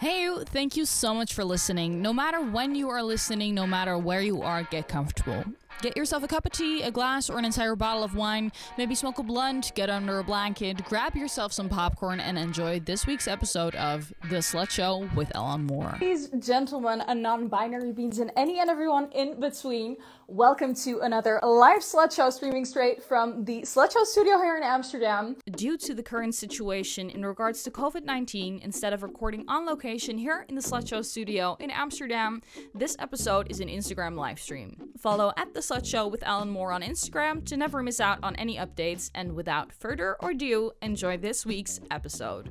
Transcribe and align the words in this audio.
Hey, 0.00 0.22
you, 0.22 0.44
thank 0.44 0.76
you 0.76 0.84
so 0.84 1.12
much 1.12 1.34
for 1.34 1.44
listening. 1.44 2.00
No 2.00 2.12
matter 2.12 2.40
when 2.40 2.76
you 2.76 2.88
are 2.88 3.02
listening, 3.02 3.52
no 3.52 3.66
matter 3.66 3.98
where 3.98 4.20
you 4.20 4.42
are, 4.42 4.62
get 4.62 4.86
comfortable. 4.86 5.42
Get 5.80 5.96
yourself 5.96 6.24
a 6.24 6.26
cup 6.26 6.44
of 6.44 6.50
tea, 6.50 6.82
a 6.82 6.90
glass, 6.90 7.30
or 7.30 7.38
an 7.38 7.44
entire 7.44 7.76
bottle 7.76 8.02
of 8.02 8.16
wine. 8.16 8.50
Maybe 8.76 8.96
smoke 8.96 9.20
a 9.20 9.22
blunt, 9.22 9.70
get 9.76 9.88
under 9.88 10.18
a 10.18 10.24
blanket, 10.24 10.84
grab 10.84 11.14
yourself 11.14 11.52
some 11.52 11.68
popcorn, 11.68 12.18
and 12.18 12.36
enjoy 12.36 12.80
this 12.80 13.06
week's 13.06 13.28
episode 13.28 13.76
of 13.76 14.12
The 14.28 14.38
Slut 14.38 14.70
Show 14.70 15.08
with 15.14 15.30
Ellen 15.36 15.66
Moore. 15.66 15.96
Ladies, 16.00 16.30
gentlemen, 16.40 17.02
and 17.02 17.22
non 17.22 17.46
binary 17.46 17.92
beings, 17.92 18.18
and 18.18 18.32
any 18.36 18.58
and 18.58 18.68
everyone 18.68 19.08
in 19.12 19.38
between, 19.38 19.96
welcome 20.26 20.74
to 20.74 20.98
another 21.00 21.38
live 21.44 21.80
Slut 21.80 22.14
Show 22.14 22.30
streaming 22.30 22.64
straight 22.64 23.00
from 23.00 23.44
the 23.44 23.62
Slut 23.62 23.92
Show 23.92 24.02
studio 24.02 24.38
here 24.38 24.56
in 24.56 24.64
Amsterdam. 24.64 25.36
Due 25.52 25.78
to 25.78 25.94
the 25.94 26.02
current 26.02 26.34
situation 26.34 27.08
in 27.08 27.24
regards 27.24 27.62
to 27.62 27.70
COVID 27.70 28.04
19, 28.04 28.60
instead 28.64 28.92
of 28.92 29.04
recording 29.04 29.44
on 29.46 29.64
location 29.64 30.18
here 30.18 30.44
in 30.48 30.56
the 30.56 30.60
Slut 30.60 30.88
Show 30.88 31.02
studio 31.02 31.56
in 31.60 31.70
Amsterdam, 31.70 32.42
this 32.74 32.96
episode 32.98 33.46
is 33.48 33.60
an 33.60 33.68
Instagram 33.68 34.16
live 34.16 34.40
stream. 34.40 34.76
Follow 34.98 35.32
at 35.36 35.54
the 35.54 35.57
Slut 35.60 35.84
Show 35.84 36.06
with 36.06 36.26
Ellen 36.26 36.50
Moore 36.50 36.72
on 36.72 36.82
Instagram 36.82 37.44
to 37.46 37.56
never 37.56 37.82
miss 37.82 38.00
out 38.00 38.18
on 38.22 38.36
any 38.36 38.56
updates. 38.56 39.10
And 39.14 39.34
without 39.34 39.72
further 39.72 40.16
ado, 40.22 40.72
enjoy 40.82 41.16
this 41.16 41.44
week's 41.44 41.80
episode. 41.90 42.50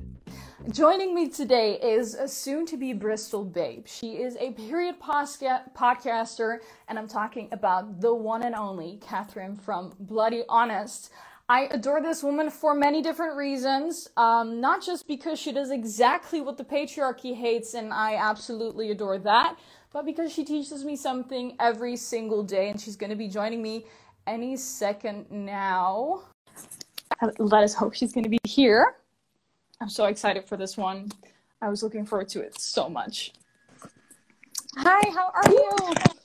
Joining 0.70 1.14
me 1.14 1.28
today 1.28 1.78
is 1.80 2.14
a 2.14 2.28
soon 2.28 2.66
to 2.66 2.76
be 2.76 2.92
Bristol 2.92 3.44
babe. 3.44 3.86
She 3.86 4.16
is 4.16 4.36
a 4.36 4.52
period 4.52 5.00
posca- 5.00 5.72
podcaster, 5.74 6.58
and 6.88 6.98
I'm 6.98 7.08
talking 7.08 7.48
about 7.52 8.00
the 8.00 8.14
one 8.14 8.42
and 8.42 8.54
only 8.54 8.98
Kathryn 9.02 9.58
from 9.60 9.94
Bloody 9.98 10.44
Honest. 10.48 11.10
I 11.50 11.62
adore 11.70 12.02
this 12.02 12.22
woman 12.22 12.50
for 12.50 12.74
many 12.74 13.00
different 13.00 13.34
reasons, 13.34 14.10
um, 14.18 14.60
not 14.60 14.82
just 14.84 15.08
because 15.08 15.38
she 15.38 15.50
does 15.50 15.70
exactly 15.70 16.42
what 16.42 16.58
the 16.58 16.64
patriarchy 16.64 17.34
hates, 17.34 17.72
and 17.72 17.90
I 17.90 18.16
absolutely 18.16 18.90
adore 18.90 19.18
that, 19.20 19.58
but 19.98 20.06
because 20.06 20.32
she 20.32 20.44
teaches 20.44 20.84
me 20.84 20.94
something 20.94 21.56
every 21.58 21.96
single 21.96 22.44
day, 22.44 22.68
and 22.70 22.80
she's 22.80 22.94
going 22.94 23.10
to 23.10 23.16
be 23.16 23.26
joining 23.26 23.60
me 23.60 23.84
any 24.28 24.56
second 24.56 25.26
now. 25.28 26.22
Let 27.40 27.64
us 27.64 27.74
hope 27.74 27.94
she's 27.94 28.12
going 28.12 28.22
to 28.22 28.30
be 28.30 28.38
here. 28.44 28.94
I'm 29.80 29.88
so 29.88 30.04
excited 30.04 30.44
for 30.44 30.56
this 30.56 30.76
one. 30.76 31.10
I 31.60 31.68
was 31.68 31.82
looking 31.82 32.06
forward 32.06 32.28
to 32.28 32.40
it 32.42 32.60
so 32.60 32.88
much. 32.88 33.32
Hi, 34.76 35.00
how 35.10 35.32
are 35.34 35.50
you? 35.50 35.72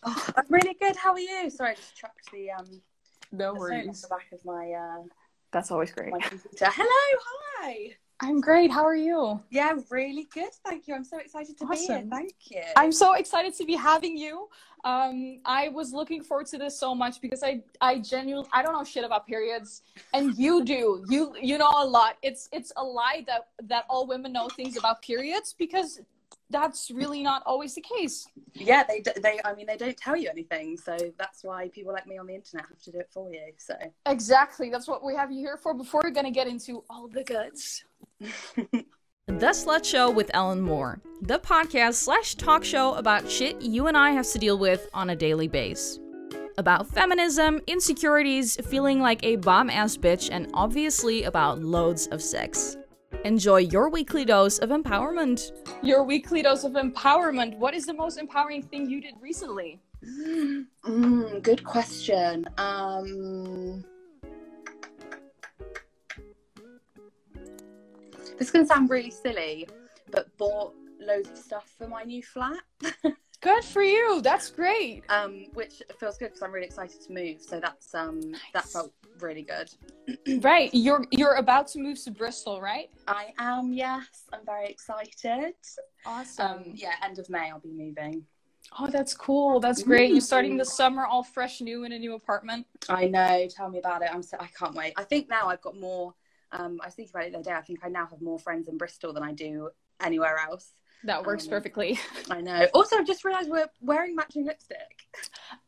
Oh, 0.04 0.30
I'm 0.38 0.46
really 0.50 0.76
good. 0.80 0.96
How 0.96 1.14
are 1.14 1.20
you? 1.20 1.50
Sorry, 1.50 1.72
I 1.72 1.74
just 1.74 1.96
chucked 1.96 2.32
the 2.32 2.52
um 2.52 2.80
No 3.32 3.54
the 3.54 3.60
phone 3.60 3.74
off 3.80 3.86
worries. 3.86 4.02
the 4.04 4.08
back 4.08 4.28
of 4.34 4.46
my 4.46 4.72
uh 4.72 5.02
That's 5.52 5.72
always 5.72 5.92
great. 5.92 6.12
my 6.12 6.20
computer. 6.20 6.68
Hello, 6.72 7.20
hi. 7.58 7.96
I'm 8.24 8.40
great. 8.40 8.72
How 8.72 8.86
are 8.86 8.96
you? 8.96 9.42
Yeah, 9.50 9.74
really 9.90 10.30
good. 10.34 10.52
Thank 10.66 10.88
you. 10.88 10.96
I'm 10.96 11.04
so 11.04 11.18
excited 11.18 11.58
to 11.58 11.68
be 11.68 11.76
here. 11.76 12.06
Thank 12.10 12.36
you. 12.50 12.62
I'm 12.78 12.94
so 12.94 13.16
excited 13.16 13.54
to 13.56 13.66
be 13.66 13.76
having 13.76 14.16
you. 14.18 14.48
Um, 14.86 15.40
I 15.44 15.70
was 15.70 15.92
looking 15.92 16.24
forward 16.24 16.48
to 16.48 16.58
this 16.58 16.80
so 16.80 16.96
much 16.96 17.20
because 17.20 17.44
I, 17.44 17.62
I 17.82 18.00
genuinely, 18.00 18.50
I 18.54 18.62
don't 18.64 18.74
know 18.74 18.84
shit 18.86 19.04
about 19.04 19.28
periods, 19.28 19.82
and 20.14 20.38
you 20.38 20.64
do. 20.74 21.04
You, 21.10 21.36
you 21.42 21.58
know 21.58 21.70
a 21.76 21.86
lot. 21.86 22.16
It's, 22.22 22.48
it's 22.54 22.72
a 22.78 22.84
lie 22.84 23.26
that 23.28 23.48
that 23.64 23.84
all 23.90 24.08
women 24.08 24.32
know 24.32 24.48
things 24.48 24.78
about 24.78 25.02
periods 25.02 25.54
because 25.58 26.00
that's 26.54 26.92
really 26.92 27.24
not 27.24 27.44
always 27.46 27.76
the 27.76 27.82
case. 27.82 28.28
yeah, 28.54 28.84
they 28.88 29.04
they 29.22 29.40
I 29.44 29.54
mean 29.54 29.66
they 29.66 29.78
don't 29.78 29.98
tell 29.98 30.16
you 30.16 30.30
anything, 30.30 30.78
so 30.78 30.96
that's 31.18 31.44
why 31.44 31.70
people 31.70 31.92
like 31.92 32.08
me 32.08 32.18
on 32.18 32.28
the 32.28 32.36
internet 32.36 32.68
have 32.70 32.80
to 32.84 32.92
do 32.92 33.00
it 33.00 33.10
for 33.12 33.32
you. 33.32 33.52
So 33.58 33.76
Exactly. 34.06 34.70
That's 34.70 34.88
what 34.88 35.04
we 35.04 35.16
have 35.16 35.32
you 35.32 35.40
here 35.40 35.58
for. 35.58 35.74
Before 35.74 36.02
we're 36.04 36.12
gonna 36.12 36.32
get 36.32 36.48
into 36.48 36.84
all 36.90 37.08
the 37.08 37.24
goods. 37.24 37.84
The 39.28 39.48
Slut 39.48 39.86
Show 39.86 40.12
with 40.12 40.30
Ellen 40.34 40.62
Moore, 40.62 41.00
the 41.22 41.40
podcast 41.40 41.94
slash 41.94 42.36
talk 42.36 42.66
show 42.66 42.94
about 42.96 43.30
shit 43.32 43.62
you 43.62 43.88
and 43.88 43.96
I 43.96 44.12
have 44.12 44.30
to 44.32 44.38
deal 44.38 44.58
with 44.58 44.90
on 44.94 45.12
a 45.12 45.16
daily 45.16 45.48
base. 45.48 45.98
About 46.58 46.88
feminism, 46.88 47.62
insecurities, 47.66 48.58
feeling 48.68 49.00
like 49.00 49.24
a 49.24 49.38
bomb 49.38 49.70
ass 49.70 49.96
bitch, 49.96 50.30
and 50.30 50.52
obviously 50.54 51.24
about 51.24 51.60
loads 51.60 52.08
of 52.08 52.22
sex. 52.22 52.76
Enjoy 53.24 53.58
your 53.60 53.90
weekly 53.90 54.26
dose 54.26 54.60
of 54.60 54.70
empowerment. 54.70 55.52
Your 55.82 56.04
weekly 56.04 56.42
dose 56.42 56.66
of 56.66 56.74
empowerment. 56.74 57.58
What 57.58 57.74
is 57.74 57.86
the 57.86 57.94
most 57.94 58.18
empowering 58.18 58.62
thing 58.62 58.90
you 58.90 59.00
did 59.00 59.16
recently? 59.22 59.80
mm, 60.04 61.42
good 61.42 61.64
question. 61.64 62.46
Um 62.58 63.86
This 68.38 68.48
is 68.48 68.52
gonna 68.52 68.66
sound 68.66 68.90
really 68.90 69.12
silly, 69.12 69.70
but 70.12 70.36
bought 70.38 70.74
loads 71.00 71.30
of 71.30 71.38
stuff 71.38 71.74
for 71.78 71.88
my 71.88 72.04
new 72.04 72.22
flat. 72.22 72.60
Good 73.44 73.64
for 73.66 73.84
you. 73.84 74.22
That's 74.22 74.50
great. 74.50 75.04
um, 75.10 75.48
which 75.54 75.84
feels 76.00 76.18
good 76.18 76.28
because 76.28 76.42
I'm 76.42 76.52
really 76.54 76.66
excited 76.66 77.02
to 77.02 77.12
move. 77.12 77.42
So 77.42 77.60
that's 77.60 77.94
um, 77.94 78.22
that 78.54 78.66
felt 78.66 78.94
really 79.20 79.44
good. 79.44 79.70
Right. 80.42 80.70
You're 80.74 81.06
you're 81.12 81.36
about 81.36 81.68
to 81.70 81.80
move 81.80 82.02
to 82.04 82.12
Bristol, 82.12 82.60
right? 82.62 82.90
I 83.08 83.34
am, 83.38 83.72
yes, 83.74 84.24
I'm 84.34 84.46
very 84.46 84.68
excited. 84.68 85.54
Awesome. 86.06 86.46
Um, 86.52 86.64
yeah, 86.74 86.94
end 87.04 87.20
of 87.20 87.30
May 87.30 87.50
I'll 87.52 87.60
be 87.60 87.70
moving. 87.72 88.24
oh, 88.80 88.88
that's 88.88 89.14
cool. 89.14 89.60
That's 89.60 89.84
great. 89.84 90.12
You're 90.12 90.22
starting 90.22 90.58
the 90.58 90.66
summer 90.66 91.06
all 91.06 91.24
fresh 91.24 91.62
new 91.62 91.84
in 91.86 91.92
a 91.94 92.00
new 92.00 92.16
apartment. 92.16 92.66
I 92.90 93.08
know. 93.08 93.48
Tell 93.50 93.70
me 93.70 93.80
about 93.80 94.02
it. 94.02 94.10
I'm 94.14 94.24
so 94.24 94.38
I 94.40 94.48
can't 94.48 94.76
wait. 94.76 94.94
I 94.98 95.04
think 95.04 95.30
now 95.30 95.48
I've 95.48 95.62
got 95.62 95.78
more. 95.80 96.14
Um, 96.52 96.80
I 96.82 96.88
was 96.88 96.96
thinking 96.96 97.12
about 97.14 97.26
it 97.28 97.32
the 97.32 97.40
other 97.40 97.50
day. 97.50 97.56
I 97.56 97.62
think 97.62 97.80
I 97.84 97.90
now 97.90 98.08
have 98.08 98.22
more 98.22 98.40
friends 98.40 98.68
in 98.68 98.78
Bristol 98.78 99.12
than 99.14 99.24
I 99.24 99.32
do 99.34 99.70
anywhere 100.02 100.38
else. 100.38 100.74
That 101.06 101.26
works 101.26 101.46
Um, 101.46 101.50
perfectly. 101.50 102.00
I 102.30 102.42
know. 102.42 102.68
Also, 102.74 102.98
I've 102.98 103.06
just 103.08 103.26
realised 103.26 103.50
we're 103.50 103.68
wearing 103.82 104.16
matching 104.16 104.46
lipstick. 104.46 105.06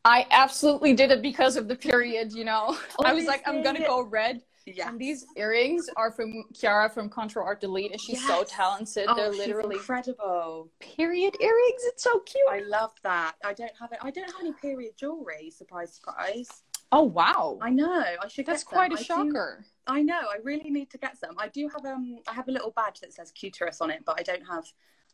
I 0.04 0.26
absolutely 0.30 0.94
did 0.94 1.10
it 1.10 1.20
because 1.22 1.56
of 1.56 1.68
the 1.68 1.76
period, 1.76 2.32
you 2.32 2.44
know. 2.44 2.76
I 3.04 3.12
was 3.12 3.26
like, 3.26 3.42
I'm 3.46 3.62
gonna 3.62 3.80
go 3.86 4.02
red. 4.02 4.42
Yeah. 4.68 4.88
And 4.88 4.98
these 4.98 5.24
earrings 5.36 5.88
are 5.96 6.10
from 6.10 6.42
Kiara 6.52 6.90
from 6.92 7.08
Control 7.08 7.46
Art 7.46 7.60
Delete, 7.60 7.92
and 7.92 8.00
she's 8.00 8.26
so 8.26 8.42
talented. 8.42 9.06
Oh, 9.08 9.14
They're 9.14 9.30
literally 9.30 9.76
incredible. 9.76 10.70
period 10.80 11.36
earrings. 11.40 11.82
It's 11.84 12.02
so 12.02 12.18
cute. 12.20 12.42
I 12.50 12.60
love 12.60 12.90
that. 13.04 13.34
I 13.44 13.52
don't 13.52 13.70
have 13.78 13.92
it. 13.92 13.98
I 14.02 14.10
don't 14.10 14.26
have 14.28 14.40
any 14.40 14.52
period 14.54 14.94
jewelry. 14.96 15.50
Surprise, 15.50 15.94
surprise. 15.94 16.48
oh 16.90 17.04
wow, 17.04 17.58
I 17.62 17.70
know. 17.70 17.92
I 18.20 18.26
should. 18.28 18.46
that's 18.46 18.64
get 18.64 18.68
quite 18.68 18.90
some. 18.98 19.20
a 19.20 19.20
I 19.20 19.24
do- 19.24 19.30
shocker. 19.30 19.64
I 19.86 20.02
know. 20.02 20.18
I 20.18 20.38
really 20.42 20.70
need 20.70 20.90
to 20.90 20.98
get 20.98 21.16
some. 21.16 21.36
I 21.38 21.46
do 21.46 21.68
have 21.68 21.84
um. 21.84 22.18
I 22.26 22.32
have 22.32 22.48
a 22.48 22.52
little 22.52 22.72
badge 22.72 22.98
that 23.00 23.12
says 23.12 23.32
Cuterus 23.40 23.80
on 23.80 23.90
it, 23.90 24.02
but 24.04 24.18
I 24.18 24.24
don't 24.24 24.42
have. 24.48 24.64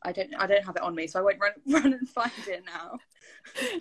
I 0.05 0.13
don't. 0.13 0.35
I 0.39 0.47
don't 0.47 0.65
have 0.65 0.77
it 0.77 0.83
on 0.83 0.95
me, 0.95 1.07
so 1.07 1.19
I 1.19 1.23
won't 1.23 1.39
run 1.41 1.53
run 1.83 1.93
and 1.93 2.09
find 2.09 2.33
it 2.49 2.65
now. 2.65 2.99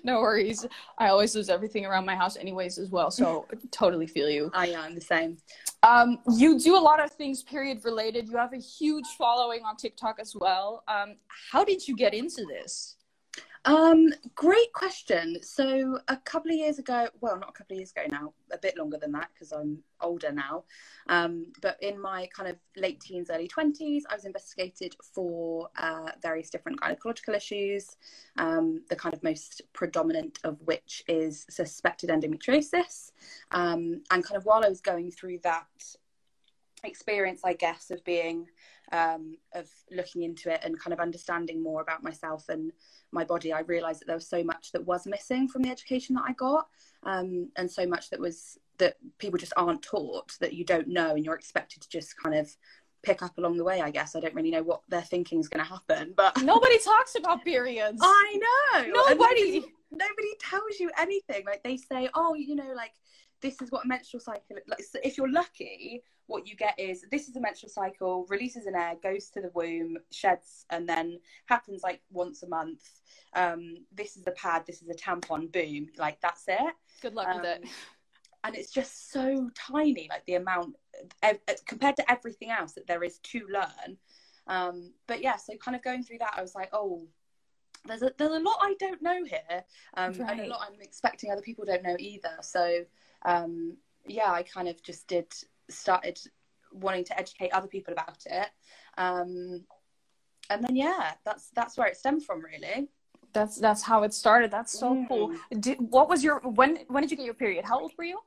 No 0.03 0.19
worries. 0.21 0.65
I 0.97 1.09
always 1.09 1.35
lose 1.35 1.49
everything 1.49 1.85
around 1.85 2.05
my 2.05 2.15
house, 2.15 2.35
anyways, 2.35 2.77
as 2.77 2.89
well. 2.89 3.11
So 3.11 3.45
totally 3.71 4.07
feel 4.07 4.29
you. 4.29 4.49
I 4.53 4.67
am 4.67 4.95
the 4.95 5.01
same. 5.01 5.37
Um, 5.83 6.19
you 6.37 6.59
do 6.59 6.77
a 6.77 6.79
lot 6.79 7.03
of 7.03 7.11
things 7.11 7.43
period 7.43 7.83
related. 7.83 8.27
You 8.27 8.37
have 8.37 8.53
a 8.53 8.57
huge 8.57 9.07
following 9.17 9.63
on 9.63 9.75
TikTok 9.77 10.19
as 10.19 10.35
well. 10.35 10.83
Um, 10.87 11.15
how 11.51 11.63
did 11.63 11.87
you 11.87 11.95
get 11.95 12.13
into 12.13 12.45
this? 12.45 12.97
Um, 13.63 14.09
great 14.33 14.73
question. 14.73 15.37
So 15.43 15.99
a 16.07 16.17
couple 16.17 16.51
of 16.51 16.57
years 16.57 16.79
ago, 16.79 17.07
well, 17.21 17.37
not 17.37 17.49
a 17.49 17.51
couple 17.51 17.75
of 17.75 17.77
years 17.77 17.91
ago 17.91 18.01
now, 18.09 18.33
a 18.51 18.57
bit 18.57 18.75
longer 18.75 18.97
than 18.97 19.11
that 19.11 19.29
because 19.33 19.51
I'm 19.51 19.83
older 20.01 20.31
now. 20.31 20.63
Um, 21.07 21.53
but 21.61 21.77
in 21.81 22.01
my 22.01 22.27
kind 22.35 22.49
of 22.49 22.57
late 22.75 22.99
teens, 22.99 23.29
early 23.29 23.47
twenties, 23.47 24.03
I 24.09 24.15
was 24.15 24.25
investigated 24.25 24.95
for 25.13 25.69
uh, 25.77 26.09
various 26.23 26.49
different 26.49 26.81
gynecological 26.81 27.35
issues. 27.35 27.97
Um, 28.37 28.81
the 28.89 28.95
kind 28.95 29.13
of 29.13 29.21
most 29.21 29.61
predominant 29.73 30.39
of 30.43 30.57
which 30.61 31.03
is 31.07 31.45
suspected 31.49 32.09
endometriosis. 32.09 33.11
Um, 33.51 34.01
and 34.09 34.23
kind 34.23 34.37
of 34.37 34.45
while 34.45 34.65
I 34.65 34.69
was 34.69 34.81
going 34.81 35.11
through 35.11 35.39
that 35.43 35.67
experience, 36.83 37.41
I 37.43 37.53
guess, 37.53 37.91
of 37.91 38.03
being 38.03 38.47
um, 38.91 39.37
of 39.53 39.69
looking 39.91 40.23
into 40.23 40.51
it 40.51 40.61
and 40.63 40.79
kind 40.79 40.93
of 40.93 40.99
understanding 40.99 41.61
more 41.61 41.81
about 41.81 42.03
myself 42.03 42.49
and 42.49 42.71
my 43.11 43.23
body, 43.23 43.51
I 43.51 43.61
realized 43.61 44.01
that 44.01 44.07
there 44.07 44.15
was 44.15 44.27
so 44.27 44.43
much 44.43 44.71
that 44.71 44.85
was 44.85 45.05
missing 45.05 45.47
from 45.47 45.63
the 45.63 45.69
education 45.69 46.15
that 46.15 46.25
I 46.27 46.33
got, 46.33 46.67
um, 47.03 47.49
and 47.55 47.69
so 47.69 47.85
much 47.85 48.09
that 48.09 48.19
was 48.19 48.57
that 48.77 48.95
people 49.19 49.37
just 49.37 49.53
aren't 49.57 49.81
taught 49.83 50.33
that 50.39 50.53
you 50.53 50.65
don't 50.65 50.87
know, 50.87 51.15
and 51.15 51.25
you're 51.25 51.35
expected 51.35 51.81
to 51.81 51.89
just 51.89 52.17
kind 52.17 52.35
of 52.35 52.55
pick 53.03 53.21
up 53.23 53.37
along 53.37 53.57
the 53.57 53.63
way. 53.63 53.81
I 53.81 53.91
guess 53.91 54.15
I 54.15 54.19
don't 54.19 54.35
really 54.35 54.51
know 54.51 54.63
what 54.63 54.81
they're 54.87 55.01
thinking 55.01 55.39
is 55.39 55.49
going 55.49 55.63
to 55.63 55.71
happen, 55.71 56.13
but 56.15 56.41
Nobody 56.43 56.77
talks 56.79 57.15
about 57.15 57.43
periods. 57.43 57.99
I 58.01 58.39
know 58.75 58.85
Nobody. 58.91 59.65
nobody 59.91 60.35
tells 60.39 60.79
you 60.79 60.89
anything. 60.97 61.43
Like 61.45 61.63
they 61.63 61.77
say, 61.77 62.09
oh, 62.13 62.33
you 62.33 62.55
know, 62.55 62.73
like 62.75 62.93
this 63.41 63.61
is 63.61 63.71
what 63.71 63.85
a 63.85 63.87
menstrual 63.87 64.21
cycle. 64.21 64.57
Like 64.67 64.83
so 64.83 64.99
if 65.03 65.17
you're 65.17 65.31
lucky, 65.31 66.03
what 66.27 66.47
you 66.47 66.55
get 66.55 66.79
is 66.79 67.05
this 67.11 67.27
is 67.27 67.35
a 67.35 67.41
menstrual 67.41 67.69
cycle, 67.69 68.25
releases 68.29 68.65
an 68.65 68.75
egg, 68.75 69.01
goes 69.01 69.29
to 69.29 69.41
the 69.41 69.51
womb, 69.53 69.97
sheds, 70.11 70.65
and 70.69 70.87
then 70.87 71.19
happens 71.45 71.81
like 71.83 72.01
once 72.11 72.43
a 72.43 72.47
month. 72.47 73.01
Um, 73.33 73.77
this 73.91 74.17
is 74.17 74.25
a 74.27 74.31
pad, 74.31 74.63
this 74.65 74.81
is 74.81 74.89
a 74.89 74.93
tampon, 74.93 75.51
boom, 75.51 75.87
like 75.97 76.21
that's 76.21 76.43
it. 76.47 76.73
Good 77.01 77.15
luck 77.15 77.35
with 77.35 77.45
it. 77.45 77.63
Um, 77.63 77.69
And 78.43 78.55
it's 78.55 78.71
just 78.71 79.11
so 79.11 79.51
tiny, 79.53 80.07
like 80.09 80.25
the 80.25 80.33
amount 80.33 80.75
ev- 81.21 81.41
compared 81.67 81.95
to 81.97 82.11
everything 82.11 82.49
else 82.49 82.73
that 82.73 82.87
there 82.87 83.03
is 83.03 83.19
to 83.19 83.45
learn. 83.47 83.97
Um, 84.47 84.93
but 85.05 85.21
yeah, 85.21 85.35
so 85.35 85.55
kind 85.57 85.75
of 85.75 85.83
going 85.83 86.03
through 86.03 86.17
that, 86.19 86.33
I 86.35 86.41
was 86.41 86.55
like, 86.55 86.69
oh, 86.73 87.05
there's 87.85 88.01
a 88.01 88.11
there's 88.17 88.31
a 88.31 88.39
lot 88.39 88.57
I 88.61 88.75
don't 88.79 89.01
know 89.01 89.23
here, 89.23 89.63
um, 89.95 90.13
right. 90.13 90.31
and 90.31 90.39
a 90.41 90.47
lot 90.47 90.67
I'm 90.67 90.81
expecting 90.81 91.31
other 91.31 91.41
people 91.41 91.65
don't 91.65 91.83
know 91.83 91.95
either. 91.99 92.37
So 92.41 92.83
um, 93.23 93.77
yeah, 94.05 94.31
I 94.31 94.43
kind 94.43 94.67
of 94.67 94.81
just 94.83 95.07
did 95.07 95.27
started 95.69 96.19
wanting 96.73 97.03
to 97.05 97.19
educate 97.19 97.51
other 97.51 97.67
people 97.67 97.93
about 97.93 98.23
it, 98.25 98.49
um, 98.97 99.63
and 100.49 100.63
then 100.63 100.75
yeah, 100.75 101.13
that's 101.25 101.49
that's 101.55 101.77
where 101.77 101.87
it 101.87 101.97
stemmed 101.97 102.23
from, 102.23 102.43
really. 102.43 102.89
That's 103.33 103.57
that's 103.57 103.81
how 103.81 104.03
it 104.03 104.13
started. 104.13 104.51
That's 104.51 104.77
so 104.77 104.93
mm. 104.93 105.07
cool. 105.07 105.35
Did, 105.59 105.77
what 105.79 106.09
was 106.09 106.23
your 106.23 106.39
when 106.39 106.79
when 106.87 107.01
did 107.01 107.11
you 107.11 107.17
get 107.17 107.25
your 107.25 107.35
period? 107.35 107.65
How 107.65 107.79
old 107.79 107.93
were 107.97 108.03
you? 108.03 108.19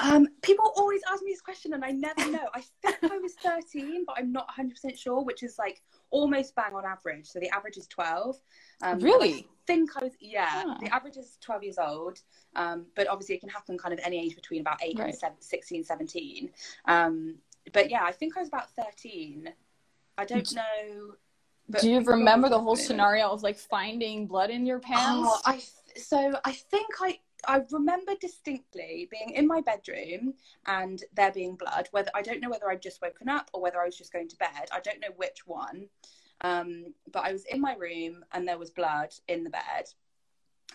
Um, 0.00 0.26
people 0.42 0.72
always 0.76 1.02
ask 1.10 1.22
me 1.22 1.32
this 1.32 1.42
question, 1.42 1.74
and 1.74 1.84
I 1.84 1.90
never 1.90 2.30
know. 2.30 2.48
I 2.54 2.62
think 2.82 3.12
I 3.12 3.18
was 3.18 3.34
13, 3.34 4.04
but 4.06 4.16
I'm 4.18 4.32
not 4.32 4.48
100% 4.48 4.96
sure, 4.96 5.22
which 5.22 5.42
is 5.42 5.56
like 5.58 5.82
almost 6.12 6.54
bang 6.54 6.74
on 6.74 6.84
average. 6.84 7.26
So 7.26 7.40
the 7.40 7.50
average 7.50 7.76
is 7.76 7.88
12. 7.88 8.36
Um, 8.82 9.00
really? 9.00 9.34
I 9.34 9.44
think 9.66 9.90
I 9.96 10.04
was, 10.04 10.12
yeah, 10.20 10.62
huh. 10.64 10.76
the 10.80 10.94
average 10.94 11.16
is 11.16 11.38
12 11.40 11.62
years 11.64 11.78
old. 11.78 12.20
Um, 12.54 12.86
but 12.94 13.08
obviously, 13.08 13.34
it 13.34 13.40
can 13.40 13.48
happen 13.48 13.76
kind 13.76 13.92
of 13.92 13.98
any 14.04 14.20
age 14.20 14.36
between 14.36 14.60
about 14.60 14.78
8 14.80 14.98
right. 14.98 15.08
and 15.08 15.14
7, 15.14 15.36
16, 15.40 15.82
17. 15.82 16.50
Um, 16.84 17.34
but 17.72 17.90
yeah, 17.90 18.04
I 18.04 18.12
think 18.12 18.36
I 18.36 18.40
was 18.40 18.48
about 18.48 18.70
13. 18.76 19.50
I 20.18 20.24
don't 20.24 20.54
know. 20.54 21.14
Do 21.80 21.90
you 21.90 22.00
remember 22.00 22.48
the 22.48 22.60
whole 22.60 22.76
scenario 22.76 23.28
of 23.30 23.42
like 23.42 23.56
finding 23.56 24.26
blood 24.26 24.50
in 24.50 24.66
your 24.66 24.78
pants? 24.78 25.28
Oh, 25.28 25.40
I 25.46 25.62
so 25.96 26.34
I 26.44 26.52
think 26.52 26.86
I 27.00 27.18
I 27.46 27.62
remember 27.70 28.12
distinctly 28.20 29.08
being 29.10 29.30
in 29.30 29.46
my 29.46 29.60
bedroom 29.60 30.34
and 30.66 31.02
there 31.14 31.32
being 31.32 31.56
blood. 31.56 31.88
Whether 31.90 32.10
I 32.14 32.22
don't 32.22 32.40
know 32.40 32.50
whether 32.50 32.70
I'd 32.70 32.82
just 32.82 33.02
woken 33.02 33.28
up 33.28 33.50
or 33.52 33.60
whether 33.60 33.80
I 33.80 33.86
was 33.86 33.96
just 33.96 34.12
going 34.12 34.28
to 34.28 34.36
bed. 34.36 34.68
I 34.72 34.80
don't 34.80 35.00
know 35.00 35.14
which 35.16 35.46
one. 35.46 35.88
Um, 36.42 36.94
but 37.12 37.24
I 37.24 37.32
was 37.32 37.44
in 37.46 37.60
my 37.60 37.74
room 37.74 38.24
and 38.32 38.46
there 38.46 38.58
was 38.58 38.70
blood 38.70 39.14
in 39.28 39.44
the 39.44 39.50
bed. 39.50 39.88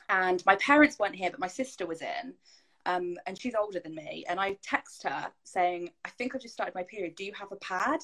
And 0.09 0.45
my 0.45 0.55
parents 0.55 0.97
weren't 0.99 1.15
here, 1.15 1.31
but 1.31 1.39
my 1.39 1.47
sister 1.47 1.85
was 1.85 2.01
in. 2.01 2.33
Um, 2.85 3.17
and 3.25 3.39
she's 3.39 3.55
older 3.55 3.79
than 3.79 3.95
me. 3.95 4.23
And 4.29 4.39
I 4.39 4.57
text 4.63 5.03
her 5.03 5.27
saying, 5.43 5.89
I 6.05 6.09
think 6.09 6.33
I've 6.33 6.41
just 6.41 6.53
started 6.53 6.75
my 6.75 6.83
period. 6.83 7.15
Do 7.15 7.25
you 7.25 7.33
have 7.37 7.51
a 7.51 7.57
pad? 7.57 7.99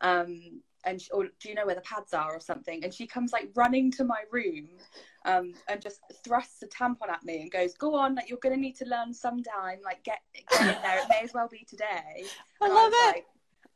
Um, 0.00 0.62
and 0.84 1.00
she, 1.00 1.10
or 1.10 1.28
do 1.40 1.48
you 1.48 1.54
know 1.54 1.66
where 1.66 1.74
the 1.74 1.82
pads 1.82 2.12
are 2.12 2.34
or 2.34 2.40
something? 2.40 2.82
And 2.84 2.92
she 2.92 3.06
comes 3.06 3.32
like 3.32 3.50
running 3.54 3.90
to 3.92 4.04
my 4.04 4.22
room 4.30 4.68
um, 5.24 5.54
and 5.68 5.80
just 5.80 6.00
thrusts 6.24 6.62
a 6.62 6.66
tampon 6.66 7.08
at 7.10 7.24
me 7.24 7.42
and 7.42 7.50
goes, 7.50 7.74
"Go 7.74 7.94
on, 7.94 8.14
like 8.14 8.28
you're 8.28 8.38
gonna 8.38 8.56
need 8.56 8.76
to 8.76 8.84
learn 8.86 9.12
sometime. 9.14 9.78
Like 9.84 10.02
get 10.04 10.20
get 10.50 10.60
in 10.60 10.82
there. 10.82 10.98
It 10.98 11.08
may 11.08 11.20
as 11.22 11.32
well 11.32 11.48
be 11.48 11.64
today." 11.68 12.24
I 12.60 12.66
and 12.66 12.74
love 12.74 12.92
I 12.94 13.08
it. 13.08 13.16
Like, 13.16 13.26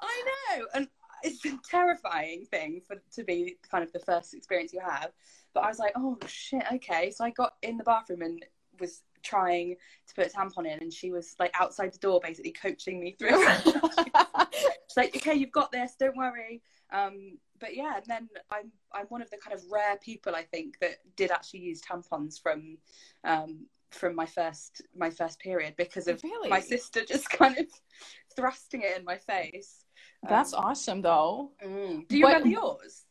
I 0.00 0.25
know, 0.58 0.67
and 0.75 0.88
it's 1.23 1.44
a 1.44 1.58
terrifying 1.69 2.44
thing 2.44 2.81
for 2.87 2.97
to 3.14 3.25
be 3.25 3.56
kind 3.70 3.82
of 3.82 3.93
the 3.93 4.00
first 4.00 4.35
experience 4.35 4.73
you 4.73 4.81
have. 4.81 5.12
But 5.55 5.64
I 5.64 5.69
was 5.69 5.79
like, 5.79 5.93
"Oh 5.97 6.19
shit, 6.26 6.64
okay." 6.75 7.11
So 7.11 7.25
I 7.25 7.31
got 7.31 7.55
in 7.62 7.76
the 7.76 7.85
bathroom 7.85 8.23
and 8.23 8.44
was 8.79 9.02
trying 9.26 9.75
to 10.06 10.14
put 10.14 10.26
a 10.26 10.31
tampon 10.31 10.67
in 10.67 10.78
and 10.81 10.93
she 10.93 11.11
was 11.11 11.34
like 11.38 11.50
outside 11.58 11.93
the 11.93 11.99
door 11.99 12.20
basically 12.23 12.52
coaching 12.52 13.00
me 13.00 13.17
through 13.19 13.44
she's 13.55 14.96
like 14.96 15.17
okay 15.17 15.34
you've 15.34 15.52
got 15.52 15.73
this 15.73 15.94
don't 15.99 16.17
worry 16.17 16.62
um, 16.93 17.38
but 17.61 17.76
yeah, 17.76 17.96
and 17.96 18.05
then 18.06 18.28
I'm 18.50 18.70
I'm 18.93 19.06
one 19.06 19.23
of 19.23 19.31
the 19.31 19.38
kind 19.38 19.56
of 19.56 19.62
rare 19.70 19.96
people 19.96 20.34
I 20.34 20.43
think 20.43 20.78
that 20.81 20.99
did 21.17 21.31
actually 21.31 21.61
use 21.61 21.81
tampons 21.81 22.40
from 22.40 22.78
um, 23.25 23.67
from 23.90 24.14
my 24.14 24.26
first 24.26 24.82
my 24.94 25.11
first 25.11 25.38
period 25.38 25.75
because 25.76 26.08
of 26.08 26.23
really? 26.23 26.49
my 26.49 26.61
sister 26.61 27.05
just 27.05 27.28
kind 27.31 27.58
of 27.58 27.67
thrusting 28.37 28.82
it 28.82 28.96
in 28.99 29.05
my 29.05 29.17
face. 29.17 29.84
That's 30.28 30.55
um, 30.55 30.64
awesome, 30.64 31.02
though. 31.02 31.52
Mm. 31.64 32.08
Do 32.08 32.17
you 32.17 32.25
but, 32.25 32.28
remember 32.28 32.49
yours? 32.49 33.05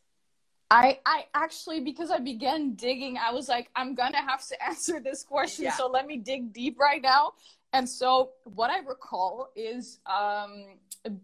I 0.70 0.98
I 1.06 1.26
actually 1.34 1.80
because 1.80 2.10
I 2.10 2.18
began 2.18 2.74
digging, 2.74 3.18
I 3.18 3.32
was 3.32 3.48
like, 3.48 3.70
I'm 3.76 3.94
gonna 3.94 4.22
have 4.22 4.46
to 4.48 4.62
answer 4.66 5.00
this 5.00 5.22
question, 5.22 5.66
yeah. 5.66 5.76
so 5.76 5.86
let 5.86 6.06
me 6.06 6.16
dig 6.16 6.52
deep 6.52 6.78
right 6.78 7.02
now. 7.02 7.32
And 7.72 7.88
so 7.88 8.30
what 8.44 8.70
I 8.70 8.78
recall 8.78 9.50
is 9.54 9.98
um, 10.06 10.78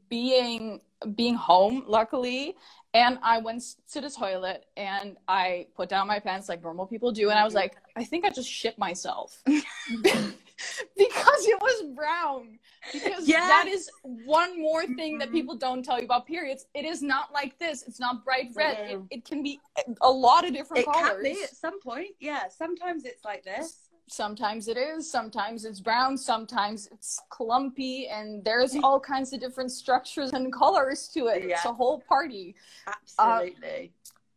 being 0.09 0.81
being 1.15 1.35
home, 1.35 1.85
luckily, 1.87 2.56
and 2.94 3.19
I 3.23 3.39
went 3.39 3.62
to 3.93 4.00
the 4.00 4.11
toilet 4.11 4.67
and 4.77 5.17
I 5.27 5.67
put 5.77 5.89
down 5.89 6.06
my 6.06 6.21
pants 6.21 6.49
like 6.49 6.62
normal 6.62 6.87
people 6.87 7.11
do, 7.11 7.31
and 7.31 7.39
I 7.39 7.44
was 7.44 7.55
like, 7.55 7.77
I 7.97 8.05
think 8.05 8.25
I 8.25 8.31
just 8.31 8.50
shit 8.50 8.79
myself 8.79 9.43
because 10.97 11.47
it 11.47 11.61
was 11.61 11.94
brown. 11.94 12.59
Because 12.93 13.29
yeah. 13.29 13.47
that 13.47 13.67
is 13.69 13.88
one 14.03 14.61
more 14.61 14.87
thing 14.87 15.19
that 15.19 15.31
people 15.31 15.55
don't 15.56 15.85
tell 15.85 15.99
you 15.99 16.05
about 16.05 16.26
periods. 16.26 16.67
It 16.75 16.85
is 16.85 17.00
not 17.00 17.32
like 17.32 17.59
this. 17.59 17.85
It's 17.87 18.00
not 18.00 18.25
bright 18.25 18.50
red. 18.56 18.91
It, 18.91 19.00
it, 19.11 19.25
can 19.25 19.43
be 19.43 19.61
a 20.00 20.11
lot 20.11 20.44
of 20.44 20.53
different 20.53 20.87
it 20.87 20.93
colors. 20.93 21.23
Can 21.23 21.35
be 21.35 21.43
at 21.43 21.55
some 21.55 21.81
point. 21.81 22.09
Yeah, 22.19 22.49
sometimes 22.49 23.05
it's 23.05 23.25
like 23.25 23.44
this 23.44 23.88
sometimes 24.09 24.69
it 24.69 24.76
is 24.76 25.11
sometimes 25.11 25.64
it's 25.64 25.81
brown 25.81 26.19
sometimes 26.19 26.88
it's 26.93 27.20
clumpy 27.31 28.08
and 28.08 28.44
there's 28.44 28.76
all 28.82 29.00
kinds 29.00 29.32
of 29.32 29.41
different 29.41 29.70
structures 29.70 30.32
and 30.32 30.53
colors 30.53 31.08
to 31.08 31.29
it 31.29 31.44
yeah. 31.47 31.55
it's 31.55 31.65
a 31.65 31.73
whole 31.73 32.00
party 32.00 32.55
absolutely 32.87 33.91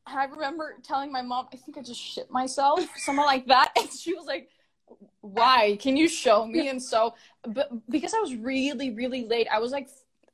uh, 0.08 0.12
i 0.18 0.26
remember 0.26 0.76
telling 0.84 1.12
my 1.12 1.22
mom 1.22 1.48
i 1.52 1.58
think 1.58 1.78
i 1.78 1.82
just 1.82 2.00
shit 2.00 2.30
myself 2.32 2.80
something 2.96 3.26
like 3.26 3.46
that 3.48 3.72
and 3.78 3.90
she 3.92 4.14
was 4.14 4.26
like 4.26 4.50
why 5.22 5.78
can 5.80 5.98
you 5.98 6.08
show 6.08 6.46
me 6.46 6.70
and 6.70 6.82
so 6.82 7.14
but 7.50 7.70
because 7.90 8.14
i 8.14 8.20
was 8.20 8.36
really 8.36 8.92
really 8.92 9.26
late 9.26 9.48
i 9.52 9.60
was 9.60 9.72
like 9.72 9.90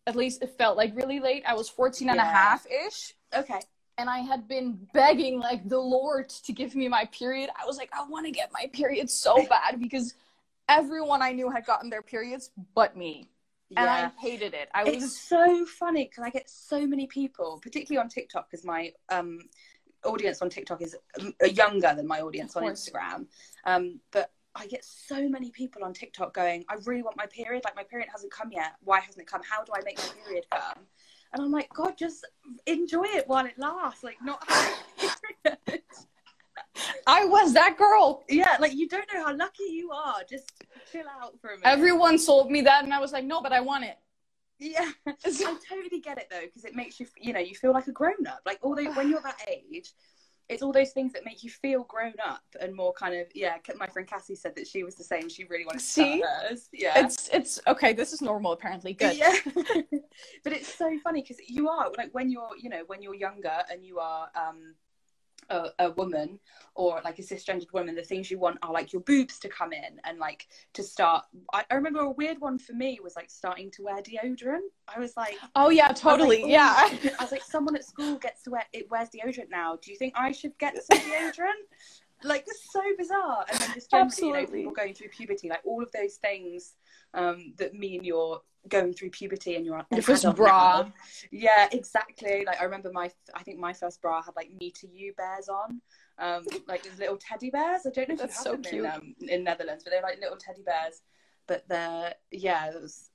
at 0.07 0.15
least 0.15 0.41
it 0.41 0.57
felt 0.57 0.75
like 0.75 0.95
really 0.95 1.19
late 1.19 1.43
i 1.47 1.53
was 1.53 1.69
14 1.69 2.09
and 2.09 2.17
yeah. 2.17 2.23
a 2.23 2.25
half 2.25 2.65
ish 2.65 3.13
okay 3.35 3.59
and 3.97 4.09
I 4.09 4.19
had 4.19 4.47
been 4.47 4.79
begging 4.93 5.39
like 5.39 5.67
the 5.69 5.77
Lord 5.77 6.29
to 6.29 6.51
give 6.51 6.75
me 6.75 6.87
my 6.87 7.05
period. 7.05 7.51
I 7.61 7.65
was 7.65 7.77
like, 7.77 7.91
I 7.93 8.03
want 8.07 8.25
to 8.25 8.31
get 8.31 8.49
my 8.51 8.67
period 8.73 9.09
so 9.09 9.45
bad 9.49 9.79
because 9.79 10.15
everyone 10.67 11.21
I 11.21 11.31
knew 11.33 11.49
had 11.49 11.65
gotten 11.65 11.89
their 11.89 12.01
periods 12.01 12.49
but 12.73 12.97
me. 12.97 13.29
yeah. 13.69 13.81
And. 13.81 14.11
I 14.17 14.19
hated 14.19 14.53
it. 14.53 14.69
I 14.73 14.83
was 14.83 15.03
it's 15.03 15.21
so 15.21 15.65
funny 15.65 16.05
because 16.05 16.23
I 16.23 16.29
get 16.29 16.49
so 16.49 16.85
many 16.87 17.05
people, 17.07 17.59
particularly 17.61 18.01
on 18.01 18.09
TikTok, 18.09 18.49
because 18.49 18.65
my 18.65 18.91
um, 19.09 19.39
audience 20.03 20.41
on 20.41 20.49
TikTok 20.49 20.81
is 20.81 20.95
um, 21.19 21.33
younger 21.51 21.93
than 21.95 22.07
my 22.07 22.21
audience 22.21 22.55
on 22.55 22.63
Instagram. 22.63 23.27
Um, 23.65 23.99
but 24.11 24.31
I 24.55 24.67
get 24.67 24.83
so 24.83 25.29
many 25.29 25.49
people 25.51 25.83
on 25.83 25.93
TikTok 25.93 26.33
going, 26.33 26.65
I 26.69 26.75
really 26.85 27.03
want 27.03 27.17
my 27.17 27.25
period. 27.25 27.63
Like, 27.63 27.75
my 27.75 27.83
period 27.83 28.09
hasn't 28.11 28.31
come 28.31 28.51
yet. 28.51 28.73
Why 28.83 28.99
hasn't 28.99 29.21
it 29.21 29.27
come? 29.27 29.41
How 29.49 29.63
do 29.63 29.71
I 29.73 29.81
make 29.83 29.97
my 29.97 30.09
period 30.25 30.45
come? 30.51 30.85
And 31.33 31.43
I'm 31.43 31.51
like, 31.51 31.69
God, 31.73 31.97
just 31.97 32.27
enjoy 32.65 33.05
it 33.05 33.27
while 33.27 33.45
it 33.45 33.57
lasts. 33.57 34.03
Like, 34.03 34.17
not. 34.21 34.43
I 37.07 37.25
was 37.25 37.53
that 37.53 37.77
girl. 37.77 38.23
Yeah, 38.29 38.57
like 38.59 38.73
you 38.73 38.87
don't 38.87 39.05
know 39.13 39.25
how 39.25 39.35
lucky 39.35 39.65
you 39.69 39.91
are. 39.91 40.23
Just 40.29 40.51
chill 40.91 41.05
out 41.21 41.39
for 41.41 41.49
a 41.49 41.57
minute. 41.57 41.65
Everyone 41.65 42.17
sold 42.17 42.49
me 42.49 42.61
that, 42.61 42.83
and 42.83 42.93
I 42.93 42.99
was 42.99 43.11
like, 43.11 43.25
no, 43.25 43.41
but 43.41 43.51
I 43.51 43.59
want 43.61 43.83
it. 43.83 43.97
Yeah, 44.59 44.89
I 45.07 45.57
totally 45.69 45.99
get 46.01 46.17
it 46.17 46.27
though, 46.29 46.41
because 46.41 46.65
it 46.65 46.75
makes 46.75 46.99
you, 46.99 47.07
you 47.19 47.33
know, 47.33 47.39
you 47.39 47.55
feel 47.55 47.73
like 47.73 47.87
a 47.87 47.91
grown 47.91 48.27
up. 48.27 48.41
Like 48.45 48.59
although 48.61 48.91
when 48.93 49.09
you're 49.09 49.21
that 49.21 49.39
age, 49.49 49.91
it's 50.51 50.61
all 50.61 50.71
those 50.71 50.91
things 50.91 51.13
that 51.13 51.25
make 51.25 51.43
you 51.43 51.49
feel 51.49 51.83
grown 51.85 52.13
up 52.25 52.43
and 52.59 52.75
more 52.75 52.93
kind 52.93 53.15
of 53.15 53.27
yeah 53.33 53.55
my 53.77 53.87
friend 53.87 54.07
cassie 54.07 54.35
said 54.35 54.55
that 54.55 54.67
she 54.67 54.83
was 54.83 54.95
the 54.95 55.03
same. 55.03 55.29
She 55.29 55.45
really 55.45 55.65
wanted 55.65 55.79
to 55.79 55.85
see? 55.85 56.21
hers 56.21 56.69
yeah. 56.73 57.03
It's 57.05 57.29
it's 57.29 57.59
okay 57.67 57.93
this 57.93 58.13
is 58.13 58.21
normal 58.21 58.51
apparently. 58.51 58.93
Good. 58.93 59.17
Yeah. 59.17 59.35
But 60.43 60.53
it's 60.53 60.73
so 60.73 60.97
funny 61.03 61.21
because 61.21 61.37
you 61.47 61.69
are 61.69 61.91
like 61.97 62.13
when 62.13 62.29
you're 62.29 62.49
you 62.61 62.69
know 62.69 62.83
when 62.87 63.01
you're 63.01 63.15
younger 63.15 63.59
and 63.71 63.85
you 63.85 63.99
are 63.99 64.29
um 64.35 64.75
a, 65.51 65.69
a, 65.79 65.91
woman 65.91 66.39
or 66.75 67.01
like 67.03 67.19
a 67.19 67.21
cisgendered 67.21 67.71
woman, 67.73 67.95
the 67.95 68.01
things 68.01 68.31
you 68.31 68.39
want 68.39 68.57
are 68.63 68.71
like 68.71 68.93
your 68.93 69.01
boobs 69.01 69.37
to 69.39 69.49
come 69.49 69.73
in 69.73 69.99
and 70.05 70.17
like 70.17 70.47
to 70.73 70.83
start. 70.83 71.25
I, 71.53 71.63
I 71.69 71.75
remember 71.75 71.99
a 71.99 72.09
weird 72.09 72.39
one 72.39 72.57
for 72.57 72.73
me 72.73 72.99
was 73.03 73.15
like 73.15 73.29
starting 73.29 73.69
to 73.71 73.83
wear 73.83 74.01
deodorant. 74.01 74.69
I 74.87 74.99
was 74.99 75.15
like, 75.17 75.35
oh 75.55 75.69
yeah, 75.69 75.89
totally, 75.89 76.43
like, 76.43 76.51
yeah. 76.51 76.73
I 77.19 77.23
was 77.23 77.31
like, 77.31 77.43
someone 77.43 77.75
at 77.75 77.85
school 77.85 78.15
gets 78.15 78.43
to 78.43 78.51
wear 78.51 78.63
it 78.73 78.89
wears 78.89 79.09
deodorant 79.09 79.49
now. 79.49 79.77
Do 79.81 79.91
you 79.91 79.97
think 79.97 80.13
I 80.15 80.31
should 80.31 80.57
get 80.57 80.77
some 80.83 80.99
deodorant? 80.99 81.67
like 82.23 82.45
so 82.71 82.81
bizarre. 82.97 83.45
And 83.51 83.59
then 83.59 83.73
just 83.73 83.89
generally, 83.89 84.07
Absolutely. 84.07 84.39
you 84.39 84.45
know, 84.65 84.69
people 84.69 84.71
going 84.73 84.93
through 84.93 85.09
puberty, 85.09 85.49
like 85.49 85.61
all 85.65 85.81
of 85.81 85.91
those 85.91 86.15
things 86.15 86.75
um, 87.13 87.53
that 87.57 87.73
mean 87.73 88.03
you're 88.03 88.41
going 88.67 88.93
through 88.93 89.09
puberty 89.09 89.55
and 89.55 89.65
you're 89.65 89.77
an 89.77 89.85
the 89.91 90.01
first 90.01 90.23
bra. 90.35 90.83
Now. 90.83 90.93
Yeah, 91.31 91.67
exactly. 91.71 92.43
Like 92.45 92.61
I 92.61 92.65
remember 92.65 92.91
my, 92.91 93.09
I 93.33 93.43
think 93.43 93.59
my 93.59 93.73
first 93.73 94.01
bra 94.01 94.21
had 94.21 94.35
like 94.35 94.51
me 94.59 94.71
to 94.71 94.87
you 94.87 95.13
bears 95.13 95.49
on, 95.49 95.81
um, 96.19 96.45
like 96.67 96.85
little 96.99 97.17
teddy 97.17 97.49
bears. 97.49 97.81
I 97.85 97.89
don't 97.89 98.09
know 98.09 98.13
if 98.13 98.19
that's 98.19 98.43
so 98.43 98.57
cute 98.57 98.85
in, 98.85 98.91
um, 98.91 99.15
in 99.27 99.43
Netherlands, 99.43 99.83
but 99.83 99.91
they're 99.91 100.01
like 100.01 100.19
little 100.19 100.37
teddy 100.37 100.63
bears. 100.63 101.01
But 101.47 101.67
they're 101.67 102.13
yeah, 102.31 102.69
it 102.69 102.81
was. 102.81 103.09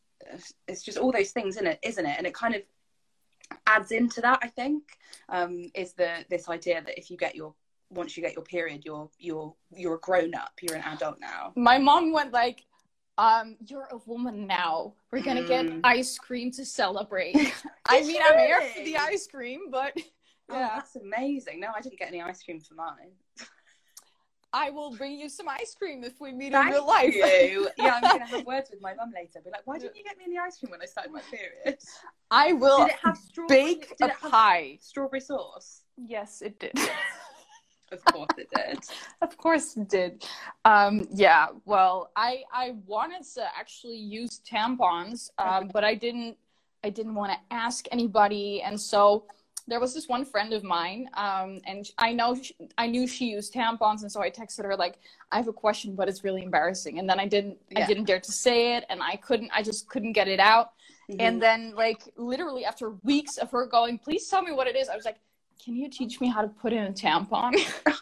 It's 0.67 0.83
just 0.83 0.99
all 0.99 1.13
those 1.13 1.31
things 1.31 1.59
in 1.59 1.67
it, 1.67 1.79
isn't 1.83 2.05
it? 2.05 2.15
And 2.17 2.27
it 2.27 2.35
kind 2.35 2.55
of 2.55 2.63
adds 3.67 3.93
into 3.93 4.21
that. 4.23 4.39
I 4.43 4.49
think 4.49 4.83
um, 5.29 5.71
is 5.75 5.93
the 5.93 6.25
this 6.29 6.49
idea 6.49 6.83
that 6.83 6.99
if 6.99 7.11
you 7.11 7.17
get 7.17 7.37
your 7.37 7.55
once 7.91 8.17
you 8.17 8.23
get 8.23 8.35
your 8.35 8.45
period, 8.45 8.83
you're 8.85 9.09
you're 9.19 9.55
you're 9.71 9.95
a 9.95 10.01
grown 10.01 10.35
up. 10.35 10.53
You're 10.61 10.77
an 10.77 10.83
adult 10.83 11.21
now. 11.21 11.53
My 11.57 11.79
mom 11.79 12.13
went 12.13 12.33
like 12.33 12.65
um, 13.19 13.57
you're 13.67 13.89
a 13.91 13.99
woman 14.07 14.47
now. 14.47 14.93
We're 15.11 15.23
gonna 15.23 15.47
get 15.47 15.67
Mm. 15.67 15.81
ice 15.85 16.19
cream 16.19 16.51
to 16.53 16.65
celebrate. 16.65 17.35
I 17.89 18.03
mean, 18.03 18.21
I'm 18.25 18.39
here 18.39 18.61
for 18.63 18.83
the 18.85 18.97
ice 18.97 19.27
cream, 19.27 19.71
but 19.71 19.93
Oh, 19.97 20.03
yeah, 20.55 20.71
that's 20.77 20.97
amazing. 20.97 21.61
No, 21.61 21.69
I 21.75 21.81
didn't 21.81 21.99
get 21.99 22.09
any 22.09 22.23
ice 22.23 22.43
cream 22.43 22.61
for 22.61 22.75
mine. 22.75 23.13
I 24.53 24.71
will 24.71 24.97
bring 24.97 25.19
you 25.19 25.29
some 25.29 25.49
ice 25.49 25.75
cream 25.75 26.03
if 26.05 26.21
we 26.21 26.33
meet 26.33 26.53
in 26.55 26.67
real 26.67 26.87
life. 26.87 27.15
you. 27.15 27.69
Yeah, 27.77 27.95
I'm 27.95 28.03
gonna 28.03 28.27
have 28.27 28.47
words 28.47 28.71
with 28.71 28.81
my 28.81 28.95
mum 28.95 29.13
later. 29.15 29.41
Be 29.45 29.51
like, 29.51 29.67
why 29.67 29.79
didn't 29.79 29.97
you 29.97 30.05
get 30.05 30.17
me 30.17 30.25
any 30.27 30.39
ice 30.39 30.59
cream 30.59 30.71
when 30.71 30.81
I 30.81 30.87
started 30.87 31.13
my 31.13 31.21
period? 31.23 31.79
I 32.31 32.53
will 32.53 32.79
Did 32.87 32.89
it 32.95 32.99
have 33.03 33.17
strawberry? 33.17 33.59
bake 33.75 33.89
did 33.99 34.09
a 34.09 34.11
it 34.13 34.17
have 34.17 34.31
pie. 34.31 34.79
strawberry 34.81 35.21
sauce? 35.21 35.83
Yes, 35.97 36.43
it 36.43 36.59
did. 36.59 36.79
Of 37.93 38.05
course 38.05 38.29
it 38.37 38.49
did. 38.55 38.79
of 39.23 39.37
course 39.37 39.77
it 39.77 39.89
did. 39.89 40.25
Um, 40.65 41.07
yeah. 41.13 41.47
Well, 41.65 42.11
I 42.17 42.43
I 42.53 42.75
wanted 42.87 43.23
to 43.35 43.45
actually 43.57 43.99
use 43.99 44.41
tampons, 44.51 45.31
um, 45.39 45.71
but 45.73 45.85
I 45.85 45.95
didn't. 45.95 46.37
I 46.85 46.91
didn't 46.91 47.15
want 47.15 47.33
to 47.33 47.39
ask 47.51 47.87
anybody, 47.91 48.63
and 48.63 48.81
so 48.81 49.25
there 49.69 49.81
was 49.81 49.93
this 49.93 50.07
one 50.09 50.25
friend 50.25 50.53
of 50.53 50.63
mine, 50.63 51.09
um, 51.15 51.61
and 51.67 51.91
I 51.99 52.13
know 52.13 52.37
she, 52.41 52.55
I 52.79 52.87
knew 52.87 53.07
she 53.09 53.27
used 53.27 53.53
tampons, 53.53 54.03
and 54.03 54.13
so 54.13 54.21
I 54.23 54.31
texted 54.31 54.65
her 54.65 54.77
like, 54.77 54.99
"I 55.33 55.37
have 55.39 55.49
a 55.49 55.53
question, 55.53 55.95
but 55.97 56.09
it's 56.09 56.23
really 56.23 56.43
embarrassing." 56.43 56.99
And 56.99 57.09
then 57.09 57.19
I 57.19 57.27
didn't. 57.27 57.59
yeah. 57.71 57.83
I 57.83 57.87
didn't 57.87 58.05
dare 58.05 58.21
to 58.21 58.33
say 58.33 58.77
it, 58.77 58.85
and 58.89 59.03
I 59.03 59.17
couldn't. 59.17 59.51
I 59.53 59.63
just 59.63 59.89
couldn't 59.89 60.13
get 60.13 60.29
it 60.29 60.39
out. 60.39 60.73
Mhm. 61.11 61.17
And 61.21 61.43
then, 61.43 61.75
like, 61.75 62.03
literally 62.17 62.65
after 62.65 62.91
weeks 63.05 63.39
of 63.39 63.51
her 63.53 63.67
going, 63.67 63.99
please 63.99 64.29
tell 64.29 64.43
me 64.43 64.53
what 64.53 64.67
it 64.67 64.75
is, 64.77 64.89
I 64.89 64.97
was 64.97 65.05
like, 65.05 65.19
can 65.63 65.75
you 65.77 65.89
teach 65.91 66.21
me 66.21 66.29
how 66.29 66.43
to 66.43 66.49
put 66.49 66.73
in 66.73 66.85
a 66.85 66.93
tampon? 66.93 67.55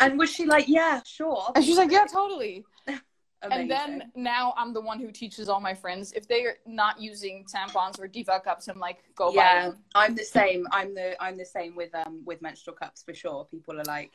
And 0.00 0.18
was 0.18 0.30
she 0.30 0.44
like, 0.44 0.68
yeah, 0.68 1.00
sure. 1.04 1.50
and 1.54 1.64
she's 1.64 1.76
like, 1.76 1.90
yeah, 1.90 2.06
totally. 2.10 2.64
And 3.40 3.70
then 3.70 4.10
now 4.16 4.52
I'm 4.56 4.72
the 4.72 4.80
one 4.80 4.98
who 4.98 5.12
teaches 5.12 5.48
all 5.48 5.60
my 5.60 5.72
friends. 5.72 6.12
If 6.12 6.26
they're 6.26 6.56
not 6.66 7.00
using 7.00 7.44
tampons 7.44 8.00
or 8.00 8.08
diva 8.08 8.40
cups, 8.44 8.66
I'm 8.66 8.80
like, 8.80 9.04
go 9.14 9.28
buy 9.28 9.34
yeah, 9.36 9.68
them. 9.68 9.76
I'm 9.94 10.16
the 10.16 10.24
same. 10.24 10.66
I'm 10.72 10.92
the 10.92 11.14
I'm 11.22 11.38
the 11.38 11.44
same 11.44 11.76
with 11.76 11.94
um 11.94 12.22
with 12.26 12.42
menstrual 12.42 12.74
cups 12.74 13.04
for 13.04 13.14
sure. 13.14 13.44
People 13.48 13.78
are 13.80 13.84
like, 13.84 14.10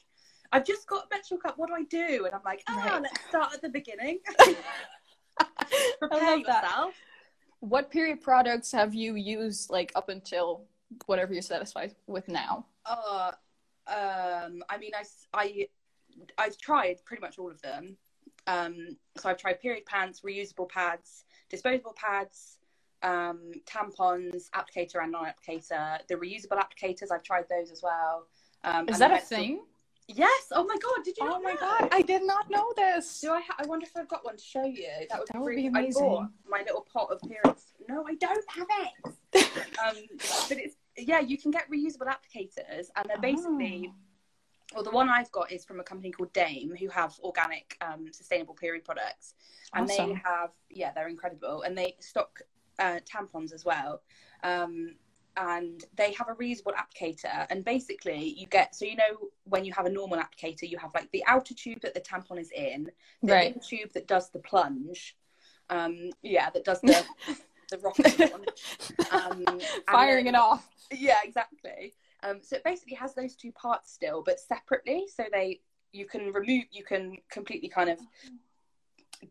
I've 0.52 0.66
just 0.66 0.88
got 0.88 1.06
a 1.06 1.08
menstrual 1.10 1.40
cup. 1.40 1.58
What 1.58 1.70
do 1.70 1.74
I 1.74 1.84
do? 1.84 2.26
And 2.26 2.36
I'm 2.36 2.42
like, 2.44 2.64
ah, 2.68 2.76
Right. 2.76 3.02
let's 3.04 3.22
start 3.30 3.54
at 3.54 3.62
the 3.62 3.70
beginning. 3.70 4.20
Prepare 6.00 6.20
love 6.20 6.44
that. 6.46 6.64
yourself. 6.64 6.94
What 7.62 7.90
period 7.90 8.20
products 8.20 8.74
have 8.74 8.94
you 8.94 9.16
used, 9.16 9.70
like, 9.70 9.94
up 9.96 10.10
until 10.10 10.66
whatever 11.06 11.34
you're 11.34 11.42
satisfied 11.42 11.96
with 12.08 12.28
now? 12.28 12.66
Uh, 12.86 13.32
um, 13.88 14.64
I 14.70 14.78
mean, 14.80 14.92
I, 14.96 15.04
I, 15.34 15.68
I've 16.38 16.58
tried 16.58 17.04
pretty 17.06 17.22
much 17.22 17.40
all 17.40 17.50
of 17.52 17.62
them. 17.62 17.98
Um, 18.48 18.98
so 19.18 19.30
I've 19.30 19.38
tried 19.38 19.62
period 19.62 19.86
pants, 19.86 20.22
reusable 20.22 20.68
pads, 20.70 21.26
disposable 21.50 21.94
pads, 21.96 22.58
um, 23.02 23.52
tampons, 23.66 24.50
applicator 24.52 25.02
and 25.02 25.12
non-applicator. 25.12 26.00
The 26.08 26.16
reusable 26.16 26.60
applicators, 26.60 27.12
I've 27.12 27.24
tried 27.24 27.46
those 27.50 27.72
as 27.72 27.82
well. 27.82 28.28
Um, 28.64 28.88
Is 28.90 29.00
that 29.00 29.12
a 29.12 29.18
thing? 29.20 29.62
Yes. 30.08 30.48
Oh 30.52 30.66
my 30.66 30.76
god! 30.76 31.06
Did 31.06 31.16
you? 31.18 31.26
Oh 31.26 31.40
my 31.40 31.54
know? 31.54 31.60
god, 31.60 31.90
I 31.94 32.02
did 32.02 32.24
not 32.24 32.50
know 32.50 32.74
this. 32.76 33.22
Do 33.22 33.32
I? 33.32 33.40
Ha- 33.40 33.56
I 33.60 33.66
wonder 33.68 33.86
if 33.86 33.96
I've 33.96 34.10
got 34.10 34.26
one 34.26 34.36
to 34.36 34.44
show 34.44 34.66
you. 34.66 34.90
That 35.10 35.20
would, 35.20 35.28
That 35.32 35.42
would 35.42 35.56
be 35.56 35.68
I 35.68 35.70
bought 35.70 35.80
amazing. 35.80 36.30
my 36.50 36.60
little 36.60 36.86
pot 36.94 37.10
of 37.10 37.22
periods. 37.22 37.72
No, 37.88 38.06
I 38.06 38.16
don't 38.16 38.44
have 38.50 38.68
it. 38.82 39.14
um, 39.86 39.96
but 40.50 40.58
it's 40.58 40.76
yeah, 40.98 41.20
you 41.20 41.38
can 41.38 41.52
get 41.52 41.70
reusable 41.70 42.08
applicators, 42.08 42.88
and 42.96 43.08
they're 43.08 43.18
basically. 43.20 43.90
Oh. 43.92 43.96
Well, 44.74 44.84
the 44.84 44.92
one 44.92 45.08
I've 45.08 45.32
got 45.32 45.52
is 45.52 45.64
from 45.64 45.80
a 45.80 45.84
company 45.84 46.10
called 46.10 46.34
Dame, 46.34 46.74
who 46.80 46.88
have 46.88 47.14
organic, 47.24 47.78
um, 47.82 48.12
sustainable 48.12 48.56
period 48.56 48.84
products, 48.84 49.36
and 49.76 49.88
they 49.88 49.98
have 49.98 50.50
yeah, 50.72 50.92
they're 50.94 51.10
incredible, 51.10 51.62
and 51.62 51.78
they 51.78 51.96
stock 52.00 52.42
uh, 52.80 53.00
tampons 53.06 53.54
as 53.54 53.66
well. 53.66 54.02
Um, 54.44 54.96
and 55.36 55.84
they 55.96 56.14
have 56.14 56.28
a 56.30 56.34
reusable 56.36 56.74
applicator, 56.76 57.46
and 57.50 57.64
basically 57.66 58.36
you 58.38 58.46
get 58.48 58.76
so 58.76 58.86
you 58.86 58.96
know 58.96 59.30
when 59.46 59.66
you 59.66 59.74
have 59.74 59.86
a 59.86 59.90
normal 59.90 60.18
applicator, 60.20 60.70
you 60.70 60.78
have 60.78 60.92
like 60.94 61.12
the 61.12 61.24
outer 61.28 61.54
tube 61.54 61.82
that 61.82 61.94
the 61.94 62.02
tampon 62.02 62.40
is 62.40 62.52
in, 62.52 62.90
the 63.22 63.34
Right. 63.34 63.52
inner 63.52 63.60
tube 63.62 63.92
that 63.94 64.08
does 64.08 64.30
the 64.30 64.40
plunge, 64.40 65.16
um, 65.70 66.10
yeah, 66.22 66.50
that 66.52 66.64
does 66.64 66.82
the 66.82 67.04
the 67.70 67.78
rocket 67.80 68.32
one, 68.32 68.46
um, 69.12 69.60
Firing 69.92 70.26
then- 70.26 70.36
it 70.36 70.38
off. 70.38 70.68
Yeah, 71.00 71.18
exactly. 71.24 71.94
Um, 72.24 72.40
so 72.42 72.56
it 72.56 72.64
basically 72.64 72.96
has 72.96 73.14
those 73.14 73.36
two 73.36 73.52
parts 73.52 73.92
still, 73.92 74.24
but 74.26 74.40
separately. 74.40 75.06
So 75.14 75.26
they 75.32 75.62
you 75.92 76.06
can 76.06 76.32
remove, 76.34 76.66
you 76.72 76.84
can 76.84 77.18
completely 77.30 77.70
kind 77.70 77.90
of 77.90 78.00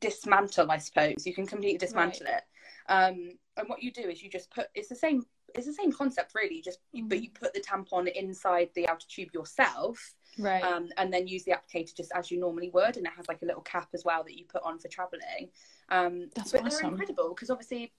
dismantle, 0.00 0.70
I 0.70 0.78
suppose. 0.78 1.26
You 1.26 1.34
can 1.34 1.46
completely 1.46 1.78
dismantle 1.78 2.26
it. 2.26 2.42
Um, 2.88 3.32
and 3.56 3.68
what 3.68 3.82
you 3.82 3.92
do 3.92 4.02
is 4.02 4.22
you 4.22 4.30
just 4.30 4.50
put 4.50 4.66
it's 4.74 4.88
the 4.88 4.94
same 4.96 5.24
it's 5.54 5.66
the 5.66 5.72
same 5.72 5.92
concept 5.92 6.32
really. 6.34 6.62
Just 6.62 6.78
but 7.04 7.22
you 7.22 7.30
put 7.30 7.52
the 7.52 7.60
tampon 7.60 8.10
inside 8.12 8.70
the 8.74 8.88
outer 8.88 9.06
tube 9.08 9.30
yourself, 9.34 10.14
Right. 10.38 10.62
um, 10.62 10.88
and 10.96 11.12
then 11.12 11.28
use 11.28 11.44
the 11.44 11.52
applicator 11.52 11.94
just 11.94 12.10
as 12.14 12.30
you 12.30 12.40
normally 12.40 12.70
would. 12.70 12.96
And 12.96 13.06
it 13.06 13.12
has 13.16 13.28
like 13.28 13.42
a 13.42 13.44
little 13.44 13.62
cap 13.62 13.88
as 13.92 14.04
well 14.04 14.24
that 14.24 14.38
you 14.38 14.44
put 14.46 14.62
on 14.62 14.78
for 14.78 14.88
traveling. 14.88 15.50
Um, 15.90 16.30
That's 16.34 16.52
but 16.52 16.62
awesome. 16.64 16.80
they're 16.80 16.90
incredible 16.90 17.34
because 17.34 17.50
obviously 17.50 17.92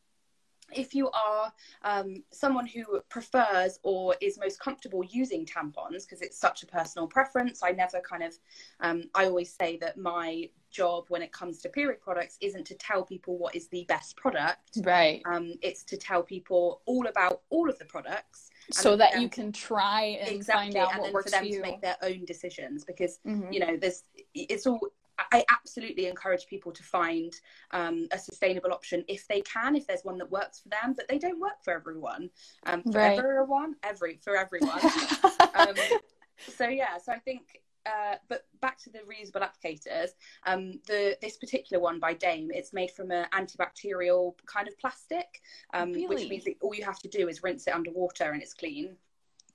if 0.76 0.94
you 0.94 1.10
are 1.12 1.54
um, 1.84 2.24
someone 2.32 2.66
who 2.66 3.02
prefers 3.10 3.80
or 3.84 4.16
is 4.22 4.38
most 4.40 4.60
comfortable 4.60 5.04
using 5.04 5.46
tampons 5.46 6.04
because 6.04 6.22
it's 6.22 6.38
such 6.38 6.64
a 6.64 6.68
personal 6.68 7.08
preference 7.08 7.62
i 7.64 7.72
never 7.72 8.00
kind 8.02 8.24
of 8.24 8.34
um, 8.80 9.04
i 9.16 9.26
always 9.26 9.52
say 9.54 9.78
that 9.78 9.98
my 9.98 10.50
job 10.72 11.06
when 11.10 11.22
it 11.22 11.32
comes 11.32 11.60
to 11.62 11.70
period 11.70 12.02
products 12.02 12.38
isn't 12.42 12.66
to 12.66 12.74
tell 12.76 13.04
people 13.04 13.38
what 13.38 13.56
is 13.56 13.68
the 13.68 13.86
best 13.88 14.16
product 14.18 14.80
right. 14.84 15.22
um, 15.26 15.54
it's 15.62 15.84
to 15.84 15.96
tell 15.98 16.24
people 16.24 16.82
all 16.86 17.06
about 17.08 17.42
all 17.50 17.70
of 17.70 17.78
the 17.78 17.86
products 17.86 18.50
So 18.72 18.96
that 18.98 19.22
you 19.22 19.30
can 19.30 19.52
try 19.52 20.18
and 20.22 20.36
exactly 20.36 20.74
find 20.74 20.78
out 20.78 20.94
and 20.94 21.00
what 21.00 21.04
then 21.06 21.12
for 21.12 21.16
works 21.16 21.32
them 21.32 21.46
for 21.46 21.52
to 21.52 21.62
make 21.62 21.82
their 21.82 21.98
own 22.02 22.26
decisions 22.26 22.84
because 22.84 23.20
Mhm. 23.26 23.54
you 23.54 23.60
know 23.60 23.78
there's 23.78 24.04
it's 24.34 24.66
all 24.66 24.80
i 25.32 25.44
absolutely 25.52 26.08
encourage 26.08 26.46
people 26.48 26.72
to 26.72 26.84
find 26.84 27.34
um, 27.72 28.08
a 28.12 28.18
sustainable 28.18 28.72
option 28.72 29.04
if 29.08 29.28
they 29.28 29.42
can 29.42 29.76
if 29.76 29.86
there's 29.88 30.04
one 30.04 30.18
that 30.18 30.30
works 30.32 30.60
for 30.60 30.70
them 30.70 30.94
but 30.96 31.08
they 31.08 31.18
don't 31.20 31.40
work 31.40 31.64
for 31.64 31.74
everyone 31.74 32.30
um, 32.66 32.84
for 32.84 33.00
Right. 33.00 33.18
everyone 33.18 33.76
every 33.84 34.18
for 34.24 34.36
everyone 34.36 34.82
um, 35.56 35.76
so 36.48 36.68
yeah 36.68 36.98
so 36.98 37.12
i 37.12 37.20
think 37.20 37.62
uh, 37.86 38.16
but 38.30 38.46
back 38.62 38.78
to 38.78 38.90
the 38.90 39.00
reusable 39.00 39.46
applicators 39.48 40.12
um, 40.46 40.80
the 40.88 41.18
this 41.22 41.36
particular 41.38 41.82
one 41.84 42.00
by 42.00 42.14
dame 42.14 42.50
it's 42.54 42.72
made 42.74 42.90
from 42.92 43.12
an 43.12 43.26
antibacterial 43.34 44.34
kind 44.46 44.68
of 44.70 44.78
plastic 44.80 45.42
um, 45.74 45.92
Really? 45.92 46.08
which 46.08 46.30
means 46.30 46.46
that 46.46 46.56
all 46.62 46.74
you 46.74 46.84
have 46.86 47.00
to 47.00 47.10
do 47.10 47.28
is 47.28 47.44
rinse 47.44 47.68
it 47.68 47.76
underwater 47.76 48.32
and 48.32 48.42
it's 48.42 48.54
clean 48.54 48.96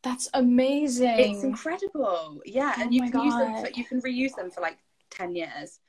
That's 0.02 0.28
amazing. 0.34 1.18
it's 1.18 1.42
incredible 1.42 2.42
yeah 2.44 2.74
Oh 2.76 2.82
and 2.82 2.94
you 2.94 3.10
can 3.10 3.20
use 3.22 3.34
them 3.34 3.54
for, 3.64 3.70
you 3.74 3.84
can 3.84 4.00
reuse 4.02 4.34
them 4.36 4.50
for 4.50 4.60
like 4.60 4.78
10 5.10 5.34
years 5.34 5.80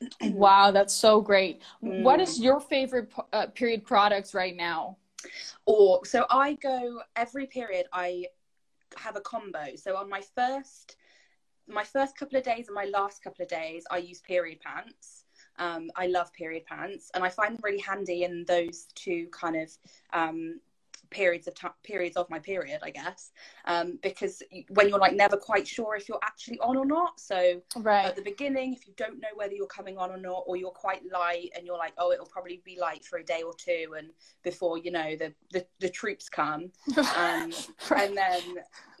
Wow, 0.22 0.70
that's 0.72 0.92
so 0.94 1.20
great. 1.20 1.62
What 1.80 2.20
Mm. 2.20 2.22
is 2.22 2.38
your 2.40 2.60
favorite 2.60 3.10
uh, 3.32 3.46
period 3.46 3.84
products 3.84 4.34
right 4.34 4.54
now? 4.54 4.98
or 5.64 6.04
so 6.04 6.24
i 6.30 6.52
go 6.62 7.00
every 7.16 7.46
period 7.46 7.86
i 7.92 8.24
have 8.96 9.16
a 9.16 9.20
combo 9.20 9.74
so 9.74 9.96
on 9.96 10.08
my 10.08 10.22
first 10.36 10.96
my 11.66 11.82
first 11.82 12.16
couple 12.16 12.38
of 12.38 12.44
days 12.44 12.68
and 12.68 12.74
my 12.74 12.84
last 12.84 13.24
couple 13.24 13.42
of 13.42 13.48
days 13.48 13.84
i 13.90 13.96
use 13.96 14.20
period 14.20 14.60
pants 14.60 15.24
um, 15.58 15.90
i 15.96 16.06
love 16.06 16.32
period 16.32 16.64
pants 16.66 17.10
and 17.14 17.24
i 17.24 17.28
find 17.28 17.54
them 17.54 17.60
really 17.64 17.80
handy 17.80 18.22
in 18.22 18.44
those 18.46 18.86
two 18.94 19.26
kind 19.32 19.56
of 19.56 19.68
um, 20.12 20.60
periods 21.10 21.46
of 21.46 21.54
time 21.54 21.72
periods 21.82 22.16
of 22.16 22.28
my 22.30 22.38
period 22.38 22.80
i 22.82 22.90
guess. 22.90 23.30
Um, 23.64 23.98
because 24.02 24.42
when 24.70 24.88
you're 24.88 24.98
like 24.98 25.14
never 25.14 25.36
quite 25.36 25.66
sure 25.66 25.96
if 25.96 26.08
you're 26.08 26.20
actually 26.22 26.58
on 26.60 26.76
or 26.76 26.86
not. 26.86 27.18
So 27.20 27.60
Right. 27.76 28.06
at 28.06 28.16
the 28.16 28.22
beginning 28.22 28.72
if 28.72 28.86
you 28.86 28.94
don't 28.96 29.20
know 29.20 29.28
whether 29.34 29.54
you're 29.54 29.66
coming 29.66 29.98
on 29.98 30.10
or 30.10 30.18
not 30.18 30.44
or 30.46 30.56
you're 30.56 30.70
quite 30.70 31.02
light 31.12 31.50
and 31.56 31.66
you're 31.66 31.78
like 31.78 31.92
oh 31.98 32.12
it'll 32.12 32.26
probably 32.26 32.62
be 32.64 32.78
light 32.78 33.04
for 33.04 33.18
a 33.18 33.24
day 33.24 33.42
or 33.42 33.52
two 33.54 33.94
and 33.98 34.10
before 34.42 34.78
you 34.78 34.90
know 34.90 35.16
the 35.16 35.32
the, 35.52 35.66
the 35.80 35.88
troops 35.88 36.28
come. 36.28 36.70
Um, 37.16 37.52
and 37.96 38.16
then 38.16 38.42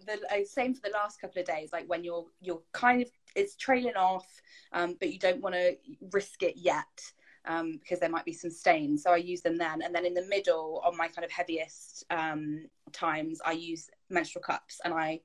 the 0.06 0.20
uh, 0.30 0.44
same 0.44 0.74
for 0.74 0.80
the 0.82 0.90
last 0.94 1.20
couple 1.20 1.40
of 1.40 1.46
days 1.46 1.70
like 1.72 1.88
when 1.88 2.02
you're 2.04 2.26
you're 2.40 2.62
kind 2.72 3.02
of 3.02 3.08
it's 3.34 3.56
trailing 3.56 3.96
off 3.96 4.26
um, 4.72 4.96
but 4.98 5.12
you 5.12 5.18
don't 5.18 5.40
want 5.42 5.54
to 5.54 5.76
risk 6.12 6.42
it 6.42 6.54
yet 6.56 7.12
um, 7.46 7.78
because 7.78 8.00
there 8.00 8.10
might 8.10 8.24
be 8.24 8.32
some 8.32 8.50
stains 8.50 9.02
so 9.02 9.10
i 9.12 9.16
use 9.16 9.42
them 9.42 9.56
then 9.56 9.82
and 9.82 9.94
then 9.94 10.04
in 10.04 10.14
the 10.14 10.26
middle 10.26 10.82
on 10.84 10.96
my 10.96 11.08
kind 11.08 11.24
of 11.24 11.30
heaviest 11.30 12.04
um, 12.10 12.66
times 12.92 13.40
i 13.44 13.52
use 13.52 13.88
menstrual 14.10 14.42
cups 14.42 14.80
and 14.84 14.92
i 14.94 15.20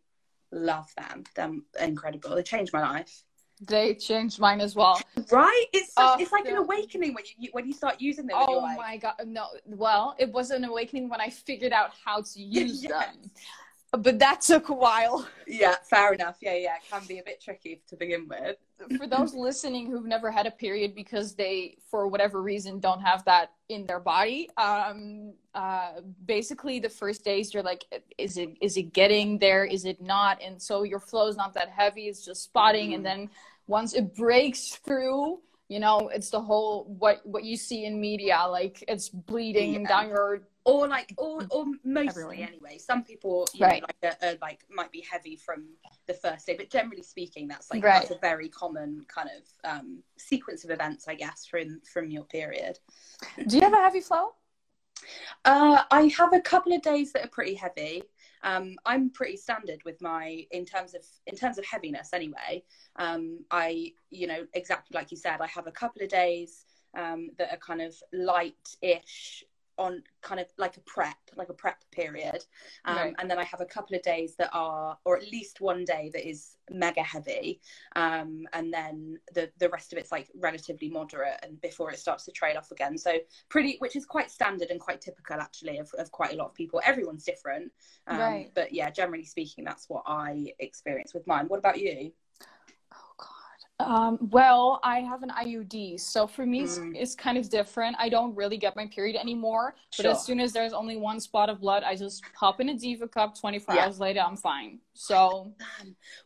love 0.52 0.88
them 0.96 1.24
they're 1.36 1.52
incredible 1.80 2.36
they 2.36 2.44
changed 2.44 2.74
my 2.74 2.82
life 2.82 3.24
they 3.68 3.94
changed 3.94 4.40
mine 4.40 4.60
as 4.60 4.76
well. 4.76 5.00
Right? 5.32 5.66
It's 5.72 5.94
Oh, 5.96 6.18
it's 6.20 6.32
like 6.32 6.48
an 6.50 6.58
awakening 6.58 7.14
when 7.14 7.24
you 7.38 7.50
when 7.52 7.68
you 7.68 7.74
start 7.74 8.02
using 8.02 8.26
them. 8.26 8.38
Oh 8.40 8.62
my 8.62 8.98
god, 8.98 9.14
no. 9.26 9.46
Well, 9.66 10.16
it 10.18 10.32
was 10.32 10.50
an 10.50 10.64
awakening 10.64 11.10
when 11.10 11.22
I 11.22 11.30
figured 11.30 11.72
out 11.72 11.92
how 12.04 12.22
to 12.22 12.42
use 12.42 12.82
Yes. 12.82 12.92
them. 12.92 13.32
But 13.92 14.20
that 14.20 14.42
took 14.42 14.70
a 14.70 14.74
while. 14.74 15.28
Yeah, 15.46 15.76
fair 15.84 16.14
enough. 16.14 16.38
Yeah, 16.42 16.56
yeah, 16.56 16.76
it 16.76 16.90
can 16.90 17.02
be 17.08 17.20
a 17.20 17.24
bit 17.24 17.42
tricky 17.42 17.82
to 17.88 17.98
begin 17.98 18.28
with. 18.28 18.56
For 18.98 19.06
those 19.06 19.34
listening 19.34 19.92
who've 19.92 20.06
never 20.06 20.32
had 20.32 20.48
a 20.48 20.52
period 20.52 20.96
because 20.96 21.36
they, 21.36 21.78
for 21.90 22.08
whatever 22.08 22.42
reason, 22.42 22.80
don't 22.80 23.02
have 23.02 23.26
that 23.26 23.52
in 23.68 23.86
their 23.86 24.00
body, 24.00 24.50
um, 24.56 25.34
uh, 25.54 26.02
basically 26.26 26.80
the 26.80 26.90
first 26.90 27.26
days 27.26 27.54
you're 27.54 27.64
like, 27.64 27.84
is 28.18 28.38
it 28.38 28.56
is 28.62 28.78
it 28.78 28.94
getting 28.94 29.38
there? 29.40 29.66
Is 29.66 29.84
it 29.84 30.02
not? 30.02 30.42
And 30.42 30.62
so 30.62 30.84
your 30.84 31.00
flow 31.00 31.28
is 31.28 31.36
not 31.36 31.54
that 31.56 31.70
heavy; 31.70 32.08
it's 32.08 32.24
just 32.24 32.44
spotting, 32.44 32.92
mm. 32.92 32.96
and 32.96 33.06
then 33.06 33.30
once 33.68 33.94
it 33.94 34.16
breaks 34.16 34.76
through 34.76 35.40
you 35.68 35.80
know 35.80 36.10
it's 36.14 36.30
the 36.30 36.40
whole 36.40 36.84
what 37.00 37.22
what 37.24 37.46
you 37.46 37.56
see 37.56 37.86
in 37.86 38.02
media 38.02 38.46
like 38.50 38.84
it's 38.90 39.08
bleeding 39.08 39.82
yeah. 39.82 39.88
down 39.88 40.10
your 40.10 40.42
or 40.64 40.88
like 40.88 41.14
or 41.18 41.42
or 41.50 41.66
mostly 41.84 42.22
Everyone. 42.22 42.38
anyway 42.38 42.78
some 42.78 43.04
people 43.04 43.48
you 43.54 43.66
right. 43.66 43.82
know, 43.82 43.88
like 44.04 44.16
are, 44.22 44.28
are, 44.30 44.38
like 44.42 44.64
might 44.70 44.92
be 44.92 45.04
heavy 45.10 45.36
from 45.36 45.66
the 46.08 46.14
first 46.14 46.46
day 46.46 46.56
but 46.56 46.70
generally 46.70 47.02
speaking 47.02 47.48
that's 47.48 47.72
like 47.72 47.84
right. 47.84 48.02
that's 48.02 48.12
a 48.12 48.20
very 48.20 48.48
common 48.50 49.04
kind 49.08 49.30
of 49.30 49.70
um 49.70 50.04
sequence 50.18 50.64
of 50.64 50.70
events 50.70 51.08
i 51.08 51.16
guess 51.16 51.46
from 51.46 51.82
from 51.92 52.12
your 52.12 52.24
period 52.26 52.78
do 53.48 53.58
you 53.58 53.64
have 53.64 53.74
a 53.74 53.78
heavy 53.78 54.02
flow 54.02 54.34
uh 55.46 55.84
i 55.90 56.04
have 56.16 56.34
a 56.34 56.42
couple 56.42 56.74
of 56.74 56.82
days 56.82 57.12
that 57.12 57.26
are 57.26 57.30
pretty 57.30 57.56
heavy 57.56 58.04
um, 58.44 58.76
I'm 58.86 59.10
pretty 59.12 59.38
standard 59.38 59.82
with 59.86 60.02
my 60.02 60.46
in 60.52 60.66
terms 60.66 60.96
of 60.96 61.02
in 61.28 61.36
terms 61.36 61.58
of 61.58 61.66
heaviness 61.66 62.10
anyway. 62.14 62.64
Um, 62.96 63.46
I 63.52 63.94
you 64.10 64.28
know 64.28 64.48
exactly 64.54 64.96
like 64.96 65.12
you 65.12 65.18
said, 65.18 65.42
I 65.42 65.48
have 65.48 65.68
a 65.68 65.72
couple 65.72 66.02
of 66.02 66.10
days 66.10 66.66
um, 66.98 67.30
that 67.38 67.52
are 67.52 67.58
kind 67.58 67.82
of 67.82 67.96
light-ish 68.12 69.44
on 69.82 70.04
kind 70.22 70.40
of 70.40 70.46
like 70.58 70.78
a 70.78 70.80
prep, 70.82 71.18
like 71.36 71.50
a 71.50 71.54
prep 71.54 71.84
period. 71.92 72.46
Um, 72.86 72.96
right. 72.96 73.16
And 73.18 73.30
then 73.30 73.40
I 73.40 73.44
have 73.44 73.62
a 73.62 73.66
couple 73.66 73.96
of 73.96 74.04
days 74.04 74.36
that 74.38 74.50
are, 74.54 74.98
or 75.06 75.18
at 75.18 75.24
least 75.24 75.60
one 75.60 75.84
day 75.84 76.12
that 76.14 76.28
is 76.28 76.58
mega 76.70 77.02
heavy. 77.02 77.60
Um, 77.96 78.48
and 78.54 78.72
then 78.72 79.18
the, 79.34 79.50
the 79.58 79.70
rest 79.70 79.92
of 79.92 79.98
it's 79.98 80.12
like 80.12 80.30
relatively 80.36 80.90
moderate 80.90 81.40
and 81.42 81.60
before 81.62 81.92
it 81.92 81.98
starts 81.98 82.26
to 82.26 82.32
trail 82.32 82.58
off 82.58 82.72
again. 82.72 82.96
So 82.98 83.18
pretty, 83.50 83.78
which 83.80 83.96
is 83.96 84.06
quite 84.06 84.30
standard 84.30 84.70
and 84.70 84.80
quite 84.80 85.02
typical 85.02 85.38
actually 85.42 85.80
of, 85.80 85.92
of 85.98 86.12
quite 86.12 86.34
a 86.34 86.36
lot 86.36 86.46
of 86.50 86.54
people. 86.54 86.80
Everyone's 86.86 87.24
different. 87.24 87.72
Um, 88.06 88.20
right. 88.20 88.52
But 88.54 88.72
yeah, 88.74 88.92
generally 88.92 89.26
speaking, 89.26 89.64
that's 89.64 89.90
what 89.90 90.04
I 90.06 90.54
experience 90.60 91.14
with 91.16 91.26
mine. 91.26 91.46
What 91.48 91.58
about 91.58 91.80
you? 91.80 92.12
Um, 93.86 94.18
well, 94.32 94.80
I 94.84 95.00
have 95.00 95.24
an 95.24 95.30
IUD, 95.30 96.00
so 96.00 96.28
for 96.28 96.46
me, 96.46 96.62
it's, 96.62 96.80
mm. 96.80 96.94
it's, 96.96 97.16
kind 97.16 97.38
of 97.38 97.50
different. 97.50 97.96
I 98.00 98.10
don't 98.10 98.36
really 98.36 98.58
get 98.58 98.76
my 98.76 98.88
period 98.88 99.16
anymore, 99.16 99.76
but 99.98 100.04
sure. 100.04 100.12
as 100.12 100.26
soon 100.26 100.40
as 100.40 100.54
there's 100.54 100.74
only 100.74 100.98
one 100.98 101.20
spot 101.20 101.50
of 101.50 101.62
blood, 101.62 101.84
I 101.84 101.96
just 101.96 102.24
pop 102.34 102.60
in 102.60 102.70
a 102.70 102.78
Diva 102.78 103.08
cup. 103.08 103.38
24 103.38 103.76
yeah. 103.76 103.86
hours 103.86 104.00
later, 104.00 104.22
I'm 104.22 104.38
fine. 104.38 104.80
So, 104.94 105.54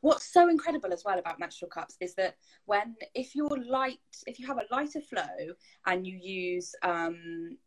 what's 0.01 0.31
so 0.31 0.49
incredible 0.49 0.93
as 0.93 1.03
well 1.05 1.19
about 1.19 1.39
menstrual 1.39 1.69
cups 1.69 1.97
is 1.99 2.15
that 2.15 2.35
when, 2.65 2.95
if 3.13 3.35
you're 3.35 3.57
light, 3.67 3.99
if 4.27 4.39
you 4.39 4.47
have 4.47 4.57
a 4.57 4.73
lighter 4.73 5.01
flow 5.01 5.53
and 5.85 6.05
you 6.05 6.17
use, 6.21 6.73
um, 6.83 7.57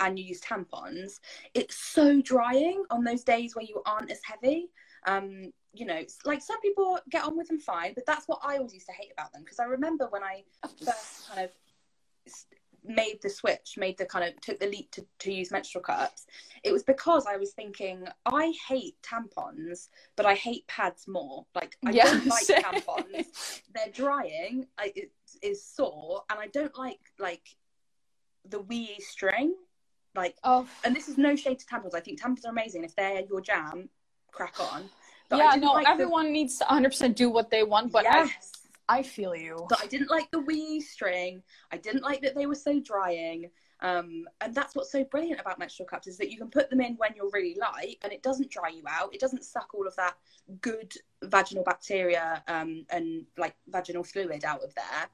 and 0.00 0.18
you 0.18 0.24
use 0.24 0.40
tampons, 0.40 1.20
it's 1.54 1.76
so 1.76 2.20
drying 2.20 2.84
on 2.90 3.04
those 3.04 3.24
days 3.24 3.54
where 3.54 3.64
you 3.64 3.80
aren't 3.86 4.10
as 4.10 4.20
heavy. 4.24 4.68
Um, 5.06 5.52
you 5.74 5.86
know, 5.86 6.00
like 6.24 6.40
some 6.40 6.60
people 6.60 6.98
get 7.10 7.24
on 7.24 7.36
with 7.36 7.48
them 7.48 7.58
fine, 7.58 7.94
but 7.94 8.06
that's 8.06 8.26
what 8.28 8.40
I 8.44 8.56
always 8.56 8.72
used 8.72 8.86
to 8.86 8.92
hate 8.92 9.12
about 9.12 9.32
them 9.32 9.42
because 9.42 9.58
I 9.58 9.64
remember 9.64 10.06
when 10.10 10.22
I 10.22 10.44
first 10.84 11.28
kind 11.28 11.44
of 11.44 11.50
made 12.84 13.18
the 13.22 13.30
switch, 13.30 13.76
made 13.76 13.96
the 13.98 14.04
kind 14.04 14.24
of 14.24 14.40
took 14.40 14.60
the 14.60 14.66
leap 14.66 14.90
to, 14.92 15.04
to 15.20 15.32
use 15.32 15.50
menstrual 15.50 15.82
cups, 15.82 16.26
it 16.62 16.72
was 16.72 16.82
because 16.82 17.26
I 17.26 17.36
was 17.36 17.52
thinking, 17.52 18.06
I 18.26 18.52
hate 18.68 18.96
tampons, 19.02 19.88
but 20.16 20.26
I 20.26 20.34
hate 20.34 20.66
pads 20.66 21.08
more. 21.08 21.46
Like 21.54 21.76
I 21.84 21.90
yes. 21.90 22.10
don't 22.10 22.26
like 22.26 22.46
tampons. 22.46 23.62
They're 23.74 23.92
drying, 23.92 24.66
I, 24.78 24.92
it 24.94 25.12
is 25.42 25.64
sore, 25.64 26.22
and 26.30 26.38
I 26.38 26.46
don't 26.48 26.76
like 26.78 27.00
like 27.18 27.56
the 28.48 28.60
wee 28.60 28.96
string. 29.00 29.54
Like 30.14 30.36
oh. 30.44 30.68
and 30.84 30.94
this 30.94 31.08
is 31.08 31.18
no 31.18 31.34
shade 31.34 31.58
to 31.58 31.66
tampons. 31.66 31.94
I 31.94 32.00
think 32.00 32.20
tampons 32.20 32.46
are 32.46 32.50
amazing. 32.50 32.84
If 32.84 32.94
they're 32.94 33.22
your 33.22 33.40
jam, 33.40 33.88
crack 34.30 34.60
on. 34.60 34.88
Yeah, 35.36 35.54
no, 35.56 35.72
like 35.72 35.88
everyone 35.88 36.26
the... 36.26 36.32
needs 36.32 36.58
to 36.58 36.64
100% 36.64 37.14
do 37.14 37.30
what 37.30 37.50
they 37.50 37.62
want, 37.62 37.92
but 37.92 38.04
yes. 38.04 38.52
I, 38.88 38.98
I 38.98 39.02
feel 39.02 39.34
you. 39.34 39.66
But 39.68 39.82
I 39.82 39.86
didn't 39.86 40.10
like 40.10 40.30
the 40.30 40.40
wee 40.40 40.80
string. 40.80 41.42
I 41.70 41.76
didn't 41.76 42.02
like 42.02 42.22
that 42.22 42.34
they 42.34 42.46
were 42.46 42.54
so 42.54 42.80
drying. 42.80 43.50
Um, 43.80 44.24
and 44.40 44.54
that's 44.54 44.74
what's 44.74 44.90
so 44.90 45.04
brilliant 45.04 45.40
about 45.40 45.58
menstrual 45.58 45.86
cups 45.86 46.06
is 46.06 46.16
that 46.16 46.30
you 46.30 46.38
can 46.38 46.48
put 46.48 46.70
them 46.70 46.80
in 46.80 46.94
when 46.94 47.10
you're 47.14 47.30
really 47.32 47.56
light 47.60 47.98
and 48.02 48.12
it 48.12 48.22
doesn't 48.22 48.50
dry 48.50 48.68
you 48.68 48.82
out. 48.88 49.14
It 49.14 49.20
doesn't 49.20 49.44
suck 49.44 49.74
all 49.74 49.86
of 49.86 49.94
that 49.96 50.14
good 50.60 50.94
vaginal 51.22 51.64
bacteria 51.64 52.42
um, 52.48 52.86
and 52.90 53.26
like 53.36 53.54
vaginal 53.68 54.02
fluid 54.02 54.44
out 54.44 54.62
of 54.62 54.74
there. 54.74 55.08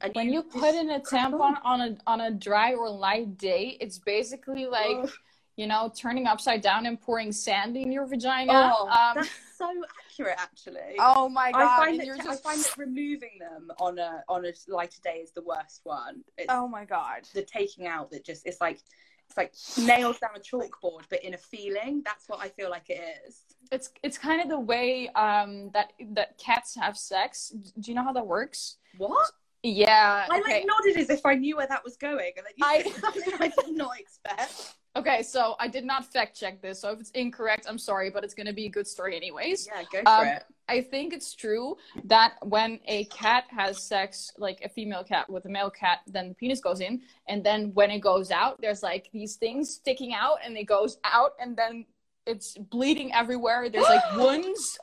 And 0.00 0.14
when 0.14 0.28
you, 0.28 0.34
you 0.34 0.42
put 0.42 0.74
in 0.74 0.90
a 0.90 1.00
tampon 1.00 1.56
on 1.64 1.80
a 1.80 1.96
on 2.06 2.22
a 2.22 2.30
dry 2.30 2.72
or 2.72 2.88
light 2.88 3.36
day, 3.36 3.76
it's 3.80 3.98
basically 3.98 4.66
like 4.66 5.10
you 5.56 5.66
know, 5.66 5.92
turning 5.94 6.26
upside 6.26 6.60
down 6.60 6.86
and 6.86 7.00
pouring 7.00 7.32
sand 7.32 7.76
in 7.76 7.92
your 7.92 8.06
vagina. 8.06 8.72
Oh, 8.76 8.88
um, 8.88 9.14
that's 9.14 9.30
so 9.56 9.70
accurate, 10.10 10.36
actually. 10.38 10.80
Oh 10.98 11.28
my 11.28 11.52
god! 11.52 11.62
I 11.62 11.84
find, 11.84 12.00
that, 12.00 12.06
just... 12.06 12.28
I 12.28 12.36
find 12.36 12.60
that 12.60 12.76
removing 12.76 13.38
them 13.38 13.70
on 13.78 13.98
a 13.98 14.22
on 14.28 14.44
a 14.44 14.52
lighter 14.68 15.00
day 15.02 15.20
is 15.22 15.30
the 15.32 15.42
worst 15.42 15.80
one. 15.84 16.22
It's 16.38 16.46
oh 16.48 16.66
my 16.66 16.84
god! 16.84 17.28
The 17.34 17.42
taking 17.42 17.86
out 17.86 18.10
that 18.10 18.24
just 18.24 18.46
it's 18.46 18.60
like 18.60 18.80
it's 19.26 19.36
like 19.36 19.54
nails 19.86 20.18
down 20.18 20.30
a 20.36 20.40
chalkboard, 20.40 21.02
but 21.08 21.24
in 21.24 21.34
a 21.34 21.38
feeling. 21.38 22.02
That's 22.04 22.28
what 22.28 22.40
I 22.40 22.48
feel 22.48 22.70
like 22.70 22.90
it 22.90 23.00
is. 23.26 23.42
It's 23.70 23.90
it's 24.02 24.18
kind 24.18 24.40
of 24.42 24.48
the 24.48 24.60
way 24.60 25.08
um, 25.10 25.70
that 25.72 25.92
that 26.12 26.38
cats 26.38 26.74
have 26.76 26.96
sex. 26.96 27.52
Do 27.78 27.90
you 27.90 27.94
know 27.94 28.04
how 28.04 28.12
that 28.12 28.26
works? 28.26 28.76
What? 28.98 29.30
Yeah. 29.62 30.26
I 30.28 30.40
okay. 30.40 30.52
like 30.52 30.66
nodded 30.66 31.00
as 31.00 31.10
if 31.10 31.24
I 31.24 31.34
knew 31.34 31.56
where 31.56 31.66
that 31.66 31.82
was 31.82 31.96
going, 31.96 32.32
and 32.36 32.46
then 32.46 32.52
you 32.56 32.64
I... 32.64 33.00
something 33.00 33.32
I 33.40 33.48
did 33.48 33.76
not 33.76 33.98
expect. 33.98 34.74
Okay, 34.96 35.24
so 35.24 35.56
I 35.58 35.66
did 35.66 35.84
not 35.84 36.12
fact 36.12 36.38
check 36.38 36.62
this, 36.62 36.80
so 36.80 36.92
if 36.92 37.00
it's 37.00 37.10
incorrect, 37.10 37.66
I'm 37.68 37.78
sorry, 37.78 38.10
but 38.10 38.22
it's 38.22 38.34
gonna 38.34 38.52
be 38.52 38.66
a 38.66 38.70
good 38.70 38.86
story 38.86 39.16
anyways. 39.16 39.66
Yeah, 39.66 39.82
go 39.90 40.02
for 40.02 40.22
um, 40.22 40.26
it. 40.28 40.44
I 40.68 40.82
think 40.82 41.12
it's 41.12 41.34
true 41.34 41.76
that 42.04 42.34
when 42.42 42.78
a 42.86 43.04
cat 43.06 43.44
has 43.48 43.82
sex, 43.82 44.32
like 44.38 44.60
a 44.64 44.68
female 44.68 45.02
cat 45.02 45.28
with 45.28 45.46
a 45.46 45.48
male 45.48 45.70
cat, 45.70 46.00
then 46.06 46.28
the 46.28 46.34
penis 46.34 46.60
goes 46.60 46.80
in, 46.80 47.02
and 47.28 47.42
then 47.42 47.72
when 47.74 47.90
it 47.90 48.00
goes 48.00 48.30
out, 48.30 48.60
there's 48.60 48.84
like 48.84 49.10
these 49.12 49.34
things 49.34 49.74
sticking 49.74 50.14
out, 50.14 50.38
and 50.44 50.56
it 50.56 50.64
goes 50.64 50.98
out, 51.02 51.32
and 51.40 51.56
then 51.56 51.86
it's 52.24 52.56
bleeding 52.56 53.12
everywhere. 53.12 53.68
There's 53.68 53.88
like 53.88 54.16
wounds, 54.16 54.78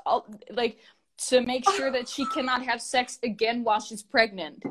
like 0.52 0.80
to 1.30 1.42
make 1.42 1.70
sure 1.72 1.90
that 1.90 2.10
she 2.10 2.26
cannot 2.26 2.66
have 2.66 2.82
sex 2.82 3.18
again 3.24 3.64
while 3.64 3.80
she's 3.80 4.04
pregnant. 4.04 4.62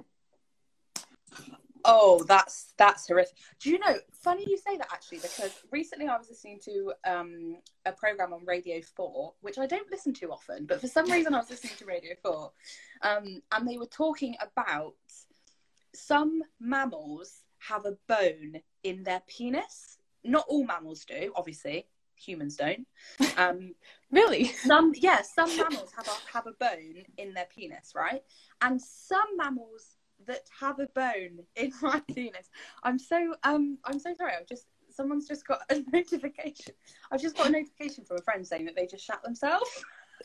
Oh, 1.84 2.24
that's 2.24 2.72
that's 2.76 3.08
horrific. 3.08 3.36
Do 3.60 3.70
you 3.70 3.78
know? 3.78 3.96
Funny 4.12 4.44
you 4.46 4.58
say 4.58 4.76
that 4.76 4.88
actually, 4.92 5.18
because 5.18 5.52
recently 5.70 6.06
I 6.06 6.16
was 6.16 6.28
listening 6.28 6.60
to 6.64 6.92
um, 7.06 7.56
a 7.86 7.92
program 7.92 8.32
on 8.32 8.44
Radio 8.44 8.80
Four, 8.96 9.34
which 9.40 9.58
I 9.58 9.66
don't 9.66 9.90
listen 9.90 10.12
to 10.14 10.30
often, 10.30 10.66
but 10.66 10.80
for 10.80 10.88
some 10.88 11.10
reason 11.10 11.34
I 11.34 11.38
was 11.38 11.50
listening 11.50 11.74
to 11.78 11.86
Radio 11.86 12.14
Four, 12.22 12.52
um, 13.02 13.42
and 13.52 13.68
they 13.68 13.78
were 13.78 13.86
talking 13.86 14.36
about 14.40 14.94
some 15.94 16.42
mammals 16.60 17.42
have 17.58 17.84
a 17.86 17.96
bone 18.08 18.60
in 18.82 19.02
their 19.04 19.22
penis. 19.26 19.98
Not 20.24 20.46
all 20.48 20.64
mammals 20.64 21.04
do, 21.04 21.32
obviously. 21.34 21.86
Humans 22.16 22.56
don't. 22.56 22.86
Um, 23.36 23.74
really? 24.10 24.44
Some, 24.44 24.92
yeah, 24.94 25.22
some 25.22 25.54
mammals 25.56 25.90
have 25.96 26.06
a, 26.06 26.32
have 26.32 26.46
a 26.46 26.52
bone 26.52 27.04
in 27.16 27.32
their 27.32 27.46
penis, 27.54 27.92
right? 27.94 28.22
And 28.60 28.80
some 28.80 29.36
mammals 29.36 29.96
that 30.26 30.42
have 30.58 30.78
a 30.80 30.86
bone 30.94 31.44
in 31.56 31.72
my 31.82 32.00
penis. 32.14 32.50
I'm 32.82 32.98
so 32.98 33.34
um 33.44 33.78
I'm 33.84 33.98
so 33.98 34.14
sorry. 34.14 34.32
I've 34.38 34.46
just 34.48 34.66
someone's 34.90 35.28
just 35.28 35.46
got 35.46 35.60
a 35.70 35.82
notification. 35.92 36.74
I've 37.10 37.20
just 37.20 37.36
got 37.36 37.48
a 37.48 37.50
notification 37.50 38.04
from 38.04 38.18
a 38.18 38.22
friend 38.22 38.46
saying 38.46 38.66
that 38.66 38.76
they 38.76 38.86
just 38.86 39.04
shat 39.04 39.22
themselves. 39.22 39.70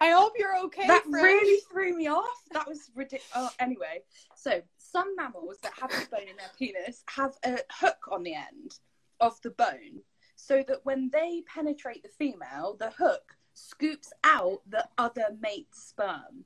I 0.00 0.12
hope 0.12 0.34
you're 0.38 0.56
okay. 0.66 0.86
That 0.86 1.02
friend. 1.02 1.24
really 1.24 1.60
threw 1.70 1.96
me 1.96 2.06
off. 2.06 2.24
That 2.52 2.68
was 2.68 2.90
ridiculous. 2.94 3.28
Oh, 3.34 3.50
anyway, 3.58 4.02
so 4.36 4.62
some 4.76 5.16
mammals 5.16 5.56
that 5.62 5.72
have 5.78 5.90
a 5.90 6.06
bone 6.08 6.28
in 6.28 6.36
their 6.36 6.50
penis 6.56 7.02
have 7.08 7.34
a 7.44 7.58
hook 7.72 8.08
on 8.10 8.22
the 8.22 8.34
end 8.34 8.78
of 9.20 9.40
the 9.42 9.50
bone, 9.50 10.02
so 10.36 10.62
that 10.68 10.84
when 10.84 11.10
they 11.12 11.42
penetrate 11.52 12.04
the 12.04 12.08
female, 12.08 12.76
the 12.78 12.90
hook 12.90 13.34
scoops 13.58 14.12
out 14.24 14.60
the 14.68 14.86
other 14.96 15.26
mate's 15.40 15.82
sperm. 15.82 16.44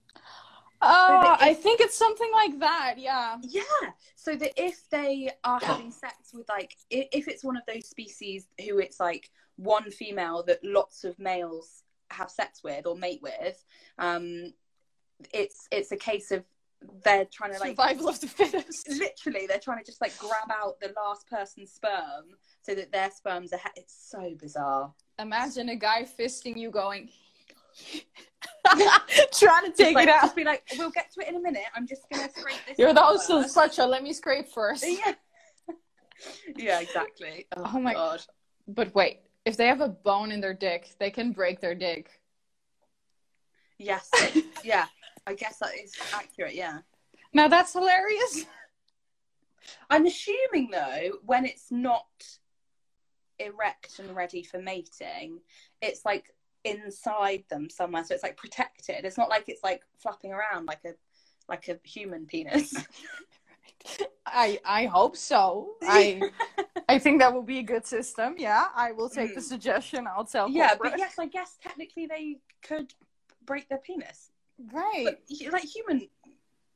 Oh, 0.85 1.22
so 1.25 1.33
if, 1.35 1.42
I 1.42 1.55
think 1.55 1.81
it's 1.81 1.96
something 1.96 2.31
like 2.33 2.59
that. 2.59 2.94
Yeah. 2.98 3.37
Yeah. 3.42 3.62
So 4.16 4.35
that 4.35 4.53
if 4.57 4.88
they 4.90 5.31
are 5.44 5.61
having 5.62 5.92
sex 5.92 6.33
with 6.35 6.48
like, 6.48 6.77
if, 6.90 7.07
if 7.12 7.29
it's 7.29 7.44
one 7.44 7.57
of 7.57 7.62
those 7.72 7.87
species 7.87 8.48
who 8.66 8.79
it's 8.79 8.98
like 8.98 9.31
one 9.57 9.90
female 9.90 10.42
that 10.44 10.59
lots 10.64 11.05
of 11.05 11.18
males 11.18 11.85
have 12.11 12.31
sex 12.31 12.64
with 12.64 12.87
or 12.87 12.96
mate 12.96 13.20
with, 13.22 13.64
um, 13.98 14.53
it's 15.33 15.68
it's 15.70 15.92
a 15.92 15.96
case 15.96 16.33
of 16.33 16.44
they're 17.05 17.27
trying 17.27 17.53
to 17.53 17.61
like 17.61 17.77
Survival 17.77 18.09
of 18.09 18.20
the 18.20 18.27
fittest. 18.27 18.88
literally 18.88 19.46
they're 19.46 19.61
trying 19.61 19.79
to 19.79 19.85
just 19.85 20.01
like 20.01 20.16
grab 20.18 20.51
out 20.51 20.81
the 20.81 20.92
last 20.96 21.29
person's 21.29 21.70
sperm 21.70 22.25
so 22.62 22.75
that 22.75 22.90
their 22.90 23.11
sperm's 23.11 23.53
ahead. 23.53 23.72
It's 23.77 23.94
so 24.11 24.35
bizarre. 24.38 24.92
Imagine 25.22 25.68
a 25.68 25.76
guy 25.76 26.04
fisting 26.18 26.56
you 26.56 26.70
going, 26.70 27.08
trying 29.32 29.64
to 29.64 29.72
take 29.76 29.94
like, 29.94 30.08
it 30.08 30.14
out. 30.14 30.22
Just 30.22 30.37
be 30.37 30.44
like, 30.44 30.64
we'll 30.76 30.90
get 30.90 31.12
to 31.12 31.20
it 31.20 31.28
in 31.28 31.37
a 31.37 31.40
minute. 31.40 31.62
I'm 31.74 31.87
just 31.87 32.02
gonna 32.12 32.28
scrape 32.37 32.58
this. 32.66 32.78
You're 32.78 32.92
the 32.92 33.00
out 33.00 33.12
host 33.12 33.30
of 33.30 33.46
such 33.46 33.78
a 33.78 33.87
let 33.87 34.02
me 34.02 34.12
scrape 34.12 34.48
first. 34.48 34.85
Yeah. 34.87 35.14
yeah, 36.56 36.80
exactly. 36.80 37.46
Oh, 37.56 37.72
Oh 37.74 37.80
my- 37.80 37.94
god. 37.94 38.22
But 38.68 38.94
wait, 38.94 39.20
if 39.44 39.56
they 39.56 39.66
have 39.66 39.80
a 39.80 39.88
bone 39.88 40.30
in 40.32 40.40
their 40.40 40.54
dick, 40.54 40.94
they 40.98 41.11
can 41.11 41.32
break 41.32 41.61
their 41.61 41.74
dick. 41.74 42.11
Yes. 43.78 44.11
yeah. 44.64 44.87
I 45.26 45.35
guess 45.35 45.58
that 45.58 45.70
is 45.82 45.94
accurate. 46.12 46.54
Yeah. 46.54 46.78
Now 47.32 47.48
that's 47.48 47.72
hilarious. 47.72 48.44
I'm 49.88 50.06
assuming 50.06 50.70
though, 50.70 51.18
when 51.24 51.44
it's 51.44 51.70
not 51.70 52.06
erect 53.38 53.99
and 53.99 54.14
ready 54.14 54.42
for 54.42 54.61
mating, 54.61 55.40
it's 55.81 56.05
like 56.05 56.35
inside 56.64 57.45
them 57.51 57.68
somewhere, 57.68 58.05
so 58.05 58.14
it's 58.14 58.23
like 58.23 58.37
protected. 58.37 59.05
It's 59.05 59.18
not 59.18 59.29
like 59.29 59.49
it's 59.49 59.62
like 59.64 59.83
flapping 59.99 60.33
around 60.33 60.66
like 60.66 60.81
a 60.85 60.92
like 61.49 61.68
a 61.68 61.79
human 61.85 62.27
penis. 62.27 62.75
I 64.27 64.61
I 64.64 64.87
hope 64.87 65.16
so. 65.16 65.75
I 65.83 66.23
I 66.88 66.99
think 66.99 67.21
that 67.21 67.33
will 67.35 67.42
be 67.42 67.59
a 67.59 67.62
good 67.62 67.87
system. 67.87 68.35
Yeah, 68.38 68.66
I 68.75 68.92
will 68.92 69.09
take 69.09 69.35
the 69.35 69.40
Mm. 69.40 69.45
suggestion. 69.45 70.07
I'll 70.07 70.25
tell. 70.25 70.49
yeah, 70.49 70.71
corporate. 70.71 70.92
but 70.92 70.99
yes, 70.99 71.18
I 71.18 71.27
guess 71.27 71.59
technically 71.62 72.07
they 72.07 72.38
could 72.62 72.95
break 73.45 73.68
their 73.68 73.79
penis. 73.79 74.31
right. 74.73 75.05
But 75.05 75.53
like 75.53 75.64
human 75.64 76.09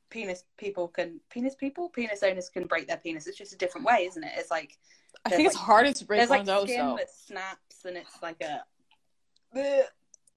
penis 0.09 0.45
people 0.57 0.87
can 0.87 1.19
penis 1.29 1.53
people 1.55 1.89
penis 1.89 2.23
owners 2.23 2.49
can 2.49 2.65
break 2.65 2.87
their 2.87 2.97
penis. 2.97 3.27
It's 3.27 3.37
just 3.37 3.53
a 3.53 3.57
different 3.57 3.85
way, 3.87 4.05
isn't 4.05 4.23
it? 4.23 4.31
It's 4.35 4.51
like 4.51 4.77
I 5.25 5.29
think 5.29 5.47
it's 5.47 5.55
like- 5.55 5.63
harder 5.65 5.93
to 5.93 6.05
break 6.05 6.19
there's 6.19 6.29
one 6.29 6.39
like 6.39 6.41
of 6.41 6.45
those 6.47 6.69
skin 6.69 6.85
though. 6.85 6.95
that 6.97 7.09
snaps 7.11 7.85
and 7.85 7.97
it's 7.97 8.21
like 8.21 8.41
a. 8.41 8.63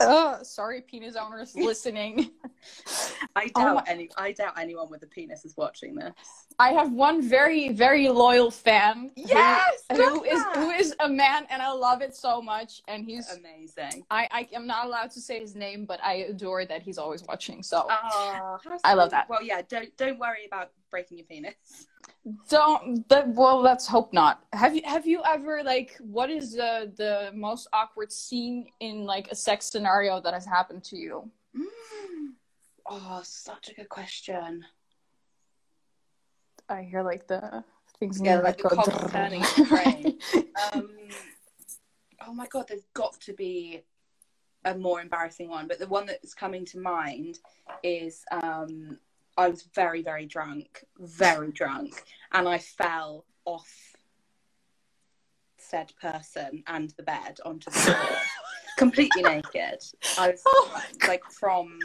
Uh, 0.03 0.43
sorry, 0.43 0.81
penis 0.81 1.15
owners 1.15 1.55
listening. 1.57 2.31
I 3.37 3.51
Oh 3.55 3.61
doubt 3.61 3.75
my- 3.75 3.85
any. 3.87 4.09
I 4.17 4.33
doubt 4.33 4.59
anyone 4.59 4.89
with 4.91 5.03
a 5.03 5.07
penis 5.07 5.45
is 5.45 5.55
watching 5.59 5.95
this. 5.95 6.15
I 6.59 6.71
have 6.73 6.91
one 6.93 7.21
very 7.21 7.69
very 7.69 8.09
loyal 8.09 8.51
fan. 8.51 9.11
Yes, 9.15 9.83
who 9.93 9.99
love 9.99 10.27
is 10.27 10.43
who 10.55 10.71
is 10.71 10.95
a 11.01 11.09
man, 11.09 11.47
and 11.51 11.61
I 11.61 11.71
love 11.73 12.01
it 12.01 12.15
so 12.17 12.41
much. 12.41 12.81
And 12.89 13.05
he's 13.05 13.31
Amazing. 13.31 14.05
I 14.11 14.27
I 14.31 14.49
am 14.55 14.67
not 14.67 14.87
allowed 14.87 15.11
to 15.13 15.21
say 15.21 15.39
his 15.39 15.55
name, 15.55 15.85
but 15.85 16.01
I 16.03 16.15
adore 16.31 16.65
that 16.65 16.81
he's 16.81 16.97
always 16.97 17.23
watching. 17.25 17.63
So 17.63 17.87
Oh, 17.91 18.59
I 18.85 18.95
love 18.95 19.11
that. 19.11 19.29
Well, 19.29 19.43
yeah. 19.43 19.61
Don't 19.69 19.95
don't 19.99 20.19
worry 20.19 20.47
about 20.47 20.71
breaking 20.91 21.19
your 21.19 21.27
penis. 21.27 21.55
Don't. 22.49 23.07
But, 23.09 23.29
well, 23.29 23.61
let's 23.61 23.87
hope 23.87 24.13
not. 24.13 24.45
Have 24.53 24.75
you 24.75 24.83
have 24.85 25.07
you 25.07 25.23
ever 25.27 25.63
like 25.63 25.97
what 26.01 26.31
is 26.31 26.53
the 26.53 26.93
the 26.97 27.31
most 27.35 27.69
awkward 27.73 28.13
scene 28.13 28.67
in 28.81 29.05
like 29.05 29.29
a 29.31 29.35
sex 29.35 29.67
scenario 29.67 30.21
that 30.21 30.35
has 30.35 30.47
happened 30.47 30.85
to 30.85 30.97
you? 30.97 31.31
Mm. 31.57 32.35
Oh, 32.89 33.21
such 33.25 33.69
a 33.69 33.75
good 33.75 33.89
question. 33.89 34.65
I 36.69 36.83
hear 36.83 37.03
like 37.03 37.27
the 37.27 37.65
things 37.99 38.19
in 38.19 38.27
Yeah, 38.27 38.35
your 38.35 38.45
like 38.45 38.59
the 38.59 39.09
turning 39.11 39.45
brain. 39.69 40.19
Um, 40.73 40.89
oh 42.27 42.33
my 42.33 42.47
god, 42.47 42.67
there's 42.69 42.87
got 42.95 43.21
to 43.21 43.33
be 43.33 43.83
a 44.65 44.77
more 44.77 45.01
embarrassing 45.01 45.49
one, 45.49 45.67
but 45.67 45.79
the 45.79 45.89
one 45.89 46.07
that's 46.07 46.35
coming 46.35 46.65
to 46.67 46.79
mind 46.79 47.39
is 47.83 48.25
um, 48.31 48.99
I 49.41 49.49
was 49.49 49.63
very, 49.75 50.03
very 50.03 50.27
drunk, 50.27 50.85
very 50.99 51.51
drunk, 51.51 52.05
and 52.33 52.47
I 52.47 52.59
fell 52.59 53.25
off 53.47 53.97
said 55.57 55.93
person 55.99 56.63
and 56.67 56.91
the 56.99 57.03
bed 57.03 57.39
onto 57.43 57.71
the 57.71 57.79
floor, 57.79 58.19
completely 58.77 59.23
naked. 59.23 59.83
I 60.19 60.33
was 60.33 60.43
Oh 60.45 60.83
like 61.09 61.23
from 61.31 61.79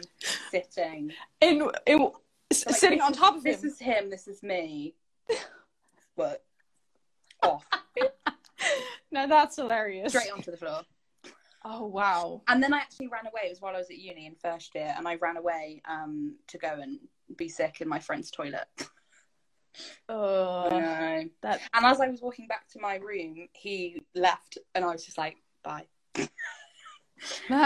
sitting 0.51 1.13
in, 1.39 1.71
in 1.85 1.99
like, 2.01 2.75
sitting 2.75 2.99
on 2.99 3.13
top 3.13 3.37
of 3.37 3.43
This 3.43 3.63
him. 3.63 3.69
is 3.69 3.79
him. 3.79 4.09
This 4.09 4.27
is 4.27 4.43
me. 4.43 4.95
But 6.17 6.43
off 7.43 7.65
Now 9.11 9.27
that's 9.27 9.55
hilarious. 9.57 10.11
straight 10.13 10.31
onto 10.31 10.51
the 10.51 10.57
floor. 10.57 10.81
Oh 11.63 11.85
wow. 11.85 12.41
And 12.47 12.61
then 12.61 12.73
I 12.73 12.77
actually 12.77 13.07
ran 13.07 13.27
away. 13.27 13.43
It 13.45 13.49
was 13.49 13.61
while 13.61 13.75
I 13.75 13.79
was 13.79 13.89
at 13.89 13.97
uni 13.97 14.25
in 14.25 14.35
first 14.35 14.75
year, 14.75 14.93
and 14.97 15.07
I 15.07 15.15
ran 15.15 15.35
away 15.37 15.81
um, 15.89 16.35
to 16.47 16.57
go 16.57 16.79
and 16.81 16.99
be 17.37 17.49
sick 17.49 17.81
in 17.81 17.87
my 17.87 17.99
friend's 17.99 18.31
toilet. 18.31 18.67
Uh, 20.07 20.69
No. 20.71 21.23
that 21.41 21.59
And 21.73 21.85
as 21.85 21.99
I 21.99 22.07
was 22.07 22.21
walking 22.21 22.47
back 22.47 22.65
to 22.69 22.79
my 22.79 22.95
room, 22.95 23.49
he 23.51 24.01
left, 24.15 24.57
and 24.73 24.85
I 24.85 24.87
was 24.87 25.03
just 25.03 25.17
like, 25.17 25.35
"Bye." 25.63 25.87
I 26.15 26.27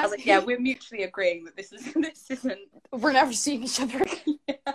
was 0.01 0.09
like, 0.11 0.25
"Yeah, 0.25 0.39
we're 0.39 0.59
mutually 0.59 1.03
agreeing 1.03 1.43
that 1.43 1.55
this 1.55 1.71
is 1.71 1.93
this 1.93 2.31
isn't." 2.31 2.57
we're 2.91 3.11
never 3.11 3.31
seeing 3.31 3.63
each 3.63 3.79
other 3.79 4.01
again. 4.01 4.39
well, 4.57 4.73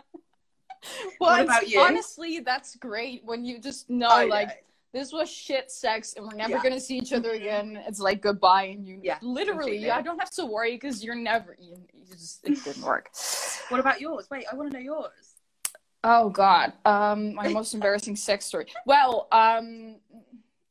What 1.18 1.40
about 1.40 1.68
you? 1.68 1.80
honestly, 1.80 2.38
that's 2.38 2.76
great 2.76 3.24
when 3.24 3.44
you 3.44 3.58
just 3.58 3.90
know, 3.90 4.06
I 4.10 4.26
like, 4.26 4.48
know. 4.48 4.54
This 4.94 5.12
was 5.12 5.28
shit 5.28 5.72
sex 5.72 6.14
and 6.16 6.24
we're 6.24 6.36
never 6.36 6.52
Yeah. 6.54 6.62
gonna 6.62 6.78
see 6.80 6.96
each 6.96 7.12
other 7.12 7.32
again. 7.32 7.82
It's 7.86 7.98
like 7.98 8.22
goodbye, 8.22 8.66
and 8.66 8.86
you 8.86 9.00
Yeah, 9.02 9.18
literally. 9.22 9.90
I 9.90 10.00
don't 10.00 10.20
have 10.20 10.30
to 10.30 10.46
worry 10.46 10.76
because 10.76 11.02
you're 11.04 11.16
never, 11.16 11.56
you, 11.58 11.76
you 11.92 12.04
just, 12.06 12.44
it 12.44 12.62
didn't 12.62 12.82
work. 12.84 13.10
What 13.70 13.80
about 13.80 14.00
yours? 14.00 14.28
Wait, 14.30 14.46
I 14.50 14.54
want 14.54 14.70
to 14.70 14.78
know 14.78 14.82
yours. 14.82 15.34
Oh 16.04 16.30
God, 16.30 16.72
um, 16.84 17.34
my 17.34 17.48
most 17.58 17.74
embarrassing 17.74 18.14
sex 18.14 18.46
story. 18.46 18.66
Well, 18.86 19.26
um, 19.32 19.96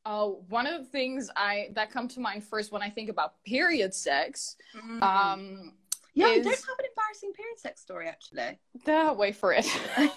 oh, 0.06 0.42
one 0.48 0.68
of 0.68 0.80
the 0.80 0.86
things 0.88 1.30
I 1.36 1.70
that 1.74 1.92
come 1.92 2.08
to 2.10 2.22
mind 2.22 2.46
first 2.46 2.72
when 2.72 2.82
I 2.82 2.90
think 2.90 3.10
about 3.10 3.44
period 3.44 3.94
sex, 3.94 4.56
Mm. 4.74 5.02
um, 5.04 5.74
yeah, 6.14 6.28
I 6.28 6.36
don't 6.40 6.46
have 6.46 6.80
an 6.80 6.86
embarrassing 6.86 7.34
period 7.34 7.60
sex 7.60 7.82
story 7.82 8.08
actually. 8.08 8.58
Uh, 8.88 9.14
wait 9.18 9.36
for 9.36 9.52
it. 9.52 9.66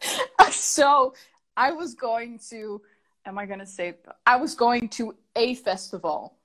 so 0.52 1.14
I 1.56 1.72
was 1.72 1.94
going 1.94 2.38
to, 2.50 2.80
am 3.26 3.38
I 3.38 3.46
going 3.46 3.58
to 3.60 3.66
say, 3.66 3.94
I 4.26 4.36
was 4.36 4.54
going 4.54 4.88
to 4.90 5.14
a 5.36 5.54
festival, 5.56 6.36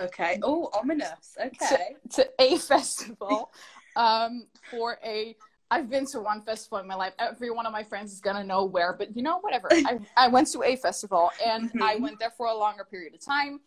Okay. 0.00 0.38
Oh, 0.44 0.70
ominous. 0.74 1.36
Okay. 1.44 1.96
to 2.10 2.28
a 2.38 2.56
festival 2.72 3.50
um, 3.96 4.46
for 4.70 4.96
a, 5.04 5.36
I've 5.72 5.90
been 5.90 6.06
to 6.12 6.20
one 6.20 6.40
festival 6.42 6.78
in 6.78 6.86
my 6.86 6.94
life. 6.94 7.14
Every 7.18 7.50
one 7.50 7.66
of 7.66 7.72
my 7.72 7.82
friends 7.82 8.12
is 8.12 8.20
going 8.20 8.36
to 8.36 8.44
know 8.44 8.64
where, 8.64 8.92
but 8.92 9.16
you 9.16 9.22
know, 9.24 9.40
whatever. 9.40 9.68
I, 9.72 9.98
I 10.16 10.28
went 10.28 10.46
to 10.52 10.62
a 10.62 10.76
festival 10.76 11.32
and 11.44 11.72
I 11.82 11.96
Mhm. 11.96 12.00
went 12.02 12.18
there 12.20 12.30
for 12.30 12.46
a 12.46 12.54
longer 12.54 12.84
period 12.84 13.14
of 13.14 13.20
time. 13.20 13.60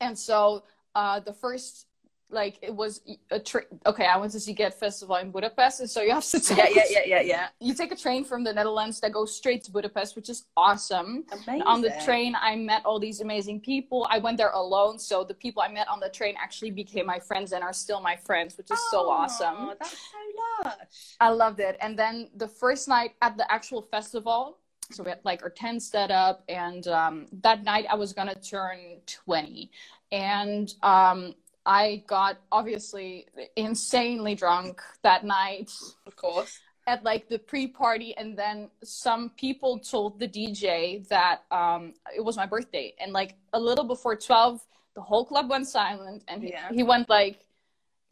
And 0.00 0.18
so 0.18 0.64
uh, 0.94 1.20
the 1.20 1.32
first, 1.32 1.86
like, 2.32 2.58
it 2.62 2.74
was 2.74 3.02
a 3.30 3.38
trip. 3.38 3.68
Okay, 3.86 4.06
I 4.06 4.16
went 4.16 4.32
to 4.32 4.38
Sziget 4.38 4.74
Festival 4.74 5.16
in 5.16 5.30
Budapest. 5.30 5.80
And 5.80 5.90
so 5.90 6.02
you 6.02 6.12
have 6.12 6.24
to 6.26 6.40
take 6.40 6.58
Yeah, 6.58 6.68
yeah, 6.74 6.82
yeah, 6.90 7.00
yeah, 7.06 7.20
yeah. 7.20 7.48
you 7.60 7.74
take 7.74 7.92
a 7.92 7.96
train 7.96 8.24
from 8.24 8.44
the 8.44 8.52
Netherlands 8.52 9.00
that 9.00 9.12
goes 9.12 9.34
straight 9.34 9.62
to 9.64 9.70
Budapest, 9.70 10.16
which 10.16 10.28
is 10.28 10.46
awesome. 10.56 11.24
Amazing. 11.32 11.54
And 11.54 11.62
on 11.64 11.80
the 11.80 11.94
train, 12.04 12.34
I 12.40 12.56
met 12.56 12.84
all 12.84 12.98
these 12.98 13.20
amazing 13.20 13.60
people. 13.60 14.06
I 14.10 14.18
went 14.18 14.38
there 14.38 14.50
alone, 14.50 14.98
so 14.98 15.24
the 15.24 15.34
people 15.34 15.62
I 15.62 15.68
met 15.68 15.88
on 15.88 16.00
the 16.00 16.08
train 16.08 16.34
actually 16.42 16.70
became 16.70 17.06
my 17.06 17.18
friends 17.18 17.52
and 17.52 17.62
are 17.62 17.72
still 17.72 18.00
my 18.00 18.16
friends, 18.16 18.56
which 18.56 18.70
is 18.70 18.80
so 18.90 19.10
awesome. 19.10 19.70
That's 19.78 19.90
so 19.90 20.68
lush. 20.68 20.76
I 21.20 21.28
loved 21.28 21.60
it. 21.60 21.76
And 21.80 21.98
then 21.98 22.30
the 22.36 22.48
first 22.48 22.88
night 22.88 23.12
at 23.20 23.36
the 23.36 23.50
actual 23.52 23.82
festival, 23.82 24.58
so 24.90 25.02
we 25.02 25.10
had 25.10 25.20
like 25.24 25.42
our 25.42 25.50
tent 25.50 25.82
set 25.82 26.10
up, 26.10 26.44
and 26.48 26.86
um, 26.88 27.26
that 27.42 27.64
night 27.64 27.86
I 27.90 27.94
was 27.94 28.12
gonna 28.12 28.34
turn 28.34 28.78
20. 29.06 29.70
And 30.10 30.74
um, 30.82 31.34
I 31.64 32.02
got 32.06 32.38
obviously 32.50 33.26
insanely 33.56 34.34
drunk 34.34 34.82
that 35.02 35.24
night 35.24 35.70
Of 36.06 36.16
course. 36.16 36.58
at 36.86 37.04
like 37.04 37.28
the 37.28 37.38
pre-party 37.38 38.16
and 38.16 38.36
then 38.36 38.68
some 38.82 39.30
people 39.30 39.78
told 39.78 40.18
the 40.18 40.26
dj 40.26 41.06
that 41.08 41.44
um 41.52 41.94
it 42.14 42.20
was 42.24 42.36
my 42.36 42.46
birthday 42.46 42.92
and 43.00 43.12
like 43.12 43.36
a 43.52 43.60
little 43.60 43.84
before 43.84 44.16
12 44.16 44.60
the 44.94 45.00
whole 45.00 45.24
club 45.24 45.48
went 45.48 45.68
silent 45.68 46.24
and 46.28 46.42
he, 46.42 46.50
Yeah. 46.50 46.68
he 46.72 46.82
went 46.82 47.08
like 47.08 47.46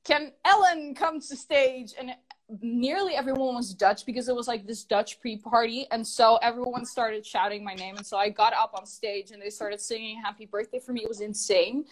can 0.05 0.33
ellen 0.45 0.95
come 0.95 1.21
to 1.21 1.37
stage 1.37 1.95
and 1.99 2.15
nearly 2.61 3.15
everyone 3.15 3.55
was 3.55 3.73
dutch 3.75 4.05
because 4.05 4.29
it 4.29 4.35
was 4.35 4.49
like 4.49 4.67
this 4.67 4.85
dutch 4.85 5.21
pre-party 5.21 5.87
and 5.91 6.07
so 6.07 6.37
everyone 6.43 6.85
started 6.85 7.25
shouting 7.25 7.63
my 7.65 7.75
name 7.75 7.97
and 7.97 8.05
so 8.05 8.17
i 8.17 8.29
got 8.29 8.53
up 8.53 8.73
on 8.75 8.85
stage 8.85 9.31
and 9.31 9.41
they 9.41 9.51
started 9.51 9.81
singing 9.81 10.21
happy 10.21 10.47
birthday 10.47 10.81
for 10.81 10.93
me 10.93 11.03
it 11.03 11.09
was 11.09 11.21
insane 11.21 11.85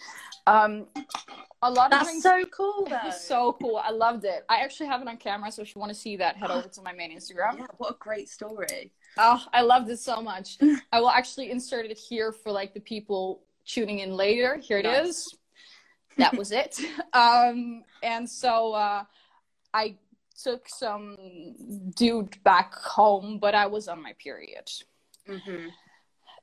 um 0.47 0.85
a 1.61 1.69
lot 1.69 1.91
of 1.91 1.99
That's 1.99 2.05
drinks 2.05 2.23
so 2.23 2.43
cool, 2.55 2.85
though. 2.89 3.09
so 3.11 3.57
cool. 3.61 3.77
I 3.83 3.91
loved 3.91 4.23
it. 4.23 4.45
I 4.47 4.57
actually 4.61 4.87
have 4.87 5.01
it 5.01 5.07
on 5.09 5.17
camera, 5.17 5.51
so 5.51 5.61
if 5.61 5.75
you 5.75 5.79
want 5.79 5.91
to 5.91 5.97
see 5.99 6.15
that, 6.15 6.37
head 6.37 6.51
over 6.51 6.69
to 6.69 6.81
my 6.81 6.93
main 6.93 7.11
Instagram. 7.15 7.57
yeah, 7.57 7.65
what 7.77 7.91
a 7.91 7.97
great 7.99 8.29
story. 8.29 8.91
Oh, 9.17 9.43
I 9.51 9.61
loved 9.61 9.89
it 9.89 9.99
so 9.99 10.21
much. 10.21 10.57
I 10.93 11.01
will 11.01 11.09
actually 11.09 11.51
insert 11.51 11.85
it 11.85 11.97
here 11.97 12.31
for 12.31 12.51
like 12.51 12.73
the 12.73 12.79
people 12.79 13.41
tuning 13.65 13.99
in 13.99 14.13
later. 14.15 14.57
Here 14.57 14.77
it 14.77 14.85
is. 14.85 15.35
Nice. 16.17 16.31
That 16.31 16.37
was 16.37 16.51
it. 16.51 16.79
Um, 17.13 17.83
and 18.03 18.29
so 18.29 18.73
uh, 18.73 19.03
I 19.73 19.95
took 20.43 20.67
some 20.69 21.15
dude 21.95 22.41
back 22.43 22.73
home, 22.75 23.39
but 23.39 23.55
I 23.55 23.65
was 23.65 23.87
on 23.87 24.01
my 24.01 24.13
period. 24.13 24.69
Mm-hmm. 25.27 25.67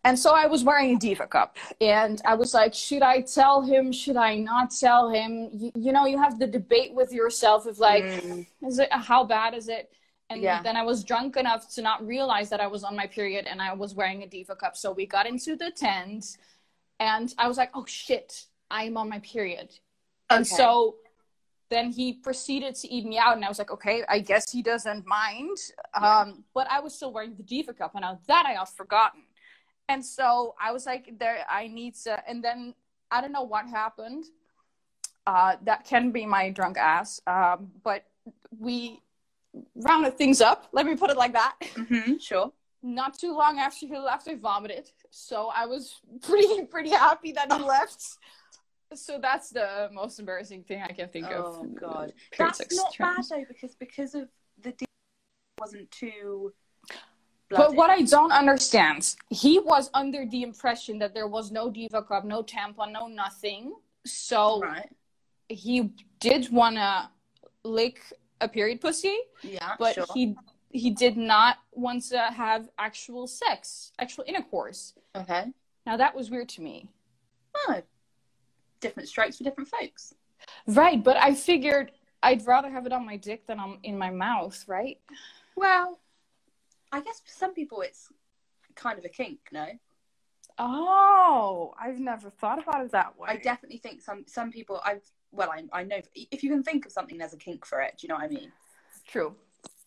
And 0.05 0.17
so 0.17 0.35
I 0.37 0.47
was 0.47 0.63
wearing 0.63 0.95
a 0.95 0.99
diva 0.99 1.27
cup, 1.27 1.57
and 1.81 2.23
I 2.25 2.35
was 2.35 2.55
like, 2.55 2.73
should 2.75 3.03
I 3.03 3.23
tell 3.23 3.61
him? 3.63 3.91
Should 3.91 4.17
I 4.17 4.37
not 4.37 4.71
tell 4.71 5.11
him? 5.11 5.51
You, 5.53 5.73
you 5.75 5.93
know, 5.93 6.07
you 6.07 6.17
have 6.17 6.39
the 6.39 6.47
debate 6.47 6.95
with 6.95 7.13
yourself 7.13 7.67
of 7.67 7.81
like, 7.81 8.05
Mm. 8.05 8.47
is 8.63 8.79
it 8.79 8.93
how 8.93 9.25
bad 9.25 9.53
is 9.55 9.69
it? 9.69 9.91
And 10.31 10.41
Yeah. 10.41 10.63
then 10.63 10.77
I 10.77 10.83
was 10.83 11.03
drunk 11.03 11.37
enough 11.37 11.75
to 11.75 11.83
not 11.83 12.07
realize 12.07 12.49
that 12.51 12.61
I 12.61 12.69
was 12.69 12.85
on 12.85 12.95
my 12.95 13.09
period 13.09 13.47
and 13.47 13.61
I 13.61 13.73
was 13.73 13.95
wearing 13.95 14.23
a 14.23 14.29
diva 14.29 14.55
cup. 14.55 14.77
So 14.77 14.93
we 14.93 15.07
got 15.07 15.27
into 15.27 15.57
the 15.57 15.73
tent, 15.73 16.39
and 17.01 17.35
I 17.37 17.49
was 17.49 17.57
like, 17.57 17.71
oh 17.75 17.87
shit, 17.87 18.47
I'm 18.71 18.97
on 18.97 19.09
my 19.09 19.19
period. 19.21 19.71
And 20.31 20.47
so 20.47 20.97
then 21.69 21.91
he 21.91 22.13
proceeded 22.13 22.75
to 22.77 22.89
eat 22.89 23.05
me 23.05 23.19
out, 23.19 23.37
and 23.37 23.45
I 23.45 23.49
was 23.49 23.59
like, 23.59 23.73
okay, 23.73 24.05
I 24.09 24.21
guess 24.21 24.51
he 24.51 24.63
doesn't 24.63 25.07
mind. 25.07 25.59
Um, 25.95 26.45
but 26.55 26.67
I 26.71 26.81
was 26.81 26.95
still 26.95 27.13
wearing 27.13 27.35
the 27.35 27.43
diva 27.43 27.73
cup, 27.73 27.93
and 27.95 28.03
now 28.03 28.21
that 28.29 28.45
I 28.47 28.53
had 28.53 28.69
forgotten. 28.69 29.23
And 29.89 30.05
so 30.05 30.55
I 30.61 30.73
was 30.73 30.87
like, 30.87 31.19
there, 31.19 31.45
I 31.49 31.69
need 31.69 31.95
to. 32.05 32.23
And 32.29 32.43
then 32.43 32.75
I 33.11 33.21
don't 33.21 33.33
know 33.33 33.45
what 33.45 33.67
happened. 33.67 34.25
Uh, 35.27 35.57
that 35.65 35.85
can 35.85 36.11
be 36.11 36.27
my 36.27 36.51
drunk 36.51 36.79
ass. 36.79 37.21
Um, 37.27 37.71
but 37.83 38.05
we 38.59 39.01
rounded 39.75 40.17
things 40.19 40.41
up. 40.41 40.69
Let 40.73 40.87
me 40.87 40.97
put 40.97 41.11
it 41.11 41.17
like 41.17 41.33
that. 41.33 41.57
Mm-hmm. 41.77 42.17
Sure. 42.19 42.53
Not 42.83 43.19
too 43.19 43.37
long 43.37 43.59
after 43.59 43.87
he 43.87 43.99
left, 43.99 44.29
I 44.29 44.37
vomited. 44.37 44.91
So 45.11 45.51
I 45.55 45.67
was 45.67 46.01
pretty, 46.23 46.65
pretty 46.65 46.91
happy 46.91 47.33
that 47.33 47.53
he 47.53 47.63
left. 47.63 48.19
So 48.95 49.19
that's 49.21 49.51
the 49.51 49.91
most 49.93 50.19
embarrassing 50.19 50.65
thing 50.65 50.83
I 50.83 50.93
can 50.93 51.09
think 51.09 51.27
of. 51.27 51.45
Oh 51.45 51.65
god, 51.79 52.13
that's 52.39 52.61
not 52.75 52.97
bad 52.99 53.25
though 53.29 53.45
because 53.49 53.75
because 53.75 54.15
of 54.15 54.29
the 54.63 54.73
D 54.73 54.87
wasn't 55.61 55.91
too. 55.91 56.53
But 57.49 57.75
what 57.75 57.91
I 57.91 58.03
don't 58.03 58.33
understand, 58.33 59.15
he 59.31 59.61
was 59.61 59.89
under 59.95 60.27
the 60.27 60.43
impression 60.43 60.99
that 60.99 61.15
there 61.15 61.29
was 61.29 61.53
no 61.53 61.71
diva 61.71 62.03
cup, 62.03 62.25
no 62.25 62.43
tampon, 62.43 62.93
no 62.93 63.07
nothing. 63.07 63.75
So 64.05 64.63
right? 64.63 64.89
he 65.49 65.93
did 66.19 66.51
wanna 66.51 67.11
lick 67.63 68.01
a 68.41 68.49
period 68.49 68.81
pussy, 68.81 69.17
Yeah, 69.43 69.75
but 69.79 69.95
sure. 69.95 70.07
he 70.15 70.37
he 70.71 70.91
did 70.91 71.17
not 71.17 71.59
want 71.73 72.03
to 72.09 72.19
have 72.19 72.69
actual 72.79 73.27
sex, 73.27 73.93
actual 73.99 74.25
intercourse. 74.27 74.95
Okay. 75.15 75.47
Now 75.87 75.97
that 75.97 76.15
was 76.15 76.31
weird 76.31 76.49
to 76.51 76.63
me. 76.63 76.89
Oh, 77.57 77.81
different 78.81 79.09
strokes 79.09 79.39
for 79.39 79.45
different 79.45 79.69
folks. 79.69 80.15
Right, 80.67 81.03
but 81.03 81.17
I 81.17 81.35
figured 81.35 81.93
I'd 82.23 82.47
rather 82.47 82.71
have 82.71 82.87
it 82.87 82.93
on 82.93 83.07
my 83.07 83.17
dick 83.17 83.47
than 83.47 83.59
on 83.59 83.79
in 83.83 83.99
my 83.99 84.11
mouth, 84.11 84.65
right? 84.67 84.99
Well, 85.57 86.01
I 86.93 87.01
guess 87.01 87.21
for 87.21 87.33
some 87.33 87.55
people 87.55 87.81
it's 87.81 88.09
kind 88.75 88.99
of 88.99 89.05
a 89.05 89.09
kink. 89.09 89.39
No, 89.53 89.67
Oh, 90.59 91.75
I've 91.79 91.99
never 91.99 92.31
thought 92.31 92.63
about 92.63 92.85
it 92.85 92.93
that 92.93 93.19
way. 93.19 93.29
I 93.31 93.37
definitely 93.37 93.79
think 93.79 94.01
some 94.01 94.25
some 94.27 94.51
people. 94.51 94.81
I've 94.85 95.03
well, 95.31 95.51
I 95.51 95.65
I 95.73 95.83
know 95.85 96.01
if 96.15 96.43
you 96.43 96.51
can 96.51 96.63
think 96.63 96.87
of 96.87 96.93
something, 96.93 97.19
there's 97.19 97.35
a 97.35 97.39
kink 97.39 97.67
for 97.67 97.81
it. 97.81 97.99
Do 97.99 98.07
you 98.07 98.09
know 98.09 98.15
what 98.15 98.25
I 98.25 98.29
mean? 98.29 98.53
True. 99.07 99.35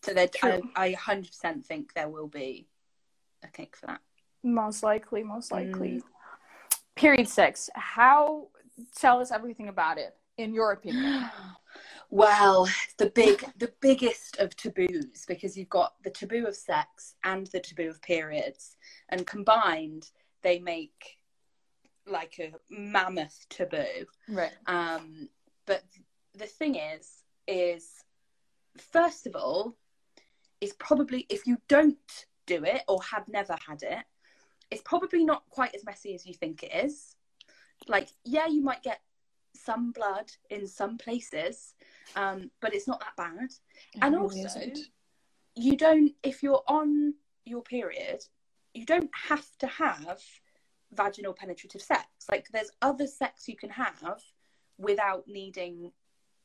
So 0.02 0.14
there, 0.14 0.28
I 0.76 0.92
hundred 0.92 1.28
percent 1.28 1.64
think 1.66 1.92
there 1.94 2.08
will 2.08 2.28
be 2.28 2.68
a 3.42 3.48
kink 3.48 3.76
for 3.76 3.86
that. 3.86 4.00
Most 4.42 4.82
likely, 4.82 5.22
most 5.22 5.50
likely. 5.50 5.98
Mm. 5.98 6.02
Period 6.94 7.28
sex. 7.28 7.68
How 7.74 8.48
tell 8.96 9.20
us 9.20 9.30
everything 9.30 9.68
about 9.68 9.98
it 9.98 10.16
in 10.36 10.54
your 10.54 10.72
opinion. 10.72 11.30
Well, 12.12 12.68
the 12.98 13.08
big, 13.10 13.44
the 13.56 13.72
biggest 13.80 14.36
of 14.40 14.56
taboos 14.56 15.24
because 15.28 15.56
you've 15.56 15.68
got 15.68 15.94
the 16.02 16.10
taboo 16.10 16.44
of 16.44 16.56
sex 16.56 17.14
and 17.22 17.46
the 17.46 17.60
taboo 17.60 17.88
of 17.88 18.02
periods, 18.02 18.76
and 19.10 19.24
combined 19.24 20.10
they 20.42 20.58
make 20.58 21.18
like 22.08 22.40
a 22.40 22.50
mammoth 22.68 23.46
taboo. 23.48 24.06
Right. 24.28 24.50
Um, 24.66 25.28
but 25.66 25.84
the 26.34 26.46
thing 26.46 26.74
is, 26.74 27.22
is 27.46 28.02
first 28.76 29.28
of 29.28 29.36
all, 29.36 29.76
is 30.60 30.72
probably 30.74 31.26
if 31.28 31.46
you 31.46 31.58
don't 31.68 32.26
do 32.46 32.64
it 32.64 32.82
or 32.88 33.00
have 33.04 33.28
never 33.28 33.56
had 33.66 33.82
it, 33.82 34.04
it's 34.70 34.82
probably 34.82 35.24
not 35.24 35.44
quite 35.48 35.74
as 35.74 35.84
messy 35.84 36.14
as 36.14 36.26
you 36.26 36.34
think 36.34 36.62
it 36.62 36.74
is. 36.74 37.14
Like, 37.88 38.08
yeah, 38.24 38.46
you 38.46 38.62
might 38.62 38.82
get 38.82 39.00
some 39.54 39.92
blood 39.92 40.30
in 40.50 40.66
some 40.66 40.96
places, 40.98 41.74
um, 42.16 42.50
but 42.60 42.74
it's 42.74 42.86
not 42.88 43.00
that 43.00 43.16
bad. 43.16 43.50
And 44.02 44.14
really 44.14 44.22
also, 44.44 44.60
isn't. 44.60 44.78
you 45.54 45.76
don't 45.76 46.12
if 46.22 46.42
you're 46.42 46.62
on 46.68 47.14
your 47.44 47.62
period 47.62 48.22
you 48.74 48.84
don't 48.86 49.10
have 49.14 49.44
to 49.58 49.66
have 49.66 50.20
vaginal 50.92 51.32
penetrative 51.32 51.80
sex 51.82 52.04
like 52.30 52.46
there's 52.52 52.70
other 52.82 53.06
sex 53.06 53.48
you 53.48 53.56
can 53.56 53.70
have 53.70 54.20
without 54.78 55.24
needing 55.26 55.90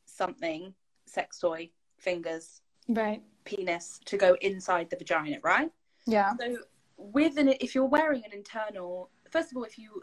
something 0.05 0.73
sex 1.05 1.39
toy 1.39 1.69
fingers 1.99 2.61
Right. 2.87 3.21
penis 3.43 3.99
to 4.05 4.17
go 4.17 4.35
inside 4.41 4.89
the 4.89 4.95
vagina 4.95 5.37
right 5.43 5.71
Yeah. 6.07 6.33
so 6.39 6.57
with 6.97 7.37
an 7.37 7.49
if 7.59 7.75
you're 7.75 7.85
wearing 7.85 8.23
an 8.25 8.31
internal 8.33 9.11
first 9.29 9.51
of 9.51 9.57
all 9.57 9.63
if 9.65 9.77
you 9.77 10.01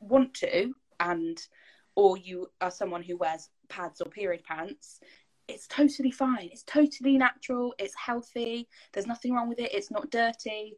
want 0.00 0.34
to 0.34 0.72
and 1.00 1.38
or 1.94 2.16
you 2.16 2.48
are 2.60 2.70
someone 2.70 3.02
who 3.02 3.16
wears 3.16 3.48
pads 3.68 4.00
or 4.00 4.08
period 4.10 4.42
pants 4.44 5.00
it's 5.48 5.66
totally 5.66 6.10
fine. 6.10 6.48
It's 6.52 6.62
totally 6.62 7.18
natural. 7.18 7.74
It's 7.78 7.94
healthy. 7.94 8.68
There's 8.92 9.06
nothing 9.06 9.34
wrong 9.34 9.48
with 9.48 9.58
it. 9.58 9.74
It's 9.74 9.90
not 9.90 10.10
dirty. 10.10 10.76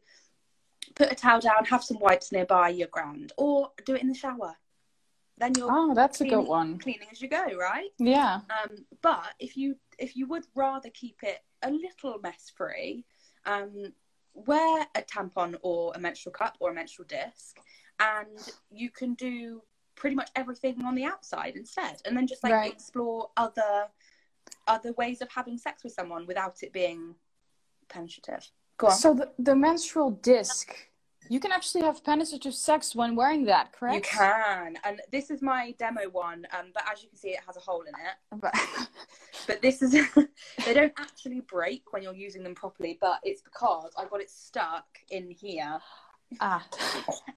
Put 0.95 1.11
a 1.11 1.15
towel 1.15 1.39
down. 1.39 1.65
Have 1.65 1.83
some 1.83 1.99
wipes 1.99 2.31
nearby 2.31 2.69
you're 2.69 2.87
grand 2.87 3.31
or 3.37 3.71
do 3.85 3.95
it 3.95 4.01
in 4.01 4.07
the 4.07 4.13
shower. 4.13 4.55
Then 5.37 5.53
you're 5.57 5.69
Oh, 5.71 5.93
that's 5.93 6.21
a 6.21 6.27
good 6.27 6.47
one. 6.47 6.79
cleaning 6.79 7.07
as 7.11 7.21
you 7.21 7.27
go 7.27 7.43
right? 7.57 7.89
Yeah. 7.99 8.41
um, 8.49 8.85
but 9.01 9.33
if 9.39 9.57
you 9.57 9.75
if 9.99 10.15
you 10.15 10.27
would 10.27 10.45
rather 10.55 10.89
keep 10.89 11.17
it 11.23 11.39
a 11.61 11.69
little 11.69 12.19
mess 12.19 12.51
free, 12.55 13.05
um, 13.45 13.93
wear 14.33 14.85
a 14.95 15.01
tampon 15.01 15.55
or 15.61 15.91
a 15.95 15.99
menstrual 15.99 16.33
cup 16.33 16.57
or 16.59 16.71
a 16.71 16.73
menstrual 16.73 17.07
disc, 17.07 17.57
and 17.99 18.53
you 18.69 18.89
can 18.89 19.13
do 19.13 19.61
pretty 19.95 20.15
much 20.15 20.29
everything 20.35 20.83
on 20.85 20.95
the 20.95 21.05
outside 21.05 21.55
instead, 21.55 22.01
and 22.05 22.15
then 22.15 22.27
just 22.27 22.43
like 22.43 22.53
Right. 22.53 22.71
explore 22.73 23.29
other 23.37 23.87
other 24.67 24.93
ways 24.93 25.21
of 25.21 25.29
having 25.31 25.57
sex 25.57 25.83
with 25.83 25.93
someone 25.93 26.25
without 26.25 26.61
it 26.63 26.73
being 26.73 27.15
penetrative. 27.87 28.49
Go 28.77 28.87
on. 28.87 28.93
So 28.93 29.13
the, 29.13 29.31
the 29.37 29.55
menstrual 29.55 30.11
disc, 30.11 30.73
you 31.29 31.39
can 31.39 31.51
actually 31.51 31.83
have 31.83 32.03
penetrative 32.03 32.53
sex 32.55 32.95
when 32.95 33.15
wearing 33.15 33.45
that, 33.45 33.71
correct? 33.73 33.95
You 33.95 34.01
can, 34.17 34.77
and 34.83 35.01
this 35.11 35.29
is 35.29 35.41
my 35.41 35.73
demo 35.77 36.09
one, 36.09 36.45
um, 36.57 36.71
but 36.73 36.83
as 36.91 37.03
you 37.03 37.09
can 37.09 37.17
see, 37.17 37.29
it 37.29 37.39
has 37.45 37.57
a 37.57 37.59
hole 37.59 37.81
in 37.83 37.93
it. 37.93 38.39
But- 38.41 38.55
But 39.47 39.61
this 39.61 39.83
is 39.83 39.91
they 40.65 40.73
don't 40.73 40.93
actually 40.97 41.41
break 41.41 41.93
when 41.93 42.01
you're 42.01 42.15
using 42.15 42.43
them 42.43 42.55
properly, 42.55 42.97
but 42.99 43.19
it's 43.21 43.43
because 43.43 43.91
I 43.95 44.05
got 44.05 44.19
it 44.21 44.31
stuck 44.31 44.85
in 45.11 45.29
here 45.29 45.79
ah, 46.41 46.65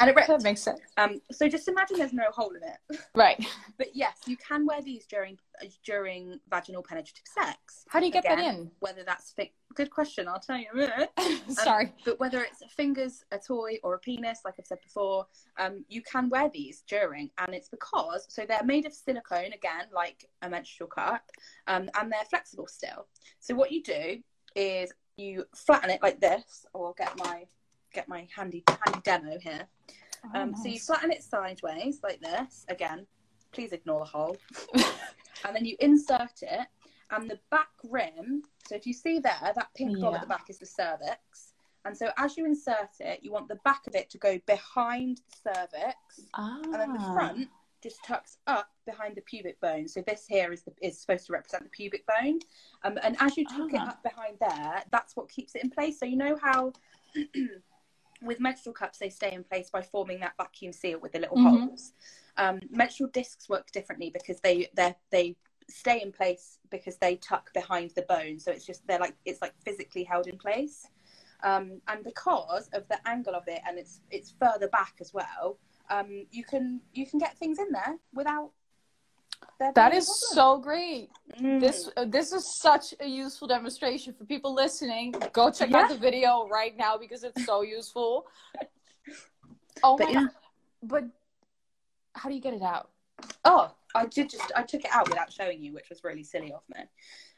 and 0.00 0.10
it 0.10 0.16
ripped. 0.16 0.28
that 0.28 0.42
makes 0.42 0.62
sense. 0.62 0.80
Um, 0.96 1.20
so 1.30 1.48
just 1.48 1.68
imagine 1.68 1.98
there's 1.98 2.12
no 2.12 2.30
hole 2.30 2.50
in 2.50 2.62
it. 2.62 3.00
Right. 3.14 3.44
But 3.76 3.88
yes, 3.94 4.18
you 4.26 4.36
can 4.36 4.66
wear 4.66 4.82
these 4.82 5.06
during 5.06 5.38
during 5.84 6.38
vaginal 6.50 6.82
penetrative 6.82 7.24
sex. 7.26 7.84
How 7.88 8.00
do 8.00 8.06
you 8.06 8.12
get 8.12 8.24
that 8.24 8.38
in? 8.38 8.70
Whether 8.80 9.02
that's 9.04 9.32
fi- 9.32 9.52
good 9.74 9.90
question, 9.90 10.28
I'll 10.28 10.40
tell 10.40 10.56
you 10.56 10.66
in 10.72 10.80
a 10.80 10.86
minute. 10.88 11.42
Sorry. 11.50 11.92
But 12.04 12.20
whether 12.20 12.42
it's 12.42 12.62
fingers, 12.74 13.24
a 13.32 13.38
toy, 13.38 13.78
or 13.82 13.94
a 13.94 13.98
penis, 13.98 14.40
like 14.44 14.54
I've 14.58 14.66
said 14.66 14.80
before, 14.82 15.26
um, 15.58 15.84
you 15.88 16.02
can 16.02 16.28
wear 16.28 16.50
these 16.52 16.82
during, 16.88 17.30
and 17.38 17.54
it's 17.54 17.68
because 17.68 18.26
so 18.28 18.44
they're 18.46 18.64
made 18.64 18.86
of 18.86 18.92
silicone 18.92 19.52
again, 19.52 19.86
like 19.92 20.28
a 20.42 20.48
menstrual 20.48 20.88
cup, 20.88 21.22
um, 21.66 21.88
and 21.98 22.12
they're 22.12 22.24
flexible 22.28 22.66
still. 22.66 23.06
So 23.40 23.54
what 23.54 23.72
you 23.72 23.82
do 23.82 24.18
is 24.54 24.92
you 25.16 25.44
flatten 25.54 25.90
it 25.90 26.02
like 26.02 26.20
this, 26.20 26.64
or 26.72 26.88
I'll 26.88 26.94
get 26.94 27.18
my 27.18 27.44
get 27.92 28.08
my 28.08 28.26
handy 28.34 28.64
handy 28.84 29.00
demo 29.02 29.38
here. 29.38 29.66
Oh, 30.34 30.40
Um, 30.40 30.54
So 30.54 30.68
you 30.68 30.78
flatten 30.78 31.10
it 31.10 31.22
sideways 31.22 32.00
like 32.02 32.20
this. 32.20 32.64
Again, 32.68 33.06
please 33.52 33.72
ignore 33.72 34.00
the 34.00 34.04
hole. 34.06 34.36
and 35.44 35.54
then 35.54 35.64
you 35.64 35.76
insert 35.80 36.42
it, 36.42 36.66
and 37.10 37.30
the 37.30 37.38
back 37.50 37.68
rim. 37.84 38.42
So 38.68 38.74
if 38.74 38.86
you 38.86 38.92
see 38.92 39.18
there, 39.18 39.52
that 39.54 39.68
pink 39.74 39.96
blob 39.98 40.12
Yeah. 40.12 40.16
at 40.16 40.20
the 40.22 40.26
back 40.28 40.50
is 40.50 40.58
the 40.58 40.66
cervix. 40.66 41.52
And 41.84 41.96
so 41.96 42.10
as 42.18 42.36
you 42.36 42.44
insert 42.44 42.90
it, 43.00 43.22
you 43.22 43.32
want 43.32 43.48
the 43.48 43.58
back 43.64 43.86
of 43.86 43.94
it 43.94 44.10
to 44.10 44.18
go 44.18 44.38
behind 44.46 45.22
the 45.44 45.54
cervix, 45.54 45.96
ah. 46.34 46.60
and 46.64 46.74
then 46.74 46.92
the 46.92 46.98
front 47.14 47.48
just 47.80 48.04
tucks 48.04 48.38
up 48.48 48.68
behind 48.84 49.14
the 49.14 49.20
pubic 49.22 49.58
bone. 49.60 49.86
So 49.86 50.02
this 50.02 50.26
here 50.26 50.52
is 50.52 50.64
the, 50.64 50.72
is 50.82 51.00
supposed 51.00 51.26
to 51.28 51.32
represent 51.32 51.62
the 51.62 51.70
pubic 51.70 52.04
bone. 52.06 52.40
Um, 52.82 52.98
and 53.04 53.16
as 53.20 53.36
you 53.36 53.44
tuck 53.46 53.72
it 53.72 53.80
Ah. 53.80 53.90
up 53.90 54.02
behind 54.02 54.36
there, 54.40 54.82
that's 54.90 55.14
what 55.16 55.30
keeps 55.30 55.54
it 55.54 55.62
in 55.62 55.70
place. 55.70 55.98
So 56.00 56.04
you 56.04 56.16
know 56.16 56.36
how 56.42 56.72
with 58.22 58.40
menstrual 58.40 58.74
cups 58.74 58.98
they 58.98 59.10
stay 59.10 59.32
in 59.32 59.44
place 59.44 59.70
by 59.70 59.82
forming 59.82 60.20
that 60.20 60.36
vacuum 60.36 60.72
seal 60.72 60.98
with 60.98 61.12
the 61.12 61.18
little 61.18 61.36
Mhm. 61.36 61.68
holes. 61.68 61.92
Um, 62.36 62.60
menstrual 62.70 63.10
discs 63.10 63.48
work 63.48 63.70
differently 63.72 64.10
because 64.10 64.40
they 64.40 64.68
they 64.74 64.94
they 65.10 65.36
stay 65.68 66.00
in 66.00 66.12
place 66.12 66.58
because 66.70 66.96
they 66.96 67.16
tuck 67.16 67.52
behind 67.52 67.92
the 67.94 68.02
bone. 68.02 68.38
So 68.38 68.50
it's 68.50 68.64
just 68.64 68.86
they're 68.86 68.98
like 68.98 69.16
it's 69.24 69.42
like 69.42 69.54
physically 69.64 70.04
held 70.04 70.26
in 70.26 70.38
place. 70.38 70.86
Um, 71.42 71.80
and 71.86 72.02
because 72.02 72.68
of 72.72 72.88
the 72.88 72.98
angle 73.06 73.34
of 73.34 73.44
it 73.46 73.60
and 73.66 73.78
it's 73.78 74.00
it's 74.10 74.34
further 74.40 74.68
back 74.68 74.94
as 75.00 75.14
well, 75.14 75.58
um, 75.90 76.26
you 76.30 76.44
can 76.44 76.80
you 76.92 77.06
can 77.06 77.18
get 77.18 77.38
things 77.38 77.58
in 77.58 77.70
there 77.72 77.98
without. 78.12 78.50
That 79.58 79.90
being 79.90 80.00
a 80.00 80.02
so 80.02 80.58
great. 80.58 81.10
Mm. 81.40 81.60
This 81.60 81.90
uh, 81.96 82.04
this 82.04 82.32
is 82.32 82.46
such 82.46 82.94
a 83.00 83.06
useful 83.06 83.48
demonstration 83.48 84.14
for 84.14 84.24
people 84.24 84.54
listening. 84.54 85.14
Go 85.32 85.50
check 85.50 85.72
out 85.72 85.88
the 85.88 85.96
video 85.96 86.46
right 86.48 86.76
now 86.76 86.96
because 86.96 87.24
it's 87.24 87.44
so 87.44 87.62
useful. 87.62 88.26
Oh 89.84 89.96
But 89.96 90.06
my 90.06 90.10
yeah. 90.10 90.20
god! 90.22 90.30
But 90.82 91.04
how 92.14 92.28
do 92.28 92.34
you 92.34 92.40
get 92.40 92.52
it 92.52 92.62
out? 92.62 92.90
Oh, 93.44 93.72
I 93.94 94.06
did 94.06 94.28
just 94.28 94.50
I 94.56 94.62
took 94.64 94.84
it 94.84 94.90
out 94.92 95.08
without 95.08 95.32
showing 95.32 95.62
you, 95.62 95.72
which 95.72 95.88
was 95.88 96.02
really 96.02 96.24
silly 96.24 96.52
of 96.52 96.62
me. 96.74 96.82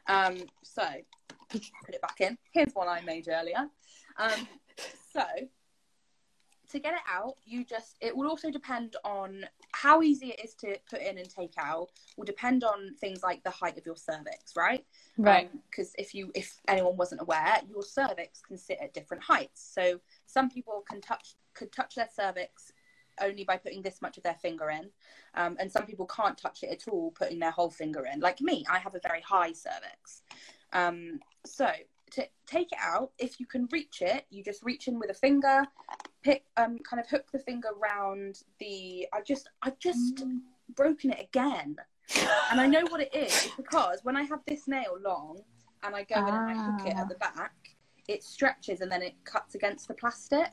Um, 0.07 0.38
so 0.62 0.83
put 1.51 1.62
it 1.94 2.01
back 2.01 2.20
in. 2.20 2.38
Here's 2.53 2.73
one 2.73 2.88
I 2.88 3.03
made 3.03 3.29
earlier. 3.29 3.68
Um, 4.16 4.49
so 5.12 5.23
to 6.70 6.78
get 6.78 6.94
it 6.94 7.00
out, 7.09 7.37
you 7.44 7.64
just 7.64 7.96
it 8.00 8.16
will 8.16 8.28
also 8.28 8.50
depend 8.50 8.96
on 9.04 9.44
how 9.72 10.02
easy 10.02 10.30
it 10.30 10.44
is 10.44 10.54
to 10.54 10.76
put 10.88 11.00
in 11.00 11.18
and 11.18 11.28
take 11.28 11.54
out. 11.59 11.88
Will 12.16 12.24
depend 12.24 12.64
on 12.64 12.94
things 13.00 13.22
like 13.22 13.42
the 13.42 13.50
height 13.50 13.78
of 13.78 13.87
your 13.87 13.96
cervix, 13.96 14.56
right? 14.56 14.85
Right. 15.16 15.50
Because 15.70 15.92
if 15.98 16.14
you 16.14 16.30
if 16.35 16.61
anyone 16.68 16.96
wasn't 16.96 17.20
aware, 17.20 17.61
your 17.68 17.83
cervix 17.83 18.40
can 18.40 18.56
sit 18.56 18.78
at 18.80 18.94
different 18.94 19.22
heights. 19.22 19.70
So 19.74 20.00
some 20.26 20.50
people 20.50 20.85
can 20.88 21.00
touch 21.00 21.35
could 21.54 21.72
touch 21.72 21.94
their 21.94 22.09
cervix 22.14 22.72
only 23.20 23.44
by 23.44 23.56
putting 23.56 23.83
this 23.83 24.00
much 24.00 24.16
of 24.16 24.22
their 24.22 24.35
finger 24.35 24.70
in, 24.70 24.88
um, 25.35 25.56
and 25.61 25.70
some 25.70 25.85
people 25.85 26.06
can't 26.06 26.38
touch 26.38 26.62
it 26.62 26.70
at 26.70 26.88
all, 26.88 27.11
putting 27.11 27.38
their 27.38 27.50
whole 27.50 27.70
finger 27.70 28.06
in. 28.12 28.20
Like 28.20 28.40
me, 28.40 28.64
I 28.70 28.78
have 28.78 28.94
a 28.94 29.00
very 29.00 29.20
high 29.20 29.52
cervix. 29.52 30.22
Um, 30.72 31.20
so 31.44 31.70
to 32.12 32.27
take 32.46 32.73
it 32.73 32.79
out, 32.81 33.12
if 33.18 33.38
you 33.40 33.46
can 33.46 33.68
reach 33.70 34.03
it, 34.03 34.27
you 34.31 34.42
just 34.42 34.62
reach 34.62 34.88
in 34.88 34.99
with 34.99 35.11
a 35.11 35.14
finger, 35.14 35.64
pick 36.23 36.44
um, 36.57 36.79
kind 36.79 37.01
of 37.01 37.09
hook 37.09 37.27
the 37.33 37.38
finger 37.38 37.68
round 37.81 38.42
the. 38.59 39.07
I 39.12 39.20
just 39.23 39.49
I've 39.62 39.79
just 39.79 40.25
broken 40.77 41.11
it 41.11 41.20
again, 41.20 41.77
and 42.51 42.61
I 42.61 42.66
know 42.66 42.83
what 42.88 43.01
it 43.01 43.14
is 43.14 43.49
because 43.57 44.01
when 44.03 44.16
I 44.16 44.23
have 44.23 44.40
this 44.46 44.66
nail 44.68 44.96
long 45.03 45.40
and 45.83 45.94
I 45.94 46.05
go 46.05 46.16
in 46.27 46.35
and 46.35 46.51
I 46.51 46.55
hook 46.55 46.87
it 46.87 46.94
Ah. 46.96 47.03
at 47.03 47.09
the 47.09 47.14
back, 47.16 47.55
it 48.09 48.23
stretches 48.23 48.81
and 48.81 48.90
then 48.90 49.03
it 49.03 49.14
cuts 49.25 49.55
against 49.55 49.88
the 49.88 49.94
plastic. 49.94 50.51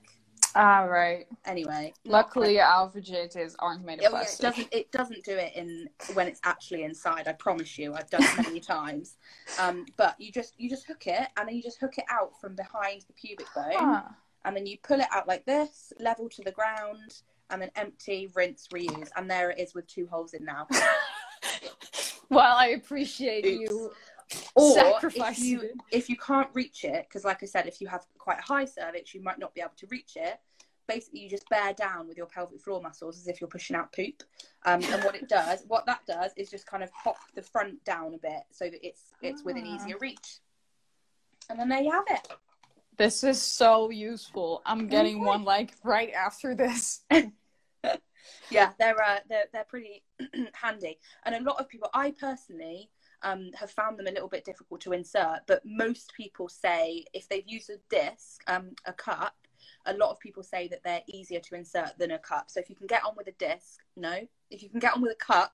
All 0.57 0.87
right. 0.89 1.27
Anyway, 1.45 1.93
Luckily, 2.03 2.59
our 2.59 2.89
vaginas 2.89 3.53
aren't 3.59 3.85
made 3.85 3.99
of 3.99 4.01
yeah, 4.01 4.07
it 4.07 4.11
plastic. 4.11 4.41
doesn't. 4.41 4.67
It 4.73 4.91
doesn't 4.91 5.23
do 5.23 5.33
it 5.35 5.53
in 5.55 5.87
when 6.15 6.27
it's 6.27 6.39
actually 6.43 6.83
inside. 6.83 7.27
I 7.27 7.33
promise 7.33 7.77
you. 7.77 7.93
I've 7.93 8.09
done 8.09 8.23
it 8.23 8.43
many 8.47 8.59
times. 8.75 9.17
Um, 9.59 9.85
but 9.97 10.15
you 10.19 10.31
just 10.31 10.55
you 10.59 10.67
just 10.67 10.87
hook 10.87 11.05
it, 11.05 11.27
and 11.37 11.47
then 11.47 11.55
you 11.55 11.61
just 11.61 11.79
hook 11.79 11.99
it 11.99 12.05
out 12.09 12.31
from 12.41 12.55
behind 12.55 13.03
the 13.03 13.13
pubic 13.13 13.45
bone, 13.53 13.71
Huh. 13.73 14.01
and 14.45 14.55
then 14.57 14.65
you 14.65 14.79
pull 14.81 14.99
it 14.99 15.05
out 15.13 15.27
like 15.27 15.45
this, 15.45 15.93
level 15.99 16.27
to 16.29 16.41
the 16.41 16.51
ground, 16.51 17.21
and 17.51 17.61
then 17.61 17.69
empty, 17.75 18.27
rinse, 18.33 18.67
reuse, 18.73 19.09
and 19.15 19.29
there 19.29 19.51
it 19.51 19.59
is 19.59 19.75
with 19.75 19.85
two 19.85 20.07
holes 20.07 20.33
in 20.33 20.43
now. 20.43 20.67
Well, 22.29 22.57
I 22.57 22.69
appreciate 22.69 23.45
Oops. 23.45 23.71
you 23.71 23.91
Or 24.55 24.99
if 25.01 25.39
you 25.39 25.69
if 25.91 26.09
you 26.09 26.17
can't 26.17 26.49
reach 26.53 26.83
it, 26.83 27.05
because 27.07 27.23
like 27.23 27.41
I 27.41 27.45
said, 27.45 27.67
if 27.67 27.79
you 27.79 27.87
have 27.87 28.05
quite 28.17 28.39
a 28.39 28.41
high 28.41 28.65
cervix, 28.65 29.13
you 29.13 29.21
might 29.21 29.39
not 29.39 29.53
be 29.55 29.61
able 29.61 29.71
to 29.77 29.87
reach 29.89 30.17
it. 30.17 30.37
Basically, 30.87 31.19
you 31.19 31.29
just 31.29 31.47
bear 31.49 31.73
down 31.73 32.07
with 32.07 32.17
your 32.17 32.27
pelvic 32.27 32.61
floor 32.61 32.81
muscles 32.81 33.17
as 33.17 33.27
if 33.27 33.41
you're 33.41 33.49
pushing 33.49 33.75
out 33.75 33.91
poop. 33.93 34.23
Um, 34.65 34.81
and 34.83 35.03
what 35.03 35.15
it 35.15 35.27
does, 35.27 35.63
what 35.67 35.85
that 35.85 36.05
does, 36.07 36.31
is 36.37 36.49
just 36.49 36.65
kind 36.65 36.83
of 36.83 36.89
pop 37.03 37.17
the 37.35 37.41
front 37.41 37.83
down 37.83 38.13
a 38.13 38.17
bit 38.17 38.43
so 38.51 38.65
that 38.69 38.85
it's 38.85 39.13
it's 39.21 39.43
within 39.43 39.65
Ah. 39.67 39.75
easier 39.75 39.97
reach. 39.99 40.39
And 41.49 41.59
then 41.59 41.69
there 41.69 41.81
you 41.81 41.91
have 41.91 42.05
it. 42.09 42.27
This 42.97 43.23
is 43.23 43.41
so 43.41 43.89
useful. 43.89 44.61
I'm 44.65 44.87
getting 44.87 45.23
one 45.23 45.43
like 45.43 45.73
right 45.83 46.11
after 46.13 46.55
this. 46.55 47.01
Yeah, 48.49 48.71
they're 48.79 49.01
uh, 49.01 49.19
they're 49.29 49.45
they're 49.53 49.63
pretty 49.65 50.03
handy. 50.53 50.99
And 51.25 51.35
a 51.35 51.41
lot 51.49 51.59
of 51.59 51.69
people, 51.69 51.89
I 51.93 52.11
personally 52.11 52.89
um, 53.21 53.51
have 53.55 53.71
found 53.71 53.97
them 53.97 54.07
a 54.07 54.11
little 54.11 54.27
bit 54.27 54.43
difficult 54.45 54.81
to 54.81 54.93
insert, 54.93 55.39
but 55.47 55.61
most 55.65 56.13
people 56.15 56.49
say 56.49 57.05
if 57.13 57.27
they've 57.29 57.47
used 57.47 57.69
a 57.69 57.77
disc, 57.89 58.41
um, 58.47 58.71
a 58.85 58.93
cup, 58.93 59.35
a 59.85 59.93
lot 59.93 60.11
of 60.11 60.19
people 60.19 60.43
say 60.43 60.67
that 60.67 60.83
they're 60.83 61.01
easier 61.07 61.39
to 61.39 61.55
insert 61.55 61.97
than 61.97 62.11
a 62.11 62.19
cup. 62.19 62.49
So 62.49 62.59
if 62.59 62.69
you 62.69 62.75
can 62.75 62.87
get 62.87 63.03
on 63.03 63.13
with 63.15 63.27
a 63.27 63.33
disc, 63.33 63.79
no. 63.95 64.27
If 64.49 64.63
you 64.63 64.69
can 64.69 64.79
get 64.79 64.93
on 64.93 65.01
with 65.01 65.11
a 65.11 65.15
cup, 65.15 65.53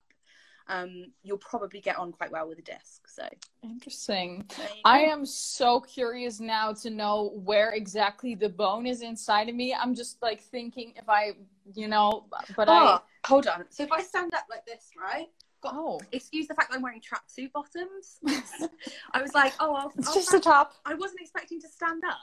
um, 0.68 1.06
you'll 1.22 1.38
probably 1.38 1.80
get 1.80 1.98
on 1.98 2.12
quite 2.12 2.30
well 2.30 2.48
with 2.48 2.58
a 2.58 2.62
disc. 2.62 3.06
So 3.08 3.28
Interesting. 3.62 4.48
I 4.84 5.00
am 5.00 5.26
so 5.26 5.80
curious 5.80 6.40
now 6.40 6.72
to 6.74 6.90
know 6.90 7.32
where 7.44 7.72
exactly 7.72 8.34
the 8.34 8.48
bone 8.48 8.86
is 8.86 9.02
inside 9.02 9.48
of 9.48 9.54
me. 9.54 9.74
I'm 9.74 9.94
just 9.94 10.22
like 10.22 10.40
thinking 10.40 10.94
if 10.96 11.08
I, 11.08 11.32
you 11.74 11.88
know, 11.88 12.26
but 12.56 12.68
Oh, 12.68 13.02
hold 13.26 13.46
on. 13.46 13.64
So 13.70 13.82
if 13.82 13.92
I 13.92 14.02
stand 14.02 14.34
up 14.34 14.46
like 14.50 14.64
this, 14.66 14.90
right? 14.98 15.26
I. 15.64 15.70
Oh, 15.72 15.98
Excuse 16.12 16.46
the 16.46 16.54
fact 16.54 16.70
that 16.70 16.76
I'm 16.76 16.82
wearing 16.82 17.00
tracksuit 17.00 17.52
bottoms. 17.52 18.18
I 19.12 19.22
was 19.22 19.34
like, 19.34 19.54
oh, 19.60 19.74
I'll, 19.74 19.92
it's 19.96 20.08
I'll 20.08 20.14
just 20.14 20.30
the 20.30 20.40
top. 20.40 20.74
I 20.84 20.94
wasn't 20.94 21.20
expecting 21.22 21.60
to 21.62 21.68
stand 21.68 22.04
up. 22.04 22.18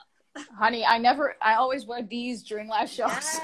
Honey, 0.58 0.84
I 0.84 0.98
never, 0.98 1.34
I 1.42 1.54
always 1.54 1.86
wear 1.86 2.02
these 2.02 2.42
during 2.42 2.68
live 2.68 2.88
shows. 2.88 3.10
Yes. 3.10 3.40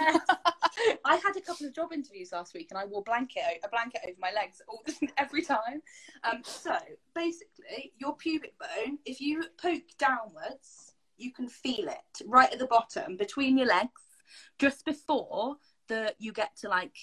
I 1.05 1.17
had 1.17 1.37
a 1.37 1.41
couple 1.41 1.67
of 1.67 1.75
job 1.75 1.93
interviews 1.93 2.33
last 2.33 2.55
week, 2.55 2.69
and 2.71 2.79
I 2.79 2.85
wore 2.85 3.03
blanket 3.03 3.43
a 3.65 3.69
blanket 3.69 4.01
over 4.07 4.17
my 4.21 4.31
legs 4.33 4.63
all 4.69 4.83
every 5.19 5.43
time. 5.43 5.83
Um, 6.25 6.41
so 6.43 6.77
basically, 7.15 7.93
your 7.99 8.17
pubic 8.17 8.55
bone, 8.59 8.99
if 9.05 9.21
you 9.21 9.45
poke 9.61 9.83
downwards, 9.99 10.95
you 11.17 11.33
can 11.33 11.49
feel 11.49 11.89
it 11.89 12.23
right 12.27 12.53
at 12.53 12.59
the 12.59 12.67
bottom 12.67 13.17
between 13.17 13.59
your 13.59 13.67
legs, 13.67 14.03
just 14.59 14.85
before 14.85 15.57
the 15.89 16.15
you 16.19 16.33
get 16.33 16.57
to 16.59 16.69
like 16.69 16.97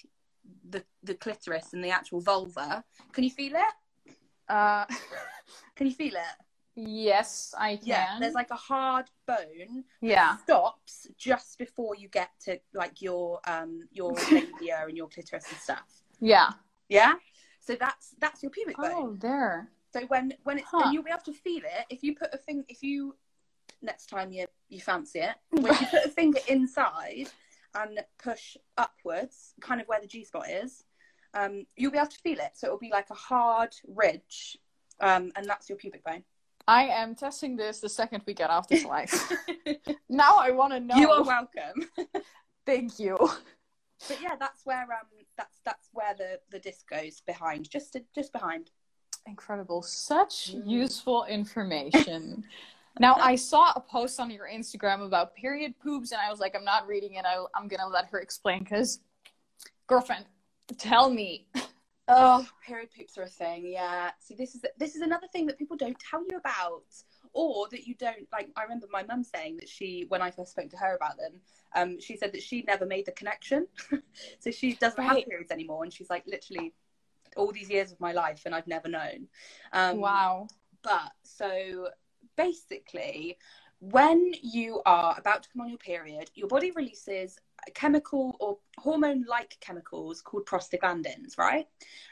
the 0.69 0.83
the 1.03 1.15
clitoris 1.15 1.73
and 1.73 1.83
the 1.83 1.89
actual 1.89 2.21
vulva. 2.21 2.83
Can 3.11 3.23
you 3.23 3.29
feel 3.31 3.53
it? 3.55 4.13
uh, 4.49 4.85
Can 5.75 5.87
you 5.87 5.93
feel 5.93 6.13
it? 6.15 6.45
Yes, 6.75 7.53
I 7.57 7.77
can. 7.77 7.87
Yeah. 7.87 8.17
There's 8.19 8.33
like 8.33 8.51
a 8.51 8.55
hard 8.55 9.05
bone 9.27 9.83
yeah. 10.01 10.37
stops 10.37 11.07
just 11.17 11.57
before 11.57 11.95
you 11.95 12.07
get 12.09 12.29
to 12.45 12.59
like 12.73 13.01
your 13.01 13.39
um 13.47 13.81
your 13.91 14.13
labia 14.31 14.85
and 14.87 14.97
your 14.97 15.07
clitoris 15.07 15.45
and 15.49 15.59
stuff. 15.59 16.03
Yeah. 16.19 16.51
Yeah. 16.89 17.13
So 17.59 17.75
that's 17.79 18.15
that's 18.19 18.43
your 18.43 18.51
pubic 18.51 18.77
bone. 18.77 18.91
Oh, 18.93 19.15
there. 19.19 19.69
So 19.93 20.01
when 20.07 20.33
when 20.43 20.59
it's 20.59 20.67
Huh. 20.69 20.83
and 20.85 20.93
you'll 20.93 21.03
be 21.03 21.11
able 21.11 21.21
to 21.23 21.33
feel 21.33 21.63
it 21.63 21.85
if 21.89 22.03
you 22.03 22.15
put 22.15 22.33
a 22.33 22.37
thing 22.37 22.65
if 22.67 22.83
you 22.83 23.15
next 23.81 24.07
time 24.07 24.31
you 24.31 24.45
you 24.69 24.79
fancy 24.79 25.19
it 25.19 25.35
when 25.49 25.73
you 25.73 25.87
put 25.87 26.05
a 26.05 26.09
finger 26.09 26.39
inside 26.47 27.29
and 27.75 27.99
push 28.17 28.55
upwards, 28.77 29.53
kind 29.61 29.81
of 29.81 29.87
where 29.87 29.99
the 29.99 30.07
G 30.07 30.23
spot 30.23 30.49
is, 30.49 30.85
um, 31.33 31.65
you'll 31.75 31.91
be 31.91 31.97
able 31.97 32.07
to 32.07 32.19
feel 32.19 32.39
it. 32.39 32.51
So 32.55 32.67
it'll 32.67 32.79
be 32.79 32.89
like 32.91 33.09
a 33.09 33.15
hard 33.15 33.75
ridge, 33.87 34.57
um, 35.01 35.31
and 35.35 35.45
that's 35.45 35.69
your 35.69 35.77
pubic 35.77 36.03
bone. 36.03 36.23
I 36.67 36.85
am 36.85 37.15
testing 37.15 37.55
this 37.55 37.79
the 37.79 37.89
second 37.89 38.23
we 38.25 38.33
get 38.33 38.49
off 38.49 38.67
this 38.67 38.85
live. 38.85 39.11
now 40.09 40.35
I 40.39 40.51
want 40.51 40.73
to 40.73 40.79
know. 40.79 40.95
You 40.95 41.11
are 41.11 41.23
welcome. 41.23 41.89
Thank 42.65 42.99
you. 42.99 43.17
but 44.07 44.19
yeah, 44.21 44.35
that's 44.39 44.65
where 44.65 44.81
um 44.81 45.07
that's 45.37 45.59
that's 45.63 45.89
where 45.93 46.13
the 46.15 46.39
the 46.49 46.59
disc 46.59 46.89
goes 46.89 47.21
behind, 47.21 47.69
just 47.69 47.93
to, 47.93 48.03
just 48.15 48.33
behind. 48.33 48.71
Incredible. 49.27 49.81
Such 49.81 50.53
Mm. 50.55 50.67
useful 50.69 51.25
information. 51.25 52.43
now, 52.99 53.15
I 53.15 53.35
saw 53.35 53.71
a 53.75 53.79
post 53.79 54.19
on 54.19 54.29
your 54.29 54.47
Instagram 54.47 55.05
about 55.05 55.35
period 55.35 55.73
poops, 55.79 56.11
and 56.11 56.21
I 56.21 56.29
was 56.29 56.39
like, 56.39 56.55
I'm 56.55 56.63
not 56.63 56.87
reading 56.87 57.15
it. 57.15 57.25
I, 57.25 57.43
I'm 57.55 57.67
going 57.67 57.79
to 57.79 57.87
let 57.87 58.05
her 58.09 58.19
explain 58.19 58.59
because, 58.63 58.99
girlfriend, 59.87 60.25
tell 60.77 61.09
me. 61.09 61.47
Oh, 62.07 62.45
period 62.65 62.89
poops 62.95 63.17
are 63.17 63.23
a 63.23 63.27
thing. 63.27 63.65
Yeah. 63.65 64.11
See, 64.19 64.35
this 64.35 64.53
is 64.53 64.63
this 64.77 64.95
is 64.95 65.01
another 65.01 65.27
thing 65.27 65.47
that 65.47 65.57
people 65.57 65.75
don't 65.75 65.97
tell 65.99 66.23
you 66.29 66.37
about, 66.37 66.83
or 67.33 67.67
that 67.69 67.87
you 67.87 67.95
don't 67.95 68.27
like. 68.31 68.49
I 68.55 68.63
remember 68.63 68.87
my 68.91 69.03
mum 69.03 69.23
saying 69.23 69.57
that 69.57 69.67
she, 69.67 70.05
when 70.09 70.21
I 70.21 70.29
first 70.29 70.51
spoke 70.51 70.69
to 70.69 70.77
her 70.77 70.95
about 70.95 71.17
them, 71.17 71.33
um, 71.75 71.99
she 71.99 72.15
said 72.15 72.31
that 72.33 72.43
she 72.43 72.63
never 72.67 72.85
made 72.85 73.07
the 73.07 73.11
connection, 73.11 73.67
so 74.39 74.51
she 74.51 74.73
doesn't 74.73 75.03
have 75.03 75.25
periods 75.25 75.51
anymore, 75.51 75.83
and 75.83 75.91
she's 75.91 76.09
like 76.09 76.23
literally 76.27 76.73
all 77.35 77.51
these 77.51 77.69
years 77.69 77.91
of 77.91 77.99
my 77.99 78.11
life, 78.11 78.43
and 78.45 78.53
I've 78.53 78.67
never 78.67 78.87
known. 78.87 79.27
Um, 79.73 79.99
wow. 79.99 80.47
But 80.83 81.11
so 81.23 81.89
basically, 82.37 83.37
when 83.79 84.33
you 84.41 84.81
are 84.85 85.15
about 85.17 85.43
to 85.43 85.49
come 85.49 85.61
on 85.61 85.69
your 85.69 85.77
period, 85.77 86.29
your 86.35 86.47
body 86.47 86.71
releases 86.71 87.39
chemical 87.73 88.35
or 88.39 88.57
hormone 88.77 89.25
like 89.27 89.57
chemicals 89.61 90.21
called 90.21 90.45
prostaglandins, 90.45 91.37
right? 91.37 91.67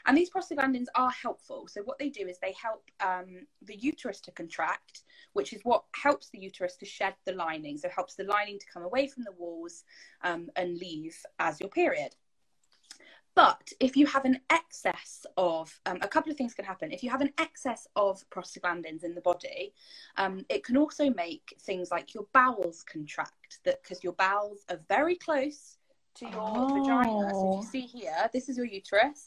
And 0.06 0.16
these 0.16 0.30
prostaglandins 0.30 0.86
are 0.94 1.10
helpful. 1.10 1.68
So, 1.68 1.82
what 1.82 1.98
they 1.98 2.08
do 2.08 2.26
is 2.26 2.38
they 2.38 2.54
help 2.60 2.90
um, 3.00 3.46
the 3.62 3.76
uterus 3.76 4.20
to 4.22 4.32
contract, 4.32 5.02
which 5.32 5.52
is 5.52 5.60
what 5.64 5.84
helps 5.94 6.30
the 6.30 6.38
uterus 6.38 6.76
to 6.76 6.86
shed 6.86 7.14
the 7.24 7.32
lining. 7.32 7.78
So, 7.78 7.88
helps 7.88 8.14
the 8.14 8.24
lining 8.24 8.58
to 8.58 8.66
come 8.72 8.82
away 8.82 9.06
from 9.06 9.24
the 9.24 9.32
walls 9.32 9.84
um, 10.22 10.50
and 10.56 10.78
leave 10.78 11.16
as 11.38 11.60
your 11.60 11.70
period. 11.70 12.14
But 13.34 13.72
if 13.80 13.96
you 13.96 14.06
have 14.06 14.24
an 14.24 14.38
excess 14.50 15.26
of, 15.36 15.76
um, 15.86 15.98
a 16.02 16.08
couple 16.08 16.30
of 16.30 16.38
things 16.38 16.54
can 16.54 16.64
happen. 16.64 16.92
If 16.92 17.02
you 17.02 17.10
have 17.10 17.20
an 17.20 17.32
excess 17.38 17.88
of 17.96 18.22
prostaglandins 18.30 19.02
in 19.02 19.14
the 19.14 19.20
body, 19.20 19.74
um, 20.16 20.44
it 20.48 20.64
can 20.64 20.76
also 20.76 21.10
make 21.10 21.56
things 21.60 21.90
like 21.90 22.14
your 22.14 22.26
bowels 22.32 22.84
contract. 22.84 23.58
That 23.64 23.82
because 23.82 24.04
your 24.04 24.12
bowels 24.12 24.60
are 24.70 24.78
very 24.88 25.16
close 25.16 25.78
to 26.16 26.26
your 26.26 26.40
oh. 26.40 26.78
vagina. 26.78 27.30
So 27.30 27.50
if 27.50 27.64
you 27.64 27.70
see 27.70 27.98
here, 27.98 28.30
this 28.32 28.48
is 28.48 28.56
your 28.56 28.66
uterus, 28.66 29.24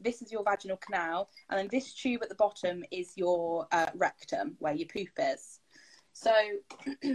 this 0.00 0.20
is 0.20 0.30
your 0.30 0.44
vaginal 0.44 0.76
canal, 0.76 1.30
and 1.48 1.58
then 1.58 1.68
this 1.70 1.94
tube 1.94 2.22
at 2.22 2.28
the 2.28 2.34
bottom 2.34 2.84
is 2.90 3.12
your 3.16 3.66
uh, 3.72 3.86
rectum, 3.94 4.56
where 4.58 4.74
your 4.74 4.88
poop 4.88 5.08
is. 5.18 5.60
So 6.12 6.32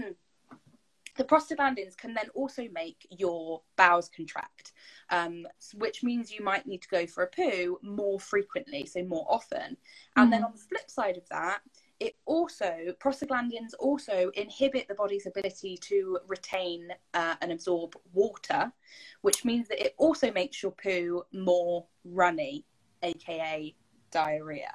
the 1.18 1.24
prostaglandins 1.24 1.98
can 1.98 2.14
then 2.14 2.30
also 2.34 2.68
make 2.72 3.06
your 3.10 3.62
bowels 3.76 4.10
contract, 4.10 4.72
um, 5.10 5.46
which 5.76 6.04
means 6.04 6.32
you 6.32 6.44
might 6.44 6.66
need 6.66 6.82
to 6.82 6.88
go 6.88 7.06
for 7.06 7.24
a 7.24 7.28
poo 7.28 7.78
more 7.82 8.20
frequently, 8.20 8.86
so 8.86 9.04
more 9.04 9.26
often. 9.30 9.78
And 10.16 10.28
mm. 10.28 10.32
then 10.32 10.44
on 10.44 10.52
the 10.54 10.60
flip 10.60 10.90
side 10.90 11.18
of 11.18 11.28
that, 11.30 11.62
it 12.00 12.16
also 12.26 12.96
prostaglandins 13.00 13.74
also 13.80 14.32
inhibit 14.34 14.88
the 14.88 14.96
body's 14.96 15.28
ability 15.28 15.78
to 15.82 16.18
retain 16.28 16.88
uh, 17.14 17.36
and 17.42 17.52
absorb 17.52 17.96
water, 18.14 18.72
which 19.22 19.46
means 19.46 19.68
that 19.68 19.80
it 19.80 19.94
also 19.98 20.32
makes 20.32 20.64
your 20.64 20.72
poo 20.72 21.24
more 21.32 21.86
runny, 22.04 22.66
aka 23.04 23.76
diarrhea. 24.12 24.74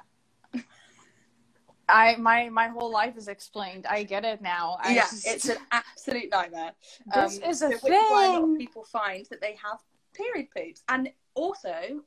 I 1.89 2.15
my 2.17 2.49
my 2.49 2.67
whole 2.67 2.91
life 2.91 3.17
is 3.17 3.27
explained. 3.27 3.85
I 3.87 4.03
get 4.03 4.25
it 4.25 4.41
now. 4.41 4.77
I 4.81 4.93
yeah, 4.93 5.01
just... 5.01 5.27
it's 5.27 5.49
an 5.49 5.57
absolute 5.71 6.29
nightmare. 6.31 6.73
This 7.13 7.37
um, 7.37 7.49
is 7.49 7.61
a 7.61 7.71
so 7.71 7.77
thing. 7.77 7.93
Why 7.93 8.25
a 8.25 8.39
lot 8.39 8.49
of 8.49 8.57
people 8.57 8.83
find 8.83 9.25
that 9.29 9.41
they 9.41 9.57
have 9.63 9.79
period 10.13 10.47
poops, 10.55 10.83
and 10.89 11.09
also 11.35 12.01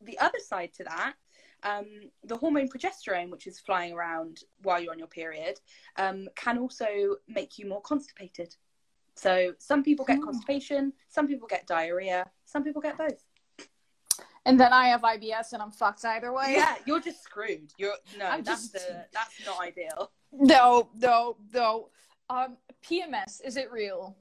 the 0.00 0.18
other 0.18 0.38
side 0.38 0.72
to 0.74 0.84
that, 0.84 1.14
um, 1.62 1.86
the 2.24 2.36
hormone 2.36 2.68
progesterone, 2.68 3.30
which 3.30 3.46
is 3.46 3.60
flying 3.60 3.92
around 3.92 4.40
while 4.62 4.80
you're 4.80 4.92
on 4.92 4.98
your 4.98 5.08
period, 5.08 5.60
um, 5.96 6.28
can 6.36 6.58
also 6.58 6.86
make 7.28 7.58
you 7.58 7.66
more 7.66 7.82
constipated. 7.82 8.54
So 9.14 9.52
some 9.58 9.82
people 9.82 10.04
get 10.04 10.18
oh. 10.22 10.24
constipation, 10.24 10.92
some 11.08 11.28
people 11.28 11.46
get 11.46 11.66
diarrhea, 11.66 12.26
some 12.46 12.64
people 12.64 12.80
get 12.80 12.96
both 12.96 13.22
and 14.46 14.58
then 14.58 14.72
I 14.72 14.88
have 14.88 15.02
IBS 15.02 15.52
and 15.52 15.62
I'm 15.62 15.70
fucked 15.70 16.04
either 16.04 16.32
way. 16.32 16.54
Yeah, 16.56 16.76
you're 16.86 17.00
just 17.00 17.22
screwed. 17.22 17.72
You're 17.78 17.94
no, 18.18 18.26
I'm 18.26 18.42
that's 18.42 18.68
just... 18.68 18.72
the, 18.72 19.06
that's 19.12 19.46
not 19.46 19.60
ideal. 19.60 20.10
No, 20.32 20.90
no, 20.94 21.36
no. 21.52 21.88
Um, 22.28 22.56
PMS 22.84 23.40
is 23.44 23.56
it 23.56 23.70
real? 23.70 24.16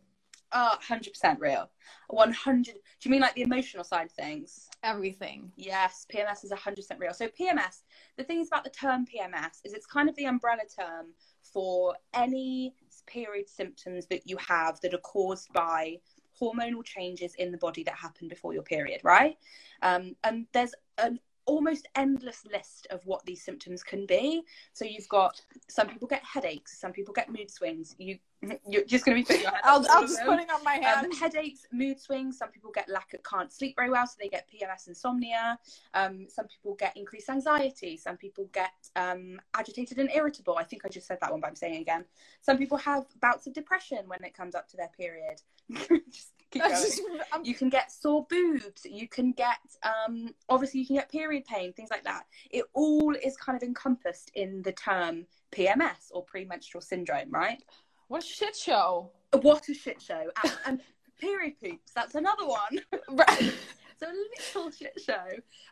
Uh, 0.51 0.76
hundred 0.82 1.13
percent 1.13 1.39
real. 1.39 1.70
One 2.07 2.34
hundred. 2.34 2.74
Do 2.74 2.80
you 3.03 3.11
mean 3.11 3.22
like 3.22 3.36
the 3.36 3.43
emotional 3.43 3.84
side 3.84 4.07
of 4.07 4.11
things? 4.11 4.67
Everything. 4.84 5.51
Yes, 5.55 6.07
PMS 6.13 6.43
is 6.43 6.51
hundred 6.51 6.78
percent 6.78 6.99
real. 6.99 7.13
So 7.13 7.28
PMS. 7.28 7.84
The 8.17 8.24
thing 8.24 8.41
is 8.41 8.47
about 8.47 8.63
the 8.63 8.72
term 8.72 9.05
PMS 9.05 9.59
is 9.63 9.74
it's 9.74 9.86
kind 9.86 10.09
of 10.09 10.15
the 10.15 10.26
umbrella 10.26 10.63
term 10.78 11.07
for 11.53 11.95
any 12.13 12.74
period 13.05 13.47
symptoms 13.47 14.07
that 14.07 14.28
you 14.28 14.38
have 14.38 14.80
that 14.82 14.93
are 14.93 14.99
caused 14.99 15.51
by 15.53 15.97
hormonal 16.40 16.84
changes 16.84 17.36
in 17.36 17.52
the 17.52 17.58
body 17.58 17.84
that 17.84 17.96
happen 17.96 18.28
before 18.28 18.54
your 18.54 18.64
period, 18.64 19.02
right? 19.04 19.38
Um, 19.82 20.16
and 20.24 20.46
there's 20.54 20.74
an 20.98 21.20
almost 21.50 21.88
endless 21.96 22.46
list 22.52 22.86
of 22.92 23.04
what 23.08 23.26
these 23.26 23.44
symptoms 23.44 23.82
can 23.82 24.06
be. 24.06 24.44
So 24.74 24.86
you've 24.86 25.10
got 25.10 25.42
some 25.68 25.88
people 25.88 26.08
get 26.08 26.24
headaches, 26.24 26.80
some 26.80 26.92
people 26.92 27.14
get 27.14 27.32
mood 27.32 27.50
swings. 27.50 27.96
You 27.98 28.20
you're 28.66 28.86
just 28.86 29.04
going 29.04 29.18
to 29.18 29.22
be 29.22 29.26
putting 29.26 29.42
your 29.42 29.52
I'll, 29.64 29.86
I'm 29.92 30.08
just 30.08 30.24
putting 30.24 30.50
on 30.50 30.64
my 30.64 30.76
hand. 30.76 31.08
Um, 31.08 31.12
headaches, 31.12 31.66
mood 31.74 32.00
swings. 32.00 32.38
Some 32.38 32.50
people 32.50 32.72
get 32.72 32.88
lack 32.88 33.14
of 33.14 33.22
can't 33.24 33.52
sleep 33.52 33.76
very 33.76 33.90
well, 33.90 34.08
so 34.08 34.14
they 34.20 34.30
get 34.30 34.48
PMS 34.48 34.88
insomnia. 34.88 35.60
Um, 35.94 36.28
some 36.30 36.48
people 36.48 36.76
get 36.76 36.96
increased 36.96 37.30
anxiety. 37.30 37.98
Some 37.98 38.16
people 38.16 38.48
get 38.54 38.72
um, 38.96 39.42
agitated 39.56 39.98
and 39.98 40.10
irritable. 40.14 40.56
I 40.58 40.64
think 40.64 40.86
I 40.86 40.90
just 40.90 41.08
said 41.08 41.18
that 41.20 41.32
one, 41.32 41.42
but 41.42 41.48
I'm 41.48 41.56
saying 41.56 41.76
it 41.76 41.82
again. 41.82 42.06
Some 42.42 42.58
people 42.58 42.78
have 42.78 43.06
bouts 43.20 43.48
of 43.48 43.54
depression 43.54 44.04
when 44.08 44.24
it 44.24 44.34
comes 44.34 44.56
up 44.56 44.70
to 44.70 44.78
their 44.78 44.92
period. 44.98 45.42
just 46.11 46.34
keep 46.51 46.63
going. 46.63 47.43
you 47.43 47.53
can 47.53 47.70
get 47.70 47.91
sore 47.91 48.26
boobs. 48.30 48.86
You 48.86 49.07
can 49.07 49.32
get 49.32 49.59
um, 49.84 50.30
obviously 50.49 50.82
you 50.82 50.88
can 50.88 50.95
get 50.95 51.11
period 51.11 51.45
pain, 51.45 51.74
things 51.74 51.89
like 51.91 52.03
that. 52.03 52.24
It 52.51 52.65
all 52.74 53.15
is 53.15 53.38
kind 53.38 53.55
of 53.55 53.63
encompassed 53.63 54.32
in 54.36 54.61
the 54.61 54.72
term 54.72 55.26
PMS 55.51 56.11
or 56.11 56.24
premenstrual 56.24 56.82
syndrome, 56.82 57.32
right? 57.32 57.61
What 58.07 58.24
a 58.24 58.28
shit 58.28 58.55
show! 58.55 59.11
What 59.41 59.70
a 59.70 59.74
shit 59.74 60.01
show! 60.01 60.24
And, 60.43 60.53
and 60.65 60.82
period 61.20 61.53
poops. 61.61 61.91
That's 61.93 62.15
another 62.15 62.45
one. 62.45 62.80
right. 63.09 63.53
so 63.99 64.07
a 64.07 64.15
little 64.55 64.72
shit 64.72 64.99
show. 65.05 65.26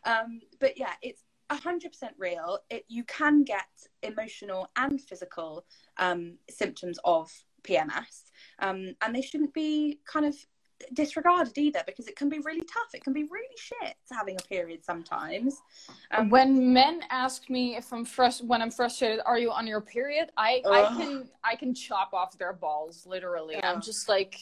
Um, 0.04 0.40
but 0.60 0.78
yeah, 0.78 0.92
it's 1.02 1.22
hundred 1.50 1.92
percent 1.92 2.12
real. 2.18 2.58
It 2.70 2.84
you 2.88 3.04
can 3.04 3.42
get 3.42 3.66
emotional 4.02 4.70
and 4.76 5.00
physical 5.00 5.64
um, 5.96 6.36
symptoms 6.50 6.98
of 7.04 7.30
PMS, 7.62 8.24
um, 8.58 8.94
and 9.02 9.14
they 9.14 9.22
shouldn't 9.22 9.54
be 9.54 10.00
kind 10.10 10.26
of 10.26 10.34
disregarded 10.92 11.56
either 11.58 11.82
because 11.86 12.06
it 12.06 12.16
can 12.16 12.28
be 12.28 12.38
really 12.44 12.60
tough. 12.60 12.94
It 12.94 13.02
can 13.02 13.12
be 13.12 13.24
really 13.24 13.56
shit 13.56 13.94
having 14.10 14.36
a 14.36 14.42
period 14.42 14.84
sometimes. 14.84 15.56
Um, 16.10 16.30
when 16.30 16.72
men 16.72 17.02
ask 17.10 17.50
me 17.50 17.76
if 17.76 17.92
I'm 17.92 18.06
frust- 18.06 18.44
when 18.44 18.62
I'm 18.62 18.70
frustrated, 18.70 19.20
are 19.26 19.38
you 19.38 19.50
on 19.50 19.66
your 19.66 19.80
period? 19.80 20.30
I 20.36 20.62
I 20.66 20.96
can 20.96 21.28
I 21.44 21.56
can 21.56 21.74
chop 21.74 22.12
off 22.12 22.38
their 22.38 22.52
balls 22.52 23.06
literally. 23.06 23.62
I'm 23.62 23.80
just 23.80 24.08
like 24.08 24.36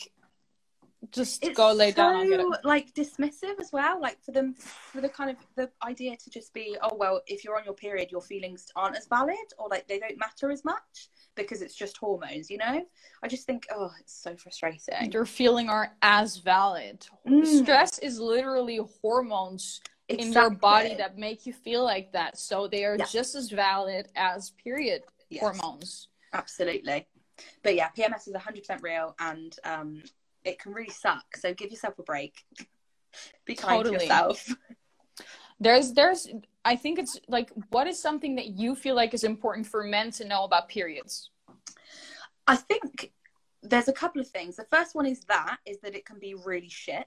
just 1.13 1.45
it's 1.45 1.57
go 1.57 1.73
lay 1.73 1.91
so, 1.91 1.97
down 1.97 2.21
and 2.21 2.31
get 2.31 2.41
it. 2.41 2.47
like 2.65 2.93
dismissive 2.95 3.61
as 3.61 3.71
well 3.73 4.01
like 4.01 4.21
for 4.25 4.33
them 4.33 4.55
for 4.55 5.01
the 5.01 5.09
kind 5.09 5.31
of 5.31 5.37
the 5.55 5.71
idea 5.85 6.17
to 6.17 6.31
just 6.31 6.53
be 6.53 6.77
oh 6.83 6.97
well 6.97 7.21
if 7.27 7.45
you're 7.45 7.57
on 7.57 7.65
your 7.65 7.75
period 7.75 8.11
your 8.11 8.21
feelings 8.21 8.67
aren't 8.75 8.97
as 8.97 9.07
valid 9.07 9.37
or 9.59 9.69
like 9.69 9.87
they 9.87 9.99
don't 9.99 10.19
matter 10.19 10.51
as 10.51 10.65
much 10.65 11.11
because 11.37 11.63
it's 11.63 11.75
just 11.75 11.97
hormones, 11.97 12.51
you 12.51 12.59
know? 12.59 12.85
I 13.23 13.29
just 13.29 13.47
think, 13.47 13.67
oh, 13.75 13.91
it's 14.01 14.15
so 14.15 14.35
frustrating. 14.37 15.13
Your 15.13 15.27
feeling 15.27 15.69
aren't 15.69 15.93
as 16.03 16.39
valid. 16.39 17.07
Mm. 17.29 17.63
Stress 17.63 17.99
is 17.99 18.19
literally 18.19 18.81
hormones 19.03 19.81
exactly. 20.09 20.27
in 20.27 20.33
your 20.33 20.51
body 20.51 20.95
that 20.95 21.19
make 21.19 21.47
you 21.47 21.53
feel 21.53 21.85
like 21.85 22.13
that. 22.13 22.39
So 22.39 22.67
they 22.67 22.85
are 22.85 22.97
yeah. 22.97 23.07
just 23.11 23.35
as 23.35 23.51
valid 23.51 24.09
as 24.17 24.51
period 24.63 25.03
yes. 25.29 25.41
hormones. 25.41 26.09
Absolutely. 26.33 27.07
But 27.63 27.75
yeah, 27.75 27.91
PMS 27.97 28.29
is 28.29 28.35
100% 28.35 28.83
real 28.83 29.15
and 29.19 29.57
um, 29.65 30.03
it 30.45 30.59
can 30.59 30.73
really 30.73 30.91
suck. 30.91 31.37
So 31.37 31.53
give 31.53 31.71
yourself 31.71 31.99
a 31.99 32.03
break. 32.03 32.45
Be 33.45 33.55
kind 33.55 33.79
totally. 33.85 33.99
to 33.99 34.03
yourself. 34.05 34.55
There's, 35.59 35.95
there's, 35.95 36.29
I 36.67 36.75
think 36.75 36.99
it's 36.99 37.17
like, 37.29 37.53
what 37.71 37.87
is 37.87 38.03
something 38.03 38.35
that 38.35 38.49
you 38.49 38.75
feel 38.75 38.97
like 38.97 39.15
is 39.15 39.23
important 39.23 39.69
for 39.69 39.85
men 39.85 40.11
to 40.13 40.25
know 40.27 40.43
about 40.43 40.69
periods? 40.69 41.31
I 42.49 42.57
think 42.57 43.13
there's 43.63 43.87
a 43.87 43.93
couple 43.93 44.21
of 44.21 44.27
things. 44.27 44.57
The 44.57 44.67
first 44.69 44.97
one 44.97 45.07
is 45.07 45.21
that 45.29 45.59
is 45.65 45.79
that 45.83 45.95
it 45.95 46.05
can 46.05 46.19
be 46.19 46.35
really 46.35 46.69
shit. 46.69 47.07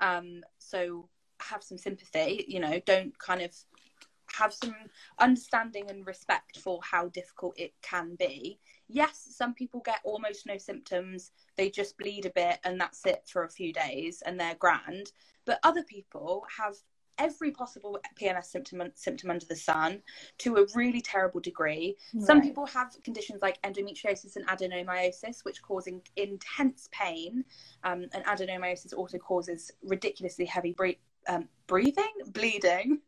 Um, 0.00 0.42
so 0.58 1.08
have 1.40 1.64
some 1.64 1.76
sympathy. 1.76 2.44
You 2.46 2.60
know, 2.60 2.80
don't 2.86 3.18
kind 3.18 3.42
of 3.42 3.52
have 4.32 4.54
some 4.54 4.76
understanding 5.18 5.90
and 5.90 6.06
respect 6.06 6.58
for 6.58 6.78
how 6.84 7.08
difficult 7.08 7.58
it 7.58 7.72
can 7.82 8.14
be. 8.14 8.60
Yes, 8.88 9.26
some 9.36 9.54
people 9.54 9.80
get 9.84 9.98
almost 10.04 10.46
no 10.46 10.56
symptoms. 10.56 11.32
They 11.56 11.68
just 11.68 11.98
bleed 11.98 12.26
a 12.26 12.30
bit 12.30 12.60
and 12.62 12.80
that's 12.80 13.04
it 13.06 13.24
for 13.26 13.42
a 13.42 13.50
few 13.50 13.72
days 13.72 14.22
and 14.24 14.38
they're 14.38 14.54
grand. 14.54 15.10
But 15.46 15.58
other 15.64 15.82
people 15.82 16.44
have 16.58 16.76
every 17.18 17.50
possible 17.50 17.98
PMS 18.20 18.46
symptom 18.46 18.82
symptom 18.94 19.30
under 19.30 19.46
the 19.46 19.56
sun 19.56 20.02
to 20.38 20.56
a 20.56 20.66
really 20.74 21.00
terrible 21.00 21.40
degree. 21.40 21.96
Right. 22.12 22.26
Some 22.26 22.40
people 22.42 22.66
have 22.66 22.96
conditions 23.02 23.42
like 23.42 23.60
endometriosis 23.62 24.36
and 24.36 24.46
adenomyosis, 24.46 25.44
which 25.44 25.62
cause 25.62 25.86
in, 25.86 26.00
intense 26.16 26.88
pain. 26.92 27.44
Um, 27.82 28.06
and 28.12 28.24
adenomyosis 28.24 28.94
also 28.94 29.18
causes 29.18 29.70
ridiculously 29.82 30.44
heavy 30.44 30.72
bre- 30.72 31.00
um, 31.28 31.48
breathing, 31.66 32.12
bleeding. 32.28 33.00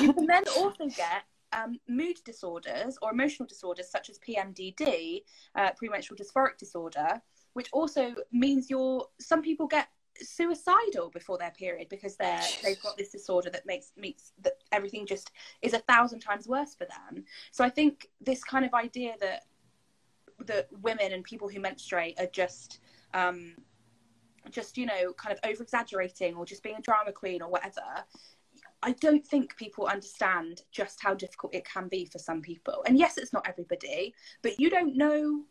you 0.00 0.12
can 0.12 0.26
then 0.26 0.44
also 0.56 0.86
get 0.86 1.24
um, 1.52 1.78
mood 1.88 2.18
disorders 2.24 2.98
or 3.00 3.12
emotional 3.12 3.46
disorders 3.46 3.88
such 3.88 4.10
as 4.10 4.18
PMDD, 4.18 5.22
uh, 5.54 5.70
premenstrual 5.76 6.18
dysphoric 6.18 6.58
disorder, 6.58 7.20
which 7.52 7.68
also 7.72 8.14
means 8.32 8.68
you're. 8.68 9.06
Some 9.20 9.42
people 9.42 9.66
get 9.66 9.88
suicidal 10.22 11.10
before 11.10 11.38
their 11.38 11.50
period 11.52 11.88
because 11.88 12.16
they're 12.16 12.40
they've 12.62 12.80
got 12.82 12.96
this 12.96 13.10
disorder 13.10 13.50
that 13.50 13.66
makes 13.66 13.92
makes 13.96 14.32
that 14.42 14.54
everything 14.72 15.06
just 15.06 15.30
is 15.62 15.72
a 15.72 15.78
thousand 15.80 16.20
times 16.20 16.46
worse 16.46 16.74
for 16.74 16.86
them 16.86 17.24
so 17.50 17.64
i 17.64 17.68
think 17.68 18.08
this 18.20 18.44
kind 18.44 18.64
of 18.64 18.74
idea 18.74 19.14
that 19.20 19.44
that 20.46 20.68
women 20.82 21.12
and 21.12 21.24
people 21.24 21.48
who 21.48 21.60
menstruate 21.60 22.18
are 22.18 22.28
just 22.32 22.80
um 23.12 23.54
just 24.50 24.76
you 24.76 24.86
know 24.86 25.12
kind 25.14 25.32
of 25.36 25.50
over 25.50 25.62
exaggerating 25.62 26.34
or 26.34 26.44
just 26.44 26.62
being 26.62 26.76
a 26.76 26.82
drama 26.82 27.12
queen 27.12 27.42
or 27.42 27.50
whatever 27.50 27.82
I 28.84 28.92
don't 28.92 29.26
think 29.26 29.56
people 29.56 29.86
understand 29.86 30.60
just 30.70 31.02
how 31.02 31.14
difficult 31.14 31.54
it 31.54 31.64
can 31.64 31.88
be 31.88 32.04
for 32.04 32.18
some 32.18 32.42
people. 32.42 32.84
And 32.86 32.98
yes, 32.98 33.16
it's 33.16 33.32
not 33.32 33.48
everybody, 33.48 34.14
but 34.42 34.60
you 34.60 34.68
don't 34.68 34.94
know 34.94 35.44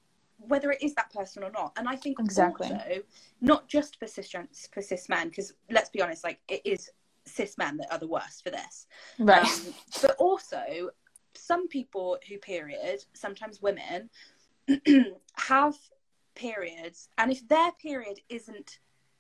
whether 0.48 0.72
it 0.72 0.82
is 0.82 0.94
that 0.96 1.12
person 1.12 1.44
or 1.44 1.52
not. 1.52 1.74
And 1.78 1.88
I 1.88 1.96
think 1.96 2.20
exactly 2.20 2.70
also 2.72 3.02
not 3.42 3.68
just 3.68 4.00
for 4.00 4.08
cis 4.08 4.34
for 4.74 4.82
cis 4.82 5.10
men, 5.10 5.30
because 5.30 5.54
let's 5.70 5.90
be 5.90 6.02
honest, 6.02 6.24
like 6.24 6.40
it 6.48 6.62
is 6.66 6.90
cis 7.26 7.58
men 7.58 7.78
that 7.78 7.92
are 7.92 8.00
the 8.00 8.08
worst 8.08 8.44
for 8.44 8.50
this. 8.50 8.88
Right. 9.20 9.46
Um, 9.46 9.74
but 10.02 10.16
also, 10.18 10.90
some 11.36 11.68
people 11.68 12.18
who 12.28 12.38
period, 12.38 13.04
sometimes 13.14 13.62
women, 13.62 14.10
have 15.36 15.76
periods, 16.36 17.10
and 17.18 17.32
if 17.32 17.48
their 17.48 17.72
period 17.74 18.20
isn't 18.30 18.80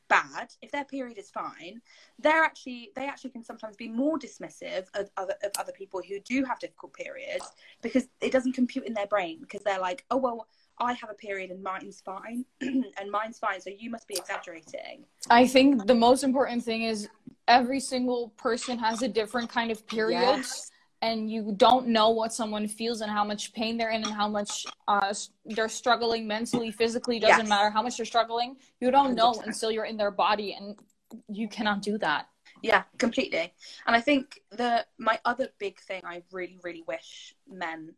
bad, 0.09 0.53
if 0.61 0.71
their 0.71 0.85
period 0.85 1.17
is 1.17 1.29
fine, 1.29 1.81
they're 2.19 2.43
actually 2.43 2.91
they 2.95 3.07
actually 3.07 3.31
can 3.31 3.43
sometimes 3.43 3.75
be 3.75 3.87
more 3.87 4.19
dismissive 4.19 4.85
of 4.93 5.09
other 5.17 5.33
of 5.43 5.51
other 5.57 5.71
people 5.71 6.01
who 6.07 6.19
do 6.19 6.43
have 6.43 6.59
difficult 6.59 6.93
periods 6.93 7.51
because 7.81 8.07
it 8.21 8.31
doesn't 8.31 8.53
compute 8.53 8.85
in 8.85 8.93
their 8.93 9.07
brain 9.07 9.39
because 9.41 9.63
they're 9.63 9.79
like, 9.79 10.05
oh 10.11 10.17
well, 10.17 10.47
I 10.79 10.93
have 10.93 11.09
a 11.09 11.13
period 11.13 11.51
and 11.53 11.61
mine's 11.63 12.01
fine, 12.01 12.45
and 12.61 13.11
mine's 13.11 13.39
fine, 13.39 13.61
so 13.61 13.69
you 13.77 13.89
must 13.89 14.07
be 14.07 14.15
exaggerating. 14.15 15.05
I 15.29 15.47
think 15.47 15.87
the 15.87 15.95
most 15.95 16.23
important 16.23 16.63
thing 16.63 16.83
is 16.83 17.09
every 17.47 17.79
single 17.79 18.29
person 18.37 18.77
has 18.79 19.01
a 19.01 19.07
different 19.07 19.49
kind 19.49 19.71
of 19.71 19.85
period. 19.87 20.19
Yes. 20.21 20.69
And 21.01 21.29
you 21.29 21.53
don't 21.57 21.87
know 21.87 22.11
what 22.11 22.31
someone 22.31 22.65
feels 22.65 23.01
and 23.01 23.11
how 23.11 23.25
much 23.25 23.51
pain 23.51 23.75
they're 23.77 23.89
in 23.89 24.05
and 24.05 24.13
how 24.13 24.29
much 24.29 24.65
uh, 24.87 25.13
they're 25.43 25.67
struggling 25.67 26.25
mentally, 26.25 26.71
physically. 26.71 27.19
Doesn't 27.19 27.39
Yes. 27.41 27.49
matter 27.49 27.69
how 27.69 27.81
much 27.81 27.97
they're 27.97 28.05
struggling. 28.05 28.55
You 28.79 28.89
don't 28.89 29.13
know 29.13 29.33
100%. 29.33 29.47
until 29.47 29.69
you're 29.69 29.83
in 29.83 29.97
their 29.97 30.11
body, 30.11 30.53
and 30.53 30.79
you 31.27 31.49
cannot 31.49 31.81
do 31.81 31.97
that. 31.97 32.29
Yeah, 32.61 32.83
completely. 32.97 33.51
And 33.85 33.93
I 33.97 33.99
think 33.99 34.39
the 34.51 34.85
my 34.97 35.19
other 35.25 35.49
big 35.59 35.77
thing 35.81 36.01
I 36.05 36.23
really, 36.31 36.57
really 36.63 36.83
wish 36.87 37.35
men 37.49 37.95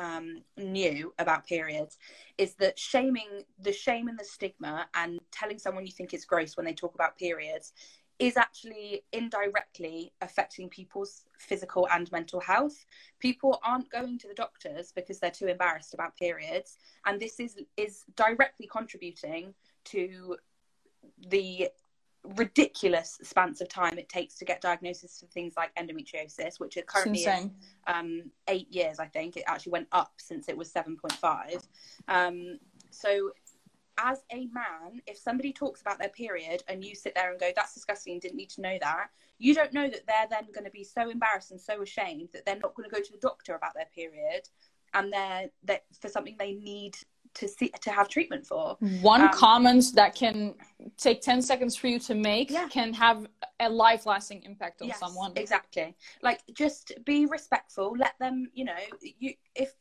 um, 0.00 0.42
knew 0.56 1.12
about 1.18 1.46
periods 1.46 1.98
is 2.38 2.54
that 2.54 2.78
shaming, 2.78 3.44
the 3.60 3.72
shame 3.72 4.08
and 4.08 4.18
the 4.18 4.24
stigma, 4.24 4.88
and 4.94 5.20
telling 5.30 5.58
someone 5.58 5.84
you 5.84 5.92
think 5.92 6.14
it's 6.14 6.24
gross 6.24 6.56
when 6.56 6.64
they 6.64 6.72
talk 6.72 6.94
about 6.94 7.18
periods 7.18 7.72
is 8.18 8.36
actually 8.36 9.02
indirectly 9.12 10.12
affecting 10.20 10.68
people's 10.68 11.24
physical 11.38 11.88
and 11.90 12.10
mental 12.12 12.40
health. 12.40 12.84
People 13.18 13.58
aren't 13.64 13.90
going 13.90 14.18
to 14.18 14.28
the 14.28 14.34
doctors 14.34 14.92
because 14.92 15.18
they're 15.18 15.30
too 15.30 15.46
embarrassed 15.46 15.94
about 15.94 16.16
periods, 16.16 16.78
and 17.06 17.20
this 17.20 17.38
is 17.38 17.56
is 17.76 18.04
directly 18.16 18.68
contributing 18.70 19.54
to 19.84 20.36
the 21.28 21.68
ridiculous 22.24 23.18
spans 23.22 23.60
of 23.60 23.68
time 23.68 23.98
it 23.98 24.08
takes 24.08 24.34
to 24.36 24.44
get 24.44 24.60
diagnosis 24.60 25.20
for 25.20 25.26
things 25.26 25.54
like 25.56 25.74
endometriosis, 25.76 26.60
which 26.60 26.76
are 26.76 26.82
currently 26.82 27.26
um, 27.86 28.30
eight 28.48 28.70
years, 28.70 28.98
I 28.98 29.06
think. 29.06 29.36
It 29.36 29.44
actually 29.46 29.72
went 29.72 29.88
up 29.92 30.12
since 30.18 30.48
it 30.48 30.56
was 30.56 30.72
7.5. 30.72 31.66
Um, 32.08 32.58
so, 32.90 33.30
as 33.98 34.22
a 34.32 34.46
man, 34.52 35.02
if 35.06 35.18
somebody 35.18 35.52
talks 35.52 35.82
about 35.82 35.98
their 35.98 36.08
period 36.08 36.62
and 36.68 36.84
you 36.84 36.94
sit 36.94 37.14
there 37.14 37.30
and 37.30 37.40
go, 37.40 37.50
that's 37.54 37.74
disgusting, 37.74 38.18
didn't 38.18 38.36
need 38.36 38.50
to 38.50 38.62
know 38.62 38.78
that, 38.80 39.08
you 39.38 39.54
don't 39.54 39.72
know 39.72 39.88
that 39.88 40.06
they're 40.06 40.26
then 40.30 40.46
going 40.54 40.64
to 40.64 40.70
be 40.70 40.84
so 40.84 41.10
embarrassed 41.10 41.50
and 41.50 41.60
so 41.60 41.82
ashamed 41.82 42.28
that 42.32 42.44
they're 42.46 42.58
not 42.58 42.74
going 42.74 42.88
to 42.88 42.94
go 42.94 43.02
to 43.02 43.12
the 43.12 43.18
doctor 43.18 43.54
about 43.54 43.74
their 43.74 43.88
period 43.94 44.48
and 44.94 45.12
they're, 45.12 45.50
that 45.64 45.84
for 46.00 46.08
something 46.08 46.36
they 46.38 46.52
need 46.52 46.96
to 47.34 47.48
see 47.48 47.68
to 47.80 47.90
have 47.90 48.08
treatment 48.08 48.46
for. 48.46 48.76
One 49.02 49.22
Um, 49.22 49.30
comment 49.32 49.84
that 49.94 50.14
can 50.14 50.54
take 50.96 51.20
10 51.20 51.42
seconds 51.42 51.76
for 51.76 51.86
you 51.88 51.98
to 52.00 52.14
make 52.14 52.50
Yeah. 52.50 52.68
can 52.68 52.92
have 52.94 53.26
a 53.60 53.68
life 53.68 54.06
lasting 54.06 54.42
impact 54.42 54.82
on 54.82 54.88
Yes, 54.88 54.98
someone. 54.98 55.32
Exactly. 55.36 55.94
Like 56.22 56.40
just 56.52 56.92
be 57.04 57.26
respectful. 57.26 57.94
Let 57.96 58.18
them, 58.18 58.50
you 58.54 58.64
know, 58.64 58.76
you 59.18 59.34
if 59.54 59.74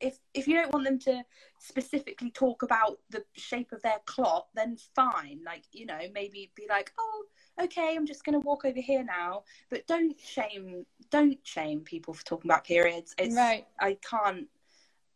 if 0.00 0.18
if 0.32 0.46
you 0.46 0.54
don't 0.54 0.72
want 0.72 0.84
them 0.84 0.98
to 1.00 1.24
specifically 1.58 2.30
talk 2.30 2.62
about 2.62 3.00
the 3.10 3.24
shape 3.32 3.72
of 3.72 3.82
their 3.82 3.98
clot, 4.06 4.46
then 4.54 4.76
fine. 4.94 5.40
Like, 5.44 5.64
you 5.72 5.86
know, 5.86 5.98
maybe 6.12 6.52
be 6.54 6.66
like, 6.68 6.92
Oh, 6.98 7.24
okay, 7.60 7.96
I'm 7.96 8.06
just 8.06 8.24
gonna 8.24 8.38
walk 8.38 8.64
over 8.64 8.80
here 8.80 9.02
now. 9.02 9.42
But 9.70 9.86
don't 9.86 10.18
shame 10.20 10.86
don't 11.10 11.38
shame 11.44 11.80
people 11.80 12.14
for 12.14 12.24
talking 12.24 12.50
about 12.50 12.64
periods. 12.64 13.14
It's 13.18 13.34
Right. 13.34 13.66
I 13.80 13.94
can't 14.08 14.48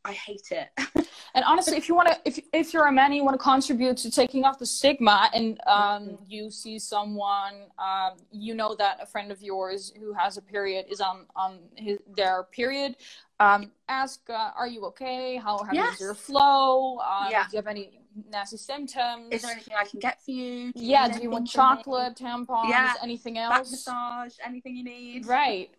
I 0.04 0.12
hate 0.12 0.48
it. 0.50 0.68
And 1.34 1.46
honestly, 1.46 1.78
if 1.78 1.88
you 1.88 1.94
want 1.94 2.08
to, 2.08 2.18
if 2.26 2.38
if 2.52 2.74
you're 2.74 2.88
a 2.88 2.92
man, 2.92 3.06
and 3.06 3.14
you 3.14 3.24
want 3.24 3.32
to 3.40 3.42
contribute 3.42 3.96
to 3.98 4.10
taking 4.10 4.44
off 4.44 4.58
the 4.58 4.66
stigma, 4.66 5.30
and 5.32 5.58
um, 5.66 6.02
Mm-hmm. 6.02 6.24
you 6.28 6.50
see 6.50 6.78
someone, 6.78 7.54
um, 7.78 8.18
you 8.30 8.54
know 8.54 8.74
that 8.74 8.98
a 9.00 9.06
friend 9.06 9.32
of 9.32 9.40
yours 9.40 9.94
who 9.98 10.12
has 10.12 10.36
a 10.36 10.42
period 10.42 10.84
is 10.90 11.00
on 11.00 11.24
on 11.34 11.60
his, 11.74 11.96
their 12.16 12.42
period, 12.42 12.96
um, 13.40 13.70
ask, 13.88 14.20
uh, 14.28 14.50
"Are 14.54 14.66
you 14.66 14.84
okay? 14.92 15.36
How 15.36 15.62
how 15.64 15.72
Yes. 15.72 15.94
is 15.94 16.00
your 16.00 16.12
flow? 16.14 16.98
Um, 16.98 17.28
Yeah. 17.30 17.44
Do 17.48 17.56
you 17.56 17.58
have 17.62 17.66
any 17.66 18.00
nasty 18.30 18.58
symptoms? 18.58 19.32
Is 19.32 19.40
there 19.40 19.52
anything 19.52 19.74
I 19.78 19.84
can 19.86 20.00
get 20.00 20.20
for 20.22 20.32
you? 20.32 20.70
Do 20.74 20.84
you 20.84 20.90
yeah, 20.90 21.08
do 21.08 21.22
you 21.22 21.30
want 21.30 21.48
anything 21.48 21.60
from 21.62 21.76
me? 21.78 21.82
chocolate, 21.82 22.14
tampons, 22.16 22.68
Yeah. 22.68 22.92
anything 23.02 23.34
Back 23.34 23.60
else? 23.60 23.70
massage, 23.70 24.34
anything 24.44 24.76
you 24.76 24.84
need. 24.84 25.24
Right, 25.24 25.70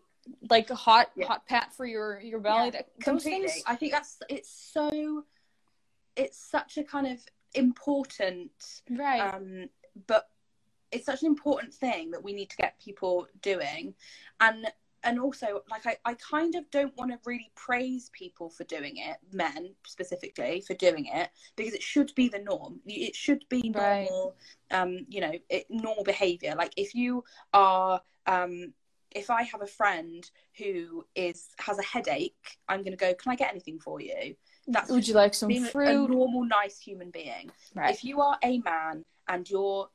like 0.49 0.69
a 0.69 0.75
hot 0.75 1.11
Yeah. 1.15 1.27
hot 1.27 1.45
pat 1.47 1.73
for 1.73 1.85
your 1.85 2.19
your 2.21 2.39
belly. 2.39 2.65
Yeah, 2.65 2.71
that, 2.71 2.89
those 3.05 3.23
things- 3.23 3.63
i 3.65 3.75
think 3.75 3.91
that's 3.91 4.19
it's 4.29 4.49
so 4.49 5.23
it's 6.15 6.37
such 6.37 6.77
a 6.77 6.83
kind 6.83 7.07
of 7.07 7.19
important 7.55 8.51
right. 8.89 9.19
um 9.33 9.69
but 10.07 10.29
it's 10.91 11.05
such 11.05 11.21
an 11.21 11.27
important 11.27 11.73
thing 11.73 12.11
that 12.11 12.23
we 12.23 12.33
need 12.33 12.49
to 12.49 12.57
get 12.57 12.79
people 12.79 13.27
doing 13.41 13.93
and 14.39 14.71
and 15.03 15.19
also 15.19 15.61
like 15.69 15.85
i, 15.85 15.97
I 16.05 16.13
kind 16.15 16.55
of 16.55 16.69
don't 16.71 16.95
want 16.97 17.11
to 17.11 17.19
really 17.25 17.51
praise 17.55 18.09
people 18.13 18.49
for 18.49 18.63
doing 18.63 18.97
it 18.97 19.17
men 19.31 19.73
specifically 19.85 20.61
for 20.65 20.73
doing 20.75 21.07
it 21.07 21.29
because 21.55 21.73
it 21.73 21.81
should 21.83 22.13
be 22.15 22.27
the 22.29 22.39
norm 22.39 22.79
it 22.85 23.15
should 23.15 23.43
be 23.49 23.71
Right. 23.75 24.07
normal 24.09 24.35
um 24.71 25.05
you 25.09 25.21
know 25.21 25.33
it, 25.49 25.65
normal 25.69 26.03
behavior 26.03 26.55
like 26.57 26.73
if 26.77 26.95
you 26.95 27.23
are 27.53 28.01
um 28.25 28.73
if 29.15 29.29
i 29.29 29.43
have 29.43 29.61
a 29.61 29.67
friend 29.67 30.29
who 30.57 31.05
is 31.15 31.49
has 31.59 31.79
a 31.79 31.83
headache 31.83 32.57
i'm 32.67 32.79
going 32.79 32.91
to 32.91 32.97
go 32.97 33.13
can 33.13 33.31
i 33.31 33.35
get 33.35 33.51
anything 33.51 33.79
for 33.79 34.01
you 34.01 34.35
that's 34.67 34.89
Would 34.89 35.07
you 35.07 35.13
like 35.13 35.33
some 35.33 35.49
being 35.49 35.67
a 35.75 35.93
normal 35.93 36.45
nice 36.45 36.79
human 36.79 37.11
being 37.11 37.51
Right. 37.75 37.93
if 37.93 38.03
you 38.03 38.21
are 38.21 38.37
a 38.43 38.59
man 38.59 39.03
and 39.27 39.49
your 39.49 39.89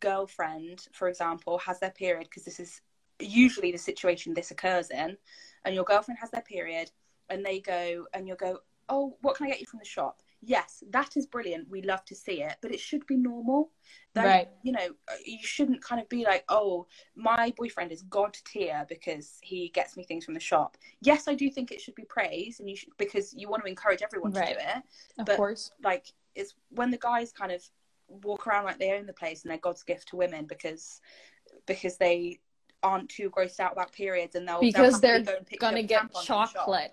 girlfriend, 0.00 0.86
for 0.92 1.08
example, 1.08 1.58
has 1.58 1.80
their 1.80 1.90
period, 1.90 2.24
because 2.24 2.44
this 2.44 2.60
is 2.60 2.80
usually 3.20 3.72
the 3.72 3.78
situation 3.78 4.34
this 4.34 4.50
occurs 4.50 4.90
in, 4.90 5.16
and 5.64 5.74
your 5.74 5.84
girlfriend 5.84 6.18
has 6.20 6.30
their 6.30 6.42
period, 6.42 6.90
and 7.30 7.44
they 7.44 7.60
go, 7.60 8.06
and 8.12 8.26
you'll 8.26 8.36
go, 8.36 8.58
Oh, 8.88 9.16
what 9.22 9.36
can 9.36 9.46
I 9.46 9.50
get 9.50 9.60
you 9.60 9.66
from 9.66 9.78
the 9.78 9.86
shop? 9.86 10.20
Yes, 10.46 10.82
that 10.90 11.16
is 11.16 11.26
brilliant. 11.26 11.68
We 11.70 11.82
love 11.82 12.04
to 12.06 12.14
see 12.14 12.42
it, 12.42 12.56
but 12.60 12.70
it 12.72 12.80
should 12.80 13.06
be 13.06 13.16
normal. 13.16 13.70
Don't- 14.14 14.24
Right. 14.24 14.48
You 14.62 14.72
know, 14.72 14.88
uh, 15.08 15.14
you 15.24 15.38
shouldn't 15.42 15.82
kind 15.82 16.00
of 16.00 16.08
be 16.08 16.24
like, 16.24 16.44
oh, 16.48 16.86
my 17.14 17.52
boyfriend 17.56 17.92
is 17.92 18.02
god 18.02 18.36
tier 18.44 18.84
because 18.88 19.38
he 19.42 19.70
gets 19.70 19.96
me 19.96 20.04
things 20.04 20.24
from 20.24 20.34
the 20.34 20.40
shop. 20.40 20.76
Yes, 21.00 21.28
I 21.28 21.34
do 21.34 21.50
think 21.50 21.72
it 21.72 21.80
should 21.80 21.94
be 21.94 22.04
praised, 22.04 22.60
and 22.60 22.68
you 22.68 22.76
should 22.76 22.90
because 22.98 23.32
you 23.34 23.48
want 23.48 23.62
to 23.64 23.68
encourage 23.68 24.02
everyone 24.02 24.32
Right. 24.32 24.48
to 24.48 24.54
do 24.54 24.60
it 24.60 24.82
Of 25.20 25.26
but- 25.26 25.36
course. 25.36 25.70
like 25.82 26.12
it's 26.34 26.54
when 26.70 26.90
the 26.90 26.98
guys 26.98 27.32
kind 27.32 27.52
of 27.52 27.62
walk 28.08 28.46
around 28.46 28.64
like 28.64 28.78
they 28.78 28.92
own 28.92 29.06
the 29.06 29.12
place 29.14 29.42
and 29.42 29.50
they're 29.50 29.58
God's 29.58 29.82
gift 29.82 30.08
to 30.08 30.16
women 30.16 30.44
because 30.46 31.00
because 31.66 31.96
they 31.96 32.38
aren't 32.82 33.08
too 33.08 33.30
grossed 33.30 33.60
out 33.60 33.72
about 33.72 33.92
periods 33.92 34.34
and 34.34 34.46
they'll 34.46 34.60
because 34.60 35.00
they'll 35.00 35.22
they're 35.22 35.40
go 35.40 35.56
gonna 35.58 35.82
get 35.82 36.12
the 36.12 36.20
chocolate. 36.22 36.92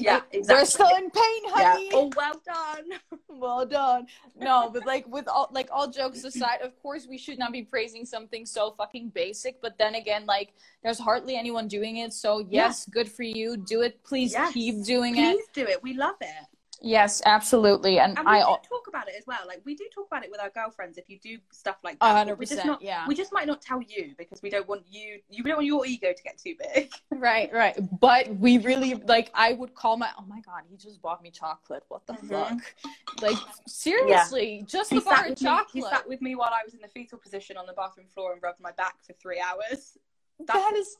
Yeah, 0.00 0.20
exactly. 0.32 0.62
We're 0.62 0.64
still 0.66 0.96
in 0.96 1.10
pain, 1.10 1.42
yeah. 1.44 1.72
honey. 1.72 1.90
Oh, 1.92 2.10
well 2.16 2.40
done. 2.46 2.84
Well 3.30 3.64
done. 3.66 4.08
No, 4.36 4.68
but 4.72 4.84
like 4.84 5.06
with 5.06 5.28
all 5.28 5.48
like 5.52 5.68
all 5.70 5.88
jokes 5.88 6.24
aside, 6.24 6.60
of 6.62 6.76
course 6.82 7.06
we 7.08 7.16
should 7.16 7.38
not 7.38 7.52
be 7.52 7.62
praising 7.62 8.04
something 8.04 8.44
so 8.44 8.72
fucking 8.72 9.10
basic. 9.10 9.62
But 9.62 9.78
then 9.78 9.94
again, 9.94 10.26
like 10.26 10.54
there's 10.82 10.98
hardly 10.98 11.36
anyone 11.36 11.68
doing 11.68 11.98
it. 11.98 12.12
So 12.12 12.44
yes, 12.50 12.84
good 12.86 13.08
for 13.08 13.22
you. 13.22 13.56
Do 13.56 13.82
it. 13.82 14.02
Please 14.02 14.32
Yes. 14.32 14.52
keep 14.54 14.82
doing 14.84 15.14
Please 15.14 15.28
it. 15.28 15.36
Please 15.36 15.46
do 15.54 15.70
it. 15.70 15.82
We 15.84 15.94
love 15.94 16.16
it. 16.20 16.46
Yes, 16.80 17.20
absolutely. 17.26 17.98
And, 17.98 18.16
And 18.16 18.26
we 18.26 18.34
I 18.34 18.38
do 18.40 18.56
talk 18.68 18.86
about 18.88 19.08
it 19.08 19.14
as 19.18 19.26
well. 19.26 19.40
Like 19.46 19.62
we 19.64 19.74
do 19.74 19.84
talk 19.92 20.06
about 20.06 20.24
it 20.24 20.30
with 20.30 20.40
our 20.40 20.50
girlfriends 20.50 20.96
if 20.96 21.08
you 21.10 21.18
do 21.18 21.38
stuff 21.50 21.76
like 21.82 21.98
that. 21.98 22.12
hundred 22.12 22.32
but 22.34 22.38
we 22.38 22.44
just 22.44 22.52
percent. 22.52 22.66
not 22.68 22.82
Yeah. 22.82 23.06
we 23.08 23.14
just 23.16 23.32
might 23.32 23.46
not 23.48 23.60
tell 23.60 23.82
you 23.82 24.14
because 24.16 24.40
we 24.42 24.50
don't 24.50 24.68
want 24.68 24.82
you 24.88 25.18
you 25.28 25.42
don't 25.42 25.56
want 25.56 25.66
your 25.66 25.84
ego 25.86 26.12
to 26.16 26.22
get 26.22 26.38
too 26.38 26.54
big. 26.74 26.92
Right, 27.10 27.52
right. 27.52 27.76
But 27.98 28.28
we 28.36 28.58
really 28.58 28.94
like 28.94 29.30
I 29.34 29.54
would 29.54 29.74
call 29.74 29.96
my 29.96 30.10
oh 30.18 30.24
my 30.28 30.40
god, 30.40 30.62
he 30.70 30.76
just 30.76 31.02
bought 31.02 31.20
me 31.20 31.30
chocolate. 31.32 31.82
What 31.88 32.06
the 32.06 32.12
Mhm. 32.14 32.28
fuck? 32.28 32.74
Like 33.20 33.38
seriously, 33.66 34.64
just 34.68 34.90
He 34.90 35.00
the 35.00 35.04
bar 35.04 35.16
sat, 35.16 35.24
of 35.24 35.30
with 35.30 35.42
me, 35.42 35.58
he 35.72 35.82
sat 35.82 36.08
with 36.08 36.22
me 36.22 36.34
while 36.36 36.52
I 36.52 36.62
was 36.64 36.74
in 36.74 36.80
the 36.80 36.88
fetal 36.88 37.18
position 37.18 37.56
on 37.56 37.66
the 37.66 37.72
bathroom 37.72 38.06
floor 38.14 38.32
and 38.34 38.42
rubbed 38.42 38.60
my 38.60 38.70
back 38.72 39.02
for 39.04 39.14
three 39.14 39.40
hours. 39.40 39.98
that 40.46 40.74
is 40.76 40.96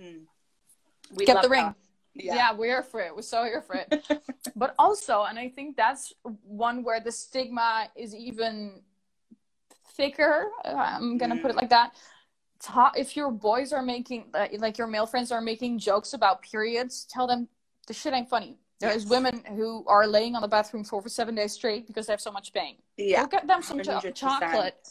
Mm. 0.00 0.22
We 1.14 1.26
Get 1.26 1.42
the 1.42 1.48
ring. 1.50 1.66
that. 1.66 1.76
Yeah. 2.14 2.52
we're 2.52 2.66
here 2.66 2.82
for 2.82 3.00
it. 3.00 3.14
We're 3.14 3.22
so 3.22 3.44
here 3.44 3.62
for 3.62 3.76
it. 3.76 4.06
but 4.56 4.74
also, 4.78 5.24
and 5.24 5.38
I 5.38 5.48
think 5.48 5.76
that's 5.76 6.12
one 6.42 6.82
where 6.84 7.00
the 7.00 7.12
stigma 7.12 7.88
is 7.96 8.14
even 8.14 8.82
thicker. 9.96 10.50
I'm 10.64 11.18
gonna 11.18 11.36
put 11.36 11.50
it 11.50 11.56
like 11.56 11.70
that. 11.70 11.94
Ta- 12.60 12.92
if 12.96 13.16
your 13.16 13.30
boys 13.30 13.72
are 13.72 13.82
making, 13.82 14.26
uh, 14.34 14.46
like 14.58 14.78
your 14.78 14.86
male 14.86 15.06
friends 15.06 15.32
are 15.32 15.40
making 15.40 15.78
jokes 15.78 16.12
about 16.12 16.42
periods, 16.42 17.04
tell 17.10 17.26
them 17.26 17.48
the 17.88 17.94
shit 17.94 18.12
ain't 18.14 18.28
funny. 18.28 18.58
There's 18.78 19.02
Yes. 19.04 19.10
women 19.10 19.44
who 19.44 19.84
are 19.86 20.06
laying 20.06 20.34
on 20.34 20.42
the 20.42 20.48
bathroom 20.48 20.84
floor 20.84 21.02
for 21.02 21.08
seven 21.08 21.34
days 21.34 21.52
straight 21.52 21.86
because 21.86 22.06
they 22.06 22.12
have 22.12 22.20
so 22.20 22.32
much 22.32 22.52
pain. 22.52 22.76
yeah. 22.96 23.22
Go 23.22 23.28
get 23.28 23.46
them 23.46 23.62
some 23.62 23.80
cho- 23.82 24.00
chocolate. 24.10 24.88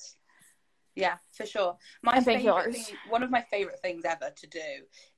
Yeah, 1.02 1.18
for 1.32 1.46
sure. 1.48 1.78
My 2.04 2.18
And 2.18 2.26
favorite 2.26 2.74
thing, 2.74 2.98
one 3.10 3.24
of 3.24 3.32
my 3.32 3.42
favorite 3.42 3.80
things 3.82 4.06
ever 4.06 4.30
to 4.36 4.48
do 4.48 4.60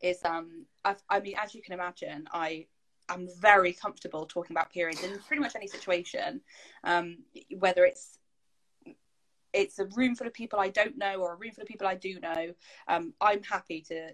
is 0.02 0.24
um 0.24 0.66
I've, 0.86 1.04
I 1.10 1.20
mean 1.20 1.36
as 1.38 1.54
you 1.54 1.62
can 1.62 1.74
imagine 1.74 2.26
I 2.32 2.68
am 3.10 3.28
very 3.42 3.74
comfortable 3.74 4.26
talking 4.26 4.56
about 4.56 4.72
periods 4.72 5.04
in 5.04 5.20
pretty 5.28 5.42
much 5.42 5.56
any 5.56 5.68
situation 5.68 6.40
um 6.86 7.18
whether 7.60 7.84
it's 7.84 8.18
it's 9.52 9.78
a 9.80 9.86
room 9.88 10.16
full 10.16 10.26
of 10.26 10.34
people 10.34 10.58
I 10.58 10.70
don't 10.70 10.98
know 10.98 11.16
or 11.16 11.34
a 11.34 11.36
room 11.38 11.52
full 11.52 11.64
of 11.64 11.68
people 11.68 11.86
I 11.86 11.96
do 11.96 12.18
know 12.22 12.54
um 12.88 13.14
I'm 13.20 13.44
happy 13.44 13.82
to 13.90 14.12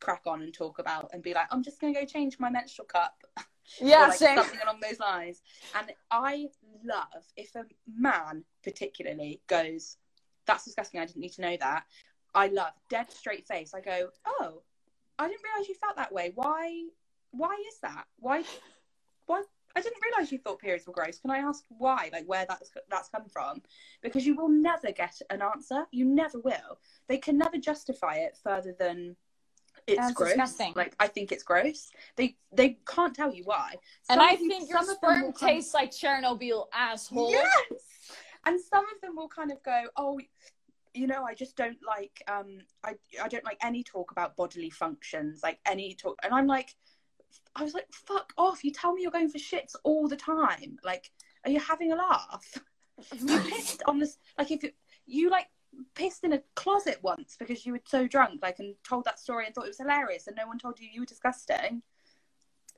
crack 0.00 0.22
on 0.26 0.40
and 0.40 0.54
talk 0.54 0.78
about 0.78 1.10
and 1.12 1.22
be 1.22 1.34
like 1.34 1.48
I'm 1.50 1.62
just 1.62 1.80
going 1.82 1.92
to 1.92 2.00
go 2.00 2.06
change 2.06 2.38
my 2.38 2.48
menstrual 2.48 2.86
cup 2.86 3.14
Yeah, 3.80 4.08
like 4.08 4.18
same. 4.18 4.38
something 4.38 4.58
along 4.62 4.80
those 4.80 4.98
lines. 4.98 5.42
And 5.78 5.92
I 6.10 6.48
love 6.84 7.24
if 7.36 7.54
a 7.54 7.64
man 7.86 8.44
particularly 8.64 9.40
goes, 9.46 9.96
"That's 10.50 10.64
disgusting. 10.64 11.00
I 11.00 11.06
didn't 11.06 11.20
need 11.20 11.32
to 11.34 11.42
know 11.42 11.56
that." 11.58 11.84
I 12.34 12.46
love 12.48 12.72
dead 12.88 13.10
straight 13.10 13.46
face. 13.46 13.74
I 13.74 13.80
go, 13.80 14.10
"Oh, 14.24 14.62
I 15.18 15.28
didn't 15.28 15.42
realize 15.44 15.68
you 15.68 15.74
felt 15.74 15.96
that 15.96 16.12
way. 16.12 16.32
Why? 16.34 16.88
Why 17.32 17.54
is 17.68 17.78
that? 17.80 18.04
Why? 18.18 18.44
Why?" 19.26 19.42
I 19.76 19.80
didn't 19.80 20.02
realize 20.02 20.32
you 20.32 20.38
thought 20.38 20.58
periods 20.58 20.86
were 20.86 20.92
gross. 20.92 21.20
Can 21.20 21.30
I 21.30 21.38
ask 21.38 21.64
why? 21.68 22.10
Like 22.12 22.26
where 22.26 22.44
that's 22.48 22.72
that's 22.88 23.08
come 23.08 23.28
from? 23.28 23.62
Because 24.02 24.26
you 24.26 24.34
will 24.34 24.48
never 24.48 24.90
get 24.90 25.20
an 25.30 25.42
answer. 25.42 25.86
You 25.92 26.04
never 26.06 26.40
will. 26.40 26.80
They 27.06 27.18
can 27.18 27.38
never 27.38 27.56
justify 27.56 28.16
it 28.16 28.36
further 28.42 28.74
than 28.76 29.16
it's 29.86 29.98
That's 29.98 30.14
gross. 30.14 30.28
disgusting. 30.30 30.72
Like 30.74 30.96
I 30.98 31.06
think 31.06 31.30
it's 31.30 31.44
gross. 31.44 31.90
They 32.16 32.36
they 32.52 32.78
can't 32.84 33.14
tell 33.14 33.32
you 33.32 33.44
why. 33.44 33.76
and 34.08 34.20
I 34.20 34.32
you- 34.32 34.48
think 34.48 34.68
your 34.68 34.82
some 34.82 34.96
sperm 34.96 35.32
tastes 35.32 35.72
like 35.72 35.92
Chernobyl, 35.92 36.66
asshole. 36.72 37.30
Yes. 37.30 37.54
And 38.46 38.60
some 38.60 38.84
of 38.84 39.00
them 39.02 39.16
will 39.16 39.28
kind 39.28 39.52
of 39.52 39.62
go, 39.62 39.84
oh, 39.96 40.20
you 40.94 41.06
know, 41.06 41.24
I 41.24 41.34
just 41.34 41.56
don't 41.56 41.78
like, 41.86 42.22
um, 42.28 42.58
I, 42.84 42.94
I 43.22 43.28
don't 43.28 43.44
like 43.44 43.58
any 43.62 43.84
talk 43.84 44.10
about 44.10 44.36
bodily 44.36 44.70
functions, 44.70 45.40
like 45.42 45.58
any 45.66 45.94
talk. 45.94 46.18
And 46.22 46.32
I'm 46.32 46.46
like, 46.46 46.74
I 47.54 47.62
was 47.62 47.74
like, 47.74 47.86
fuck 47.92 48.32
off. 48.36 48.64
You 48.64 48.72
tell 48.72 48.92
me 48.92 49.02
you're 49.02 49.10
going 49.10 49.28
for 49.28 49.38
shits 49.38 49.74
all 49.84 50.08
the 50.08 50.16
time. 50.16 50.78
Like, 50.84 51.10
are 51.44 51.50
you 51.50 51.60
having 51.60 51.92
a 51.92 51.96
laugh? 51.96 52.58
You 53.14 53.40
pissed 53.48 53.82
on 53.86 53.98
this, 53.98 54.16
like, 54.38 54.50
if 54.50 54.62
you, 54.62 54.70
you 55.06 55.30
like 55.30 55.46
pissed 55.94 56.24
in 56.24 56.32
a 56.32 56.42
closet 56.56 56.98
once 57.02 57.36
because 57.38 57.64
you 57.64 57.72
were 57.72 57.80
so 57.86 58.06
drunk, 58.06 58.40
like, 58.42 58.58
and 58.58 58.74
told 58.86 59.04
that 59.04 59.20
story 59.20 59.46
and 59.46 59.54
thought 59.54 59.64
it 59.64 59.68
was 59.68 59.78
hilarious, 59.78 60.26
and 60.26 60.36
no 60.36 60.46
one 60.46 60.58
told 60.58 60.80
you 60.80 60.88
you 60.92 61.00
were 61.02 61.06
disgusting. 61.06 61.82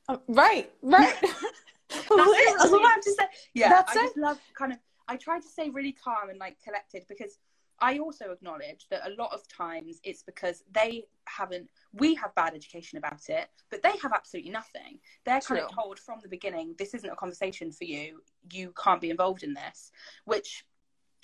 Uh, 0.08 0.18
right, 0.28 0.70
right. 0.82 1.16
That's 1.88 2.10
it. 2.10 2.56
That's 2.58 2.72
all 2.72 2.86
I 2.86 2.90
have 2.90 3.00
to 3.02 3.10
say. 3.12 3.24
Yeah, 3.54 3.68
That's 3.68 3.96
I 3.96 4.00
it. 4.00 4.04
just 4.04 4.16
love 4.16 4.38
kind 4.54 4.72
of. 4.72 4.78
I 5.08 5.16
try 5.16 5.40
to 5.40 5.48
stay 5.48 5.70
really 5.70 5.92
calm 5.92 6.30
and 6.30 6.38
like 6.38 6.56
collected 6.62 7.04
because 7.08 7.38
I 7.80 7.98
also 7.98 8.30
acknowledge 8.30 8.86
that 8.90 9.06
a 9.06 9.14
lot 9.20 9.32
of 9.32 9.46
times 9.48 10.00
it's 10.04 10.22
because 10.22 10.62
they 10.70 11.04
haven't. 11.26 11.68
We 11.92 12.14
have 12.14 12.34
bad 12.34 12.54
education 12.54 12.98
about 12.98 13.28
it, 13.28 13.48
but 13.70 13.82
they 13.82 13.96
have 14.00 14.12
absolutely 14.12 14.52
nothing. 14.52 15.00
They're 15.24 15.40
kind 15.40 15.60
of 15.60 15.74
told 15.74 15.98
from 15.98 16.20
the 16.22 16.28
beginning, 16.28 16.76
this 16.78 16.94
isn't 16.94 17.10
a 17.10 17.16
conversation 17.16 17.72
for 17.72 17.84
you. 17.84 18.22
You 18.52 18.72
can't 18.82 19.00
be 19.00 19.10
involved 19.10 19.42
in 19.42 19.52
this, 19.52 19.90
which 20.26 20.64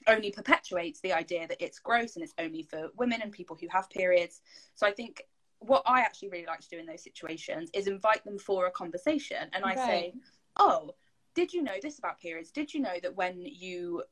only 0.08 0.30
perpetuates 0.30 1.00
the 1.00 1.12
idea 1.12 1.46
that 1.46 1.62
it's 1.62 1.78
gross 1.78 2.16
and 2.16 2.24
it's 2.24 2.34
only 2.38 2.62
for 2.62 2.88
women 2.96 3.20
and 3.22 3.30
people 3.30 3.56
who 3.60 3.68
have 3.70 3.88
periods. 3.90 4.40
So 4.74 4.86
I 4.86 4.92
think 4.92 5.22
what 5.60 5.82
I 5.86 6.00
actually 6.00 6.30
really 6.30 6.46
like 6.46 6.60
to 6.60 6.68
do 6.68 6.78
in 6.78 6.86
those 6.86 7.02
situations 7.02 7.70
is 7.72 7.86
invite 7.86 8.24
them 8.24 8.38
for 8.38 8.66
a 8.66 8.70
conversation, 8.70 9.48
and 9.52 9.64
I 9.64 9.74
say, 9.74 10.14
oh 10.56 10.94
did 11.38 11.52
you 11.52 11.62
know 11.62 11.78
this 11.80 11.98
about 11.98 12.18
periods? 12.20 12.50
Did 12.50 12.74
you 12.74 12.80
know 12.80 12.96
that 13.02 13.14
when 13.14 13.42
you 13.44 14.02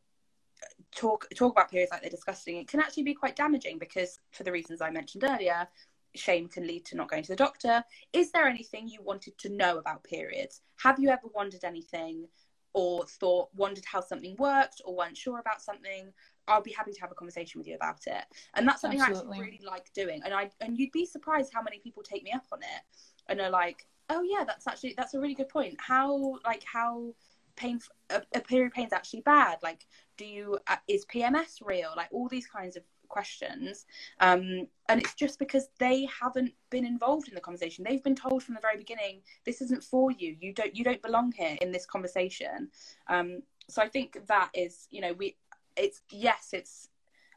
talk 0.94 1.26
talk 1.34 1.52
about 1.52 1.70
periods 1.70 1.90
like 1.92 2.00
they're 2.00 2.08
disgusting 2.08 2.56
it 2.56 2.66
can 2.66 2.80
actually 2.80 3.02
be 3.02 3.12
quite 3.12 3.36
damaging 3.36 3.76
because 3.78 4.18
for 4.30 4.42
the 4.42 4.50
reasons 4.50 4.80
i 4.80 4.88
mentioned 4.88 5.22
earlier 5.22 5.68
shame 6.16 6.48
can 6.48 6.66
lead 6.66 6.84
to 6.86 6.96
not 6.96 7.10
going 7.10 7.22
to 7.22 7.28
the 7.28 7.36
doctor. 7.36 7.84
Is 8.12 8.32
there 8.32 8.46
anything 8.46 8.88
you 8.88 9.02
wanted 9.02 9.38
to 9.38 9.48
know 9.48 9.78
about 9.78 10.04
periods? 10.04 10.62
Have 10.82 10.98
you 10.98 11.10
ever 11.10 11.28
wondered 11.34 11.64
anything 11.64 12.26
or 12.72 13.06
thought 13.06 13.48
wondered 13.54 13.84
how 13.84 14.00
something 14.00 14.36
worked 14.38 14.80
or 14.84 14.96
weren't 14.96 15.16
sure 15.16 15.38
about 15.38 15.62
something? 15.62 16.12
I'll 16.48 16.62
be 16.62 16.72
happy 16.72 16.92
to 16.92 17.00
have 17.00 17.10
a 17.10 17.14
conversation 17.14 17.58
with 17.58 17.66
you 17.66 17.74
about 17.74 18.06
it. 18.06 18.24
And 18.54 18.66
that's 18.66 18.80
something 18.80 19.00
i 19.00 19.06
actually 19.06 19.40
really 19.40 19.60
like 19.64 19.92
doing. 19.94 20.20
And 20.24 20.32
i 20.32 20.50
and 20.60 20.78
you'd 20.78 20.92
be 20.92 21.06
surprised 21.06 21.52
how 21.52 21.62
many 21.62 21.78
people 21.78 22.02
take 22.02 22.22
me 22.22 22.32
up 22.32 22.44
on 22.52 22.60
it 22.60 22.82
and 23.28 23.40
are 23.40 23.50
like 23.50 23.86
oh 24.10 24.22
yeah 24.22 24.44
that's 24.44 24.66
actually 24.66 24.94
that's 24.96 25.14
a 25.14 25.20
really 25.20 25.34
good 25.34 25.48
point. 25.48 25.76
How 25.78 26.38
like 26.44 26.64
how 26.64 27.14
pain 27.56 27.80
a, 28.10 28.22
a 28.34 28.40
period 28.40 28.72
is 28.76 28.92
actually 28.92 29.22
bad. 29.22 29.58
Like 29.62 29.86
do 30.16 30.24
you 30.24 30.58
uh, 30.66 30.76
is 30.88 31.04
pms 31.06 31.62
real? 31.64 31.90
Like 31.96 32.08
all 32.12 32.28
these 32.28 32.46
kinds 32.46 32.76
of 32.76 32.82
questions. 33.08 33.86
Um 34.20 34.66
and 34.88 35.00
it's 35.00 35.14
just 35.14 35.38
because 35.38 35.68
they 35.78 36.06
haven't 36.20 36.52
been 36.70 36.84
involved 36.84 37.28
in 37.28 37.34
the 37.34 37.40
conversation. 37.40 37.84
They've 37.84 38.02
been 38.02 38.16
told 38.16 38.42
from 38.42 38.54
the 38.54 38.60
very 38.60 38.76
beginning 38.76 39.22
this 39.44 39.60
isn't 39.62 39.82
for 39.82 40.10
you. 40.10 40.36
You 40.40 40.52
don't 40.52 40.76
you 40.76 40.84
don't 40.84 41.02
belong 41.02 41.32
here 41.32 41.56
in 41.60 41.72
this 41.72 41.86
conversation. 41.86 42.70
Um 43.08 43.42
so 43.68 43.82
i 43.82 43.88
think 43.88 44.16
that 44.28 44.48
is 44.54 44.86
you 44.92 45.00
know 45.00 45.12
we 45.14 45.36
it's 45.76 46.02
yes 46.10 46.50
it's 46.52 46.88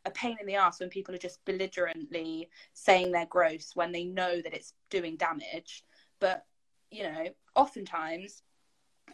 a 0.05 0.11
pain 0.11 0.37
in 0.39 0.47
the 0.47 0.55
ass 0.55 0.79
when 0.79 0.89
people 0.89 1.13
are 1.13 1.19
just 1.19 1.43
belligerently 1.45 2.49
saying 2.73 3.11
they're 3.11 3.25
gross 3.25 3.71
when 3.75 3.91
they 3.91 4.03
know 4.05 4.41
that 4.41 4.53
it's 4.53 4.73
doing 4.89 5.17
damage. 5.17 5.83
But 6.19 6.45
you 6.91 7.03
know 7.03 7.25
oftentimes 7.55 8.43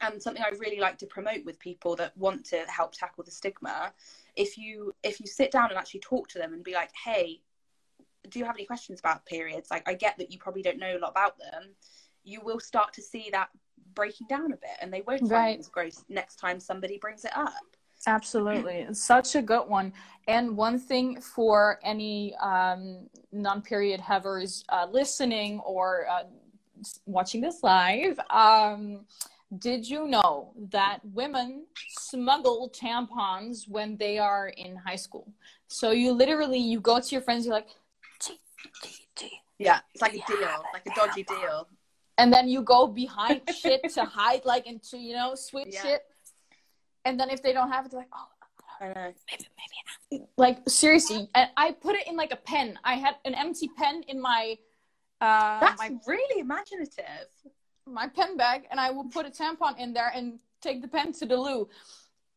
and 0.02 0.22
something 0.22 0.44
I 0.44 0.50
really 0.58 0.80
like 0.80 0.98
to 1.00 1.06
promote 1.06 1.46
with 1.46 1.58
people 1.60 1.96
that 1.98 2.16
want 2.18 2.46
to 2.48 2.58
help 2.68 2.94
tackle 2.94 3.24
the 3.24 3.32
stigma 3.32 3.94
if 4.36 4.58
you 4.58 4.94
if 5.04 5.20
you 5.20 5.28
sit 5.28 5.52
down 5.52 5.70
and 5.70 5.78
actually 5.78 6.02
talk 6.02 6.28
to 6.30 6.38
them 6.38 6.54
and 6.54 6.64
be 6.64 6.74
like 6.74 6.92
hey 7.04 7.42
do 8.30 8.40
you 8.40 8.46
have 8.46 8.56
any 8.56 8.66
questions 8.66 9.00
about 9.00 9.26
periods 9.26 9.70
like 9.72 9.88
I 9.88 9.94
get 9.94 10.18
that 10.18 10.32
you 10.32 10.40
probably 10.40 10.62
don't 10.62 10.80
know 10.80 10.98
a 10.98 11.00
lot 11.00 11.12
about 11.12 11.38
them 11.38 11.76
you 12.24 12.42
will 12.42 12.60
start 12.60 12.94
to 12.94 13.02
see 13.02 13.30
that 13.32 13.50
breaking 13.94 14.28
down 14.28 14.52
a 14.52 14.58
bit 14.58 14.72
and 14.82 14.92
they 14.92 15.02
won't 15.02 15.22
find 15.22 15.32
Right. 15.32 15.56
it 15.56 15.60
as 15.60 15.68
gross 15.70 16.04
next 16.10 16.38
time 16.38 16.60
somebody 16.60 16.98
brings 16.98 17.24
it 17.24 17.36
up 17.36 17.54
Absolutely. 18.08 18.76
It's 18.82 19.02
such 19.02 19.36
a 19.36 19.42
good 19.42 19.68
one. 19.68 19.92
And 20.28 20.56
one 20.56 20.78
thing 20.78 21.20
for 21.22 21.80
any 21.84 22.36
um, 22.36 23.08
non 23.32 23.62
period 23.62 24.00
havers 24.00 24.64
uh, 24.70 24.88
listening 24.92 25.60
or 25.62 26.06
uh, 26.10 26.24
watching 27.06 27.42
this 27.42 27.64
live, 27.64 28.20
um, 28.30 29.06
did 29.60 29.88
you 29.88 30.08
know 30.08 30.52
that 30.72 31.00
women 31.14 31.66
smuggle 31.90 32.70
tampons 32.70 33.68
when 33.70 33.98
they 33.98 34.18
are 34.18 34.50
in 34.50 34.76
high 34.76 34.96
school? 34.96 35.32
So 35.68 35.92
you 35.92 36.12
literally 36.12 36.60
you 36.60 36.80
go 36.80 37.00
to 37.00 37.10
your 37.10 37.22
friends, 37.22 37.46
you're 37.46 37.56
like, 37.56 37.68
yeah 39.58 39.80
it's 39.94 40.02
like 40.02 40.14
a 40.14 40.24
deal 40.28 40.50
like 40.74 40.86
a 40.86 40.94
dodgy 40.96 41.24
deal 41.24 41.68
and 42.18 42.32
then 42.32 42.48
you 42.48 42.62
go 42.62 42.88
behind 42.88 43.42
shit 43.50 43.82
to 43.90 44.04
hide 44.18 44.44
like 44.44 44.68
into 44.68 44.98
you 44.98 45.14
know 45.14 45.34
sweet 45.36 45.68
Yeah. 45.72 45.82
shit. 45.84 46.02
And 47.06 47.20
then 47.20 47.30
if 47.30 47.44
they 47.44 47.54
don't 47.54 47.72
have 47.72 47.86
it, 47.86 47.92
they're 47.92 48.00
like, 48.00 48.10
oh, 48.14 48.28
I 48.82 48.88
know 48.88 49.14
maybe 49.32 49.46
maybe 50.12 50.26
like 50.38 50.58
seriously 50.68 51.30
and 51.36 51.50
i 51.56 51.72
put 51.72 51.96
it 51.96 52.08
in 52.08 52.16
like 52.18 52.32
a 52.32 52.36
pen 52.36 52.78
i 52.84 52.96
had 52.96 53.16
an 53.26 53.34
empty 53.34 53.70
pen 53.78 54.04
in 54.08 54.20
my 54.22 54.58
uh 55.26 55.60
that's 55.60 55.80
my 55.80 55.92
really 56.08 56.40
imaginative. 56.40 57.28
my 57.86 58.08
pen 58.08 58.38
bag 58.38 58.60
and 58.72 58.80
i 58.80 58.90
would 58.92 59.10
put 59.12 59.26
a 59.26 59.30
tampon 59.30 59.78
in 59.78 59.94
there 59.94 60.12
and 60.16 60.40
take 60.62 60.82
the 60.82 60.88
pen 60.88 61.14
to 61.14 61.26
the 61.26 61.38
loo. 61.38 61.70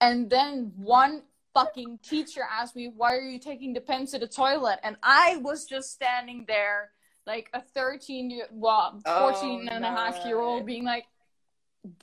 And 0.01 0.31
then 0.31 0.73
one 0.77 1.23
fucking 1.55 1.99
teacher 2.03 2.43
asked 2.49 2.77
me 2.77 2.93
why 2.95 3.17
are 3.17 3.21
you 3.21 3.39
taking 3.39 3.73
the 3.73 3.81
pen 3.81 4.07
to 4.07 4.19
the 4.19 4.27
toilet? 4.27 4.79
And 4.83 4.97
i 5.03 5.39
was 5.43 5.65
just 5.65 5.93
standing 5.93 6.45
there 6.47 6.91
like 7.27 7.51
a 7.53 7.61
13 7.61 8.31
year 8.31 8.47
well, 8.51 9.01
14 9.05 9.69
oh, 9.71 9.75
and 9.75 9.85
a 9.85 9.89
half 9.89 10.25
year 10.25 10.39
old, 10.39 10.65
being 10.65 10.85
like 10.85 11.07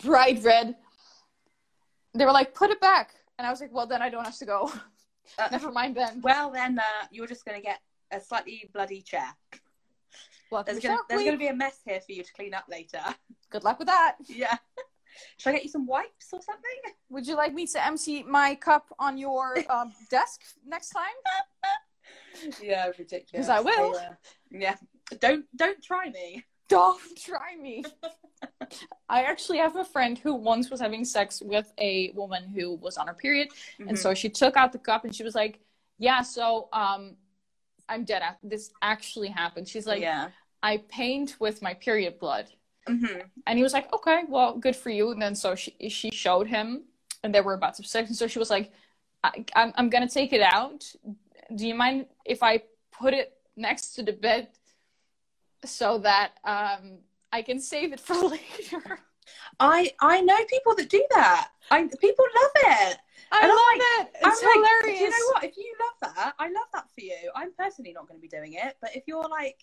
bright 0.04 0.44
red. 0.44 0.76
They 2.14 2.26
were 2.26 2.32
like 2.32 2.54
put 2.54 2.70
it 2.70 2.82
back. 2.82 3.12
And 3.38 3.46
i 3.48 3.52
was 3.52 3.62
like 3.62 3.74
well 3.74 3.88
then 3.88 4.02
i 4.02 4.10
don't 4.10 4.26
have 4.26 4.38
to 4.38 4.46
go. 4.46 4.72
Uh, 5.40 5.48
never 5.52 5.72
mind 5.72 5.96
then. 5.96 6.22
well 6.22 6.52
then 6.52 6.78
uh, 6.80 7.06
you're 7.12 7.28
just 7.28 7.46
going 7.46 7.60
to 7.60 7.64
get 7.64 7.80
a 8.12 8.20
slightly 8.20 8.70
bloody 8.74 9.02
chair 9.02 9.30
Welcome 10.52 10.76
There's 10.76 10.84
gonna, 10.84 11.02
there's 11.10 11.24
gonna 11.24 11.38
be 11.38 11.48
a 11.48 11.54
mess 11.54 11.80
here 11.86 12.00
for 12.02 12.12
you 12.12 12.24
to 12.24 12.34
clean 12.34 12.54
up 12.54 12.66
later. 12.70 13.02
Good 13.50 13.64
luck 13.64 13.80
with 13.80 13.88
that. 13.88 14.16
Yeah. 14.26 14.56
Should 15.38 15.50
I 15.50 15.54
get 15.54 15.64
you 15.64 15.70
some 15.70 15.88
wipes 15.88 16.28
or 16.34 16.42
something? 16.42 16.94
Would 17.10 17.26
you 17.26 17.36
like 17.36 17.54
me 17.54 17.66
to 17.68 17.86
empty 17.86 18.24
my 18.24 18.56
cup 18.56 18.94
on 19.00 19.18
your 19.18 19.56
um, 19.70 19.94
desk 20.10 20.42
next 20.66 20.90
time? 20.90 21.14
Yeah, 22.62 22.88
ridiculous. 22.88 23.30
Because 23.32 23.50
I 23.50 23.60
will. 23.62 23.96
Yeah. 23.96 24.14
yeah. 24.52 24.76
Don't 25.20 25.46
don't 25.56 25.82
try 25.82 26.10
me. 26.10 26.44
Don't 26.68 27.00
try 27.18 27.56
me. 27.56 27.84
I 29.08 29.24
actually 29.24 29.60
have 29.60 29.76
a 29.76 29.86
friend 29.86 30.18
who 30.18 30.34
once 30.34 30.70
was 30.70 30.82
having 30.82 31.06
sex 31.06 31.42
with 31.44 31.72
a 31.78 32.12
woman 32.12 32.50
who 32.50 32.76
was 32.76 32.98
on 32.98 33.08
her 33.08 33.14
period, 33.14 33.50
and 33.80 33.92
Mhm. 33.92 33.98
so 33.98 34.14
she 34.14 34.30
took 34.30 34.58
out 34.58 34.72
the 34.72 34.80
cup 34.80 35.06
and 35.06 35.16
she 35.16 35.24
was 35.24 35.36
like, 35.36 35.60
"Yeah, 36.00 36.22
so 36.24 36.70
um, 36.74 37.16
I'm 37.90 38.04
dead. 38.04 38.22
At 38.22 38.38
this 38.44 38.72
actually 38.82 39.30
happened." 39.30 39.68
She's 39.68 39.88
like, 39.88 40.02
yeah. 40.02 40.30
"I 40.64 40.78
paint 40.90 41.36
with 41.40 41.62
my 41.62 41.74
period 41.74 42.20
blood," 42.20 42.48
hmm 42.88 43.20
and 43.48 43.58
he 43.58 43.64
was 43.64 43.74
like, 43.74 43.92
"Okay, 43.94 44.24
well, 44.28 44.58
good 44.58 44.76
for 44.76 44.90
you." 44.90 45.12
And 45.12 45.22
then 45.22 45.36
so 45.36 45.56
she 45.56 45.76
she 45.90 46.12
showed 46.12 46.48
him, 46.48 46.84
and 47.24 47.34
they 47.34 47.42
were 47.42 47.54
about 47.54 47.76
to 47.76 47.84
have 47.84 47.88
sex, 47.90 48.10
and 48.10 48.18
so 48.18 48.28
she 48.28 48.40
was 48.40 48.50
like, 48.50 48.72
I, 49.24 49.46
"I'm 49.56 49.74
I'm 49.76 49.90
gonna 49.90 50.10
take 50.10 50.34
it 50.34 50.42
out." 50.42 50.84
do 51.54 51.68
you 51.68 51.76
mind 51.76 52.08
if 52.26 52.42
I 52.42 52.62
put 52.92 53.14
it 53.14 53.34
next 53.56 53.94
to 53.96 54.04
the 54.04 54.14
bed 54.14 54.48
so 55.64 56.00
that 56.00 56.32
um, 56.44 57.00
I 57.32 57.42
can 57.42 57.60
save 57.60 57.94
it 57.94 58.00
for 58.00 58.16
later? 58.30 59.00
I 59.60 59.92
I 60.00 60.22
know 60.22 60.38
people 60.46 60.76
that 60.76 60.90
do 60.90 61.06
that. 61.16 61.50
I 61.72 61.90
people 62.00 62.26
love 62.42 62.52
it. 62.56 62.98
I 63.32 63.40
And 63.42 63.52
I'm 63.52 63.58
love 63.58 63.66
like- 63.74 64.08
it. 64.08 64.28
It's 64.28 64.44
I'm 64.44 64.54
hilarious. 64.54 65.00
Do 65.00 65.04
you 65.06 65.10
know 65.10 65.34
what? 65.34 65.44
If 65.44 65.58
you 65.58 65.76
love 65.80 66.16
that, 66.16 66.34
I 66.40 66.46
love 66.48 66.68
that 66.74 66.90
for 66.94 67.02
you. 67.02 67.32
I'm 67.36 67.52
personally 67.54 67.94
not 67.94 68.08
going 68.08 68.20
to 68.20 68.22
be 68.22 68.28
doing 68.28 68.54
it, 68.54 68.78
but 68.82 68.96
if 68.96 69.04
you're 69.08 69.28
like, 69.28 69.60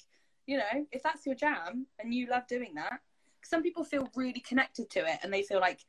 you 0.47 0.59
know, 0.59 0.87
if 0.91 1.03
that's 1.03 1.25
your 1.25 1.35
jam 1.35 1.87
and 1.99 2.13
you 2.13 2.27
love 2.29 2.47
doing 2.49 2.75
that, 2.75 3.01
some 3.45 3.63
people 3.63 3.85
feel 3.85 4.09
really 4.17 4.41
connected 4.41 4.91
to 4.91 5.01
it 5.01 5.19
and 5.23 5.33
they 5.33 5.43
feel 5.43 5.61
like 5.61 5.81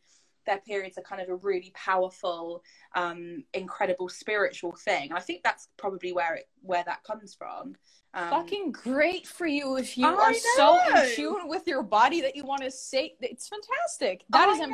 their 0.46 0.58
periods 0.58 0.98
are 0.98 1.02
kind 1.04 1.22
of 1.22 1.30
a 1.30 1.36
really 1.36 1.72
powerful, 1.74 2.64
um, 2.96 3.44
incredible 3.54 4.10
spiritual 4.10 4.74
thing. 4.76 5.14
I 5.14 5.22
think 5.22 5.42
that's 5.44 5.70
probably 5.78 6.12
where 6.12 6.36
it 6.36 6.50
where 6.62 6.84
that 6.84 7.04
comes 7.04 7.34
from. 7.34 7.76
Um, 8.14 8.30
Fucking 8.30 8.72
great 8.74 9.26
for 9.26 9.48
you 9.48 9.78
if 9.78 9.98
you 9.98 10.06
I 10.06 10.12
are 10.12 10.34
so 10.34 10.80
in 11.02 11.16
tune 11.16 11.48
with 11.48 11.66
your 11.66 11.82
body 11.82 12.22
that 12.22 12.36
you 12.36 12.44
want 12.44 12.62
to 12.62 12.72
say. 12.72 13.16
It's 13.22 13.48
fantastic. 13.48 14.26
That 14.30 14.50
is 14.50 14.60
I 14.60 14.66
know. 14.66 14.74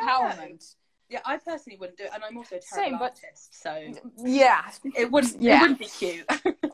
Empowerment. 1.09 1.13
yeah, 1.13 1.19
I 1.25 1.37
personally 1.37 1.77
wouldn't 1.77 1.97
do 1.97 2.05
it, 2.05 2.11
and 2.13 2.23
I'm 2.23 2.37
also 2.37 2.55
a 2.57 2.61
Same, 2.61 2.93
but- 2.97 3.19
artist, 3.23 3.61
so 3.61 3.91
Yeah, 4.17 4.61
it 4.95 5.11
wouldn't 5.11 5.41
Yeah. 5.41 5.57
it 5.57 5.61
wouldn't 5.61 5.79
be 5.79 5.85
cute. 5.85 6.27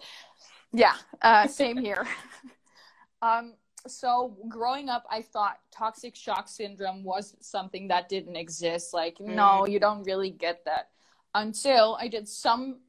Yeah, 0.73 0.95
uh, 1.21 1.47
same 1.47 1.77
here. 1.77 2.05
um, 3.21 3.53
so 3.87 4.35
growing 4.49 4.89
up, 4.89 5.05
I 5.09 5.21
thought 5.21 5.59
toxic 5.71 6.17
shock 6.17 6.49
syndrome 6.49 7.01
was 7.03 7.33
something 7.39 7.87
that 7.87 8.09
didn't 8.09 8.35
exist. 8.35 8.93
Like, 8.93 9.17
no, 9.21 9.65
you 9.65 9.79
don't 9.79 10.03
really 10.03 10.31
get 10.31 10.65
that 10.65 10.89
until 11.33 11.95
I 12.01 12.09
did 12.09 12.27
some, 12.27 12.79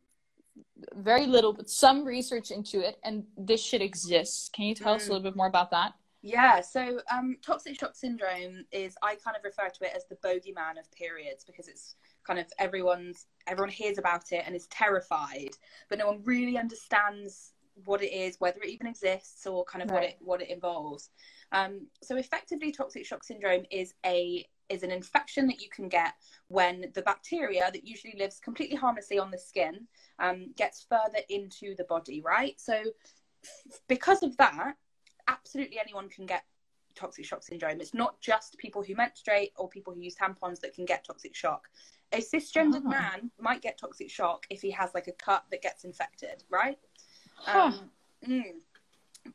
very 0.94 1.26
little, 1.26 1.52
but 1.52 1.70
some 1.70 2.04
research 2.04 2.50
into 2.50 2.80
it, 2.80 2.98
and 3.04 3.24
this 3.36 3.62
shit 3.62 3.82
exists. 3.82 4.48
Can 4.48 4.64
you 4.64 4.74
tell 4.74 4.94
us 4.94 5.04
a 5.04 5.06
Mm. 5.06 5.10
little 5.10 5.22
bit 5.30 5.36
more 5.36 5.46
about 5.46 5.70
that? 5.70 5.92
Yeah, 6.26 6.60
so 6.60 6.98
um, 7.08 7.36
toxic 7.40 7.78
shock 7.78 7.94
syndrome 7.94 8.64
is 8.72 8.96
I 9.00 9.14
kind 9.14 9.36
of 9.36 9.44
refer 9.44 9.68
to 9.68 9.84
it 9.84 9.92
as 9.94 10.06
the 10.06 10.16
bogeyman 10.16 10.76
of 10.76 10.90
periods 10.90 11.44
because 11.44 11.68
it's 11.68 11.94
kind 12.24 12.40
of 12.40 12.46
everyone's 12.58 13.26
everyone 13.46 13.70
hears 13.70 13.96
about 13.96 14.32
it 14.32 14.42
and 14.44 14.56
is 14.56 14.66
terrified, 14.66 15.50
but 15.88 15.98
no 15.98 16.08
one 16.08 16.24
really 16.24 16.58
understands 16.58 17.52
what 17.84 18.02
it 18.02 18.12
is, 18.12 18.40
whether 18.40 18.60
it 18.60 18.70
even 18.70 18.88
exists, 18.88 19.46
or 19.46 19.64
kind 19.66 19.84
of 19.84 19.90
what 19.92 20.02
it 20.02 20.16
what 20.18 20.42
it 20.42 20.50
involves. 20.50 21.10
Um, 21.52 21.86
so 22.02 22.16
effectively, 22.16 22.72
toxic 22.72 23.06
shock 23.06 23.22
syndrome 23.22 23.64
is 23.70 23.94
a 24.04 24.44
is 24.68 24.82
an 24.82 24.90
infection 24.90 25.46
that 25.46 25.62
you 25.62 25.68
can 25.70 25.88
get 25.88 26.14
when 26.48 26.86
the 26.94 27.02
bacteria 27.02 27.70
that 27.72 27.86
usually 27.86 28.16
lives 28.18 28.40
completely 28.40 28.74
harmlessly 28.74 29.20
on 29.20 29.30
the 29.30 29.38
skin 29.38 29.86
um, 30.18 30.52
gets 30.56 30.84
further 30.88 31.20
into 31.28 31.76
the 31.76 31.84
body, 31.84 32.20
right? 32.20 32.60
So 32.60 32.82
because 33.86 34.24
of 34.24 34.36
that, 34.38 34.74
absolutely 35.28 35.78
anyone 35.78 36.08
can 36.08 36.26
get 36.26 36.44
toxic 36.94 37.24
shock 37.24 37.42
syndrome. 37.42 37.80
It's 37.80 37.94
not 37.94 38.20
just 38.20 38.58
people 38.58 38.82
who 38.82 38.94
menstruate 38.94 39.52
or 39.56 39.68
people 39.68 39.92
who 39.94 40.00
use 40.00 40.16
tampons 40.16 40.60
that 40.60 40.74
can 40.74 40.84
get 40.84 41.04
toxic 41.04 41.34
shock. 41.34 41.68
A 42.12 42.18
cisgendered 42.18 42.82
Oh. 42.84 42.88
man 42.88 43.30
might 43.38 43.62
get 43.62 43.78
toxic 43.78 44.10
shock 44.10 44.46
if 44.50 44.62
he 44.62 44.70
has 44.70 44.94
like 44.94 45.08
a 45.08 45.12
cut 45.12 45.44
that 45.50 45.62
gets 45.62 45.84
infected, 45.84 46.42
right? 46.48 46.78
Huh. 47.36 47.72
Um, 47.72 47.90
mm. 48.26 48.54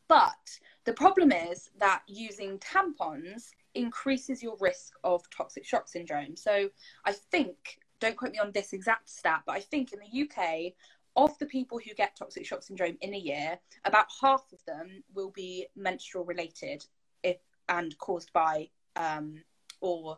But 0.08 0.60
the 0.86 0.94
problem 0.94 1.32
is 1.32 1.70
that 1.78 2.04
using 2.08 2.58
tampons 2.60 3.52
increases 3.76 4.42
your 4.42 4.58
risk 4.60 4.94
of 5.04 5.30
toxic 5.30 5.66
shock 5.66 5.88
syndrome. 5.88 6.36
So 6.36 6.70
I 7.06 7.12
think, 7.14 7.80
don't 8.00 8.16
quote 8.16 8.32
me 8.32 8.40
on 8.40 8.52
this 8.52 8.74
exact 8.74 9.10
stat, 9.10 9.44
but 9.46 9.54
I 9.54 9.60
think 9.60 9.94
in 9.94 10.00
the 10.00 10.22
UK, 10.24 10.74
of 11.16 11.38
the 11.40 11.46
people 11.46 11.80
who 11.80 11.94
get 11.94 12.16
toxic 12.16 12.46
shock 12.46 12.64
syndrome 12.64 12.98
in 13.02 13.14
a 13.14 13.18
year, 13.18 13.60
about 13.86 14.08
half 14.22 14.44
of 14.54 14.64
them 14.66 15.04
will 15.14 15.32
be 15.32 15.68
menstrual 15.76 16.26
related 16.26 16.86
if 17.24 17.38
and 17.70 17.98
caused 17.98 18.32
by 18.34 18.70
um, 18.96 19.44
or 19.82 20.18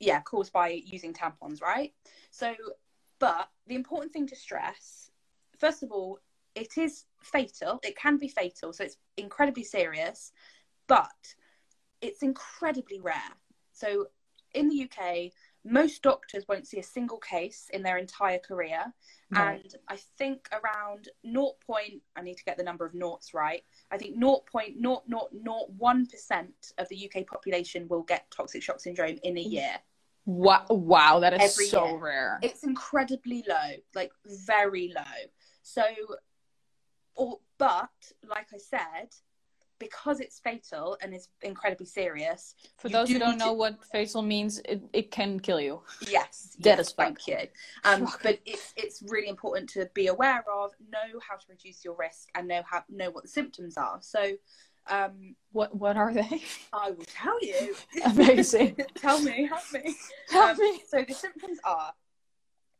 yeah, 0.00 0.20
caused 0.20 0.52
by 0.52 0.68
using 0.84 1.12
tampons, 1.12 1.62
right? 1.62 1.92
So 2.30 2.54
but 3.18 3.48
the 3.66 3.74
important 3.74 4.12
thing 4.12 4.26
to 4.28 4.36
stress, 4.36 5.10
first 5.58 5.82
of 5.82 5.90
all, 5.90 6.18
it 6.54 6.76
is 6.76 7.04
fatal. 7.22 7.80
It 7.82 7.96
can 7.96 8.16
be 8.16 8.28
fatal, 8.28 8.72
so 8.72 8.84
it's 8.84 8.96
incredibly 9.16 9.64
serious, 9.64 10.32
but 10.86 11.34
it's 12.00 12.22
incredibly 12.22 13.00
rare. 13.00 13.34
So 13.72 14.06
in 14.52 14.68
the 14.68 14.84
UK, 14.84 15.32
most 15.64 16.02
doctors 16.02 16.44
won't 16.48 16.66
see 16.66 16.78
a 16.78 16.82
single 16.82 17.18
case 17.18 17.70
in 17.72 17.82
their 17.82 17.96
entire 17.96 18.38
career. 18.38 18.92
Right. 19.30 19.62
And 19.62 19.74
I 19.88 19.96
think 20.18 20.48
around 20.52 21.08
0. 21.26 21.52
Point, 21.66 22.02
I 22.16 22.22
need 22.22 22.36
to 22.36 22.44
get 22.44 22.58
the 22.58 22.62
number 22.62 22.84
of 22.84 22.92
noughts 22.94 23.32
right. 23.32 23.62
I 23.90 23.96
think 23.96 24.18
0.0001% 24.18 26.46
of 26.78 26.88
the 26.88 27.10
UK 27.10 27.26
population 27.26 27.88
will 27.88 28.02
get 28.02 28.30
toxic 28.30 28.62
shock 28.62 28.80
syndrome 28.80 29.18
in 29.22 29.38
a 29.38 29.40
year. 29.40 29.78
Wow, 30.26 30.66
wow, 30.68 31.20
that 31.20 31.32
is 31.34 31.40
Every 31.40 31.66
so 31.66 31.86
year. 31.86 31.98
rare. 31.98 32.38
It's 32.42 32.64
incredibly 32.64 33.44
low, 33.48 33.76
like 33.94 34.12
very 34.46 34.92
low. 34.94 35.02
So, 35.62 35.84
or, 37.14 37.38
but 37.58 37.88
like 38.28 38.48
I 38.52 38.58
said, 38.58 39.14
because 39.78 40.20
it's 40.20 40.38
fatal 40.38 40.96
and 41.02 41.14
is 41.14 41.28
incredibly 41.42 41.86
serious, 41.86 42.54
For 42.78 42.88
those 42.88 43.08
do 43.08 43.14
who 43.14 43.18
don't 43.18 43.38
know 43.38 43.48
to- 43.48 43.52
what 43.54 43.84
fatal 43.84 44.22
means, 44.22 44.60
it, 44.64 44.82
it 44.92 45.10
can 45.10 45.40
kill 45.40 45.60
you. 45.60 45.82
yes, 46.08 46.56
Dead 46.60 46.78
yes, 46.78 46.80
as 46.80 46.92
fuck. 46.92 47.06
Thank 47.06 47.26
you. 47.26 47.48
Um, 47.84 48.08
but 48.22 48.38
it's 48.46 48.72
it's 48.76 49.02
really 49.06 49.28
important 49.28 49.68
to 49.70 49.88
be 49.94 50.06
aware 50.08 50.44
of, 50.52 50.72
know 50.90 51.18
how 51.26 51.36
to 51.36 51.44
reduce 51.48 51.84
your 51.84 51.94
risk, 51.96 52.28
and 52.34 52.46
know 52.48 52.62
how 52.64 52.84
know 52.88 53.10
what 53.10 53.24
the 53.24 53.28
symptoms 53.28 53.76
are. 53.76 53.98
So, 54.00 54.32
um, 54.88 55.34
What 55.52 55.74
what 55.76 55.96
are 55.96 56.12
they? 56.14 56.42
I 56.72 56.90
will 56.92 57.04
tell 57.06 57.38
you. 57.42 57.74
Amazing. 58.04 58.76
tell 58.96 59.20
me, 59.20 59.46
help 59.46 59.62
me. 59.72 59.94
Help 60.30 60.50
Um, 60.52 60.58
me. 60.58 60.82
So 60.88 61.04
the 61.06 61.14
symptoms 61.14 61.58
are 61.64 61.92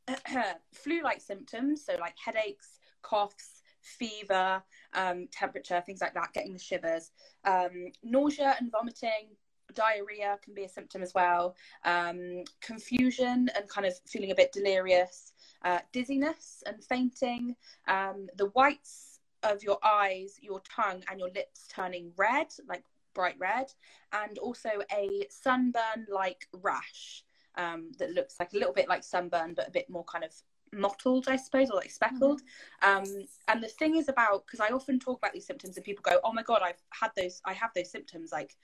flu-like 0.73 1.21
symptoms, 1.21 1.85
so 1.85 1.97
like 1.99 2.15
headaches, 2.23 2.79
coughs, 3.03 3.54
fever, 3.85 4.63
um, 4.95 5.29
temperature, 5.31 5.83
things 5.85 6.01
like 6.01 6.15
that, 6.15 6.33
getting 6.33 6.53
the 6.53 6.59
shivers, 6.59 7.13
um, 7.45 7.93
nausea 8.03 8.57
and 8.59 8.71
vomiting. 8.71 9.37
Diarrhea 9.75 10.39
can 10.45 10.55
be 10.55 10.65
a 10.65 10.69
symptom 10.69 11.03
as 11.03 11.15
well. 11.15 11.57
Um, 11.85 12.45
confusion 12.61 13.51
and 13.57 13.69
kind 13.69 13.87
of 13.87 13.95
feeling 14.07 14.31
a 14.31 14.35
bit 14.35 14.53
delirious. 14.53 15.33
Uh, 15.63 15.79
dizziness 15.93 16.63
and 16.67 16.85
fainting. 16.85 17.57
Um, 17.89 18.29
the 18.37 18.47
whites 18.49 19.21
of 19.43 19.63
your 19.63 19.79
eyes, 19.85 20.39
your 20.41 20.61
tongue, 20.61 21.03
and 21.11 21.19
your 21.19 21.31
lips 21.31 21.67
turning 21.69 22.13
red, 22.17 22.49
like 22.69 22.85
bright 23.15 23.37
red, 23.39 23.73
and 24.13 24.39
also 24.39 24.69
a 24.93 25.27
sunburn 25.31 26.07
like 26.11 26.47
rash 26.53 27.25
um, 27.57 27.93
that 27.99 28.11
looks 28.11 28.37
like 28.39 28.53
a 28.53 28.59
little 28.59 28.75
bit 28.75 28.89
like 28.89 29.05
sunburn, 29.05 29.55
but 29.55 29.69
a 29.69 29.71
bit 29.71 29.89
more 29.89 30.05
kind 30.05 30.25
of 30.25 30.33
mottled, 30.75 31.29
I 31.29 31.37
suppose, 31.37 31.71
or 31.71 31.77
like 31.77 31.91
speckled. 31.91 32.43
Um, 32.83 33.05
and 33.49 33.63
the 33.63 33.69
thing 33.69 33.97
is 33.97 34.09
about 34.09 34.47
because 34.47 34.61
I 34.61 34.69
often 34.69 34.99
talk 34.99 35.19
about 35.19 35.33
these 35.33 35.47
symptoms, 35.47 35.77
and 35.77 35.85
people 35.85 36.03
go, 36.03 36.21
"Oh 36.25 36.33
my 36.33 36.43
god, 36.43 36.63
I've 36.63 36.83
had 36.91 37.11
those. 37.17 37.41
I 37.45 37.53
have 37.53 37.71
those 37.75 37.91
symptoms. 37.91 38.33
Like, 38.33 38.57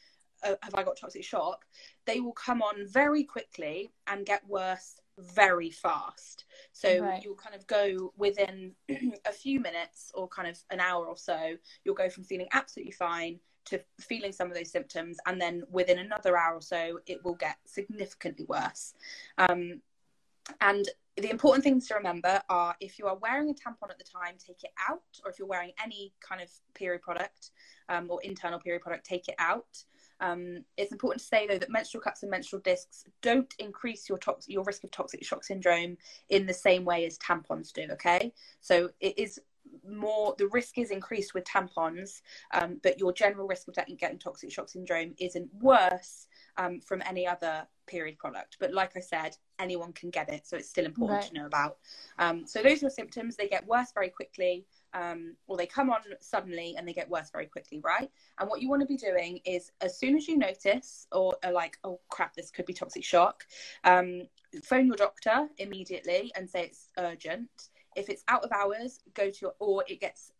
uh, 0.43 0.55
have 0.63 0.75
I 0.75 0.83
got 0.83 0.97
toxic 0.97 1.25
shock?" 1.25 1.67
They 2.07 2.21
will 2.21 2.33
come 2.33 2.63
on 2.63 2.87
very 2.87 3.25
quickly 3.25 3.93
and 4.07 4.27
get 4.27 4.47
worse 4.47 4.99
very 5.19 5.71
fast. 5.71 6.45
So 6.73 7.03
Right. 7.03 7.23
you'll 7.23 7.35
kind 7.35 7.55
of 7.55 7.67
go 7.67 8.13
within 8.17 8.75
a 9.27 9.33
few 9.33 9.61
minutes 9.61 10.11
or 10.15 10.29
kind 10.29 10.49
of 10.49 10.59
an 10.71 10.81
hour 10.81 11.07
or 11.07 11.17
so. 11.17 11.57
You'll 11.85 11.95
go 11.95 12.09
from 12.09 12.25
feeling 12.25 12.49
absolutely 12.53 12.93
fine 12.93 13.39
to 13.67 13.79
feeling 14.01 14.33
some 14.33 14.49
of 14.49 14.57
those 14.57 14.71
symptoms, 14.71 15.19
and 15.27 15.41
then 15.41 15.63
within 15.71 15.99
another 15.99 16.37
hour 16.37 16.55
or 16.55 16.63
so, 16.63 17.01
it 17.07 17.23
will 17.25 17.35
get 17.35 17.59
significantly 17.67 18.47
worse. 18.49 18.95
Um, 19.37 19.83
and 20.61 20.89
the 21.21 21.31
important 21.31 21.65
things 21.65 21.87
to 21.89 21.95
remember 21.95 22.41
are 22.49 22.75
if 22.81 22.99
you 22.99 23.07
are 23.07 23.17
wearing 23.17 23.51
a 23.51 23.55
tampon 23.55 23.91
at 23.91 23.99
the 23.99 24.05
time, 24.05 24.35
take 24.39 24.63
it 24.63 24.71
out, 24.89 25.03
or 25.25 25.31
if 25.31 25.39
you're 25.39 25.49
wearing 25.49 25.73
any 25.83 26.13
kind 26.21 26.41
of 26.41 26.49
period 26.75 27.03
product 27.03 27.51
um, 27.89 28.07
or 28.11 28.21
internal 28.23 28.59
period 28.59 28.83
product, 28.83 29.05
take 29.05 29.29
it 29.29 29.35
out. 29.39 29.85
Um, 30.21 30.65
it's 30.77 30.93
important 30.93 31.21
to 31.21 31.27
say 31.27 31.47
though 31.47 31.59
that 31.59 31.71
menstrual 31.71 32.03
cups 32.03 32.23
and 32.23 32.31
menstrual 32.31 32.61
discs 32.63 33.05
don't 33.23 33.53
increase 33.59 34.09
your 34.09 34.19
tox- 34.19 34.49
your 34.49 34.65
risk 34.65 34.85
of 34.85 34.91
toxic 34.91 35.25
shock 35.25 35.45
syndrome 35.45 35.97
in 36.29 36.47
the 36.47 36.55
same 36.55 36.85
way 36.85 37.07
as 37.07 37.19
tampons 37.19 37.73
do. 37.73 37.87
Okay, 37.93 38.33
so 38.61 38.91
it 39.01 39.19
is 39.19 39.41
more 39.89 40.35
the 40.39 40.49
risk 40.49 40.79
is 40.79 40.91
increased 40.91 41.35
with 41.35 41.45
tampons, 41.45 42.23
um, 42.53 42.81
but 42.83 42.99
your 42.99 43.13
general 43.13 43.47
risk 43.47 43.69
of 43.69 43.75
getting, 43.75 43.97
getting 43.97 44.19
toxic 44.19 44.53
shock 44.53 44.69
syndrome 44.69 45.15
isn't 45.19 45.49
worse 45.61 46.27
um, 46.61 46.81
from 46.89 47.01
any 47.13 47.25
other 47.27 47.67
period 47.87 48.17
product. 48.19 48.57
But 48.61 48.73
like 48.81 48.93
I 48.97 49.01
said, 49.01 49.33
anyone 49.59 49.93
can 50.01 50.11
get 50.11 50.29
it, 50.37 50.47
so 50.47 50.57
it's 50.59 50.69
still 50.75 50.87
important 50.93 51.21
Right. 51.21 51.29
to 51.29 51.35
know 51.39 51.47
about. 51.47 51.75
Um, 52.19 52.37
so 52.47 52.63
those 52.63 52.83
are 52.85 52.91
symptoms. 52.91 53.37
They 53.37 53.49
get 53.49 53.67
worse 53.75 53.91
very 53.99 54.11
quickly, 54.11 54.55
um, 54.95 55.37
or 55.49 55.57
they 55.57 55.67
come 55.67 55.91
on 55.91 56.03
suddenly 56.21 56.75
and 56.77 56.87
they 56.87 56.93
get 57.01 57.09
worse 57.17 57.31
very 57.37 57.47
quickly, 57.55 57.81
right? 57.93 58.11
And 58.39 58.49
what 58.51 58.61
you 58.63 58.69
want 58.71 58.83
to 58.83 58.87
be 58.87 58.97
doing 59.11 59.33
is, 59.45 59.73
as 59.81 59.99
soon 59.99 60.17
as 60.19 60.29
you 60.29 60.37
notice 60.49 61.07
or 61.13 61.37
are 61.45 61.53
like, 61.63 61.79
oh 61.83 61.99
crap, 62.15 62.33
this 62.35 62.51
could 62.51 62.67
be 62.67 62.75
toxic 62.75 63.05
shock, 63.05 63.45
um, 63.85 64.09
phone 64.71 64.87
your 64.87 64.97
doctor 64.97 65.49
immediately 65.59 66.23
and 66.37 66.49
say 66.49 66.63
it's 66.65 66.89
urgent. 66.99 67.51
if 67.97 68.09
it's 68.09 68.25
out 68.29 68.45
of 68.45 68.53
hours, 68.53 69.01
go 69.15 69.31
to 69.31 69.39
your, 69.43 69.55
or 69.59 69.85
it 69.89 70.01
gets 70.01 70.33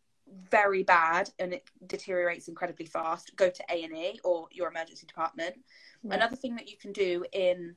very 0.51 0.83
bad 0.83 1.31
and 1.39 1.53
it 1.53 1.65
deteriorates 1.87 2.49
incredibly 2.49 2.87
fast, 2.87 3.35
go 3.37 3.51
to 3.51 3.65
A 3.71 3.85
and 3.85 3.97
E 3.97 4.21
or 4.25 4.49
your 4.53 4.69
emergency 4.69 5.07
department. 5.07 5.57
Another 6.11 6.37
thing 6.37 6.57
that 6.57 6.69
you 6.69 6.77
can 6.77 6.93
do 6.93 7.25
in 7.33 7.77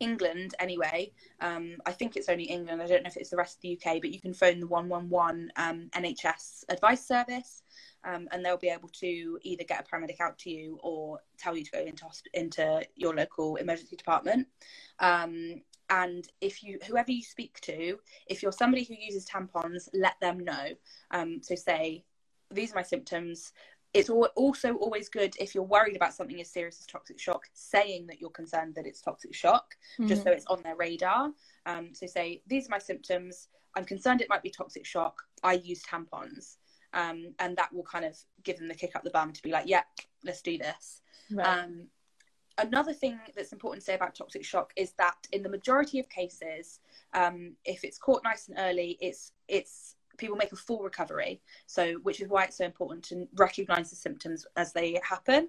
England 0.00 0.54
anyway. 0.60 1.12
Um, 1.40 1.76
I 1.84 1.92
think 1.92 2.16
it's 2.16 2.28
only 2.28 2.44
England. 2.44 2.80
I 2.80 2.86
don't 2.86 3.02
know 3.02 3.08
if 3.08 3.16
it's 3.16 3.30
the 3.30 3.36
rest 3.36 3.56
of 3.56 3.62
the 3.62 3.78
UK, 3.78 4.00
but 4.00 4.10
you 4.12 4.20
can 4.20 4.32
phone 4.32 4.60
the 4.60 4.66
111 4.66 5.52
um, 5.56 5.90
NHS 5.92 6.64
advice 6.68 7.06
service, 7.06 7.62
um, 8.04 8.28
and 8.30 8.44
they'll 8.44 8.56
be 8.56 8.68
able 8.68 8.88
to 9.00 9.38
either 9.42 9.64
get 9.64 9.84
a 9.84 9.96
paramedic 9.96 10.20
out 10.20 10.38
to 10.38 10.50
you 10.50 10.78
or 10.82 11.20
tell 11.36 11.56
you 11.56 11.64
to 11.64 11.70
go 11.70 11.80
into 11.80 12.06
into 12.34 12.82
your 12.94 13.14
local 13.14 13.56
emergency 13.56 13.96
department. 13.96 14.46
Um, 15.00 15.62
and 15.90 16.26
if 16.40 16.62
you 16.62 16.78
whoever 16.86 17.10
you 17.10 17.22
speak 17.22 17.60
to, 17.62 17.98
if 18.26 18.42
you're 18.42 18.52
somebody 18.52 18.84
who 18.84 18.94
uses 18.98 19.26
tampons, 19.26 19.88
let 19.92 20.18
them 20.20 20.40
know. 20.40 20.68
Um, 21.10 21.40
so 21.42 21.54
say 21.54 22.04
these 22.50 22.72
are 22.72 22.76
my 22.76 22.82
symptoms 22.82 23.52
it's 23.94 24.10
also 24.10 24.74
always 24.74 25.08
good 25.08 25.34
if 25.40 25.54
you're 25.54 25.64
worried 25.64 25.96
about 25.96 26.12
something 26.12 26.40
as 26.40 26.50
serious 26.50 26.78
as 26.78 26.86
toxic 26.86 27.18
shock, 27.18 27.44
saying 27.54 28.06
that 28.06 28.20
you're 28.20 28.30
concerned 28.30 28.74
that 28.74 28.86
it's 28.86 29.00
toxic 29.00 29.34
shock, 29.34 29.76
mm-hmm. 29.94 30.08
just 30.08 30.24
so 30.24 30.30
it's 30.30 30.46
on 30.46 30.62
their 30.62 30.76
radar. 30.76 31.30
Um, 31.64 31.90
so 31.94 32.06
say, 32.06 32.42
these 32.46 32.66
are 32.66 32.70
my 32.70 32.78
symptoms. 32.78 33.48
I'm 33.74 33.84
concerned 33.84 34.20
it 34.20 34.28
might 34.28 34.42
be 34.42 34.50
toxic 34.50 34.84
shock. 34.84 35.22
I 35.42 35.54
use 35.54 35.82
tampons. 35.82 36.56
Um, 36.92 37.34
and 37.38 37.56
that 37.56 37.72
will 37.72 37.82
kind 37.82 38.04
of 38.04 38.16
give 38.44 38.58
them 38.58 38.68
the 38.68 38.74
kick 38.74 38.94
up 38.94 39.04
the 39.04 39.10
bum 39.10 39.32
to 39.32 39.42
be 39.42 39.50
like, 39.50 39.66
yeah, 39.66 39.82
let's 40.24 40.42
do 40.42 40.58
this. 40.58 41.00
Right. 41.30 41.46
Um, 41.46 41.86
another 42.58 42.92
thing 42.92 43.18
that's 43.34 43.52
important 43.52 43.82
to 43.82 43.86
say 43.86 43.94
about 43.94 44.14
toxic 44.14 44.44
shock 44.44 44.72
is 44.76 44.92
that 44.98 45.16
in 45.32 45.42
the 45.42 45.48
majority 45.48 45.98
of 45.98 46.08
cases, 46.08 46.80
um, 47.14 47.52
if 47.64 47.84
it's 47.84 47.98
caught 47.98 48.22
nice 48.24 48.48
and 48.48 48.58
early, 48.58 48.98
it's 49.00 49.32
it's 49.48 49.96
people 50.18 50.36
make 50.36 50.52
a 50.52 50.56
full 50.56 50.82
recovery. 50.82 51.40
So, 51.66 51.94
which 52.02 52.20
is 52.20 52.28
why 52.28 52.44
it's 52.44 52.58
so 52.58 52.64
important 52.64 53.04
to 53.04 53.26
recognize 53.36 53.90
the 53.90 53.96
symptoms 53.96 54.46
as 54.56 54.72
they 54.72 55.00
happen. 55.02 55.48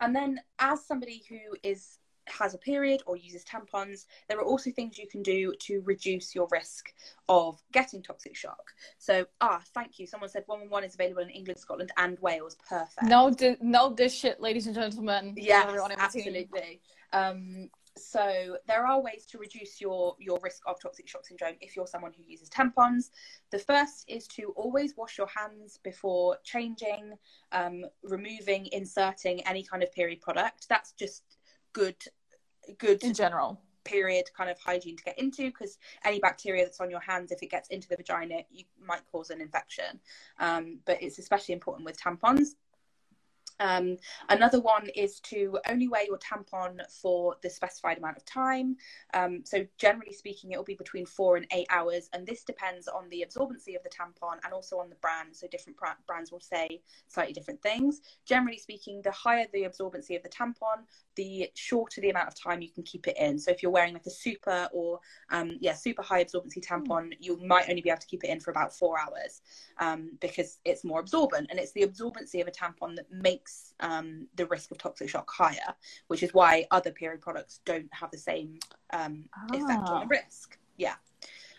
And 0.00 0.14
then, 0.14 0.40
as 0.58 0.84
somebody 0.84 1.24
who 1.28 1.38
is 1.62 1.98
has 2.28 2.54
a 2.54 2.58
period 2.58 3.02
or 3.06 3.16
uses 3.16 3.44
tampons, 3.44 4.06
there 4.28 4.38
are 4.38 4.44
also 4.44 4.70
things 4.70 4.98
you 4.98 5.06
can 5.06 5.22
do 5.22 5.52
to 5.60 5.80
reduce 5.84 6.34
your 6.34 6.48
risk 6.50 6.92
of 7.28 7.62
getting 7.72 8.02
toxic 8.02 8.36
shock. 8.36 8.72
So, 8.98 9.26
ah, 9.40 9.62
thank 9.74 9.98
you. 9.98 10.06
Someone 10.06 10.28
said 10.28 10.44
111 10.46 10.88
is 10.88 10.94
available 10.94 11.22
in 11.22 11.30
England, 11.30 11.58
Scotland, 11.58 11.92
and 11.96 12.18
Wales. 12.20 12.56
Perfect. 12.68 13.04
No, 13.04 13.30
di- 13.30 13.56
no, 13.60 13.90
this 13.90 14.14
shit, 14.14 14.40
ladies 14.40 14.66
and 14.66 14.74
gentlemen. 14.74 15.34
Yes, 15.36 15.78
absolutely. 15.98 16.80
Um, 17.12 17.70
so 17.96 18.58
there 18.66 18.86
are 18.86 19.00
ways 19.00 19.24
to 19.26 19.38
reduce 19.38 19.80
your 19.80 20.14
your 20.18 20.38
risk 20.42 20.62
of 20.66 20.80
toxic 20.80 21.08
shock 21.08 21.24
syndrome 21.24 21.54
if 21.60 21.74
you're 21.74 21.86
someone 21.86 22.12
who 22.16 22.22
uses 22.26 22.48
tampons 22.50 23.10
the 23.50 23.58
first 23.58 24.04
is 24.06 24.26
to 24.26 24.52
always 24.56 24.94
wash 24.96 25.16
your 25.16 25.28
hands 25.28 25.78
before 25.82 26.36
changing 26.44 27.14
um, 27.52 27.84
removing 28.02 28.66
inserting 28.72 29.40
any 29.46 29.62
kind 29.62 29.82
of 29.82 29.90
period 29.92 30.20
product 30.20 30.68
that's 30.68 30.92
just 30.92 31.22
good 31.72 31.96
good 32.78 33.02
in 33.02 33.14
general. 33.14 33.60
period 33.84 34.24
kind 34.36 34.50
of 34.50 34.58
hygiene 34.58 34.96
to 34.96 35.04
get 35.04 35.18
into 35.18 35.44
because 35.44 35.78
any 36.04 36.18
bacteria 36.18 36.64
that's 36.64 36.80
on 36.80 36.90
your 36.90 37.00
hands 37.00 37.30
if 37.30 37.42
it 37.42 37.50
gets 37.50 37.68
into 37.68 37.88
the 37.88 37.96
vagina 37.96 38.40
you 38.50 38.64
might 38.84 39.02
cause 39.10 39.30
an 39.30 39.40
infection. 39.40 40.00
Um, 40.38 40.80
but 40.84 41.02
it's 41.02 41.18
especially 41.18 41.54
important 41.54 41.84
with 41.84 42.00
tampons 42.00 42.56
um, 43.60 43.96
another 44.28 44.60
one 44.60 44.88
is 44.94 45.20
to 45.20 45.58
only 45.68 45.88
wear 45.88 46.04
your 46.04 46.18
tampon 46.18 46.78
for 46.90 47.36
the 47.42 47.50
specified 47.50 47.98
amount 47.98 48.16
of 48.16 48.24
time. 48.24 48.76
Um, 49.14 49.42
so, 49.44 49.66
generally 49.78 50.12
speaking, 50.12 50.52
it 50.52 50.56
will 50.56 50.64
be 50.64 50.74
between 50.74 51.06
four 51.06 51.36
and 51.36 51.46
eight 51.52 51.66
hours, 51.70 52.08
and 52.12 52.26
this 52.26 52.44
depends 52.44 52.88
on 52.88 53.08
the 53.08 53.24
absorbency 53.26 53.76
of 53.76 53.82
the 53.82 53.90
tampon 53.90 54.38
and 54.44 54.52
also 54.52 54.78
on 54.78 54.88
the 54.88 54.96
brand. 54.96 55.34
So, 55.34 55.46
different 55.48 55.78
brands 56.06 56.32
will 56.32 56.40
say 56.40 56.80
slightly 57.08 57.32
different 57.32 57.62
things. 57.62 58.02
Generally 58.24 58.58
speaking, 58.58 59.00
the 59.02 59.10
higher 59.10 59.46
the 59.52 59.62
absorbency 59.62 60.16
of 60.16 60.22
the 60.22 60.28
tampon, 60.28 60.84
the 61.14 61.50
shorter 61.54 62.00
the 62.00 62.10
amount 62.10 62.28
of 62.28 62.34
time 62.40 62.60
you 62.60 62.70
can 62.70 62.82
keep 62.82 63.08
it 63.08 63.16
in. 63.18 63.38
So, 63.38 63.50
if 63.50 63.62
you're 63.62 63.72
wearing 63.72 63.94
like 63.94 64.06
a 64.06 64.10
super 64.10 64.68
or 64.72 65.00
um, 65.30 65.56
yeah, 65.60 65.74
super 65.74 66.02
high 66.02 66.24
absorbency 66.24 66.64
tampon, 66.64 67.12
you 67.20 67.38
might 67.38 67.68
only 67.68 67.80
be 67.80 67.90
able 67.90 68.00
to 68.00 68.06
keep 68.06 68.24
it 68.24 68.30
in 68.30 68.40
for 68.40 68.50
about 68.50 68.76
four 68.76 68.98
hours 68.98 69.40
um, 69.78 70.10
because 70.20 70.58
it's 70.64 70.84
more 70.84 71.00
absorbent, 71.00 71.48
and 71.50 71.58
it's 71.58 71.72
the 71.72 71.82
absorbency 71.86 72.40
of 72.40 72.48
a 72.48 72.50
tampon 72.50 72.96
that 72.96 73.10
makes 73.10 73.45
makes 73.46 73.74
um, 73.80 74.26
the 74.36 74.46
risk 74.46 74.70
of 74.70 74.78
toxic 74.78 75.08
shock 75.08 75.30
higher, 75.30 75.74
which 76.08 76.22
is 76.22 76.34
why 76.34 76.66
other 76.70 76.90
period 76.90 77.20
products 77.20 77.60
don't 77.64 77.88
have 77.92 78.10
the 78.10 78.18
same 78.18 78.58
um, 78.92 79.24
ah. 79.34 79.46
effect 79.54 79.88
on 79.88 80.00
the 80.00 80.06
ah. 80.06 80.20
risk. 80.22 80.58
Yeah. 80.76 80.94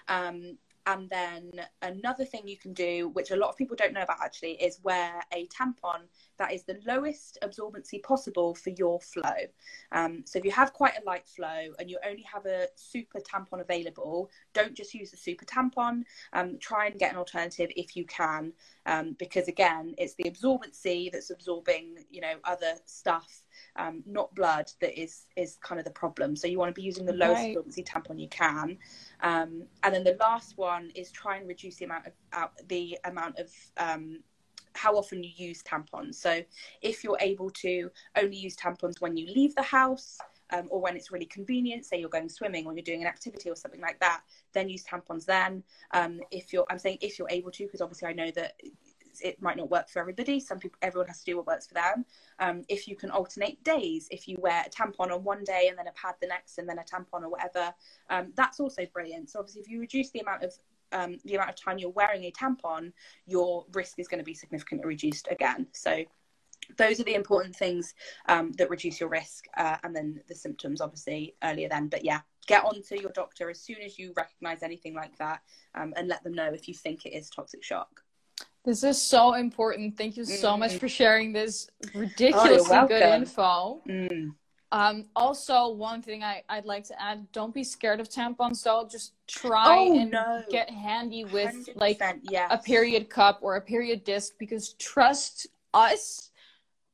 Um, 0.08 0.58
and 0.88 1.10
then 1.10 1.52
another 1.82 2.24
thing 2.24 2.48
you 2.48 2.58
can 2.58 2.74
do, 2.74 3.10
which 3.10 3.32
a 3.32 3.36
lot 3.36 3.50
of 3.50 3.58
people 3.58 3.76
don't 3.76 3.92
know 3.92 4.02
about 4.02 4.22
actually, 4.24 4.54
is 4.54 4.80
wear 4.84 5.22
a 5.34 5.46
tampon 5.48 6.04
that 6.40 6.54
is 6.54 6.64
the 6.64 6.80
lowest 6.88 7.38
absorbency 7.44 8.02
possible 8.02 8.56
for 8.56 8.70
your 8.70 9.02
flow. 9.02 9.36
Um, 9.92 10.24
so 10.26 10.40
if 10.40 10.46
you 10.46 10.52
have 10.52 10.72
quite 10.72 10.94
a 10.98 11.04
light 11.04 11.28
flow 11.28 11.74
and 11.78 11.90
you 11.90 12.00
only 12.08 12.24
have 12.24 12.46
a 12.46 12.68
super 12.76 13.20
tampon 13.20 13.60
available, 13.60 14.32
don't 14.54 14.74
just 14.74 14.94
use 14.94 15.12
the 15.12 15.18
super 15.18 15.44
tampon. 15.44 16.04
Um, 16.32 16.58
try 16.58 16.88
and 16.88 16.98
get 16.98 17.12
an 17.12 17.18
alternative 17.18 17.70
if 17.76 17.98
you 17.98 18.06
can, 18.06 18.54
um, 18.86 19.18
because 19.20 19.50
again, 19.50 19.94
it's 19.98 20.16
the 20.16 20.24
absorbency 20.24 21.12
that's 21.12 21.32
absorbing, 21.32 22.06
you 22.10 22.22
know, 22.22 22.36
other 22.46 22.76
stuff 22.86 23.44
um, 23.76 24.04
not 24.06 24.34
blood 24.36 24.72
that 24.82 25.00
is 25.00 25.26
is 25.36 25.58
kind 25.62 25.80
of 25.80 25.86
the 25.86 25.92
problem. 25.92 26.36
So 26.36 26.48
you 26.48 26.58
want 26.58 26.74
to 26.74 26.80
be 26.80 26.86
using 26.86 27.06
the 27.06 27.14
lowest 27.14 27.42
right. 27.42 27.58
absorbency 27.58 27.86
tampon 27.86 28.20
you 28.20 28.30
can. 28.30 28.78
Um, 29.22 29.64
and 29.84 29.94
then 29.94 30.04
the 30.04 30.18
last 30.20 30.58
one 30.58 30.92
is 30.96 31.12
try 31.12 31.38
and 31.38 31.48
reduce 31.48 31.78
the 31.78 31.86
amount 31.86 32.08
of 32.08 32.14
uh, 32.34 32.48
the 32.68 32.98
amount 33.06 33.40
of 33.40 33.52
um, 33.78 34.20
how 34.74 34.96
often 34.96 35.24
you 35.24 35.32
use 35.36 35.64
tampons. 35.64 36.16
So 36.16 36.42
if 36.82 37.04
you're 37.04 37.18
able 37.20 37.50
to 37.50 37.90
only 38.16 38.38
use 38.38 38.56
tampons 38.56 39.02
when 39.02 39.18
you 39.18 39.28
leave 39.28 39.56
the 39.56 39.64
house. 39.64 40.18
Um, 40.50 40.68
or 40.70 40.80
when 40.80 40.96
it's 40.96 41.12
really 41.12 41.26
convenient, 41.26 41.86
say 41.86 42.00
you're 42.00 42.08
going 42.08 42.30
swimming 42.30 42.66
or 42.66 42.74
you're 42.74 42.82
doing 42.82 43.02
an 43.02 43.08
activity 43.08 43.50
or 43.50 43.56
something 43.58 43.82
like 43.82 44.00
that, 44.00 44.22
then 44.54 44.70
use 44.70 44.82
tampons 44.86 45.26
then. 45.26 45.62
Um, 45.92 46.22
if 46.32 46.54
you're, 46.54 46.66
I'm 46.70 46.80
saying 46.80 47.00
if 47.02 47.20
you're 47.20 47.28
able 47.30 47.52
to, 47.52 47.66
because 47.66 47.82
obviously 47.82 48.08
I 48.08 48.14
know 48.14 48.32
that 48.32 48.54
it 49.22 49.42
might 49.42 49.58
not 49.58 49.70
work 49.70 49.90
for 49.90 50.00
everybody. 50.00 50.40
Some 50.40 50.60
people, 50.60 50.78
everyone 50.82 51.08
has 51.08 51.20
to 51.20 51.26
do 51.26 51.38
what 51.38 51.48
works 51.48 51.68
for 51.68 51.74
them. 51.74 52.06
Um, 52.40 52.64
if 52.68 52.88
you 52.88 52.96
can 52.96 53.12
alternate 53.12 53.64
days, 53.64 54.08
if 54.12 54.28
you 54.28 54.38
wear 54.40 54.64
a 54.66 54.70
tampon 54.70 55.12
on 55.12 55.24
one 55.24 55.44
day 55.44 55.68
and 55.70 55.78
then 55.78 55.88
a 55.88 55.94
pad 55.94 56.16
the 56.22 56.28
next, 56.28 56.58
and 56.58 56.68
then 56.68 56.80
a 56.80 56.84
tampon 56.84 57.24
or 57.24 57.30
whatever, 57.30 57.74
um, 58.10 58.34
that's 58.36 58.60
also 58.60 58.86
brilliant. 58.94 59.30
So 59.30 59.40
obviously, 59.40 59.62
if 59.62 59.70
you 59.70 59.80
reduce 59.80 60.12
the 60.12 60.20
amount 60.20 60.44
of 60.44 60.54
um, 60.94 61.18
the 61.26 61.36
amount 61.36 61.50
of 61.50 61.56
time 61.56 61.78
you're 61.78 61.90
wearing 61.90 62.24
a 62.24 62.32
tampon, 62.32 62.94
your 63.26 63.66
risk 63.74 64.00
is 64.00 64.08
going 64.08 64.20
to 64.20 64.24
be 64.24 64.34
significantly 64.34 64.88
reduced 64.88 65.28
again. 65.30 65.68
So 65.74 66.06
those 66.78 67.00
are 67.00 67.04
the 67.04 67.16
important 67.16 67.56
things 67.56 67.94
um, 68.28 68.52
that 68.54 68.70
reduce 68.70 69.00
your 69.00 69.10
risk 69.10 69.46
uh, 69.56 69.78
and 69.84 69.96
then 69.96 70.20
the 70.28 70.36
symptoms 70.36 70.82
obviously 70.82 71.36
earlier 71.44 71.70
then 71.70 71.88
but 71.88 72.04
yeah 72.04 72.20
get 72.46 72.64
on 72.64 72.82
to 72.82 73.00
your 73.00 73.12
doctor 73.12 73.50
as 73.50 73.62
soon 73.62 73.78
as 73.84 73.98
you 73.98 74.14
recognize 74.18 74.64
anything 74.64 74.94
like 74.94 75.18
that 75.18 75.42
um, 75.76 75.94
and 75.96 76.08
let 76.08 76.24
them 76.24 76.34
know 76.34 76.52
if 76.54 76.68
you 76.68 76.74
think 76.74 77.06
it 77.06 77.14
is 77.14 77.30
toxic 77.30 77.64
shock 77.64 78.02
this 78.68 78.84
is 78.84 79.02
so 79.02 79.36
important. 79.36 79.98
Thank 79.98 80.18
you 80.18 80.26
so 80.26 80.52
mm. 80.54 80.60
much 80.60 80.76
for 80.76 80.90
sharing 80.90 81.32
this 81.32 81.70
ridiculously 81.96 82.78
oh, 82.78 82.86
good 82.86 83.02
info. 83.02 83.82
Mm. 83.88 84.36
Um, 84.74 85.06
also, 85.16 85.70
one 85.70 86.02
thing 86.02 86.22
I, 86.22 86.44
would 86.54 86.66
like 86.66 86.84
to 86.90 87.02
add: 87.02 87.32
don't 87.32 87.54
be 87.54 87.64
scared 87.64 88.02
of 88.02 88.10
tampons. 88.10 88.62
Though, 88.62 88.86
just 88.92 89.14
try 89.26 89.78
oh, 89.78 89.98
and 90.02 90.12
no. 90.12 90.44
get 90.50 90.70
handy 90.70 91.24
with 91.24 91.70
like 91.76 92.02
yes. 92.24 92.50
a 92.52 92.58
period 92.58 93.10
cup 93.10 93.40
or 93.42 93.56
a 93.56 93.62
period 93.62 94.04
disc 94.04 94.34
because 94.38 94.74
trust 94.74 95.48
us, 95.74 96.32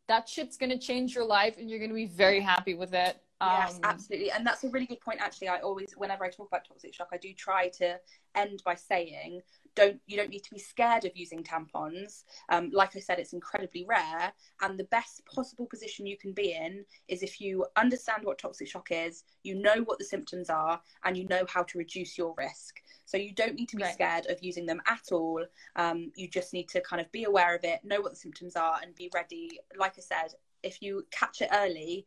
that 0.08 0.30
shit's 0.30 0.58
gonna 0.58 0.78
change 0.78 1.16
your 1.16 1.26
life, 1.26 1.58
and 1.58 1.72
you're 1.72 1.80
gonna 1.80 1.96
be 1.96 2.06
very 2.06 2.40
happy 2.40 2.76
with 2.76 2.94
it. 2.94 3.18
Yes, 3.42 3.76
um, 3.78 3.80
absolutely. 3.84 4.30
And 4.30 4.46
that's 4.46 4.64
a 4.64 4.70
really 4.70 4.86
good 4.86 5.02
point, 5.02 5.20
actually. 5.20 5.48
I 5.48 5.58
always, 5.58 5.96
whenever 5.98 6.24
I 6.24 6.30
talk 6.30 6.50
about 6.50 6.66
toxic 6.68 6.94
shock, 6.94 7.10
I 7.12 7.18
do 7.18 7.34
try 7.34 7.70
to 7.80 8.00
end 8.36 8.62
by 8.64 8.76
saying 8.76 9.42
don't 9.76 10.00
you 10.06 10.18
don't 10.18 10.30
need 10.30 10.44
to 10.44 10.52
be 10.52 10.60
scared 10.60 11.06
of 11.06 11.12
using 11.16 11.44
tampons. 11.44 12.24
Um, 12.50 12.70
like 12.74 12.96
i 12.96 13.00
said 13.00 13.20
it's 13.20 13.34
incredibly 13.34 13.86
rare. 13.88 14.34
And 14.62 14.80
the 14.80 14.86
best 14.86 15.26
possible 15.26 15.66
position 15.66 16.06
you 16.06 16.18
can 16.18 16.34
be 16.34 16.54
in 16.54 16.86
is 17.08 17.24
if 17.24 17.42
you 17.42 17.66
understand 17.76 18.24
what 18.24 18.38
toxic 18.38 18.68
shock 18.68 18.88
is 18.92 19.24
you 19.44 19.56
know 19.56 19.84
what 19.86 20.00
the 20.00 20.06
symptoms 20.06 20.50
are 20.50 20.82
and 21.04 21.18
you 21.18 21.28
know 21.28 21.46
how 21.48 21.64
to 21.64 21.78
reduce 21.78 22.18
your 22.18 22.34
risk. 22.38 22.82
So 23.06 23.18
you 23.18 23.34
don't 23.34 23.56
need 23.56 23.70
to 23.70 23.78
be 23.78 23.84
right. 23.84 23.94
scared 23.94 24.28
of 24.28 24.42
using 24.42 24.66
them 24.66 24.82
at 24.88 25.12
all. 25.12 25.44
Um, 25.76 26.12
you 26.16 26.28
just 26.28 26.54
need 26.54 26.70
to 26.70 26.82
kind 26.82 27.02
of 27.02 27.12
be 27.12 27.26
aware 27.26 27.56
of 27.56 27.64
it 27.64 27.84
know 27.84 28.02
what 28.02 28.12
the 28.12 28.18
symptoms 28.18 28.56
are 28.56 28.80
and 28.82 28.96
be 28.96 29.10
ready. 29.14 29.60
Like 29.78 29.94
i 29.98 30.02
said 30.02 30.34
if 30.64 30.82
you 30.82 31.06
catch 31.12 31.42
it 31.42 31.50
early 31.54 32.06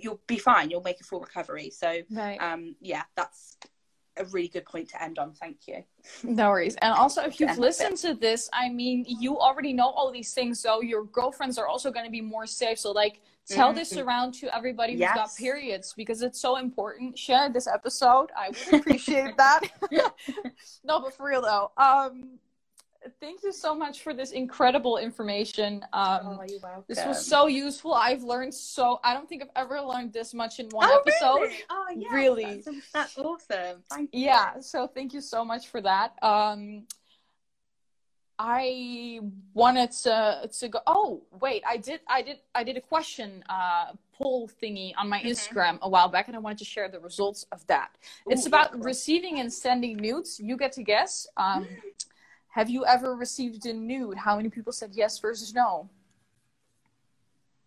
you'll 0.00 0.20
be 0.26 0.38
fine. 0.38 0.70
You'll 0.70 0.82
make 0.82 1.00
a 1.00 1.04
full 1.04 1.20
recovery. 1.20 1.70
So 1.70 2.02
right. 2.10 2.40
um, 2.40 2.76
yeah 2.80 3.02
that's 3.16 3.56
a 4.16 4.24
really 4.26 4.48
good 4.48 4.64
point 4.64 4.88
to 4.90 5.02
end 5.02 5.18
on. 5.18 5.32
Thank 5.32 5.66
you. 5.66 5.84
No 6.22 6.50
worries. 6.50 6.76
And 6.76 6.92
also, 6.92 7.22
if 7.22 7.40
you've 7.40 7.58
listened 7.58 7.96
to 7.98 8.14
this, 8.14 8.48
I 8.52 8.68
mean, 8.68 9.04
you 9.08 9.38
already 9.38 9.72
know 9.72 9.88
all 9.88 10.10
these 10.12 10.32
things, 10.32 10.60
so 10.60 10.82
your 10.82 11.04
girlfriends 11.04 11.58
are 11.58 11.66
also 11.66 11.90
going 11.90 12.04
to 12.04 12.10
be 12.12 12.20
more 12.20 12.46
safe. 12.46 12.78
So, 12.78 12.92
like, 12.92 13.20
tell 13.46 13.72
this 13.72 13.92
Mhm. 13.92 14.04
around 14.06 14.34
to 14.34 14.54
everybody 14.56 14.92
who's 14.92 15.00
got 15.00 15.34
periods 15.36 15.92
because 15.94 16.22
it's 16.22 16.40
so 16.40 16.56
important. 16.56 17.18
Share 17.18 17.48
this 17.50 17.66
episode. 17.66 18.30
I 18.36 18.50
would 18.50 18.80
appreciate 18.80 19.36
that. 19.36 19.60
no, 20.84 21.00
but 21.00 21.12
for 21.14 21.26
real 21.26 21.42
though, 21.42 21.70
um, 21.76 22.38
thank 23.20 23.42
you 23.42 23.52
so 23.52 23.74
much 23.74 24.02
for 24.02 24.14
this 24.14 24.32
incredible 24.32 24.98
information. 24.98 25.84
Um, 25.92 26.20
oh, 26.24 26.44
you're 26.48 26.60
welcome. 26.62 26.84
this 26.88 27.04
was 27.04 27.24
so 27.24 27.46
useful. 27.46 27.94
I've 27.94 28.22
learned 28.22 28.54
so. 28.54 29.00
I 29.04 29.14
don't 29.14 29.28
think 29.28 29.42
I've 29.42 29.64
ever 29.64 29.80
learned 29.80 30.12
this 30.12 30.34
much 30.34 30.60
in 30.60 30.68
one 30.70 30.88
oh, 30.90 31.02
episode. 31.06 31.40
Really? 31.40 31.64
Oh, 31.70 31.86
yeah. 31.96 32.12
Really. 32.12 32.62
That's, 32.64 32.92
that's 32.92 33.18
awesome. 33.18 33.82
Thank 33.90 34.10
you. 34.12 34.24
Yeah, 34.24 34.60
so 34.60 34.86
thank 34.86 35.12
you 35.12 35.20
so 35.20 35.44
much 35.44 35.68
for 35.68 35.80
that. 35.80 36.12
Um, 36.22 36.84
I 38.38 39.20
wanted 39.52 39.92
to 39.92 40.48
to 40.58 40.68
go. 40.68 40.80
Oh, 40.86 41.22
wait, 41.40 41.62
I 41.66 41.76
did, 41.76 42.00
I 42.08 42.22
did, 42.22 42.38
I 42.54 42.64
did 42.64 42.76
a 42.76 42.80
question 42.80 43.44
uh, 43.48 43.92
poll 44.12 44.48
thingy 44.60 44.92
on 44.96 45.08
my 45.08 45.20
Mhm. 45.20 45.30
Instagram 45.30 45.78
a 45.82 45.88
while 45.88 46.08
back, 46.08 46.26
and 46.26 46.36
I 46.36 46.40
wanted 46.40 46.58
to 46.58 46.64
share 46.64 46.88
the 46.88 46.98
results 47.00 47.46
of 47.52 47.64
that. 47.68 47.96
it's 48.26 48.46
about 48.46 48.82
receiving 48.82 49.38
and 49.38 49.52
sending 49.52 49.96
nudes. 49.96 50.40
You 50.40 50.56
get 50.56 50.72
to 50.72 50.82
guess. 50.82 51.26
Um, 51.36 51.68
have 52.54 52.70
you 52.70 52.86
ever 52.86 53.16
received 53.16 53.66
a 53.66 53.72
nude? 53.72 54.16
How 54.16 54.36
many 54.36 54.48
people 54.48 54.72
said 54.72 54.90
yes 54.94 55.18
versus 55.18 55.52
no? 55.52 55.90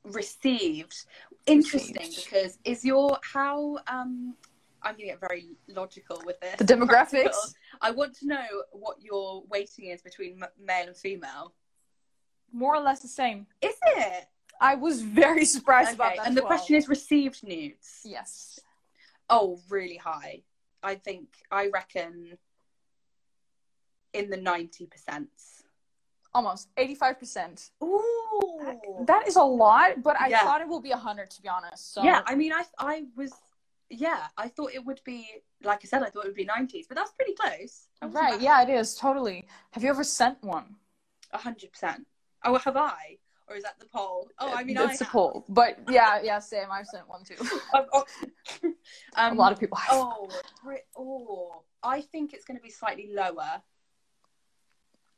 received. 0.06 0.96
Interesting 1.46 1.98
Received. 1.98 2.30
because 2.32 2.58
is 2.64 2.86
your 2.86 3.18
how 3.24 3.78
um 3.88 4.36
I'm 4.82 4.94
gonna 4.94 5.06
get 5.08 5.20
very 5.20 5.58
logical 5.68 6.22
with 6.26 6.40
this. 6.40 6.56
The 6.58 6.64
demographics. 6.64 7.12
Practical. 7.12 7.40
I 7.82 7.92
want 7.92 8.16
to 8.20 8.28
know 8.28 8.46
what 8.72 9.02
your 9.02 9.44
weighting 9.50 9.88
is 9.90 10.02
between 10.02 10.42
m- 10.42 10.50
male 10.66 10.88
and 10.88 10.96
female. 10.96 11.54
More 12.54 12.74
or 12.74 12.80
less 12.82 13.02
the 13.02 13.10
same. 13.10 13.48
Is 13.62 13.76
it? 13.98 14.28
I 14.62 14.76
was 14.76 15.02
very 15.02 15.44
surprised 15.44 15.96
about 15.96 16.12
Okay. 16.12 16.18
that. 16.20 16.28
And 16.28 16.38
the 16.38 16.42
well. 16.42 16.48
question 16.48 16.78
is 16.78 16.88
received 16.88 17.44
nudes. 17.46 18.00
yes. 18.06 18.60
Oh, 19.30 19.60
really 19.70 19.98
high. 19.98 20.44
I 20.82 20.96
think 20.96 21.28
I 21.52 21.68
reckon 21.74 22.38
in 24.18 24.30
the 24.30 24.38
ninety 24.38 24.86
percent. 24.88 25.30
Almost 26.34 26.68
85%. 26.76 27.72
Ooh. 27.84 29.06
That 29.08 29.28
is 29.28 29.38
a 29.38 29.44
lot, 29.44 30.04
but 30.04 30.20
I 30.20 30.28
Yeah. 30.28 30.44
thought 30.44 30.62
it 30.62 30.68
would 30.68 30.84
be 30.84 30.92
100 30.92 31.32
to 31.32 31.42
be 31.42 31.48
honest. 31.48 31.94
So 31.94 32.04
Yeah, 32.04 32.22
I 32.26 32.36
mean, 32.36 32.54
I 32.54 32.64
I 32.78 33.06
was, 33.16 33.32
yeah, 33.90 34.28
I 34.38 34.48
thought 34.50 34.72
it 34.74 34.84
would 34.86 35.02
be, 35.04 35.28
like 35.64 35.80
I 35.84 35.88
said, 35.88 36.04
I 36.04 36.10
thought 36.10 36.26
it 36.26 36.28
would 36.28 36.36
be 36.36 36.46
nineties, 36.46 36.86
but 36.88 36.96
that's 36.98 37.12
pretty 37.12 37.34
close. 37.34 37.88
Right, 38.02 38.40
yeah, 38.42 38.62
it 38.62 38.70
is 38.70 38.96
totally. 38.96 39.48
Have 39.72 39.84
you 39.84 39.90
ever 39.90 40.04
sent 40.04 40.44
one? 40.44 40.76
A 41.32 41.38
hundred 41.38 41.72
percent. 41.72 42.06
Oh, 42.44 42.58
have 42.58 42.78
I? 42.78 43.18
Or 43.48 43.56
is 43.56 43.64
that 43.64 43.80
the 43.80 43.86
poll? 43.86 44.30
Oh, 44.40 44.54
I 44.54 44.64
mean, 44.64 44.78
it's 44.78 45.02
I 45.02 45.06
a 45.06 45.10
poll, 45.10 45.46
but 45.48 45.80
yeah, 45.88 46.22
yeah, 46.22 46.40
same. 46.40 46.70
I've 46.70 46.88
sent 46.88 47.08
one 47.08 47.24
too. 47.24 47.36
Oh, 47.74 48.04
a 49.16 49.32
um, 49.32 49.38
lot 49.38 49.52
of 49.52 49.60
people 49.60 49.78
have. 49.78 49.90
Oh, 49.94 50.30
oh, 50.98 51.64
I 51.84 52.02
think 52.02 52.34
it's 52.34 52.46
going 52.46 52.58
to 52.58 52.64
be 52.64 52.70
slightly 52.70 53.10
lower. 53.14 53.62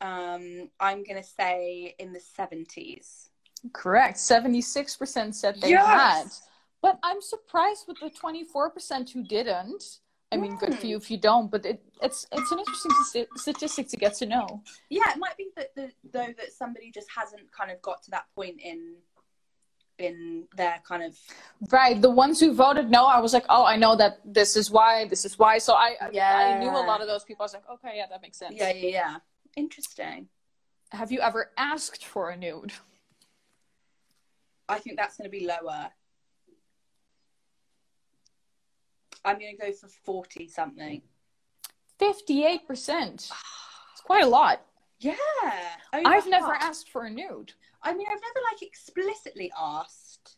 Um, 0.01 0.69
I'm 0.79 1.03
going 1.03 1.21
to 1.21 1.27
say 1.27 1.95
in 1.99 2.13
the 2.13 2.19
seventies. 2.19 3.29
Correct. 3.73 4.17
76% 4.17 5.35
said 5.35 5.59
they 5.61 5.69
Yes! 5.71 5.83
had. 5.85 6.27
But 6.81 6.97
I'm 7.03 7.21
surprised 7.21 7.85
with 7.89 7.99
the 7.99 8.09
24% 8.09 9.09
who 9.11 9.21
didn't. 9.23 9.83
I 10.31 10.37
mean, 10.37 10.55
good 10.55 10.75
for 10.75 10.85
you 10.85 10.95
if 10.95 11.09
you 11.11 11.17
don't, 11.17 11.49
but 11.49 11.65
it, 11.65 11.81
it's 12.01 12.25
it's 12.31 12.51
an 12.51 12.59
interesting 12.59 13.25
statistic 13.35 13.89
to 13.89 13.97
get 13.97 14.13
to 14.19 14.27
know. 14.27 14.61
Yeah, 14.89 15.11
it 15.11 15.17
might 15.17 15.35
be 15.37 15.49
that 15.57 15.73
the, 15.75 15.91
though 16.13 16.27
that 16.37 16.53
somebody 16.53 16.91
just 16.91 17.07
hasn't 17.13 17.51
kind 17.51 17.71
of 17.71 17.81
got 17.81 18.03
to 18.03 18.11
that 18.11 18.25
point 18.35 18.61
in 18.61 18.95
in 19.97 20.45
their 20.55 20.79
kind 20.87 21.03
of 21.03 21.17
Right. 21.71 21.99
The 21.99 22.11
ones 22.11 22.39
who 22.39 22.53
voted 22.53 22.89
no, 22.91 23.05
I 23.07 23.19
was 23.19 23.33
like, 23.33 23.45
oh, 23.49 23.65
I 23.65 23.75
know 23.75 23.95
that 23.95 24.19
this 24.23 24.55
is 24.55 24.69
why, 24.71 25.05
this 25.05 25.25
is 25.25 25.37
why. 25.39 25.57
So 25.57 25.73
I 25.73 25.95
I- 25.99 26.53
I 26.53 26.59
knew 26.59 26.69
a 26.69 26.85
lot 26.91 27.01
of 27.01 27.07
those 27.07 27.23
people. 27.23 27.43
I 27.43 27.45
was 27.45 27.53
like, 27.55 27.67
okay, 27.73 27.93
yeah, 27.97 28.05
that 28.09 28.21
makes 28.21 28.37
sense. 28.37 28.53
yeah 28.55 28.71
yeah 28.71 28.89
yeah 28.99 29.15
interesting. 29.60 30.30
Have 30.91 31.12
you 31.12 31.20
ever 31.20 31.51
asked 31.57 32.05
for 32.05 32.30
a 32.30 32.38
nude? 32.38 32.74
I 34.68 34.80
think 34.80 34.97
that's 34.97 35.18
going 35.18 35.30
to 35.30 35.38
be 35.38 35.45
lower. 35.45 35.89
I'm 39.26 39.38
going 39.38 39.55
to 39.55 39.66
go 39.66 39.72
for 39.74 39.88
forty 39.88 40.47
something. 40.47 41.01
58%. 41.99 43.14
It's 43.14 43.32
quite 44.05 44.24
a 44.24 44.28
lot. 44.28 44.62
Yeah, 44.99 45.14
over 45.93 46.07
I've 46.07 46.28
never 46.28 46.53
asked 46.53 46.89
for 46.89 47.03
a 47.05 47.10
nude. 47.10 47.53
I 47.82 47.93
mean, 47.93 48.07
I've 48.07 48.22
never 48.22 48.45
like 48.51 48.62
explicitly 48.62 49.51
asked. 49.57 50.38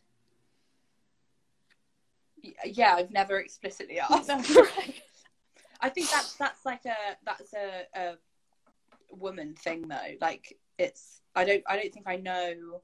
Yeah, 2.64 2.94
I've 2.96 3.10
never 3.10 3.38
explicitly 3.38 3.98
asked. 4.10 4.30
I 5.80 5.88
think 5.88 6.10
that's 6.10 6.36
that's 6.36 6.64
like 6.64 6.84
a 6.84 7.16
that's 7.24 7.52
a, 7.54 7.82
a 7.94 8.14
woman 9.12 9.54
thing 9.54 9.88
though. 9.88 10.16
Like 10.20 10.58
it's 10.78 11.20
I 11.34 11.44
don't 11.44 11.62
I 11.68 11.76
don't 11.76 11.92
think 11.92 12.06
I 12.06 12.16
know 12.16 12.82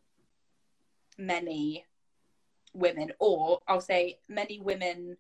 many 1.16 1.84
women, 2.72 3.12
or 3.18 3.60
I'll 3.66 3.80
say 3.80 4.18
many 4.28 4.60
women 4.60 5.16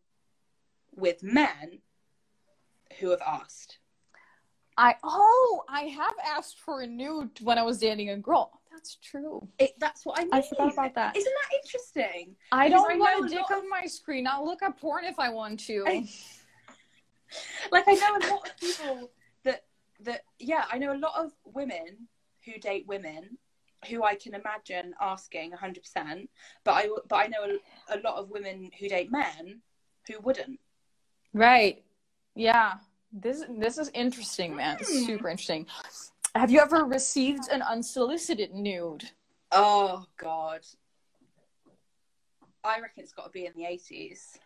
with 0.94 1.22
men 1.22 1.80
who 2.98 3.10
have 3.10 3.22
asked. 3.26 3.78
I 4.76 4.94
oh, 5.02 5.62
I 5.68 5.82
have 5.82 6.14
asked 6.24 6.58
for 6.60 6.82
a 6.82 6.86
nude 6.86 7.40
when 7.40 7.58
I 7.58 7.62
was 7.62 7.78
dating 7.78 8.10
a 8.10 8.16
girl. 8.16 8.52
That's 8.70 8.96
true. 8.96 9.46
It, 9.58 9.72
that's 9.78 10.06
what 10.06 10.20
I 10.20 10.22
mean. 10.24 10.34
I 10.34 10.42
forgot 10.42 10.72
about 10.72 10.94
that. 10.94 11.16
Isn't 11.16 11.32
that 11.32 11.56
interesting? 11.64 12.36
I 12.52 12.68
Because 12.68 12.82
don't 12.82 12.92
I 12.92 12.96
want 12.96 13.26
a 13.26 13.28
dick 13.34 13.50
on 13.50 13.68
my 13.68 13.86
screen. 13.86 14.26
I'll 14.26 14.46
look 14.46 14.62
up 14.62 14.80
porn 14.80 15.04
if 15.04 15.18
I 15.18 15.30
want 15.30 15.58
to. 15.60 15.84
like 17.72 17.84
I 17.88 17.94
know 17.94 18.16
a 18.16 18.22
lot 18.30 18.48
of 18.48 18.56
people 18.58 19.10
that 20.00 20.22
yeah, 20.38 20.64
I 20.70 20.78
know 20.78 20.92
a 20.92 20.98
lot 20.98 21.12
of 21.16 21.32
women 21.44 22.08
who 22.44 22.58
date 22.58 22.86
women 22.86 23.38
who 23.88 24.02
I 24.02 24.16
can 24.16 24.34
imagine 24.34 24.92
asking 25.00 25.52
100%, 25.52 26.28
but 26.64 26.72
I 26.72 26.88
but 27.08 27.16
I 27.16 27.26
know 27.28 27.44
a, 27.88 27.96
a 27.96 28.00
lot 28.00 28.16
of 28.16 28.30
women 28.30 28.70
who 28.78 28.88
date 28.88 29.10
men 29.12 29.60
who 30.08 30.18
wouldn't. 30.20 30.58
Right. 31.32 31.84
Yeah. 32.34 32.74
This 33.12 33.44
this 33.58 33.78
is 33.78 33.90
interesting, 33.94 34.56
man. 34.56 34.76
It's 34.80 34.92
Hmm. 35.00 35.06
super 35.06 35.28
interesting. 35.28 35.66
Have 36.34 36.50
you 36.50 36.60
ever 36.60 36.84
received 36.84 37.48
an 37.50 37.62
unsolicited 37.62 38.52
nude? 38.54 39.10
Oh 39.52 40.06
god. 40.16 40.66
I 42.64 42.80
reckon 42.80 43.02
it's 43.02 43.12
got 43.12 43.24
to 43.24 43.30
be 43.30 43.46
in 43.46 43.52
the 43.56 43.62
80s. 43.62 44.38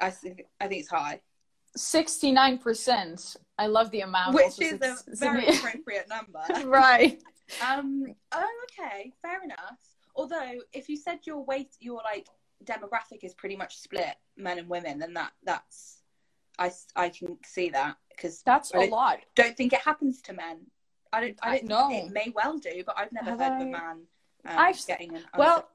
I 0.00 0.10
think 0.10 0.46
I 0.60 0.66
think 0.66 0.80
it's 0.80 0.90
high, 0.90 1.20
Sixty-nine 1.76 2.58
percent. 2.58 3.36
I 3.58 3.66
love 3.66 3.90
the 3.90 4.00
amount. 4.00 4.34
which 4.34 4.60
is 4.60 4.80
a 4.82 4.96
very 5.16 5.46
appropriate 5.46 6.08
number. 6.08 6.68
right. 6.68 7.22
Um. 7.66 8.06
Oh, 8.32 8.46
okay. 8.64 9.12
Fair 9.22 9.42
enough. 9.42 9.78
Although, 10.16 10.60
if 10.72 10.88
you 10.88 10.96
said 10.96 11.20
your 11.24 11.44
weight, 11.44 11.70
your 11.80 12.00
like 12.04 12.26
demographic 12.64 13.22
is 13.22 13.34
pretty 13.34 13.56
much 13.56 13.76
split 13.78 14.16
men 14.36 14.58
and 14.58 14.68
women, 14.68 14.98
then 14.98 15.14
that 15.14 15.32
that's 15.44 16.02
I 16.58 16.72
I 16.96 17.08
can 17.08 17.38
see 17.44 17.70
that 17.70 17.96
because 18.10 18.42
That's 18.42 18.74
I 18.74 18.84
a 18.84 18.90
lot. 18.90 19.20
don't 19.34 19.56
think 19.56 19.72
it 19.72 19.80
happens 19.80 20.20
to 20.22 20.32
men. 20.32 20.58
I 21.12 21.20
don't. 21.20 21.38
I 21.42 21.50
I- 21.50 21.58
don't 21.58 21.68
no. 21.68 21.88
think 21.88 22.06
it 22.08 22.12
may 22.12 22.32
well 22.34 22.58
do, 22.58 22.82
but 22.84 22.96
I've 22.98 23.12
never 23.12 23.30
Have 23.30 23.40
heard 23.40 23.62
of 23.62 23.68
a 23.68 23.70
man 23.70 23.90
um, 23.90 24.58
I've- 24.58 24.78
getting 24.86 25.14
an 25.16 25.24
well. 25.36 25.68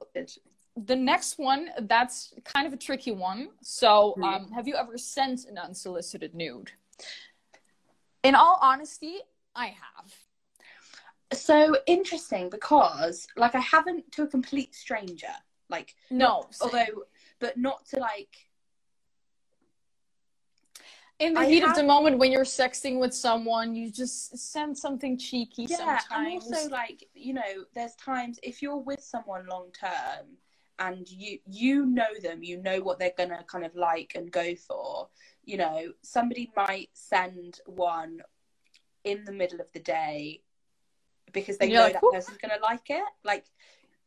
The 0.76 0.96
next 0.96 1.38
one, 1.38 1.70
that's 1.82 2.34
kind 2.44 2.66
of 2.66 2.72
a 2.72 2.76
tricky 2.76 3.12
one. 3.12 3.48
So, 3.62 4.12
Hmm. 4.16 4.24
um, 4.24 4.52
have 4.52 4.68
you 4.68 4.74
ever 4.76 4.98
sent 4.98 5.46
an 5.46 5.56
unsolicited 5.58 6.34
nude? 6.34 6.72
In 8.22 8.34
all 8.34 8.58
honesty, 8.60 9.20
I 9.54 9.68
have. 9.68 10.14
So 11.32 11.76
interesting 11.86 12.50
because 12.50 13.26
like 13.36 13.54
I 13.54 13.60
haven't 13.60 14.12
to 14.12 14.22
a 14.22 14.26
complete 14.26 14.74
stranger. 14.74 15.34
Like 15.68 15.96
No, 16.10 16.48
although, 16.60 17.04
but 17.40 17.56
not 17.56 17.86
to 17.86 17.98
like 17.98 18.48
in 21.18 21.34
the 21.34 21.40
I 21.40 21.46
heat 21.46 21.62
of 21.64 21.74
the 21.74 21.82
moment 21.82 22.18
when 22.18 22.30
you're 22.30 22.44
sexting 22.44 23.00
with 23.00 23.14
someone, 23.14 23.74
you 23.74 23.90
just 23.90 24.36
send 24.36 24.76
something 24.76 25.16
cheeky 25.18 25.66
yeah 25.68 25.98
sometimes. 25.98 26.44
and 26.46 26.54
also 26.54 26.68
like 26.68 27.08
you 27.14 27.32
know 27.32 27.64
there's 27.74 27.94
times 27.96 28.38
if 28.42 28.60
you're 28.62 28.76
with 28.76 29.02
someone 29.02 29.46
long 29.46 29.70
term 29.72 30.26
and 30.78 31.08
you 31.08 31.38
you 31.46 31.86
know 31.86 32.18
them 32.22 32.42
you 32.42 32.60
know 32.62 32.80
what 32.80 32.98
they're 32.98 33.12
gonna 33.16 33.44
kind 33.48 33.64
of 33.64 33.74
like 33.74 34.12
and 34.14 34.30
go 34.30 34.54
for 34.54 35.08
you 35.44 35.56
know 35.56 35.92
somebody 36.02 36.50
might 36.56 36.90
send 36.92 37.60
one 37.66 38.20
in 39.04 39.24
the 39.24 39.32
middle 39.32 39.60
of 39.60 39.66
the 39.72 39.80
day 39.80 40.40
because 41.32 41.58
they 41.58 41.70
know 41.70 41.84
like, 41.84 41.94
that 41.94 42.02
person's 42.12 42.38
gonna 42.38 42.54
like 42.62 42.88
it 42.90 43.04
like 43.24 43.46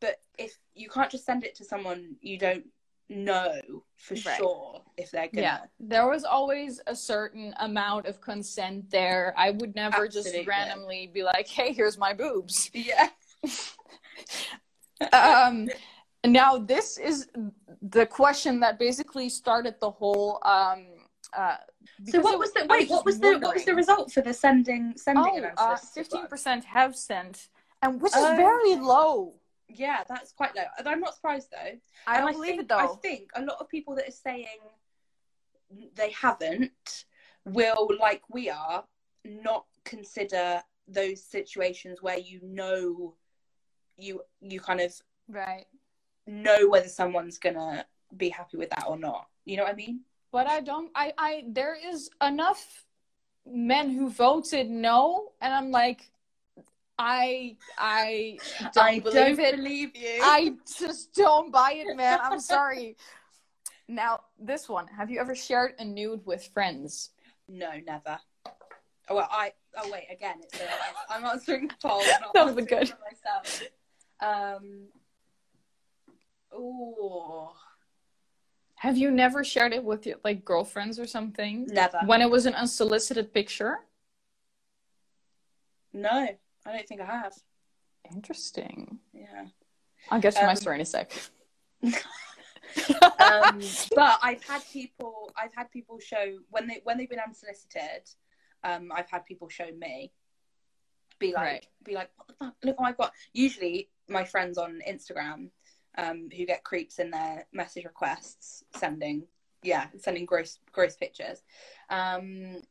but 0.00 0.20
if 0.38 0.56
you 0.74 0.88
can't 0.88 1.10
just 1.10 1.24
send 1.24 1.44
it 1.44 1.54
to 1.54 1.64
someone 1.64 2.16
you 2.20 2.38
don't 2.38 2.64
know 3.10 3.84
for 3.96 4.14
Right. 4.14 4.36
sure 4.36 4.82
if 4.96 5.10
they're 5.10 5.28
gonna. 5.28 5.42
Yeah, 5.42 5.60
there 5.78 6.08
was 6.08 6.24
always 6.24 6.80
a 6.86 6.94
certain 6.96 7.54
amount 7.58 8.06
of 8.06 8.20
consent 8.20 8.90
there. 8.90 9.34
I 9.36 9.50
would 9.50 9.74
never 9.74 10.08
just 10.08 10.34
randomly 10.46 11.10
be 11.12 11.22
like, 11.22 11.48
"Hey, 11.48 11.72
here's 11.72 11.98
my 11.98 12.14
boobs." 12.14 12.70
Yeah. 12.72 13.08
um, 15.12 15.68
now 16.26 16.58
this 16.58 16.98
is 16.98 17.28
the 17.82 18.06
question 18.06 18.60
that 18.60 18.78
basically 18.78 19.28
started 19.28 19.74
the 19.80 19.90
whole. 19.90 20.38
Um, 20.44 20.86
uh, 21.32 21.56
So 22.08 22.20
what 22.20 22.38
was 22.38 22.52
the 22.52 22.66
wait? 22.68 22.90
What 22.90 23.04
was 23.04 23.18
the 23.20 23.38
what 23.38 23.54
was 23.54 23.64
the 23.64 23.74
result 23.74 24.12
for 24.12 24.20
the 24.20 24.34
sending 24.34 24.94
sending 24.96 25.44
Oh, 25.44 25.50
uh, 25.56 25.76
fifteen 25.76 26.26
percent 26.26 26.64
have 26.64 26.96
sent, 26.96 27.48
and 27.82 28.00
which 28.00 28.12
is 28.12 28.22
Oh, 28.22 28.36
very 28.36 28.76
low. 28.76 29.34
Yeah, 29.68 30.02
that's 30.08 30.32
quite 30.32 30.54
low. 30.56 30.64
And 30.78 30.88
I'm 30.88 31.00
not 31.00 31.14
surprised 31.14 31.48
though. 31.52 31.72
I 32.06 32.16
And 32.16 32.24
don't 32.24 32.32
believe 32.32 32.50
think, 32.50 32.62
it 32.62 32.68
though. 32.68 32.78
I 32.78 32.86
think 33.00 33.30
a 33.34 33.42
lot 33.42 33.58
of 33.60 33.68
people 33.68 33.94
that 33.96 34.08
are 34.08 34.12
saying 34.12 34.58
they 35.94 36.10
haven't 36.10 37.04
will, 37.44 37.88
like 38.00 38.22
we 38.28 38.50
are, 38.50 38.84
not 39.24 39.66
consider 39.84 40.62
those 40.88 41.22
situations 41.22 42.02
where 42.02 42.18
you 42.18 42.40
know 42.42 43.14
you 43.96 44.22
you 44.40 44.58
kind 44.60 44.80
of 44.80 44.92
right. 45.28 45.66
Know 46.30 46.68
whether 46.68 46.88
someone's 46.88 47.38
gonna 47.38 47.84
be 48.16 48.28
happy 48.28 48.56
with 48.56 48.70
that 48.70 48.84
or 48.88 48.96
not. 48.98 49.26
You 49.44 49.56
know 49.56 49.64
what 49.64 49.72
I 49.72 49.76
mean? 49.76 50.00
But 50.32 50.46
I 50.46 50.60
don't. 50.60 50.90
I. 50.94 51.12
I. 51.18 51.44
There 51.48 51.76
is 51.76 52.08
enough 52.22 52.84
men 53.46 53.90
who 53.90 54.08
voted 54.10 54.70
no, 54.70 55.32
and 55.40 55.52
I'm 55.52 55.70
like, 55.70 56.08
I. 56.98 57.56
I 57.76 58.38
don't 58.72 58.84
I 58.84 58.98
believe 59.00 59.36
don't 59.36 59.40
it. 59.40 59.56
believe 59.56 59.96
you. 59.96 60.20
I 60.22 60.54
just 60.78 61.12
don't 61.14 61.50
buy 61.50 61.72
it, 61.72 61.96
man. 61.96 62.18
I'm 62.22 62.40
sorry. 62.40 62.96
Now, 63.88 64.20
this 64.38 64.68
one. 64.68 64.86
Have 64.86 65.10
you 65.10 65.18
ever 65.18 65.34
shared 65.34 65.72
a 65.80 65.84
nude 65.84 66.24
with 66.24 66.46
friends? 66.54 67.10
No, 67.48 67.70
never. 67.84 68.20
Oh, 69.08 69.16
well, 69.16 69.28
I. 69.28 69.52
Oh 69.76 69.90
wait, 69.90 70.04
again, 70.12 70.36
it's 70.44 70.60
a, 70.60 70.68
I'm 71.12 71.24
answering 71.24 71.66
the 71.68 71.74
poll. 71.82 72.00
Not 72.20 72.32
That 72.34 72.46
answering 72.46 72.66
good. 72.66 72.92
myself. 73.02 73.62
Um. 74.20 74.82
Oh, 76.52 77.52
Have 78.76 78.96
you 78.96 79.10
never 79.10 79.44
shared 79.44 79.72
it 79.72 79.84
with 79.84 80.06
your 80.06 80.16
like 80.24 80.44
girlfriends 80.44 80.98
or 80.98 81.06
something? 81.06 81.66
never. 81.66 81.98
When 82.06 82.20
it 82.22 82.30
was 82.30 82.46
an 82.46 82.54
unsolicited 82.54 83.32
picture? 83.32 83.80
No, 85.92 86.10
I 86.10 86.36
don't 86.72 86.86
think 86.88 87.00
I 87.00 87.06
have. 87.06 87.34
Interesting. 88.12 88.98
Yeah. 89.12 89.46
I'll 90.10 90.20
get 90.20 90.34
to 90.36 90.42
my 90.44 90.50
Um, 90.52 90.56
story 90.56 90.76
in 90.76 90.82
a 90.82 90.84
sec. 90.84 91.12
Um, 93.18 93.60
but 93.96 94.20
I've 94.22 94.44
had 94.44 94.62
people. 94.72 95.32
I've 95.36 95.52
had 95.52 95.72
people 95.72 95.98
show 95.98 96.38
when 96.50 96.68
they 96.68 96.80
when 96.84 96.98
they've 96.98 97.10
been 97.10 97.18
unsolicited. 97.18 98.08
Um, 98.62 98.92
I've 98.94 99.10
had 99.10 99.26
people 99.26 99.48
show 99.48 99.68
me. 99.76 100.12
Be 101.18 101.32
like, 101.32 101.42
Right. 101.44 101.66
be 101.84 101.94
like, 101.94 102.10
what 102.16 102.28
the 102.28 102.34
fuck? 102.34 102.54
Look 102.62 102.78
what 102.78 102.86
I've 102.90 102.96
got. 102.96 103.12
Usually, 103.32 103.88
my 104.08 104.22
friends 104.24 104.56
on 104.56 104.80
Instagram, 104.88 105.48
um, 105.98 106.28
who 106.36 106.46
get 106.46 106.64
creeps 106.64 106.98
in 106.98 107.10
their 107.10 107.46
message 107.52 107.84
requests, 107.84 108.64
sending, 108.76 109.24
yeah, 109.62 109.86
sending 109.98 110.24
gross 110.24 110.58
gross 110.72 110.96
pictures. 110.96 111.42
Um, 111.88 112.62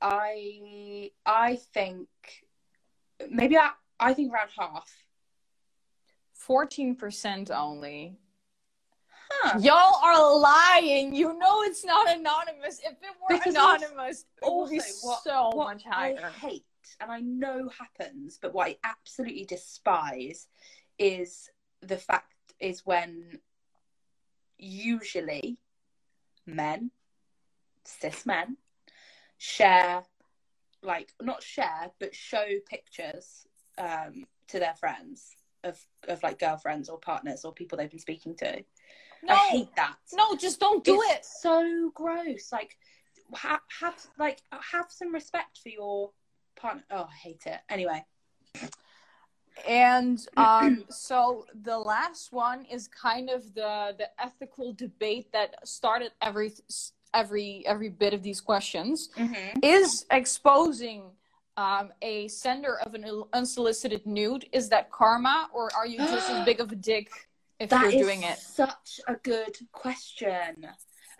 I 0.00 1.10
I 1.26 1.56
think 1.74 2.08
maybe 3.30 3.56
I, 3.56 3.70
I 3.98 4.14
think 4.14 4.32
around 4.32 4.50
half. 4.58 4.90
14% 6.48 7.50
only. 7.50 8.16
Huh. 9.30 9.58
Y'all 9.60 9.96
are 10.02 10.38
lying. 10.38 11.14
You 11.14 11.38
know 11.38 11.62
it's 11.62 11.84
not 11.84 12.08
anonymous. 12.08 12.78
If 12.82 12.92
it 12.92 12.98
were 13.20 13.36
Because 13.36 13.54
anonymous, 13.54 14.24
it 14.42 14.50
would 14.50 14.70
be 14.70 14.80
what- 15.02 15.22
so 15.22 15.50
what 15.52 15.74
much 15.74 15.84
higher. 15.84 16.18
I 16.24 16.30
hate, 16.30 16.64
and 17.00 17.10
I 17.10 17.20
know 17.20 17.68
happens, 17.68 18.38
but 18.40 18.54
what 18.54 18.68
I 18.68 18.78
absolutely 18.84 19.44
despise 19.44 20.46
is 20.98 21.50
the 21.80 21.96
fact 21.96 22.32
is 22.60 22.84
when 22.84 23.38
usually 24.58 25.58
men, 26.46 26.90
cis 27.84 28.26
men, 28.26 28.56
share, 29.38 30.02
like 30.82 31.12
not 31.20 31.42
share, 31.42 31.90
but 31.98 32.14
show 32.14 32.44
pictures 32.68 33.46
um, 33.78 34.24
to 34.48 34.58
their 34.58 34.74
friends 34.74 35.36
of 35.64 35.78
of 36.06 36.22
like 36.22 36.38
girlfriends 36.38 36.88
or 36.88 36.98
partners 36.98 37.44
or 37.44 37.52
people 37.52 37.78
they've 37.78 37.90
been 37.90 37.98
speaking 37.98 38.34
to. 38.36 38.64
No, 39.22 39.34
I 39.34 39.36
hate 39.50 39.76
that. 39.76 39.96
no, 40.12 40.36
just 40.36 40.60
don't 40.60 40.84
do 40.84 41.00
it. 41.02 41.24
So 41.24 41.90
gross. 41.94 42.50
Like 42.52 42.76
ha- 43.34 43.62
have 43.80 43.96
like 44.18 44.42
have 44.50 44.86
some 44.88 45.12
respect 45.12 45.58
for 45.62 45.68
your 45.68 46.10
partner. 46.56 46.84
Oh, 46.90 47.08
I 47.10 47.14
hate 47.14 47.42
it. 47.46 47.58
Anyway, 47.68 48.04
And 49.66 50.24
um, 50.36 50.84
so 50.90 51.46
the 51.62 51.78
last 51.78 52.32
one 52.32 52.64
is 52.66 52.88
kind 52.88 53.30
of 53.30 53.54
the 53.54 53.94
the 53.96 54.08
ethical 54.22 54.72
debate 54.72 55.32
that 55.32 55.66
started 55.66 56.12
every 56.20 56.52
every 57.14 57.64
every 57.66 57.88
bit 57.88 58.14
of 58.14 58.22
these 58.22 58.40
questions 58.40 59.10
mm-hmm. 59.16 59.58
is 59.62 60.06
exposing 60.10 61.10
um, 61.56 61.92
a 62.02 62.28
sender 62.28 62.78
of 62.80 62.94
an 62.94 63.04
unsolicited 63.32 64.06
nude. 64.06 64.46
Is 64.52 64.68
that 64.68 64.90
karma, 64.90 65.48
or 65.52 65.70
are 65.74 65.86
you 65.86 65.98
just 65.98 66.30
as 66.30 66.44
big 66.46 66.60
of 66.60 66.70
a 66.72 66.76
dick 66.76 67.10
if 67.58 67.70
that 67.70 67.92
you're 67.92 68.02
doing 68.02 68.22
it? 68.22 68.38
such 68.38 69.00
a 69.08 69.14
good 69.16 69.56
question. 69.72 70.66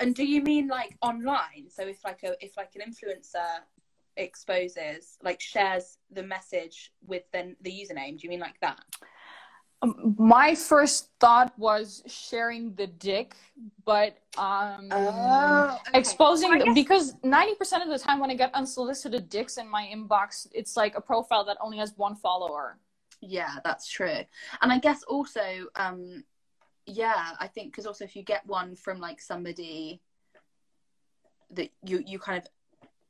And 0.00 0.14
do 0.14 0.24
you 0.24 0.42
mean 0.42 0.68
like 0.68 0.96
online? 1.02 1.68
So 1.70 1.82
if 1.82 2.04
like 2.04 2.22
a 2.22 2.36
if 2.40 2.56
like 2.56 2.70
an 2.76 2.82
influencer 2.92 3.62
exposes 4.18 5.16
like 5.22 5.40
shares 5.40 5.96
the 6.10 6.22
message 6.22 6.92
with 7.06 7.22
then 7.32 7.56
the 7.62 7.70
username, 7.70 8.18
do 8.18 8.24
you 8.24 8.28
mean 8.28 8.40
like 8.40 8.60
that? 8.60 8.80
Um, 9.80 10.16
my 10.18 10.56
first 10.56 11.10
thought 11.20 11.56
was 11.56 12.02
sharing 12.06 12.74
the 12.74 12.88
dick, 12.88 13.36
but 13.84 14.18
um, 14.36 14.90
exposing 15.94 16.50
Well, 16.50 16.64
guess- 16.64 16.74
because 16.74 17.14
90% 17.24 17.82
of 17.82 17.88
the 17.88 17.98
time 17.98 18.18
when 18.18 18.30
i 18.30 18.34
get 18.34 18.52
unsolicited 18.54 19.28
dicks 19.28 19.56
in 19.56 19.68
my 19.68 19.88
inbox 19.94 20.48
it's 20.52 20.76
like 20.76 20.96
a 20.96 21.00
profile 21.00 21.44
that 21.44 21.56
only 21.60 21.78
has 21.78 21.92
one 21.96 22.16
follower 22.16 22.78
Yeah, 23.20 23.54
that's 23.64 23.88
true. 23.88 24.20
And 24.62 24.72
I 24.72 24.78
guess 24.78 25.02
also, 25.14 25.66
um, 25.74 26.22
yeah, 26.86 27.32
I 27.40 27.48
think 27.48 27.72
because 27.72 27.86
also 27.86 28.04
if 28.04 28.14
you 28.16 28.22
get 28.22 28.46
one 28.46 28.76
from 28.76 29.00
like 29.00 29.20
somebody 29.20 30.00
that 31.56 31.70
you 31.82 32.02
you 32.06 32.18
kind 32.18 32.38
of 32.42 32.46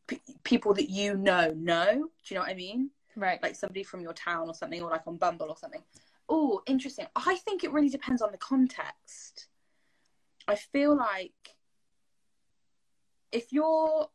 p- 0.08 0.20
people 0.42 0.74
that 0.74 0.90
you 0.90 1.16
know 1.16 1.52
know, 1.56 1.92
do 1.92 2.34
you 2.34 2.34
know 2.34 2.40
what 2.40 2.50
I 2.50 2.54
mean? 2.54 2.90
right 3.16 3.42
Like 3.42 3.54
somebody 3.54 3.82
from 3.82 4.00
your 4.00 4.12
town 4.12 4.48
or 4.48 4.54
something, 4.54 4.82
or 4.82 4.90
like 4.90 5.06
on 5.06 5.16
Bumble 5.16 5.48
or 5.48 5.56
something. 5.56 5.82
Oh, 6.28 6.62
interesting. 6.66 7.06
I 7.16 7.36
think 7.36 7.64
it 7.64 7.72
really 7.72 7.88
depends 7.88 8.22
on 8.22 8.32
the 8.32 8.38
context. 8.38 9.48
I 10.46 10.56
feel 10.56 10.96
like 10.96 11.32
if 13.32 13.52
you're, 13.52 14.08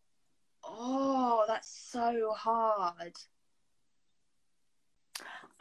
oh, 0.63 1.43
that's 1.47 1.69
so 1.91 2.33
hard. 2.35 3.13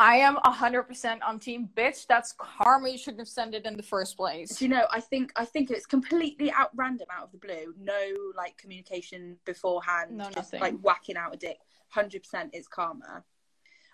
I 0.03 0.17
am 0.17 0.37
100% 0.37 1.19
on 1.27 1.39
team 1.39 1.69
bitch 1.77 2.07
that's 2.07 2.33
karma 2.37 2.89
you 2.89 2.99
shouldn't 2.99 3.21
have 3.21 3.29
sent 3.29 3.55
it 3.55 3.65
in 3.65 3.77
the 3.77 3.83
first 3.83 4.17
place 4.17 4.57
Do 4.59 4.65
you 4.65 4.69
know? 4.71 4.87
I 4.91 5.01
think 5.01 5.33
I 5.37 5.45
think 5.45 5.71
it's 5.71 5.87
completely 5.87 6.51
out 6.51 6.71
random 6.75 7.07
out 7.17 7.25
of 7.27 7.33
the 7.33 7.39
blue. 7.39 7.75
No 7.79 8.01
like 8.37 8.57
communication 8.59 9.37
beforehand. 9.45 10.11
No, 10.11 10.25
just 10.25 10.37
nothing. 10.53 10.61
like 10.61 10.79
whacking 10.81 11.17
out 11.17 11.35
a 11.35 11.37
dick. 11.37 11.59
Hundred 11.89 12.23
percent, 12.25 12.51
is 12.55 12.67
karma. 12.67 13.25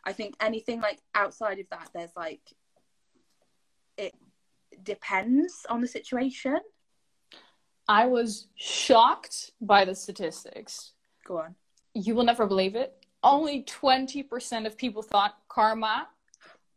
I 0.05 0.13
think 0.13 0.35
anything 0.41 0.81
like 0.81 1.01
outside 1.15 1.59
of 1.59 1.69
that, 1.71 1.91
there's 1.95 2.17
like 2.17 2.41
it 3.97 4.15
depends 4.83 5.67
on 5.69 5.81
the 5.81 5.89
situation. 5.89 6.59
i 7.89 8.07
was 8.07 8.49
shocked 8.57 9.51
by 9.61 9.85
the 9.85 9.95
statistics 9.95 10.93
Go 11.27 11.39
on. 11.39 11.55
you 11.95 12.15
will 12.15 12.25
never 12.25 12.47
believe 12.47 12.77
it 12.77 12.98
only 13.23 13.63
20% 13.65 14.67
of 14.67 14.77
people 14.77 15.03
thought 15.03 15.37
karma 15.49 16.09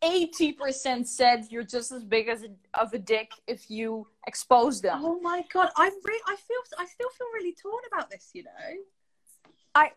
80% 0.03 1.05
said 1.05 1.45
you're 1.51 1.63
just 1.63 1.91
as 1.91 2.03
big 2.03 2.27
as 2.27 2.43
a, 2.43 2.47
of 2.73 2.91
a 2.93 2.97
dick 2.97 3.31
if 3.47 3.69
you 3.69 4.07
expose 4.26 4.81
them 4.81 4.99
Oh 5.03 5.19
my 5.22 5.43
god, 5.53 5.69
I'm 5.77 5.93
re- 6.03 6.22
I 6.27 6.35
feel 6.35 6.57
I 6.80 6.85
still 6.85 7.09
feel 7.09 7.27
really 7.35 7.53
torn 7.53 7.84
about 7.93 8.09
this. 8.09 8.31
You 8.34 8.43
know. 8.43 8.49
I 9.76 9.91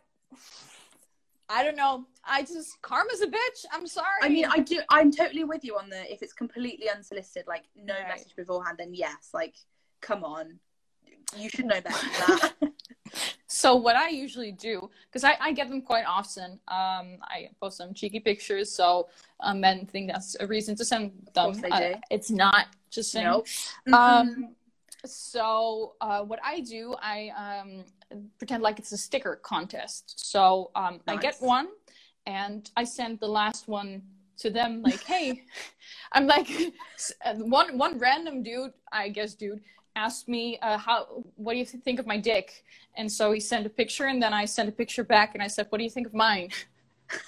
I 1.49 1.63
don't 1.65 1.77
know. 1.77 2.05
I 2.25 2.43
just 2.43 2.81
karma's 2.83 3.23
a 3.23 3.27
bitch. 3.27 3.65
I'm 3.73 3.87
sorry. 3.87 4.07
I 4.23 4.29
mean, 4.29 4.45
I 4.45 4.59
do. 4.59 4.81
I'm 4.91 5.11
totally 5.11 5.45
with 5.45 5.65
you 5.65 5.79
on 5.79 5.89
the 5.89 6.13
if 6.13 6.23
it's 6.23 6.35
completely 6.35 6.91
unsolicited, 6.91 7.47
like 7.47 7.65
no 7.75 7.95
Right. 7.95 8.09
message 8.09 8.37
beforehand, 8.37 8.77
then 8.79 8.93
yes, 8.95 9.31
like 9.33 9.55
come 10.03 10.23
on, 10.23 10.59
you 11.37 11.49
should 11.49 11.65
know 11.65 11.81
better 11.81 12.07
than 12.07 12.13
that. 12.29 12.53
so 13.55 13.77
what 13.77 13.95
I 13.95 14.09
usually 14.09 14.51
do 14.51 14.91
because 15.07 15.23
I, 15.23 15.37
I 15.41 15.53
get 15.53 15.69
them 15.69 15.81
quite 15.81 16.05
often. 16.07 16.59
Um, 16.67 17.19
I 17.23 17.51
post 17.61 17.77
some 17.77 17.95
cheeky 17.95 18.19
pictures, 18.19 18.71
so 18.71 19.09
um, 19.39 19.61
men 19.61 19.87
think 19.87 20.11
that's 20.11 20.37
a 20.41 20.47
reason 20.47 20.75
to 20.75 20.85
send 20.85 21.13
them. 21.35 21.53
Uh, 21.71 21.79
do. 21.79 21.95
it's 22.11 22.31
not 22.31 22.67
just 22.91 23.13
saying. 23.13 23.27
nope. 23.27 23.47
Um, 23.93 24.57
so 25.07 25.95
uh, 26.01 26.23
what 26.23 26.41
I 26.45 26.61
do, 26.61 26.97
I 27.01 27.31
um, 27.37 27.85
pretend 28.39 28.65
like 28.65 28.81
it's 28.81 28.91
a 28.91 28.99
sticker 28.99 29.37
contest. 29.37 30.15
So 30.17 30.73
um, 30.75 31.01
I 31.07 31.17
get 31.17 31.37
one, 31.39 31.69
and 32.27 32.69
I 32.77 32.83
send 32.83 33.21
the 33.21 33.29
last 33.29 33.69
one 33.69 34.03
to 34.39 34.51
them. 34.51 34.83
Like, 34.83 35.05
hey, 35.05 35.45
I'm 36.13 36.27
like 36.27 36.51
uh, 37.25 37.35
one 37.35 37.79
one 37.79 38.01
random 38.01 38.43
dude, 38.43 38.73
I 38.91 39.11
guess, 39.11 39.35
dude 39.35 39.61
asked 39.97 40.29
me 40.29 40.59
uh, 40.61 40.77
how 40.77 41.25
what 41.37 41.53
do 41.53 41.59
you 41.59 41.65
think 41.65 41.99
of 41.99 42.07
my 42.07 42.19
dick, 42.19 42.65
and 42.97 43.11
so 43.11 43.33
he 43.33 43.41
sent 43.41 43.67
a 43.67 43.71
picture, 43.71 44.07
and 44.07 44.23
then 44.23 44.33
I 44.33 44.45
sent 44.45 44.69
a 44.69 44.73
picture 44.73 45.05
back, 45.05 45.35
and 45.35 45.43
I 45.43 45.49
said, 45.49 45.67
what 45.69 45.79
do 45.79 45.85
you 45.85 45.91
think 45.91 46.07
of 46.07 46.15
mine? 46.15 46.51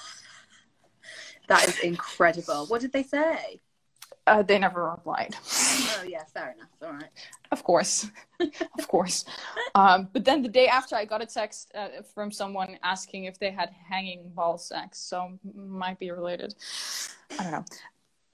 That 1.49 1.69
is 1.69 1.79
incredible. 1.81 2.67
What 2.67 2.81
did 2.81 2.93
they 2.93 3.05
say? 3.05 3.61
Uh, 4.27 4.43
they 4.43 4.59
never 4.59 4.91
replied. 4.91 5.37
Oh 5.41 6.03
yeah, 6.05 6.25
fair 6.35 6.57
enough. 6.57 6.69
All 6.83 6.93
right. 6.93 7.11
Of 7.53 7.63
course, 7.63 8.11
of 8.41 8.89
course. 8.89 9.25
Um, 9.77 10.09
but 10.13 10.25
then 10.25 10.43
the 10.43 10.49
day 10.49 10.67
after, 10.67 10.97
I 10.97 11.05
got 11.05 11.23
a 11.23 11.27
text 11.27 11.71
uh, 11.77 12.03
from 12.13 12.33
someone 12.33 12.77
asking 12.83 13.27
if 13.27 13.39
they 13.39 13.53
had 13.53 13.71
hanging 13.89 14.29
ball 14.35 14.59
sex, 14.59 14.99
so 14.99 15.39
might 15.55 16.01
be 16.01 16.11
related. 16.11 16.57
I 17.39 17.43
don't 17.45 17.53
know. 17.53 17.65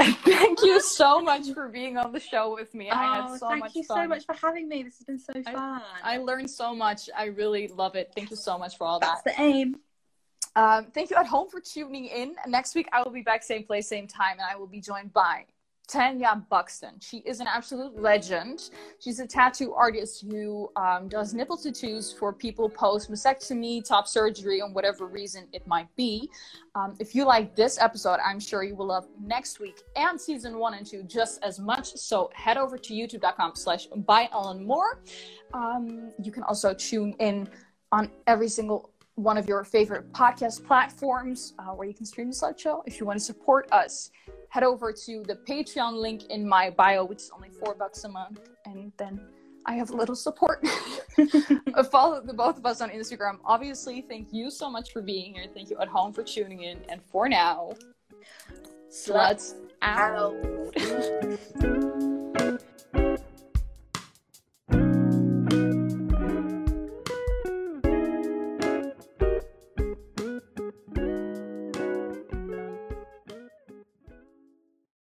Thank 0.25 0.63
you 0.63 0.81
so 0.81 1.21
much 1.21 1.51
for 1.53 1.69
being 1.69 1.97
on 1.97 2.13
the 2.13 2.21
show 2.21 2.55
with 2.55 2.75
me. 2.75 2.91
I 2.91 3.19
oh, 3.19 3.31
had 3.31 3.39
so 3.39 3.49
thank 3.49 3.65
much 3.65 3.75
you 3.75 3.85
fun. 3.85 4.05
so 4.05 4.09
much 4.09 4.27
for 4.27 4.35
having 4.35 4.69
me. 4.69 4.83
This 4.83 4.99
has 4.99 5.05
been 5.05 5.19
so 5.19 5.53
fun. 5.53 5.83
I 6.03 6.19
learned 6.19 6.51
so 6.51 6.75
much. 6.75 7.09
I 7.17 7.27
really 7.27 7.69
love 7.69 7.95
it. 7.95 8.13
Thank 8.15 8.31
you 8.31 8.37
so 8.37 8.59
much 8.59 8.77
for 8.77 8.87
all 8.87 9.01
that. 9.01 9.21
That's 9.25 9.37
the 9.37 9.43
aim. 9.43 9.77
Um, 10.55 10.87
thank 10.93 11.11
you 11.11 11.17
at 11.17 11.27
home 11.27 11.49
for 11.49 11.61
tuning 11.61 12.07
in. 12.07 12.35
Next 12.47 12.75
week, 12.75 12.89
I 12.93 13.03
will 13.03 13.11
be 13.11 13.23
back, 13.23 13.43
same 13.43 13.65
place, 13.65 13.89
same 13.89 14.07
time, 14.07 14.33
and 14.33 14.47
I 14.51 14.57
will 14.57 14.67
be 14.67 14.81
joined 14.81 15.13
by 15.13 15.47
Tanya 15.89 16.43
Buxton. 16.49 16.95
She 17.01 17.19
is 17.19 17.41
an 17.41 17.47
absolute 17.47 18.01
legend. 18.01 18.71
She's 18.99 19.19
a 19.21 19.27
tattoo 19.27 19.75
artist 19.75 20.25
who 20.29 20.71
um, 20.77 21.09
does 21.09 21.35
nipple 21.35 21.57
tattoos 21.57 22.13
for 22.13 22.33
people 22.33 22.69
post 22.69 23.11
mastectomy, 23.11 23.87
top 23.87 24.07
surgery, 24.07 24.61
and 24.61 24.75
whatever 24.75 25.07
reason 25.07 25.49
it 25.53 25.67
might 25.67 25.95
be. 25.97 26.31
Um, 26.75 26.95
if 26.99 27.15
you 27.15 27.25
like 27.27 27.55
this 27.55 27.79
episode, 27.81 28.21
I'm 28.25 28.41
sure 28.41 28.63
you 28.63 28.75
will 28.75 28.87
love 28.87 29.07
next 29.21 29.61
week 29.61 29.83
and 29.97 30.19
season 30.21 30.59
one 30.59 30.75
and 30.75 30.87
two 30.87 31.03
just 31.03 31.43
as 31.45 31.59
much. 31.59 31.93
So 31.97 32.31
head 32.35 32.57
over 32.57 32.79
to 32.79 32.95
youtube.com 32.95 33.53
slash 33.55 33.87
by 33.87 34.29
Ellen 34.33 34.65
Moore. 34.65 35.03
Um, 35.53 36.13
you 36.23 36.33
can 36.33 36.43
also 36.45 36.73
tune 36.73 37.15
in 37.19 37.49
on 37.91 38.11
every 38.27 38.49
single 38.49 38.92
one 39.17 39.37
of 39.37 39.47
your 39.47 39.63
favorite 39.65 40.13
podcast 40.13 40.65
platforms 40.67 41.55
uh, 41.59 41.73
where 41.73 41.87
you 41.87 41.95
can 41.95 42.07
stream 42.07 42.29
the 42.29 42.35
Slut 42.35 42.59
Show. 42.59 42.83
If 42.87 42.99
you 42.99 43.07
want 43.07 43.19
to 43.19 43.25
support 43.25 43.71
us, 43.71 44.11
head 44.49 44.63
over 44.63 44.93
to 44.93 45.23
the 45.27 45.37
Patreon 45.49 45.95
link 45.95 46.25
in 46.31 46.49
my 46.49 46.71
bio, 46.71 47.05
which 47.05 47.19
is 47.19 47.31
only 47.35 47.51
four 47.51 47.75
bucks 47.75 48.05
a 48.05 48.09
month, 48.09 48.41
and 48.65 48.93
then 48.97 49.21
I 49.67 49.75
have 49.75 49.91
a 49.91 49.97
little 49.97 50.17
support. 50.17 50.67
Follow 51.91 52.21
the 52.21 52.35
both 52.35 52.59
of 52.59 52.67
us 52.67 52.81
on 52.81 52.91
Instagram. 52.91 53.39
Obviously, 53.45 54.01
thank 54.01 54.33
you 54.33 54.51
so 54.51 54.71
much 54.71 54.93
for 54.93 55.03
being 55.03 55.35
here. 55.35 55.47
Thank 55.55 55.71
you 55.71 55.79
at 55.79 55.89
home 55.89 56.13
for 56.13 56.23
tuning 56.23 56.63
in. 56.63 56.79
And 56.89 57.01
for 57.03 57.29
now, 57.29 57.75
sluts 58.91 59.55
out. 59.83 60.35
Out. 60.77 62.03